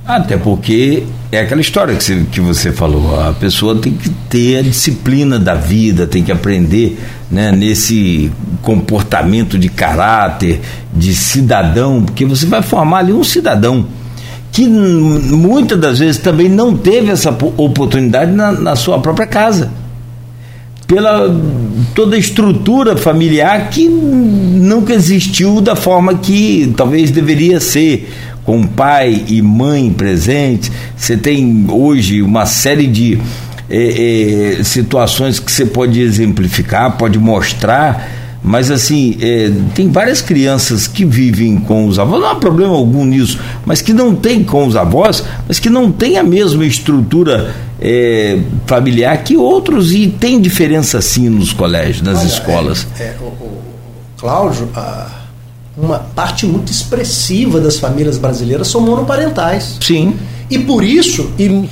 Até 0.06 0.36
porque 0.36 1.04
é 1.32 1.40
aquela 1.40 1.62
história 1.62 1.96
que 1.96 2.04
você, 2.04 2.26
que 2.32 2.42
você 2.42 2.72
falou, 2.72 3.18
a 3.22 3.32
pessoa 3.34 3.78
tem 3.78 3.94
que 3.94 4.10
ter 4.30 4.58
a 4.58 4.62
disciplina 4.62 5.40
da 5.40 5.54
vida, 5.54 6.08
tem 6.08 6.24
que 6.24 6.32
aprender 6.32 7.00
né, 7.30 7.52
nesse 7.52 8.32
comportamento 8.62 9.58
de 9.58 9.70
caráter, 9.70 10.60
de 10.94 11.16
cidadão, 11.16 12.04
porque 12.04 12.26
você 12.26 12.46
vai 12.46 12.62
formar 12.62 12.98
ali 12.98 13.14
um 13.14 13.24
cidadão 13.24 13.86
que 14.52 14.68
muitas 14.68 15.80
das 15.80 16.00
vezes 16.00 16.18
também 16.18 16.50
não 16.50 16.76
teve 16.76 17.12
essa 17.12 17.30
oportunidade 17.58 18.32
na, 18.32 18.52
na 18.52 18.76
sua 18.76 19.00
própria 19.00 19.26
casa. 19.26 19.72
Pela 20.86 21.34
toda 21.96 22.18
a 22.18 22.20
estrutura 22.20 22.98
familiar 22.98 23.70
que 23.70 23.88
nunca 23.88 24.94
existiu 24.94 25.62
da 25.62 25.74
forma 25.76 26.16
que 26.16 26.74
talvez 26.76 27.12
deveria 27.12 27.60
ser. 27.60 28.10
Com 28.44 28.66
pai 28.66 29.24
e 29.28 29.40
mãe 29.40 29.94
presentes. 29.94 30.72
Você 30.98 31.16
tem 31.16 31.68
hoje 31.70 32.24
uma 32.24 32.48
série 32.48 32.88
de 32.88 33.20
é, 33.70 34.58
é, 34.60 34.64
situações 34.64 35.40
que 35.40 35.52
você 35.52 35.64
pode 35.64 36.02
exemplificar, 36.02 36.98
pode 36.98 37.20
mostrar 37.20 38.21
mas 38.44 38.72
assim, 38.72 39.18
é, 39.22 39.52
tem 39.76 39.90
várias 39.90 40.20
crianças 40.20 40.88
que 40.88 41.06
vivem 41.06 41.58
com 41.58 41.86
os 41.86 42.00
avós, 42.00 42.20
não 42.20 42.30
há 42.30 42.36
problema 42.36 42.74
algum 42.74 43.06
nisso, 43.06 43.40
mas 43.66 43.82
que 43.82 43.94
não 43.94 44.16
tem 44.16 44.44
com 44.44 44.66
os 44.66 44.76
avós, 44.76 45.24
mas 45.48 45.60
que 45.60 45.70
não 45.70 45.92
tem 45.92 46.18
a 46.18 46.24
mesma 46.24 46.66
estrutura 46.66 47.54
é, 47.80 48.40
familiar 48.66 49.24
que 49.24 49.38
outros, 49.38 49.94
e 49.94 50.08
tem 50.08 50.42
diferença 50.42 51.02
sim 51.02 51.30
nos 51.30 51.54
colégios, 51.54 52.02
nas 52.02 52.20
Olha, 52.20 52.28
escolas. 52.28 52.88
É, 53.00 53.04
é, 53.04 53.16
o, 53.22 53.26
o, 53.26 53.62
Cláudio, 54.18 54.70
a, 54.76 55.22
uma 55.78 56.00
parte 56.00 56.46
muito 56.46 56.72
expressiva 56.72 57.60
das 57.60 57.78
famílias 57.78 58.18
brasileiras 58.18 58.68
são 58.68 58.82
monoparentais. 58.82 59.78
Sim. 59.82 60.18
E 60.50 60.58
por 60.60 60.84
isso, 60.84 61.32
e, 61.40 61.70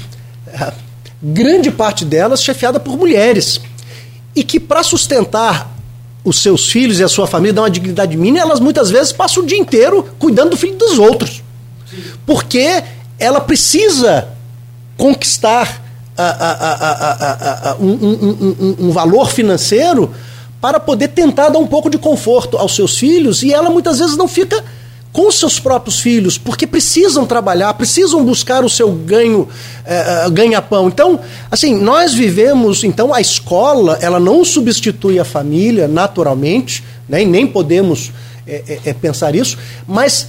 grande 1.21 1.69
parte 1.71 2.05
delas 2.05 2.43
chefiada 2.43 2.79
por 2.79 2.97
mulheres. 2.97 3.59
E 4.35 4.43
que 4.43 4.59
para 4.59 4.83
sustentar 4.83 5.78
os 6.29 6.39
seus 6.39 6.69
filhos 6.69 6.99
e 6.99 7.03
a 7.03 7.07
sua 7.07 7.27
família 7.27 7.53
dão 7.53 7.63
uma 7.63 7.69
dignidade 7.69 8.15
mínima, 8.15 8.39
elas 8.39 8.59
muitas 8.59 8.89
vezes 8.89 9.11
passam 9.11 9.43
o 9.43 9.45
dia 9.45 9.57
inteiro 9.57 10.07
cuidando 10.19 10.51
do 10.51 10.57
filho 10.57 10.75
dos 10.75 10.99
outros. 10.99 11.43
Porque 12.25 12.83
ela 13.17 13.41
precisa 13.41 14.27
conquistar 14.95 15.83
um, 17.79 17.87
um, 17.87 18.47
um, 18.59 18.87
um 18.87 18.91
valor 18.91 19.31
financeiro 19.31 20.13
para 20.61 20.79
poder 20.79 21.09
tentar 21.09 21.49
dar 21.49 21.59
um 21.59 21.67
pouco 21.67 21.89
de 21.89 21.97
conforto 21.97 22.57
aos 22.57 22.75
seus 22.75 22.97
filhos 22.97 23.41
e 23.41 23.53
ela 23.53 23.69
muitas 23.69 23.99
vezes 23.99 24.17
não 24.17 24.27
fica 24.27 24.63
com 25.11 25.31
seus 25.31 25.59
próprios 25.59 25.99
filhos, 25.99 26.37
porque 26.37 26.67
precisam 26.67 27.25
trabalhar, 27.25 27.73
precisam 27.73 28.23
buscar 28.23 28.63
o 28.63 28.69
seu 28.69 28.91
ganho, 28.91 29.47
é, 29.85 30.29
ganha-pão. 30.29 30.87
Então, 30.87 31.19
assim, 31.49 31.75
nós 31.75 32.13
vivemos, 32.13 32.83
então 32.83 33.13
a 33.13 33.19
escola, 33.19 33.97
ela 34.01 34.19
não 34.19 34.45
substitui 34.45 35.19
a 35.19 35.25
família 35.25 35.87
naturalmente, 35.87 36.83
né, 37.07 37.23
e 37.23 37.25
nem 37.25 37.47
podemos 37.47 38.11
é, 38.45 38.79
é, 38.85 38.93
pensar 38.93 39.35
isso, 39.35 39.57
mas 39.87 40.27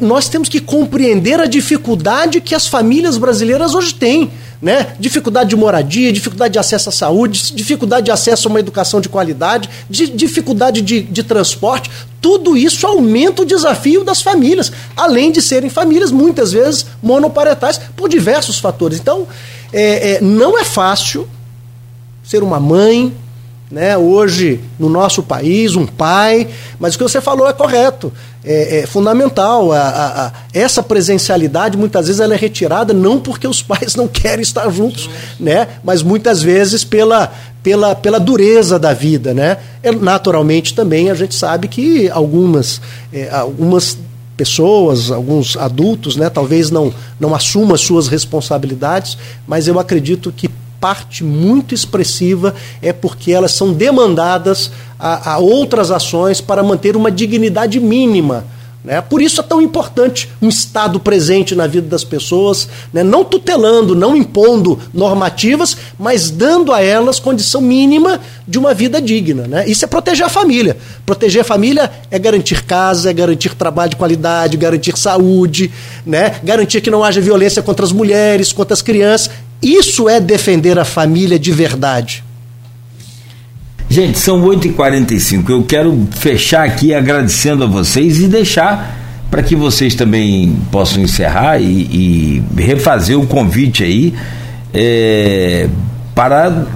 nós 0.00 0.28
temos 0.28 0.48
que 0.48 0.60
compreender 0.60 1.40
a 1.40 1.46
dificuldade 1.46 2.40
que 2.40 2.54
as 2.54 2.68
famílias 2.68 3.18
brasileiras 3.18 3.74
hoje 3.74 3.92
têm 3.92 4.30
né? 4.62 4.94
Dificuldade 5.00 5.50
de 5.50 5.56
moradia, 5.56 6.12
dificuldade 6.12 6.52
de 6.52 6.58
acesso 6.60 6.88
à 6.88 6.92
saúde, 6.92 7.52
dificuldade 7.52 8.04
de 8.04 8.12
acesso 8.12 8.46
a 8.46 8.50
uma 8.50 8.60
educação 8.60 9.00
de 9.00 9.08
qualidade, 9.08 9.68
de, 9.90 10.06
dificuldade 10.06 10.80
de, 10.80 11.02
de 11.02 11.22
transporte. 11.24 11.90
Tudo 12.20 12.56
isso 12.56 12.86
aumenta 12.86 13.42
o 13.42 13.44
desafio 13.44 14.04
das 14.04 14.22
famílias, 14.22 14.70
além 14.96 15.32
de 15.32 15.42
serem 15.42 15.68
famílias 15.68 16.12
muitas 16.12 16.52
vezes 16.52 16.86
monoparentais 17.02 17.80
por 17.96 18.08
diversos 18.08 18.60
fatores. 18.60 19.00
Então, 19.00 19.26
é, 19.72 20.12
é, 20.12 20.20
não 20.20 20.56
é 20.56 20.62
fácil 20.62 21.28
ser 22.22 22.44
uma 22.44 22.60
mãe, 22.60 23.12
né, 23.72 23.96
hoje 23.96 24.60
no 24.78 24.90
nosso 24.90 25.22
país, 25.22 25.74
um 25.74 25.86
pai, 25.86 26.46
mas 26.78 26.94
o 26.94 26.98
que 26.98 27.04
você 27.04 27.22
falou 27.22 27.48
é 27.48 27.54
correto, 27.54 28.12
é, 28.44 28.80
é 28.80 28.86
fundamental. 28.86 29.72
A, 29.72 29.78
a, 29.78 30.26
a, 30.26 30.32
essa 30.52 30.82
presencialidade 30.82 31.78
muitas 31.78 32.06
vezes 32.06 32.20
ela 32.20 32.34
é 32.34 32.36
retirada 32.36 32.92
não 32.92 33.18
porque 33.18 33.48
os 33.48 33.62
pais 33.62 33.96
não 33.96 34.06
querem 34.06 34.42
estar 34.42 34.68
juntos, 34.70 35.08
né, 35.40 35.66
mas 35.82 36.02
muitas 36.02 36.42
vezes 36.42 36.84
pela, 36.84 37.32
pela, 37.62 37.94
pela 37.94 38.20
dureza 38.20 38.78
da 38.78 38.92
vida. 38.92 39.32
Né? 39.32 39.56
É, 39.82 39.90
naturalmente 39.90 40.74
também 40.74 41.10
a 41.10 41.14
gente 41.14 41.34
sabe 41.34 41.66
que 41.66 42.10
algumas, 42.10 42.78
é, 43.10 43.30
algumas 43.30 43.96
pessoas, 44.36 45.10
alguns 45.10 45.56
adultos, 45.56 46.14
né, 46.14 46.28
talvez 46.28 46.70
não, 46.70 46.92
não 47.18 47.34
assumam 47.34 47.74
as 47.74 47.80
suas 47.80 48.06
responsabilidades, 48.06 49.16
mas 49.46 49.66
eu 49.66 49.78
acredito 49.78 50.30
que 50.30 50.50
parte 50.82 51.22
muito 51.22 51.76
expressiva 51.76 52.56
é 52.82 52.92
porque 52.92 53.30
elas 53.30 53.52
são 53.52 53.72
demandadas 53.72 54.72
a, 54.98 55.34
a 55.34 55.38
outras 55.38 55.92
ações 55.92 56.40
para 56.40 56.60
manter 56.60 56.96
uma 56.96 57.08
dignidade 57.08 57.78
mínima. 57.78 58.44
Né? 58.84 59.00
Por 59.00 59.22
isso 59.22 59.40
é 59.40 59.44
tão 59.44 59.62
importante 59.62 60.28
um 60.40 60.48
Estado 60.48 60.98
presente 60.98 61.54
na 61.54 61.68
vida 61.68 61.86
das 61.86 62.02
pessoas, 62.02 62.68
né? 62.92 63.04
não 63.04 63.24
tutelando, 63.24 63.94
não 63.94 64.16
impondo 64.16 64.76
normativas, 64.92 65.76
mas 65.96 66.30
dando 66.30 66.72
a 66.72 66.82
elas 66.82 67.20
condição 67.20 67.60
mínima 67.60 68.20
de 68.46 68.58
uma 68.58 68.74
vida 68.74 69.00
digna. 69.00 69.46
Né? 69.46 69.68
Isso 69.68 69.84
é 69.84 69.88
proteger 69.88 70.26
a 70.26 70.28
família. 70.28 70.76
Proteger 71.06 71.42
a 71.42 71.44
família 71.44 71.92
é 72.10 72.18
garantir 72.18 72.64
casa, 72.64 73.08
é 73.08 73.12
garantir 73.12 73.54
trabalho 73.54 73.90
de 73.90 73.96
qualidade, 73.96 74.56
garantir 74.56 74.98
saúde, 74.98 75.70
né? 76.04 76.40
garantir 76.42 76.80
que 76.80 76.90
não 76.90 77.04
haja 77.04 77.20
violência 77.20 77.62
contra 77.62 77.86
as 77.86 77.92
mulheres, 77.92 78.52
contra 78.52 78.74
as 78.74 78.82
crianças. 78.82 79.30
Isso 79.62 80.08
é 80.08 80.20
defender 80.20 80.78
a 80.78 80.84
família 80.84 81.38
de 81.38 81.52
verdade. 81.52 82.24
Gente, 83.88 84.18
são 84.18 84.42
8h45. 84.42 85.50
Eu 85.50 85.62
quero 85.62 86.08
fechar 86.12 86.64
aqui 86.64 86.94
agradecendo 86.94 87.64
a 87.64 87.66
vocês 87.66 88.20
e 88.20 88.26
deixar 88.26 88.98
para 89.30 89.42
que 89.42 89.54
vocês 89.54 89.94
também 89.94 90.56
possam 90.70 91.02
encerrar 91.02 91.58
e, 91.58 91.66
e 91.66 92.42
refazer 92.56 93.18
o 93.18 93.26
convite 93.26 93.84
aí. 93.84 94.14
É, 94.74 95.68
para 96.14 96.66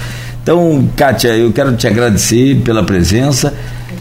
Então, 0.43 0.87
Kátia, 0.95 1.29
eu 1.29 1.51
quero 1.51 1.75
te 1.75 1.87
agradecer 1.87 2.57
pela 2.57 2.83
presença. 2.83 3.53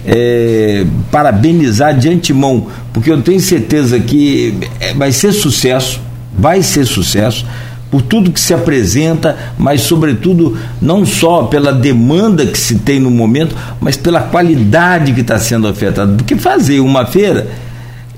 É, 0.05 0.85
parabenizar 1.13 1.97
de 1.97 2.09
antemão, 2.09 2.67
porque 2.93 3.09
eu 3.09 3.23
tenho 3.23 3.39
certeza 3.39 4.01
que 4.01 4.53
é, 4.81 4.93
vai 4.95 5.13
ser 5.13 5.33
sucesso, 5.33 6.01
vai 6.37 6.61
ser 6.61 6.85
sucesso 6.85 7.47
por 7.93 8.01
tudo 8.01 8.33
que 8.33 8.41
se 8.41 8.55
apresenta, 8.55 9.37
mas 9.59 9.83
sobretudo 9.83 10.57
não 10.81 11.05
só 11.05 11.43
pela 11.43 11.75
demanda 11.75 12.47
que 12.47 12.59
se 12.59 12.77
tem 12.77 12.99
no 12.99 13.11
momento, 13.11 13.55
mas 13.79 13.99
pela 13.99 14.23
qualidade 14.23 15.13
que 15.13 15.21
está 15.21 15.39
sendo 15.39 15.69
ofertada. 15.69 16.15
Porque 16.15 16.35
fazer 16.37 16.81
uma 16.81 17.05
feira 17.05 17.51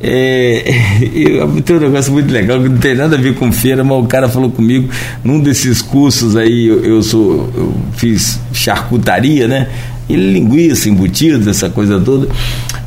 é, 0.01 0.63
tem 1.67 1.75
um 1.75 1.81
negócio 1.81 2.13
muito 2.13 2.33
legal 2.33 2.63
que 2.63 2.69
não 2.69 2.79
tem 2.79 2.95
nada 2.95 3.17
a 3.17 3.21
ver 3.21 3.35
com 3.35 3.51
feira, 3.51 3.83
mas 3.83 3.99
o 3.99 4.07
cara 4.07 4.29
falou 4.29 4.49
comigo 4.49 4.89
num 5.25 5.41
desses 5.41 5.83
cursos 5.83 6.37
aí, 6.37 6.67
eu, 6.69 6.85
eu 6.85 7.03
sou, 7.03 7.51
eu 7.57 7.75
fiz 7.97 8.39
charcutaria, 8.53 9.49
né? 9.49 9.69
E 10.09 10.15
linguiça, 10.15 10.89
embutido, 10.89 11.51
essa 11.51 11.69
coisa 11.69 11.99
toda. 11.99 12.29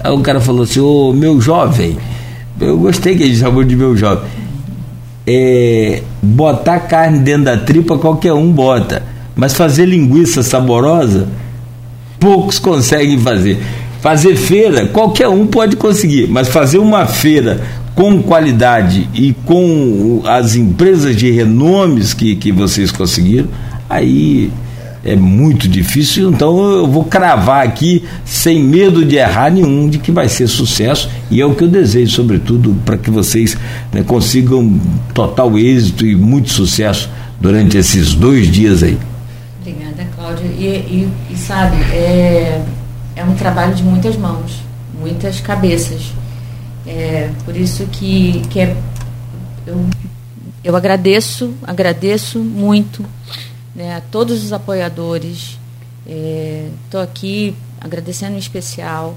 Aí 0.02 0.12
o 0.12 0.20
cara 0.20 0.40
falou 0.40 0.62
assim, 0.62 0.80
ô 0.80 1.12
meu 1.12 1.42
jovem, 1.42 1.98
eu 2.62 2.78
gostei 2.78 3.18
que 3.18 3.24
ele 3.24 3.36
chamou 3.36 3.66
de 3.66 3.76
meu 3.76 3.98
jovem 3.98 4.47
é, 5.28 6.02
botar 6.24 6.80
carne 6.80 7.20
dentro 7.20 7.44
da 7.44 7.58
tripa 7.58 7.98
qualquer 7.98 8.32
um 8.32 8.50
bota, 8.50 9.04
mas 9.36 9.54
fazer 9.54 9.86
linguiça 9.86 10.42
saborosa 10.42 11.28
poucos 12.18 12.58
conseguem 12.58 13.20
fazer. 13.20 13.60
Fazer 14.00 14.36
feira 14.36 14.88
qualquer 14.88 15.28
um 15.28 15.46
pode 15.46 15.76
conseguir, 15.76 16.28
mas 16.28 16.48
fazer 16.48 16.78
uma 16.78 17.06
feira 17.06 17.62
com 17.94 18.22
qualidade 18.22 19.10
e 19.14 19.34
com 19.46 20.22
as 20.24 20.56
empresas 20.56 21.16
de 21.16 21.32
renomes 21.32 22.14
que, 22.14 22.36
que 22.36 22.52
vocês 22.52 22.92
conseguiram, 22.92 23.48
aí 23.90 24.52
é 25.04 25.16
muito 25.16 25.68
difícil, 25.68 26.30
então 26.30 26.60
eu 26.72 26.88
vou 26.88 27.04
cravar 27.04 27.66
aqui, 27.66 28.04
sem 28.26 28.64
medo 28.64 29.06
de 29.06 29.16
errar 29.16 29.52
nenhum, 29.52 29.88
de 29.88 30.00
que 30.00 30.12
vai 30.12 30.28
ser 30.28 30.48
sucesso, 30.48 31.10
e 31.30 31.40
é 31.40 31.46
o 31.46 31.56
que 31.56 31.64
eu 31.64 31.68
desejo, 31.68 32.12
sobretudo, 32.12 32.76
para 32.86 32.98
que 32.98 33.10
vocês 33.10 33.58
né, 33.92 34.04
consigam 34.04 34.80
total 35.14 35.58
êxito 35.58 36.06
e 36.06 36.16
muito 36.16 36.50
sucesso 36.50 37.10
durante 37.40 37.78
esses 37.78 38.14
dois 38.14 38.52
dias 38.52 38.84
aí. 38.84 38.98
Obrigada, 39.62 40.08
Cláudia. 40.16 40.46
E, 40.46 40.66
e, 40.66 41.10
e 41.32 41.38
sabe, 41.38 41.76
é, 41.94 42.62
é 43.16 43.24
um 43.24 43.36
trabalho 43.36 43.76
de 43.76 43.84
muitas 43.84 44.18
mãos, 44.18 44.62
muitas 45.00 45.40
cabeças. 45.40 46.12
É, 46.86 47.30
por 47.46 47.56
isso 47.56 47.86
que, 47.92 48.42
que 48.50 48.60
é, 48.60 48.76
eu, 49.66 49.86
eu 50.64 50.76
agradeço, 50.76 51.54
agradeço 51.64 52.40
muito 52.40 53.06
né, 53.78 53.96
a 53.96 54.02
todos 54.02 54.44
os 54.44 54.52
apoiadores. 54.52 55.60
Estou 56.86 57.00
é, 57.00 57.04
aqui 57.04 57.56
agradecendo 57.80 58.36
em 58.36 58.40
especial 58.40 59.16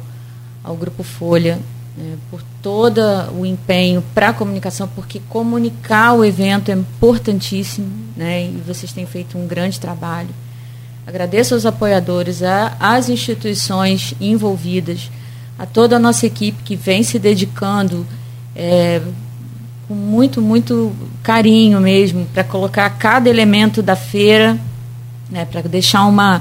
ao 0.63 0.77
Grupo 0.77 1.03
Folha, 1.03 1.59
né, 1.97 2.17
por 2.31 2.43
todo 2.63 3.01
o 3.33 3.47
empenho 3.47 4.05
para 4.15 4.29
a 4.29 4.33
comunicação, 4.35 4.87
porque 4.95 5.21
comunicar 5.31 6.13
o 6.13 6.25
evento 6.25 6.71
é 6.71 6.75
importantíssimo, 6.75 7.89
né, 8.15 8.45
e 8.45 8.63
vocês 8.67 8.93
têm 8.93 9.07
feito 9.07 9.39
um 9.39 9.47
grande 9.47 9.81
trabalho. 9.81 10.29
Agradeço 11.07 11.55
aos 11.55 11.65
apoiadores, 11.65 12.43
às 12.79 13.09
instituições 13.09 14.15
envolvidas, 14.21 15.11
a 15.59 15.65
toda 15.65 15.97
a 15.97 15.99
nossa 15.99 16.27
equipe 16.27 16.63
que 16.63 16.77
vem 16.77 17.03
se 17.03 17.19
dedicando 17.19 18.07
é, 18.55 19.01
com 19.91 19.95
muito, 19.97 20.41
muito 20.41 20.93
carinho 21.21 21.81
mesmo 21.81 22.25
para 22.27 22.45
colocar 22.45 22.89
cada 22.91 23.29
elemento 23.29 23.83
da 23.83 23.97
feira, 23.97 24.57
né, 25.29 25.45
para 25.45 25.63
deixar 25.63 26.05
uma, 26.05 26.41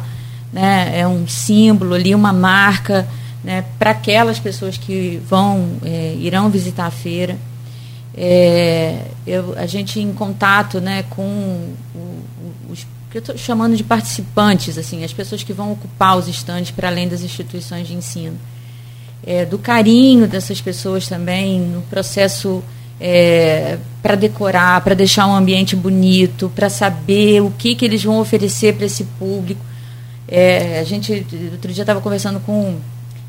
né, 0.53 0.99
é 0.99 1.07
um 1.07 1.27
símbolo 1.27 1.95
ali, 1.95 2.13
uma 2.13 2.31
marca 2.31 3.07
né, 3.43 3.65
para 3.79 3.89
aquelas 3.89 4.37
pessoas 4.37 4.77
que 4.77 5.19
vão 5.27 5.67
é, 5.83 6.15
irão 6.19 6.47
visitar 6.51 6.85
a 6.85 6.91
feira. 6.91 7.37
É, 8.15 9.05
eu, 9.25 9.55
a 9.57 9.65
gente 9.65 9.99
em 9.99 10.13
contato 10.13 10.79
né, 10.79 11.03
com 11.09 11.73
os 12.69 12.85
que 13.09 13.17
eu 13.17 13.19
estou 13.19 13.35
chamando 13.35 13.75
de 13.75 13.83
participantes, 13.83 14.77
assim, 14.77 15.03
as 15.03 15.11
pessoas 15.11 15.41
que 15.41 15.53
vão 15.53 15.71
ocupar 15.71 16.15
os 16.19 16.27
estandes 16.27 16.69
para 16.69 16.89
além 16.89 17.07
das 17.07 17.23
instituições 17.23 17.87
de 17.87 17.95
ensino. 17.95 18.37
É, 19.25 19.43
do 19.43 19.57
carinho 19.57 20.27
dessas 20.27 20.61
pessoas 20.61 21.07
também 21.07 21.59
no 21.59 21.81
processo 21.81 22.63
é, 22.99 23.77
para 24.01 24.15
decorar, 24.15 24.81
para 24.81 24.93
deixar 24.93 25.27
um 25.27 25.35
ambiente 25.35 25.75
bonito, 25.75 26.51
para 26.55 26.69
saber 26.69 27.41
o 27.41 27.51
que, 27.51 27.75
que 27.75 27.85
eles 27.85 28.03
vão 28.03 28.19
oferecer 28.19 28.75
para 28.75 28.85
esse 28.85 29.03
público. 29.03 29.61
É, 30.27 30.79
a 30.79 30.83
gente, 30.83 31.25
outro 31.51 31.71
dia 31.71 31.83
estava 31.83 32.01
conversando 32.01 32.39
com 32.39 32.77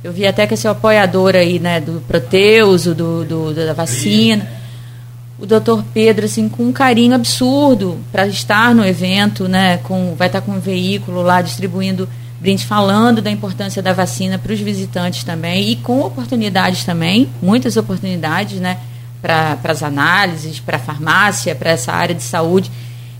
eu 0.02 0.12
vi 0.12 0.26
até 0.26 0.46
que 0.46 0.54
esse 0.54 0.66
apoiador 0.66 1.36
aí, 1.36 1.58
né, 1.58 1.78
do 1.78 2.02
Proteus, 2.08 2.84
do, 2.84 3.22
do 3.22 3.54
da 3.54 3.74
vacina, 3.74 4.48
o 5.38 5.44
doutor 5.44 5.84
Pedro, 5.92 6.24
assim, 6.24 6.48
com 6.48 6.64
um 6.64 6.72
carinho 6.72 7.14
absurdo 7.14 7.98
para 8.10 8.26
estar 8.26 8.74
no 8.74 8.84
evento, 8.84 9.46
né, 9.46 9.76
com, 9.78 10.14
vai 10.16 10.28
estar 10.28 10.40
com 10.40 10.52
um 10.52 10.60
veículo 10.60 11.20
lá 11.20 11.42
distribuindo 11.42 12.08
brinde, 12.40 12.64
falando 12.64 13.20
da 13.20 13.30
importância 13.30 13.82
da 13.82 13.92
vacina 13.92 14.38
para 14.38 14.52
os 14.52 14.60
visitantes 14.60 15.22
também 15.22 15.68
e 15.68 15.76
com 15.76 16.00
oportunidades 16.00 16.84
também, 16.84 17.28
muitas 17.42 17.76
oportunidades, 17.76 18.58
né, 18.58 18.78
para 19.20 19.58
as 19.64 19.82
análises, 19.82 20.60
para 20.60 20.76
a 20.76 20.80
farmácia, 20.80 21.54
para 21.54 21.70
essa 21.70 21.92
área 21.92 22.14
de 22.14 22.22
saúde, 22.22 22.70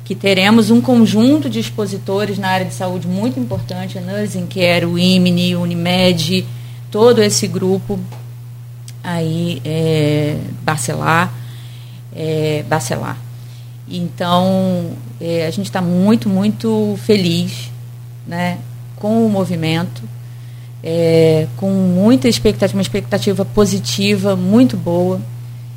que 0.04 0.14
teremos 0.14 0.70
um 0.70 0.80
conjunto 0.80 1.48
de 1.48 1.60
expositores 1.60 2.38
na 2.38 2.48
área 2.48 2.66
de 2.66 2.74
saúde 2.74 3.06
muito 3.06 3.38
importante, 3.38 3.96
a 3.96 4.00
Nursing 4.00 4.46
Care, 4.46 4.84
o 4.86 4.98
IMNI, 4.98 5.54
o 5.54 5.62
Unimed, 5.62 6.44
todo 6.90 7.22
esse 7.22 7.46
grupo 7.46 7.98
aí 9.02 9.62
é, 9.64 10.36
Bacelar, 10.62 11.32
é, 12.14 12.64
Bacelar. 12.68 13.16
Então 13.88 14.92
é, 15.20 15.46
a 15.46 15.50
gente 15.50 15.66
está 15.66 15.80
muito, 15.80 16.28
muito 16.28 16.98
feliz 17.04 17.70
né, 18.26 18.58
com 18.96 19.24
o 19.24 19.28
movimento, 19.28 20.02
é, 20.82 21.46
com 21.56 21.70
muita 21.70 22.28
expectativa, 22.28 22.76
uma 22.76 22.82
expectativa 22.82 23.44
positiva, 23.44 24.34
muito 24.34 24.76
boa, 24.76 25.20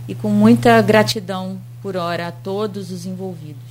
e 0.08 0.16
com 0.16 0.30
muita 0.30 0.82
gratidão 0.82 1.58
por 1.82 1.96
hora 1.96 2.28
a 2.28 2.32
todos 2.32 2.92
os 2.92 3.06
envolvidos. 3.06 3.62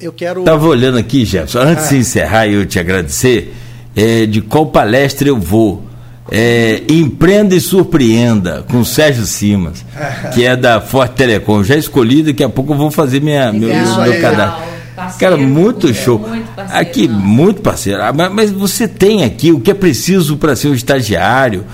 Eu 0.00 0.12
quero. 0.12 0.40
Estava 0.40 0.66
olhando 0.66 0.98
aqui, 0.98 1.24
Jefferson, 1.24 1.60
antes 1.60 1.86
ah. 1.86 1.88
de 1.88 1.96
encerrar 1.96 2.46
eu 2.48 2.66
te 2.66 2.78
agradecer, 2.78 3.54
é, 3.94 4.26
de 4.26 4.40
qual 4.40 4.66
palestra 4.66 5.28
eu 5.28 5.38
vou 5.38 5.86
é, 6.30 6.82
Empreenda 6.88 7.54
e 7.54 7.60
Surpreenda, 7.60 8.64
com 8.68 8.84
Sérgio 8.84 9.24
Simas, 9.24 9.84
que 10.34 10.44
é 10.44 10.56
da 10.56 10.80
Forte 10.80 11.14
Telecom. 11.14 11.62
Já 11.62 11.76
escolhi, 11.76 12.22
daqui 12.22 12.42
a 12.42 12.48
pouco 12.48 12.72
eu 12.72 12.76
vou 12.76 12.90
fazer 12.90 13.20
minha, 13.20 13.52
meu, 13.52 13.68
meu 13.68 14.20
cadastro. 14.20 14.76
Cara, 15.18 15.36
muito 15.36 15.92
show. 15.92 16.18
Muito 16.18 16.48
parceiro, 16.54 16.80
aqui, 16.80 17.06
não. 17.06 17.20
muito 17.20 17.60
parceiro. 17.60 18.02
Ah, 18.02 18.12
mas, 18.12 18.32
mas, 18.32 18.50
você 18.50 18.88
tem 18.88 19.24
aqui 19.24 19.52
o 19.52 19.60
que 19.60 19.70
é 19.70 19.74
preciso 19.74 20.36
para 20.38 20.56
ser 20.56 20.68
um 20.68 20.74
estagiário 20.74 21.64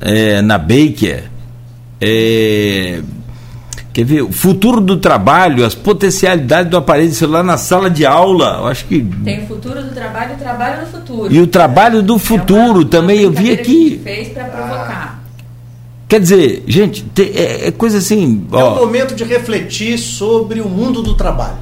é, 0.00 0.40
na 0.42 0.56
Baker. 0.56 1.24
É, 2.00 3.02
Quer 3.98 4.04
ver? 4.04 4.22
O 4.22 4.30
futuro 4.30 4.80
do 4.80 4.96
trabalho, 4.98 5.64
as 5.64 5.74
potencialidades 5.74 6.70
do 6.70 6.76
aparelho 6.76 7.12
celular 7.12 7.42
na 7.42 7.56
sala 7.56 7.90
de 7.90 8.06
aula. 8.06 8.58
Eu 8.60 8.66
acho 8.68 8.84
que. 8.84 9.00
Tem 9.24 9.42
o 9.42 9.46
futuro 9.48 9.82
do 9.82 9.90
trabalho 9.92 10.30
e 10.30 10.34
o 10.34 10.38
trabalho 10.38 10.80
do 10.82 10.86
futuro. 10.86 11.34
E 11.34 11.40
o 11.40 11.46
trabalho 11.48 12.00
do 12.00 12.16
futuro 12.16 12.60
é 12.60 12.82
uma, 12.82 12.84
também, 12.84 13.22
eu 13.22 13.32
vi 13.32 13.50
aqui. 13.50 14.00
fez 14.04 14.28
para 14.28 14.44
provocar. 14.44 15.24
Quer 16.06 16.20
dizer, 16.20 16.62
gente, 16.68 17.04
é, 17.18 17.66
é, 17.66 17.70
coisa 17.72 17.98
assim. 17.98 18.46
É 18.52 18.56
ó. 18.56 18.74
o 18.74 18.86
momento 18.86 19.16
de 19.16 19.24
refletir 19.24 19.98
sobre 19.98 20.60
o 20.60 20.68
mundo 20.68 21.02
do 21.02 21.16
trabalho. 21.16 21.58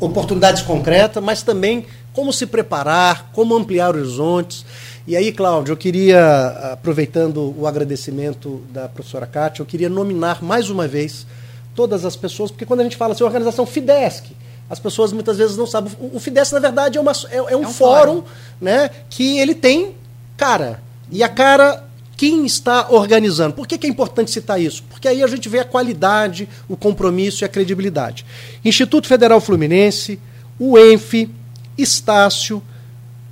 Oportunidades 0.00 0.62
concretas, 0.62 1.22
mas 1.22 1.42
também 1.42 1.84
como 2.14 2.32
se 2.32 2.46
preparar, 2.46 3.30
como 3.30 3.54
ampliar 3.54 3.94
horizontes. 3.94 4.64
E 5.04 5.16
aí, 5.16 5.32
Cláudio, 5.32 5.72
eu 5.72 5.76
queria, 5.76 6.46
aproveitando 6.72 7.52
o 7.58 7.66
agradecimento 7.66 8.62
da 8.70 8.88
professora 8.88 9.26
Kátia, 9.26 9.60
eu 9.60 9.66
queria 9.66 9.88
nominar 9.88 10.44
mais 10.44 10.70
uma 10.70 10.86
vez 10.86 11.26
todas 11.74 12.04
as 12.04 12.14
pessoas, 12.14 12.52
porque 12.52 12.64
quando 12.64 12.80
a 12.80 12.84
gente 12.84 12.96
fala 12.96 13.12
assim, 13.12 13.24
organização 13.24 13.66
FIDESC, 13.66 14.30
as 14.70 14.78
pessoas 14.78 15.12
muitas 15.12 15.38
vezes 15.38 15.56
não 15.56 15.66
sabem. 15.66 15.92
O 16.00 16.20
FIDESC, 16.20 16.52
na 16.52 16.60
verdade, 16.60 16.98
é, 16.98 17.00
uma, 17.00 17.10
é, 17.30 17.36
é, 17.36 17.42
um, 17.42 17.48
é 17.48 17.56
um 17.56 17.64
fórum, 17.64 18.12
fórum 18.12 18.24
né, 18.60 18.90
que 19.10 19.40
ele 19.40 19.56
tem 19.56 19.96
cara. 20.36 20.80
E 21.10 21.20
a 21.24 21.28
cara, 21.28 21.84
quem 22.16 22.46
está 22.46 22.86
organizando? 22.88 23.54
Por 23.54 23.66
que, 23.66 23.76
que 23.78 23.88
é 23.88 23.90
importante 23.90 24.30
citar 24.30 24.60
isso? 24.60 24.84
Porque 24.88 25.08
aí 25.08 25.20
a 25.20 25.26
gente 25.26 25.48
vê 25.48 25.58
a 25.58 25.64
qualidade, 25.64 26.48
o 26.68 26.76
compromisso 26.76 27.42
e 27.42 27.44
a 27.44 27.48
credibilidade. 27.48 28.24
Instituto 28.64 29.08
Federal 29.08 29.40
Fluminense, 29.40 30.20
o 30.60 30.78
ENF, 30.78 31.28
Estácio, 31.76 32.62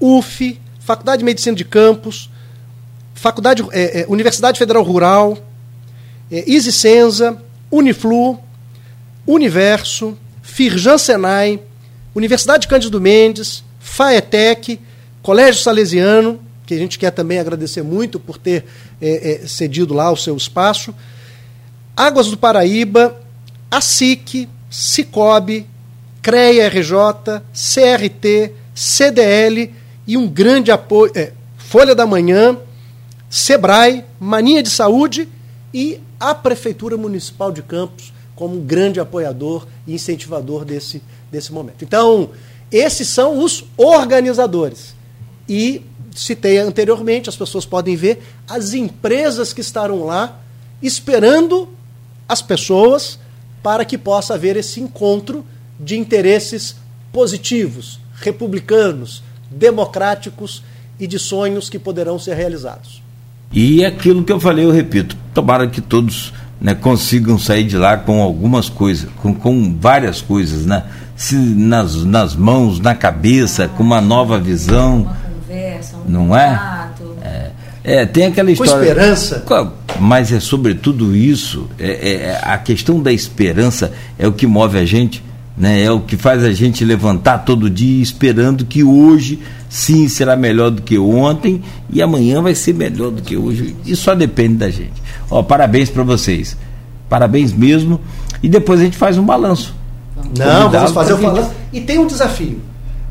UF, 0.01 0.61
Faculdade 0.91 1.21
de 1.21 1.25
Medicina 1.25 1.57
de 1.57 1.65
Campos, 1.65 2.29
Faculdade, 3.15 3.65
é, 3.71 4.01
é, 4.01 4.07
Universidade 4.09 4.59
Federal 4.59 4.83
Rural, 4.83 5.39
é, 6.29 6.43
Isicenza, 6.51 7.41
Uniflu, 7.71 8.41
Universo, 9.25 10.19
Firjan 10.43 10.99
Senai, 10.99 11.61
Universidade 12.13 12.67
Cândido 12.67 13.01
Mendes, 13.01 13.63
FAETEC, 13.79 14.81
Colégio 15.23 15.63
Salesiano, 15.63 16.41
que 16.67 16.75
a 16.75 16.79
gente 16.79 16.99
quer 16.99 17.13
também 17.13 17.39
agradecer 17.39 17.85
muito 17.85 18.19
por 18.19 18.37
ter 18.37 18.65
é, 19.01 19.45
é, 19.45 19.47
cedido 19.47 19.95
lá 19.95 20.11
o 20.11 20.17
seu 20.17 20.37
espaço, 20.37 20.93
Águas 21.97 22.27
do 22.27 22.37
Paraíba, 22.37 23.17
ASIC, 23.71 24.49
Cicobi, 24.69 25.69
CREA 26.21 26.67
RJ, 26.67 27.43
CRT, 27.53 28.55
CDL 28.75 29.80
e 30.11 30.17
um 30.17 30.27
grande 30.27 30.73
apoio, 30.73 31.13
é, 31.15 31.33
Folha 31.57 31.95
da 31.95 32.05
Manhã, 32.05 32.59
Sebrae, 33.29 34.05
Mania 34.19 34.61
de 34.61 34.69
Saúde 34.69 35.29
e 35.73 36.01
a 36.19 36.35
Prefeitura 36.35 36.97
Municipal 36.97 37.53
de 37.53 37.63
Campos 37.63 38.13
como 38.35 38.57
um 38.57 38.61
grande 38.61 38.99
apoiador 38.99 39.69
e 39.87 39.95
incentivador 39.95 40.65
desse, 40.65 41.01
desse 41.31 41.53
momento. 41.53 41.85
Então, 41.85 42.31
esses 42.73 43.07
são 43.07 43.39
os 43.39 43.63
organizadores. 43.77 44.97
E 45.49 45.81
citei 46.13 46.59
anteriormente, 46.59 47.29
as 47.29 47.37
pessoas 47.37 47.65
podem 47.65 47.95
ver 47.95 48.21
as 48.49 48.75
empresas 48.75 49.53
que 49.53 49.61
estarão 49.61 50.05
lá 50.05 50.41
esperando 50.83 51.69
as 52.29 52.43
pessoas 52.43 53.17
para 53.63 53.85
que 53.85 53.97
possa 53.97 54.35
haver 54.35 54.57
esse 54.57 54.81
encontro 54.81 55.47
de 55.79 55.97
interesses 55.97 56.75
positivos, 57.13 58.01
republicanos, 58.17 59.23
democráticos 59.51 60.63
e 60.99 61.07
de 61.07 61.19
sonhos 61.19 61.69
que 61.69 61.79
poderão 61.79 62.19
ser 62.19 62.35
realizados. 62.35 63.03
E 63.53 63.85
aquilo 63.85 64.23
que 64.23 64.33
eu 64.33 64.39
falei, 64.39 64.65
eu 64.65 64.71
repito, 64.71 65.17
tomara 65.35 65.67
que 65.67 65.81
todos 65.81 66.33
né, 66.61 66.75
consigam 66.75 67.39
sair 67.39 67.65
de 67.65 67.77
lá 67.77 67.97
com 67.97 68.23
algumas 68.23 68.69
coisas, 68.69 69.09
com, 69.17 69.35
com 69.35 69.77
várias 69.81 70.21
coisas, 70.21 70.67
né? 70.67 70.85
Se 71.17 71.35
nas, 71.35 71.97
nas 72.05 72.37
mãos, 72.37 72.79
na 72.79 72.95
cabeça, 72.95 73.69
com 73.69 73.83
uma 73.83 74.01
nova 74.01 74.39
visão. 74.39 75.03
Uma 75.03 75.17
conversa, 75.17 75.97
um 75.97 76.11
não 76.11 76.37
é? 76.37 76.91
é? 77.23 77.51
é? 77.83 78.07
tem 78.07 78.27
aquela 78.27 78.51
história. 78.51 78.73
Com 78.73 78.81
esperança. 78.81 79.45
Mas 79.99 80.33
é 80.33 80.39
sobretudo 80.41 81.15
isso, 81.15 81.69
é, 81.79 81.91
é, 81.91 82.15
é, 82.15 82.41
a 82.43 82.57
questão 82.57 83.03
da 83.03 83.13
esperança 83.13 83.93
é 84.19 84.27
o 84.29 84.33
que 84.33 84.47
move 84.47 84.79
a 84.79 84.85
gente, 84.85 85.23
né? 85.61 85.83
é 85.83 85.91
o 85.91 86.01
que 86.01 86.17
faz 86.17 86.43
a 86.43 86.53
gente 86.53 86.83
levantar 86.85 87.39
todo 87.39 87.69
dia 87.69 88.03
esperando 88.03 88.65
que 88.65 88.83
hoje 88.83 89.39
sim 89.69 90.09
será 90.09 90.35
melhor 90.35 90.71
do 90.71 90.81
que 90.81 90.99
ontem 90.99 91.63
e 91.91 92.01
amanhã 92.01 92.41
vai 92.41 92.55
ser 92.55 92.73
melhor 92.73 93.11
do 93.11 93.21
que 93.21 93.37
hoje. 93.37 93.77
Isso 93.85 94.03
só 94.03 94.15
depende 94.15 94.55
da 94.55 94.71
gente. 94.71 95.03
Ó, 95.31 95.43
parabéns 95.43 95.91
para 95.91 96.03
vocês. 96.03 96.57
Parabéns 97.11 97.53
mesmo. 97.53 98.01
E 98.43 98.49
depois 98.49 98.81
a 98.81 98.85
gente 98.85 98.97
faz 98.97 99.19
um 99.19 99.25
balanço. 99.25 99.75
Não, 100.37 100.71
vamos 100.71 100.93
fazer 100.93 101.13
o 101.13 101.19
balanço. 101.19 101.51
E 101.73 101.81
tem 101.83 101.99
um 101.99 102.07
desafio 102.07 102.61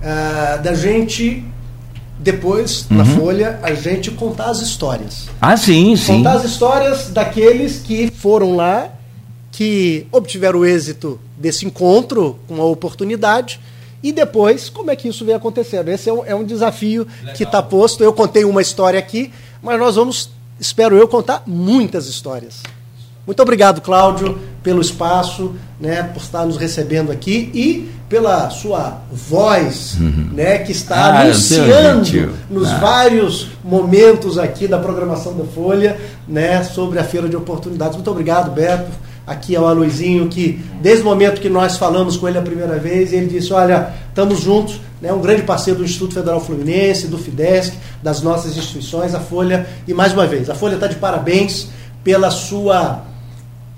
uh, 0.01 0.61
da 0.63 0.73
gente 0.73 1.43
depois, 2.19 2.87
uhum. 2.89 2.97
na 2.97 3.05
Folha, 3.05 3.59
a 3.61 3.73
gente 3.73 4.11
contar 4.11 4.49
as 4.49 4.59
histórias. 4.59 5.29
Ah, 5.39 5.55
sim, 5.55 5.95
sim. 5.95 6.17
Contar 6.17 6.33
as 6.33 6.43
histórias 6.43 7.09
daqueles 7.11 7.79
que 7.79 8.11
foram 8.11 8.55
lá, 8.55 8.89
que 9.51 10.07
obtiveram 10.11 10.59
o 10.59 10.65
êxito 10.65 11.19
desse 11.39 11.65
encontro 11.65 12.37
com 12.47 12.61
a 12.61 12.65
oportunidade 12.65 13.59
e 14.03 14.11
depois 14.11 14.69
como 14.69 14.91
é 14.91 14.95
que 14.95 15.07
isso 15.07 15.25
vem 15.25 15.35
acontecendo. 15.35 15.89
Esse 15.89 16.09
é 16.09 16.13
um, 16.13 16.25
é 16.25 16.35
um 16.35 16.43
desafio 16.43 17.07
Legal. 17.19 17.35
que 17.35 17.43
está 17.43 17.61
posto. 17.63 18.03
Eu 18.03 18.13
contei 18.13 18.43
uma 18.43 18.61
história 18.61 18.99
aqui, 18.99 19.31
mas 19.61 19.79
nós 19.79 19.95
vamos, 19.95 20.29
espero 20.59 20.97
eu, 20.97 21.07
contar 21.07 21.43
muitas 21.47 22.07
histórias. 22.07 22.61
Muito 23.25 23.41
obrigado, 23.43 23.79
Cláudio, 23.81 24.39
pelo 24.63 24.81
espaço, 24.81 25.55
né, 25.79 26.01
por 26.01 26.19
estar 26.19 26.45
nos 26.45 26.57
recebendo 26.57 27.11
aqui 27.11 27.51
e 27.53 27.91
pela 28.09 28.49
sua 28.49 29.01
voz, 29.11 29.97
uhum. 29.99 30.31
né, 30.33 30.57
que 30.57 30.71
está 30.71 30.95
ah, 30.95 31.21
anunciando 31.21 32.33
nos 32.49 32.69
ah. 32.69 32.77
vários 32.79 33.49
momentos 33.63 34.39
aqui 34.39 34.67
da 34.67 34.79
programação 34.79 35.37
da 35.37 35.43
Folha, 35.43 35.99
né, 36.27 36.63
sobre 36.63 36.97
a 36.97 37.03
feira 37.03 37.29
de 37.29 37.35
oportunidades. 37.35 37.95
Muito 37.95 38.09
obrigado, 38.09 38.49
Beto. 38.49 38.89
Aqui 39.29 39.55
é 39.55 39.59
o 39.59 39.67
Aloizinho, 39.67 40.27
que 40.27 40.59
desde 40.81 41.03
o 41.03 41.05
momento 41.05 41.39
que 41.39 41.49
nós 41.49 41.77
falamos 41.77 42.17
com 42.17 42.27
ele 42.27 42.39
a 42.39 42.41
primeira 42.41 42.79
vez, 42.79 43.13
ele 43.13 43.27
disse: 43.27 43.53
Olha, 43.53 43.93
estamos 44.07 44.39
juntos, 44.39 44.81
né, 44.99 45.13
um 45.13 45.21
grande 45.21 45.43
parceiro 45.43 45.77
do 45.77 45.85
Instituto 45.85 46.15
Federal 46.15 46.41
Fluminense, 46.41 47.05
do 47.05 47.15
FIDESC, 47.15 47.77
das 48.01 48.23
nossas 48.23 48.57
instituições, 48.57 49.13
a 49.13 49.19
Folha. 49.19 49.67
E 49.87 49.93
mais 49.93 50.13
uma 50.13 50.25
vez, 50.25 50.49
a 50.49 50.55
Folha 50.55 50.73
está 50.73 50.87
de 50.87 50.95
parabéns 50.95 51.67
pela 52.03 52.31
sua 52.31 53.03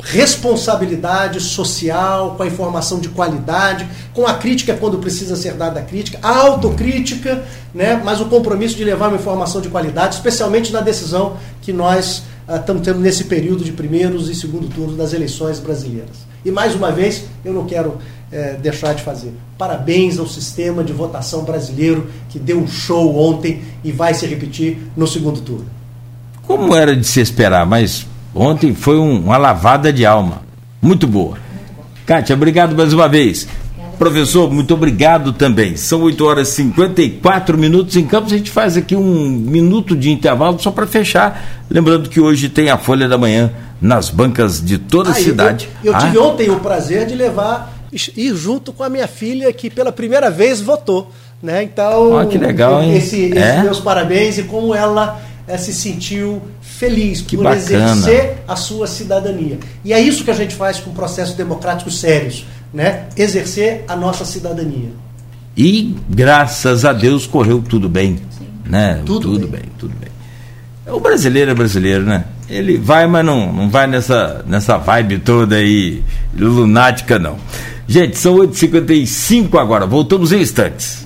responsabilidade 0.02 1.42
social, 1.42 2.36
com 2.38 2.44
a 2.44 2.48
informação 2.48 3.02
de 3.02 3.10
qualidade, 3.10 3.86
com 4.14 4.26
a 4.26 4.36
crítica 4.36 4.74
quando 4.74 5.00
precisa 5.00 5.36
ser 5.36 5.56
dada 5.56 5.82
a 5.82 5.84
crítica, 5.84 6.18
a 6.22 6.38
autocrítica, 6.38 7.44
né, 7.74 8.02
mas 8.02 8.22
o 8.22 8.26
compromisso 8.28 8.78
de 8.78 8.86
levar 8.86 9.10
uma 9.10 9.18
informação 9.18 9.60
de 9.60 9.68
qualidade, 9.68 10.16
especialmente 10.16 10.72
na 10.72 10.80
decisão 10.80 11.36
que 11.62 11.74
nós 11.74 12.24
estamos 12.58 12.82
tendo 12.82 13.00
nesse 13.00 13.26
período 13.26 13.64
de 13.64 13.72
primeiros 13.72 14.30
e 14.30 14.36
segundo 14.36 14.68
turno 14.68 14.96
das 14.96 15.14
eleições 15.14 15.60
brasileiras. 15.60 16.32
E 16.44 16.52
mais 16.52 16.76
uma 16.76 16.92
vez, 16.92 17.26
eu 17.46 17.54
não 17.54 17.66
quero 17.66 17.98
eh, 18.32 18.58
deixar 18.62 18.94
de 18.94 19.04
fazer. 19.04 19.34
Parabéns 19.58 20.18
ao 20.18 20.28
sistema 20.28 20.84
de 20.84 20.92
votação 20.92 21.44
brasileiro 21.44 22.08
que 22.30 22.40
deu 22.40 22.60
um 22.60 22.68
show 22.68 23.16
ontem 23.18 23.62
e 23.84 23.92
vai 23.92 24.14
se 24.14 24.26
repetir 24.26 24.78
no 24.98 25.06
segundo 25.06 25.42
turno. 25.42 25.66
Como 26.48 26.76
era 26.76 26.96
de 26.96 27.06
se 27.06 27.22
esperar, 27.22 27.66
mas 27.66 28.06
Ontem 28.34 28.74
foi 28.74 28.98
um, 28.98 29.26
uma 29.26 29.38
lavada 29.38 29.92
de 29.92 30.06
alma. 30.06 30.42
Muito 30.82 31.06
boa. 31.06 31.38
Kátia, 32.06 32.36
obrigado 32.36 32.76
mais 32.76 32.94
uma 32.94 33.08
vez. 33.08 33.48
Professor, 34.02 34.52
muito 34.52 34.74
obrigado 34.74 35.32
também. 35.32 35.78
São 35.78 36.02
8 36.02 36.26
horas 36.26 36.48
e 36.48 36.54
54 36.54 37.56
minutos 37.56 37.96
em 37.96 38.08
Campos. 38.08 38.34
A 38.34 38.38
gente 38.38 38.50
faz 38.50 38.76
aqui 38.76 38.96
um 38.96 39.30
minuto 39.30 39.96
de 39.96 40.10
intervalo 40.10 40.60
só 40.60 40.72
para 40.72 40.88
fechar. 40.88 41.64
Lembrando 41.70 42.10
que 42.10 42.20
hoje 42.20 42.50
tem 42.50 42.72
a 42.72 42.80
Folha 42.80 43.08
da 43.08 43.16
Manhã 43.16 43.54
nas 43.80 44.10
bancas 44.10 44.60
de 44.60 44.80
toda 44.80 45.10
a 45.10 45.12
ah, 45.12 45.16
cidade. 45.16 45.70
Eu, 45.84 45.92
eu 45.92 45.96
ah. 45.96 46.00
tive 46.00 46.18
ontem 46.18 46.50
o 46.50 46.60
prazer 46.60 47.06
de 47.06 47.14
levar, 47.14 47.72
ir 48.18 48.36
junto 48.36 48.74
com 48.74 48.84
a 48.84 48.90
minha 48.90 49.08
filha, 49.08 49.54
que 49.54 49.70
pela 49.70 49.92
primeira 49.92 50.32
vez 50.32 50.60
votou. 50.60 51.12
Né? 51.40 51.62
Então, 51.62 52.20
oh, 52.20 52.26
que 52.26 52.40
legal, 52.40 52.82
hein? 52.82 52.98
Esse, 52.98 53.26
esse 53.26 53.38
é? 53.38 53.62
meus 53.62 53.80
parabéns 53.80 54.36
e 54.40 54.44
como 54.46 54.74
ela 54.74 55.22
é, 55.48 55.58
se 55.58 55.72
sentiu 55.72 56.42
feliz 56.60 57.22
que 57.22 57.38
por 57.38 57.44
bacana. 57.44 57.62
exercer 57.62 58.38
a 58.48 58.56
sua 58.56 58.88
cidadania. 58.88 59.60
E 59.86 59.94
é 59.94 60.00
isso 60.00 60.24
que 60.24 60.32
a 60.32 60.36
gente 60.36 60.56
faz 60.56 60.80
com 60.80 60.92
processos 60.92 61.36
democráticos 61.36 62.00
sérios, 62.00 62.48
né? 62.74 63.08
Exercer 63.18 63.84
a 63.88 63.96
nossa 63.96 64.26
cidadania. 64.26 64.90
E 65.56 65.96
graças 66.10 66.86
a 66.86 66.94
Deus 66.94 67.28
correu 67.28 67.62
tudo 67.62 67.90
bem, 67.90 68.18
Sim. 68.30 68.48
né? 68.66 69.02
Tudo, 69.06 69.34
tudo 69.34 69.48
bem. 69.48 69.62
bem. 69.62 69.70
tudo 69.78 69.94
bem. 70.00 70.12
O 70.94 71.00
brasileiro 71.00 71.52
é 71.52 71.54
brasileiro, 71.54 72.04
né? 72.04 72.26
Ele 72.50 72.78
vai, 72.78 73.08
mas 73.08 73.26
não, 73.26 73.52
não 73.52 73.70
vai 73.70 73.88
nessa, 73.88 74.44
nessa 74.48 74.78
vibe 74.78 75.20
toda 75.20 75.56
aí 75.56 76.04
lunática, 76.38 77.20
não. 77.20 77.38
Gente, 77.88 78.18
são 78.18 78.36
8h55 78.38 79.60
agora, 79.60 79.86
voltamos 79.86 80.32
em 80.32 80.42
instantes. 80.42 81.06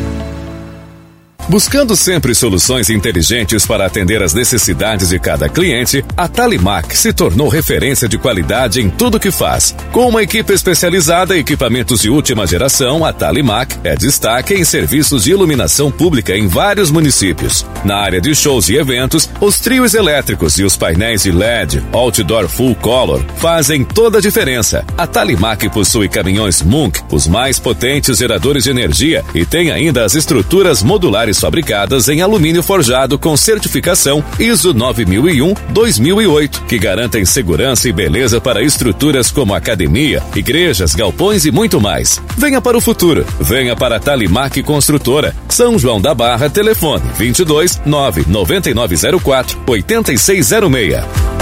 Buscando 1.48 1.96
sempre 1.96 2.34
soluções 2.34 2.90
inteligentes 2.90 3.64
para 3.64 3.86
atender 3.86 4.22
as 4.22 4.34
necessidades 4.34 5.08
de 5.08 5.18
cada 5.18 5.48
cliente, 5.48 6.04
a 6.14 6.28
Talimac 6.28 6.94
se 6.94 7.10
tornou 7.10 7.48
referência 7.48 8.06
de 8.06 8.18
qualidade 8.18 8.82
em 8.82 8.90
tudo 8.90 9.18
que 9.18 9.30
faz. 9.30 9.74
Com 9.90 10.06
uma 10.10 10.22
equipe 10.22 10.52
especializada 10.52 11.34
e 11.34 11.40
equipamentos 11.40 12.02
de 12.02 12.10
última 12.10 12.46
geração, 12.46 13.02
a 13.02 13.14
Talimac 13.14 13.78
é 13.82 13.96
destaque 13.96 14.52
em 14.52 14.62
serviços 14.62 15.24
de 15.24 15.30
iluminação 15.30 15.90
pública 15.90 16.36
em 16.36 16.46
vários 16.46 16.90
municípios. 16.90 17.64
Na 17.82 17.96
área 17.96 18.20
de 18.20 18.34
shows 18.34 18.68
e 18.68 18.76
eventos, 18.76 19.30
os 19.40 19.58
trios 19.58 19.94
elétricos 19.94 20.58
e 20.58 20.64
os 20.64 20.76
painéis 20.76 21.22
de 21.22 21.32
LED 21.32 21.82
Outdoor 21.94 22.46
Full 22.46 22.74
Color 22.74 23.24
fazem 23.38 23.84
toda 23.84 24.18
a 24.18 24.20
diferença. 24.20 24.84
A 24.98 25.06
Talimac 25.06 25.66
possui 25.70 26.10
caminhões 26.10 26.60
Munk, 26.60 27.00
os 27.10 27.26
mais 27.26 27.58
potentes 27.58 28.18
geradores 28.18 28.64
de 28.64 28.70
energia, 28.70 29.24
e 29.34 29.46
tem 29.46 29.70
ainda 29.70 30.04
as 30.04 30.14
estruturas 30.14 30.82
modulares 30.82 31.38
fabricadas 31.40 32.09
em 32.09 32.20
alumínio 32.20 32.62
forjado 32.62 33.19
com 33.19 33.36
certificação 33.36 34.24
ISO 34.39 34.74
9001-2008, 34.74 36.66
que 36.66 36.78
garantem 36.78 37.24
segurança 37.24 37.89
e 37.89 37.93
beleza 37.93 38.40
para 38.40 38.62
estruturas 38.62 39.31
como 39.31 39.55
academia, 39.55 40.23
igrejas, 40.35 40.94
galpões 40.94 41.44
e 41.44 41.51
muito 41.51 41.81
mais. 41.81 42.20
Venha 42.36 42.60
para 42.60 42.77
o 42.77 42.81
futuro. 42.81 43.27
Venha 43.40 43.77
para 43.77 43.97
a 43.97 44.01
Talimac 44.01 44.62
Construtora. 44.62 45.35
São 45.48 45.78
João 45.78 46.01
da 46.01 46.15
Barra, 46.15 46.51
telefone 46.51 47.05
22 47.16 47.81
99904 47.85 49.59
8606. 49.66 51.38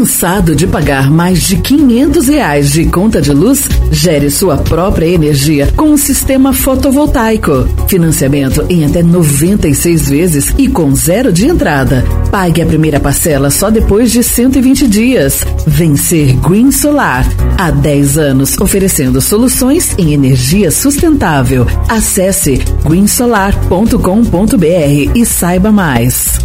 Cansado 0.00 0.56
de 0.56 0.66
pagar 0.66 1.10
mais 1.10 1.42
de 1.42 1.58
500 1.58 2.26
reais 2.26 2.72
de 2.72 2.86
conta 2.86 3.20
de 3.20 3.34
luz? 3.34 3.68
Gere 3.92 4.30
sua 4.30 4.56
própria 4.56 5.04
energia 5.04 5.70
com 5.76 5.92
o 5.92 5.98
sistema 5.98 6.54
fotovoltaico. 6.54 7.68
Financiamento 7.86 8.64
em 8.70 8.86
até 8.86 9.02
96 9.02 10.08
vezes 10.08 10.54
e 10.56 10.68
com 10.68 10.96
zero 10.96 11.30
de 11.30 11.46
entrada. 11.46 12.02
Pague 12.30 12.62
a 12.62 12.66
primeira 12.66 12.98
parcela 12.98 13.50
só 13.50 13.68
depois 13.68 14.10
de 14.10 14.22
120 14.22 14.88
dias. 14.88 15.44
Vencer 15.66 16.34
Green 16.40 16.72
Solar. 16.72 17.26
Há 17.58 17.70
10 17.70 18.16
anos 18.16 18.58
oferecendo 18.58 19.20
soluções 19.20 19.94
em 19.98 20.14
energia 20.14 20.70
sustentável. 20.70 21.66
Acesse 21.90 22.58
greensolar.com.br 22.86 25.12
e 25.14 25.26
saiba 25.26 25.70
mais. 25.70 26.38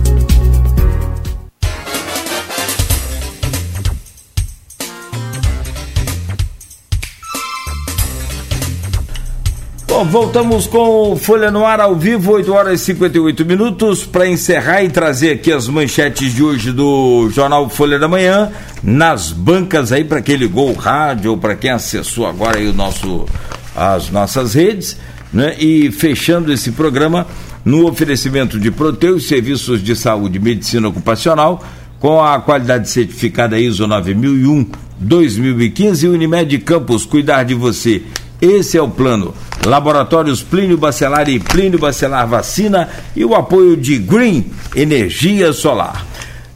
Bom, 9.96 10.04
voltamos 10.04 10.68
com 10.68 11.16
Folha 11.16 11.50
no 11.50 11.66
Ar 11.66 11.80
ao 11.80 11.96
vivo, 11.96 12.34
8 12.34 12.52
horas 12.52 12.82
e 12.82 12.84
58 12.84 13.46
minutos, 13.46 14.06
para 14.06 14.28
encerrar 14.28 14.84
e 14.84 14.90
trazer 14.90 15.32
aqui 15.32 15.54
as 15.54 15.70
manchetes 15.70 16.34
de 16.34 16.44
hoje 16.44 16.74
do 16.74 17.30
Jornal 17.30 17.70
Folha 17.70 17.98
da 17.98 18.06
Manhã, 18.06 18.52
nas 18.84 19.32
bancas 19.32 19.94
aí, 19.94 20.04
para 20.04 20.22
quem 20.22 20.36
ligou 20.36 20.70
o 20.70 20.74
rádio 20.74 21.32
ou 21.32 21.38
para 21.38 21.56
quem 21.56 21.70
acessou 21.70 22.28
agora 22.28 22.58
aí 22.58 22.68
o 22.68 22.74
nosso, 22.74 23.26
as 23.74 24.10
nossas 24.10 24.54
redes, 24.54 24.98
né? 25.32 25.56
E 25.58 25.90
fechando 25.94 26.52
esse 26.52 26.74
programa 26.74 27.26
no 27.64 27.88
oferecimento 27.88 28.60
de 28.60 28.72
Proteus, 28.72 29.30
serviços 29.30 29.82
de 29.82 29.96
saúde 29.96 30.38
e 30.38 30.42
medicina 30.42 30.90
ocupacional, 30.90 31.64
com 32.02 32.22
a 32.22 32.38
qualidade 32.42 32.90
certificada 32.90 33.58
ISO 33.58 33.88
9001 33.88 34.72
2015 35.00 36.08
Unimed 36.10 36.58
Campos, 36.60 37.06
cuidar 37.06 37.44
de 37.44 37.54
você. 37.54 38.04
Esse 38.42 38.78
é 38.78 38.82
o 38.82 38.90
plano. 38.90 39.34
Laboratórios 39.66 40.44
Plínio 40.44 40.78
Bacelar 40.78 41.30
e 41.30 41.40
Plínio 41.40 41.80
Bacelar 41.80 42.28
Vacina 42.28 42.90
e 43.16 43.26
o 43.26 43.34
apoio 43.34 43.76
de 43.76 43.98
Green 43.98 44.46
Energia 44.76 45.52
Solar. 45.54 46.06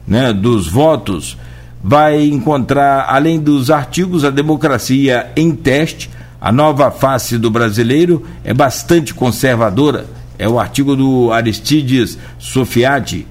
né, 0.07 0.33
dos 0.33 0.67
votos. 0.67 1.37
Vai 1.83 2.25
encontrar, 2.25 3.05
além 3.07 3.39
dos 3.39 3.69
artigos, 3.69 4.25
a 4.25 4.31
democracia 4.31 5.31
em 5.35 5.51
teste. 5.51 6.09
A 6.41 6.51
nova 6.51 6.89
face 6.89 7.37
do 7.37 7.51
brasileiro 7.51 8.25
é 8.43 8.51
bastante 8.51 9.13
conservadora. 9.13 10.07
É 10.39 10.49
o 10.49 10.59
artigo 10.59 10.95
do 10.95 11.31
Aristides 11.31 12.17
Sofiati. 12.39 13.27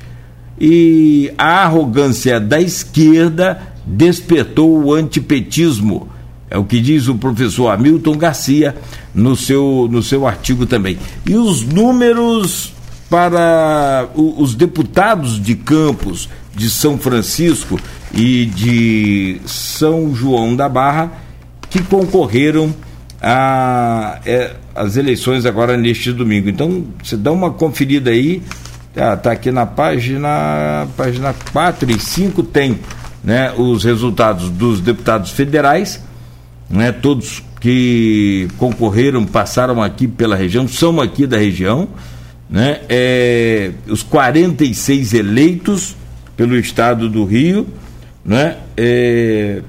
E 0.61 1.33
a 1.37 1.65
arrogância 1.65 2.39
da 2.39 2.61
esquerda 2.61 3.61
despertou 3.85 4.81
o 4.81 4.95
antipetismo 4.95 6.09
é 6.51 6.59
o 6.59 6.65
que 6.65 6.81
diz 6.81 7.07
o 7.07 7.15
professor 7.15 7.69
Hamilton 7.69 8.19
Garcia 8.19 8.75
no 9.15 9.37
seu, 9.37 9.89
no 9.91 10.03
seu 10.03 10.27
artigo 10.27 10.67
também. 10.67 10.99
E 11.25 11.37
os 11.37 11.63
números 11.63 12.75
para 13.09 14.09
os 14.15 14.55
deputados 14.55 15.41
de 15.41 15.55
Campos, 15.55 16.29
de 16.55 16.69
São 16.69 16.99
Francisco 16.99 17.79
e 18.13 18.47
de 18.47 19.41
São 19.47 20.15
João 20.15 20.55
da 20.57 20.69
Barra 20.69 21.13
que 21.69 21.83
concorreram 21.83 22.75
às 23.21 24.97
é, 24.97 25.01
eleições 25.01 25.47
agora 25.47 25.77
neste 25.77 26.13
domingo. 26.13 26.49
Então, 26.49 26.85
você 27.03 27.17
dá 27.17 27.31
uma 27.31 27.51
conferida 27.53 28.11
aí, 28.11 28.43
tá, 28.93 29.17
tá 29.17 29.33
aqui 29.33 29.53
na 29.53 29.67
página, 29.67 30.89
página 30.97 31.35
4 31.53 31.91
e 31.93 32.01
5 32.01 32.43
tem 32.43 32.79
né, 33.23 33.53
os 33.57 33.85
resultados 33.85 34.51
dos 34.51 34.81
deputados 34.81 35.31
federais 35.31 36.01
né? 36.71 36.93
Todos 36.93 37.43
que 37.61 38.49
concorreram, 38.57 39.27
passaram 39.27 39.83
aqui 39.83 40.07
pela 40.07 40.37
região, 40.37 40.69
são 40.69 41.01
aqui 41.01 41.27
da 41.27 41.37
região, 41.37 41.89
né? 42.49 42.81
É, 42.89 43.73
os 43.89 44.03
46 44.03 45.13
eleitos 45.13 45.97
pelo 46.37 46.57
estado 46.57 47.09
do 47.09 47.25
Rio, 47.25 47.67
né? 48.25 48.57
É, 48.77 49.63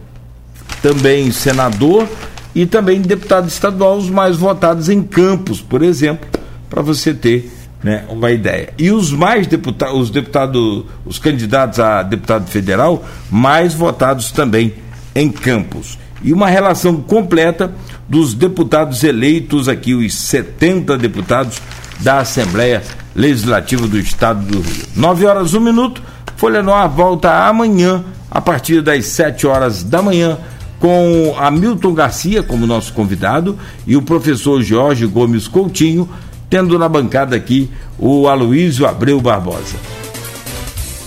também 0.82 1.32
senador 1.32 2.08
e 2.54 2.66
também 2.66 3.02
deputado 3.02 3.48
estadual, 3.48 3.98
os 3.98 4.10
mais 4.10 4.38
votados 4.38 4.90
em 4.90 5.02
Campos, 5.02 5.62
por 5.62 5.82
exemplo, 5.82 6.28
para 6.70 6.82
você 6.82 7.14
ter 7.14 7.52
né, 7.84 8.04
uma 8.10 8.32
ideia. 8.32 8.74
E 8.78 8.92
os 8.92 9.12
mais 9.12 9.48
deputados, 9.48 10.00
os 10.00 10.10
deputados, 10.10 10.86
os 11.06 11.18
candidatos 11.18 11.80
a 11.80 12.04
deputado 12.04 12.48
federal, 12.48 13.06
mais 13.30 13.74
votados 13.74 14.32
também 14.32 14.74
em 15.16 15.30
Campos 15.30 15.98
e 16.24 16.34
uma 16.34 16.48
relação 16.48 16.98
completa 16.98 17.74
dos 18.08 18.34
deputados 18.34 19.04
eleitos 19.04 19.68
aqui, 19.68 19.94
os 19.94 20.14
70 20.14 20.98
deputados 20.98 21.62
da 22.00 22.20
Assembleia 22.20 22.84
Legislativa 23.16 23.88
do 23.88 23.98
Estado 23.98 24.46
do 24.46 24.62
Rio. 24.62 24.86
9 24.96 25.26
horas, 25.26 25.54
1 25.54 25.60
minuto. 25.60 26.02
Folha 26.36 26.64
Noir 26.64 26.90
volta 26.90 27.48
amanhã, 27.48 28.04
a 28.30 28.42
partir 28.42 28.82
das 28.82 29.06
7 29.06 29.46
horas 29.46 29.84
da 29.84 30.02
manhã, 30.02 30.38
com 30.80 31.36
Hamilton 31.38 31.94
Garcia 31.94 32.42
como 32.42 32.66
nosso 32.66 32.92
convidado 32.94 33.58
e 33.86 33.96
o 33.96 34.02
professor 34.02 34.62
Jorge 34.62 35.06
Gomes 35.06 35.48
Coutinho, 35.48 36.10
tendo 36.50 36.80
na 36.80 36.90
bancada 36.90 37.36
aqui 37.36 37.70
o 38.00 38.28
Aloísio 38.28 38.88
Abreu 38.88 39.22
Barbosa. 39.22 39.78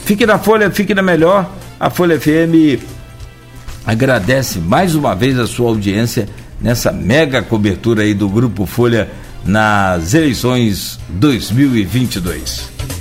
Fique 0.05 0.24
na 0.24 0.39
Folha, 0.39 0.70
fique 0.70 0.95
na 0.95 1.03
melhor. 1.03 1.51
A 1.81 1.91
Folha 1.91 2.19
FM 2.20 2.94
agradece 3.86 4.59
mais 4.59 4.94
uma 4.94 5.15
vez 5.15 5.39
a 5.39 5.47
sua 5.47 5.69
audiência 5.69 6.28
nessa 6.61 6.93
mega 6.93 7.43
cobertura 7.43 8.02
aí 8.02 8.15
do 8.15 8.28
Grupo 8.28 8.66
Folha 8.66 9.11
nas 9.44 10.15
eleições 10.15 10.98
2022. 11.09 12.94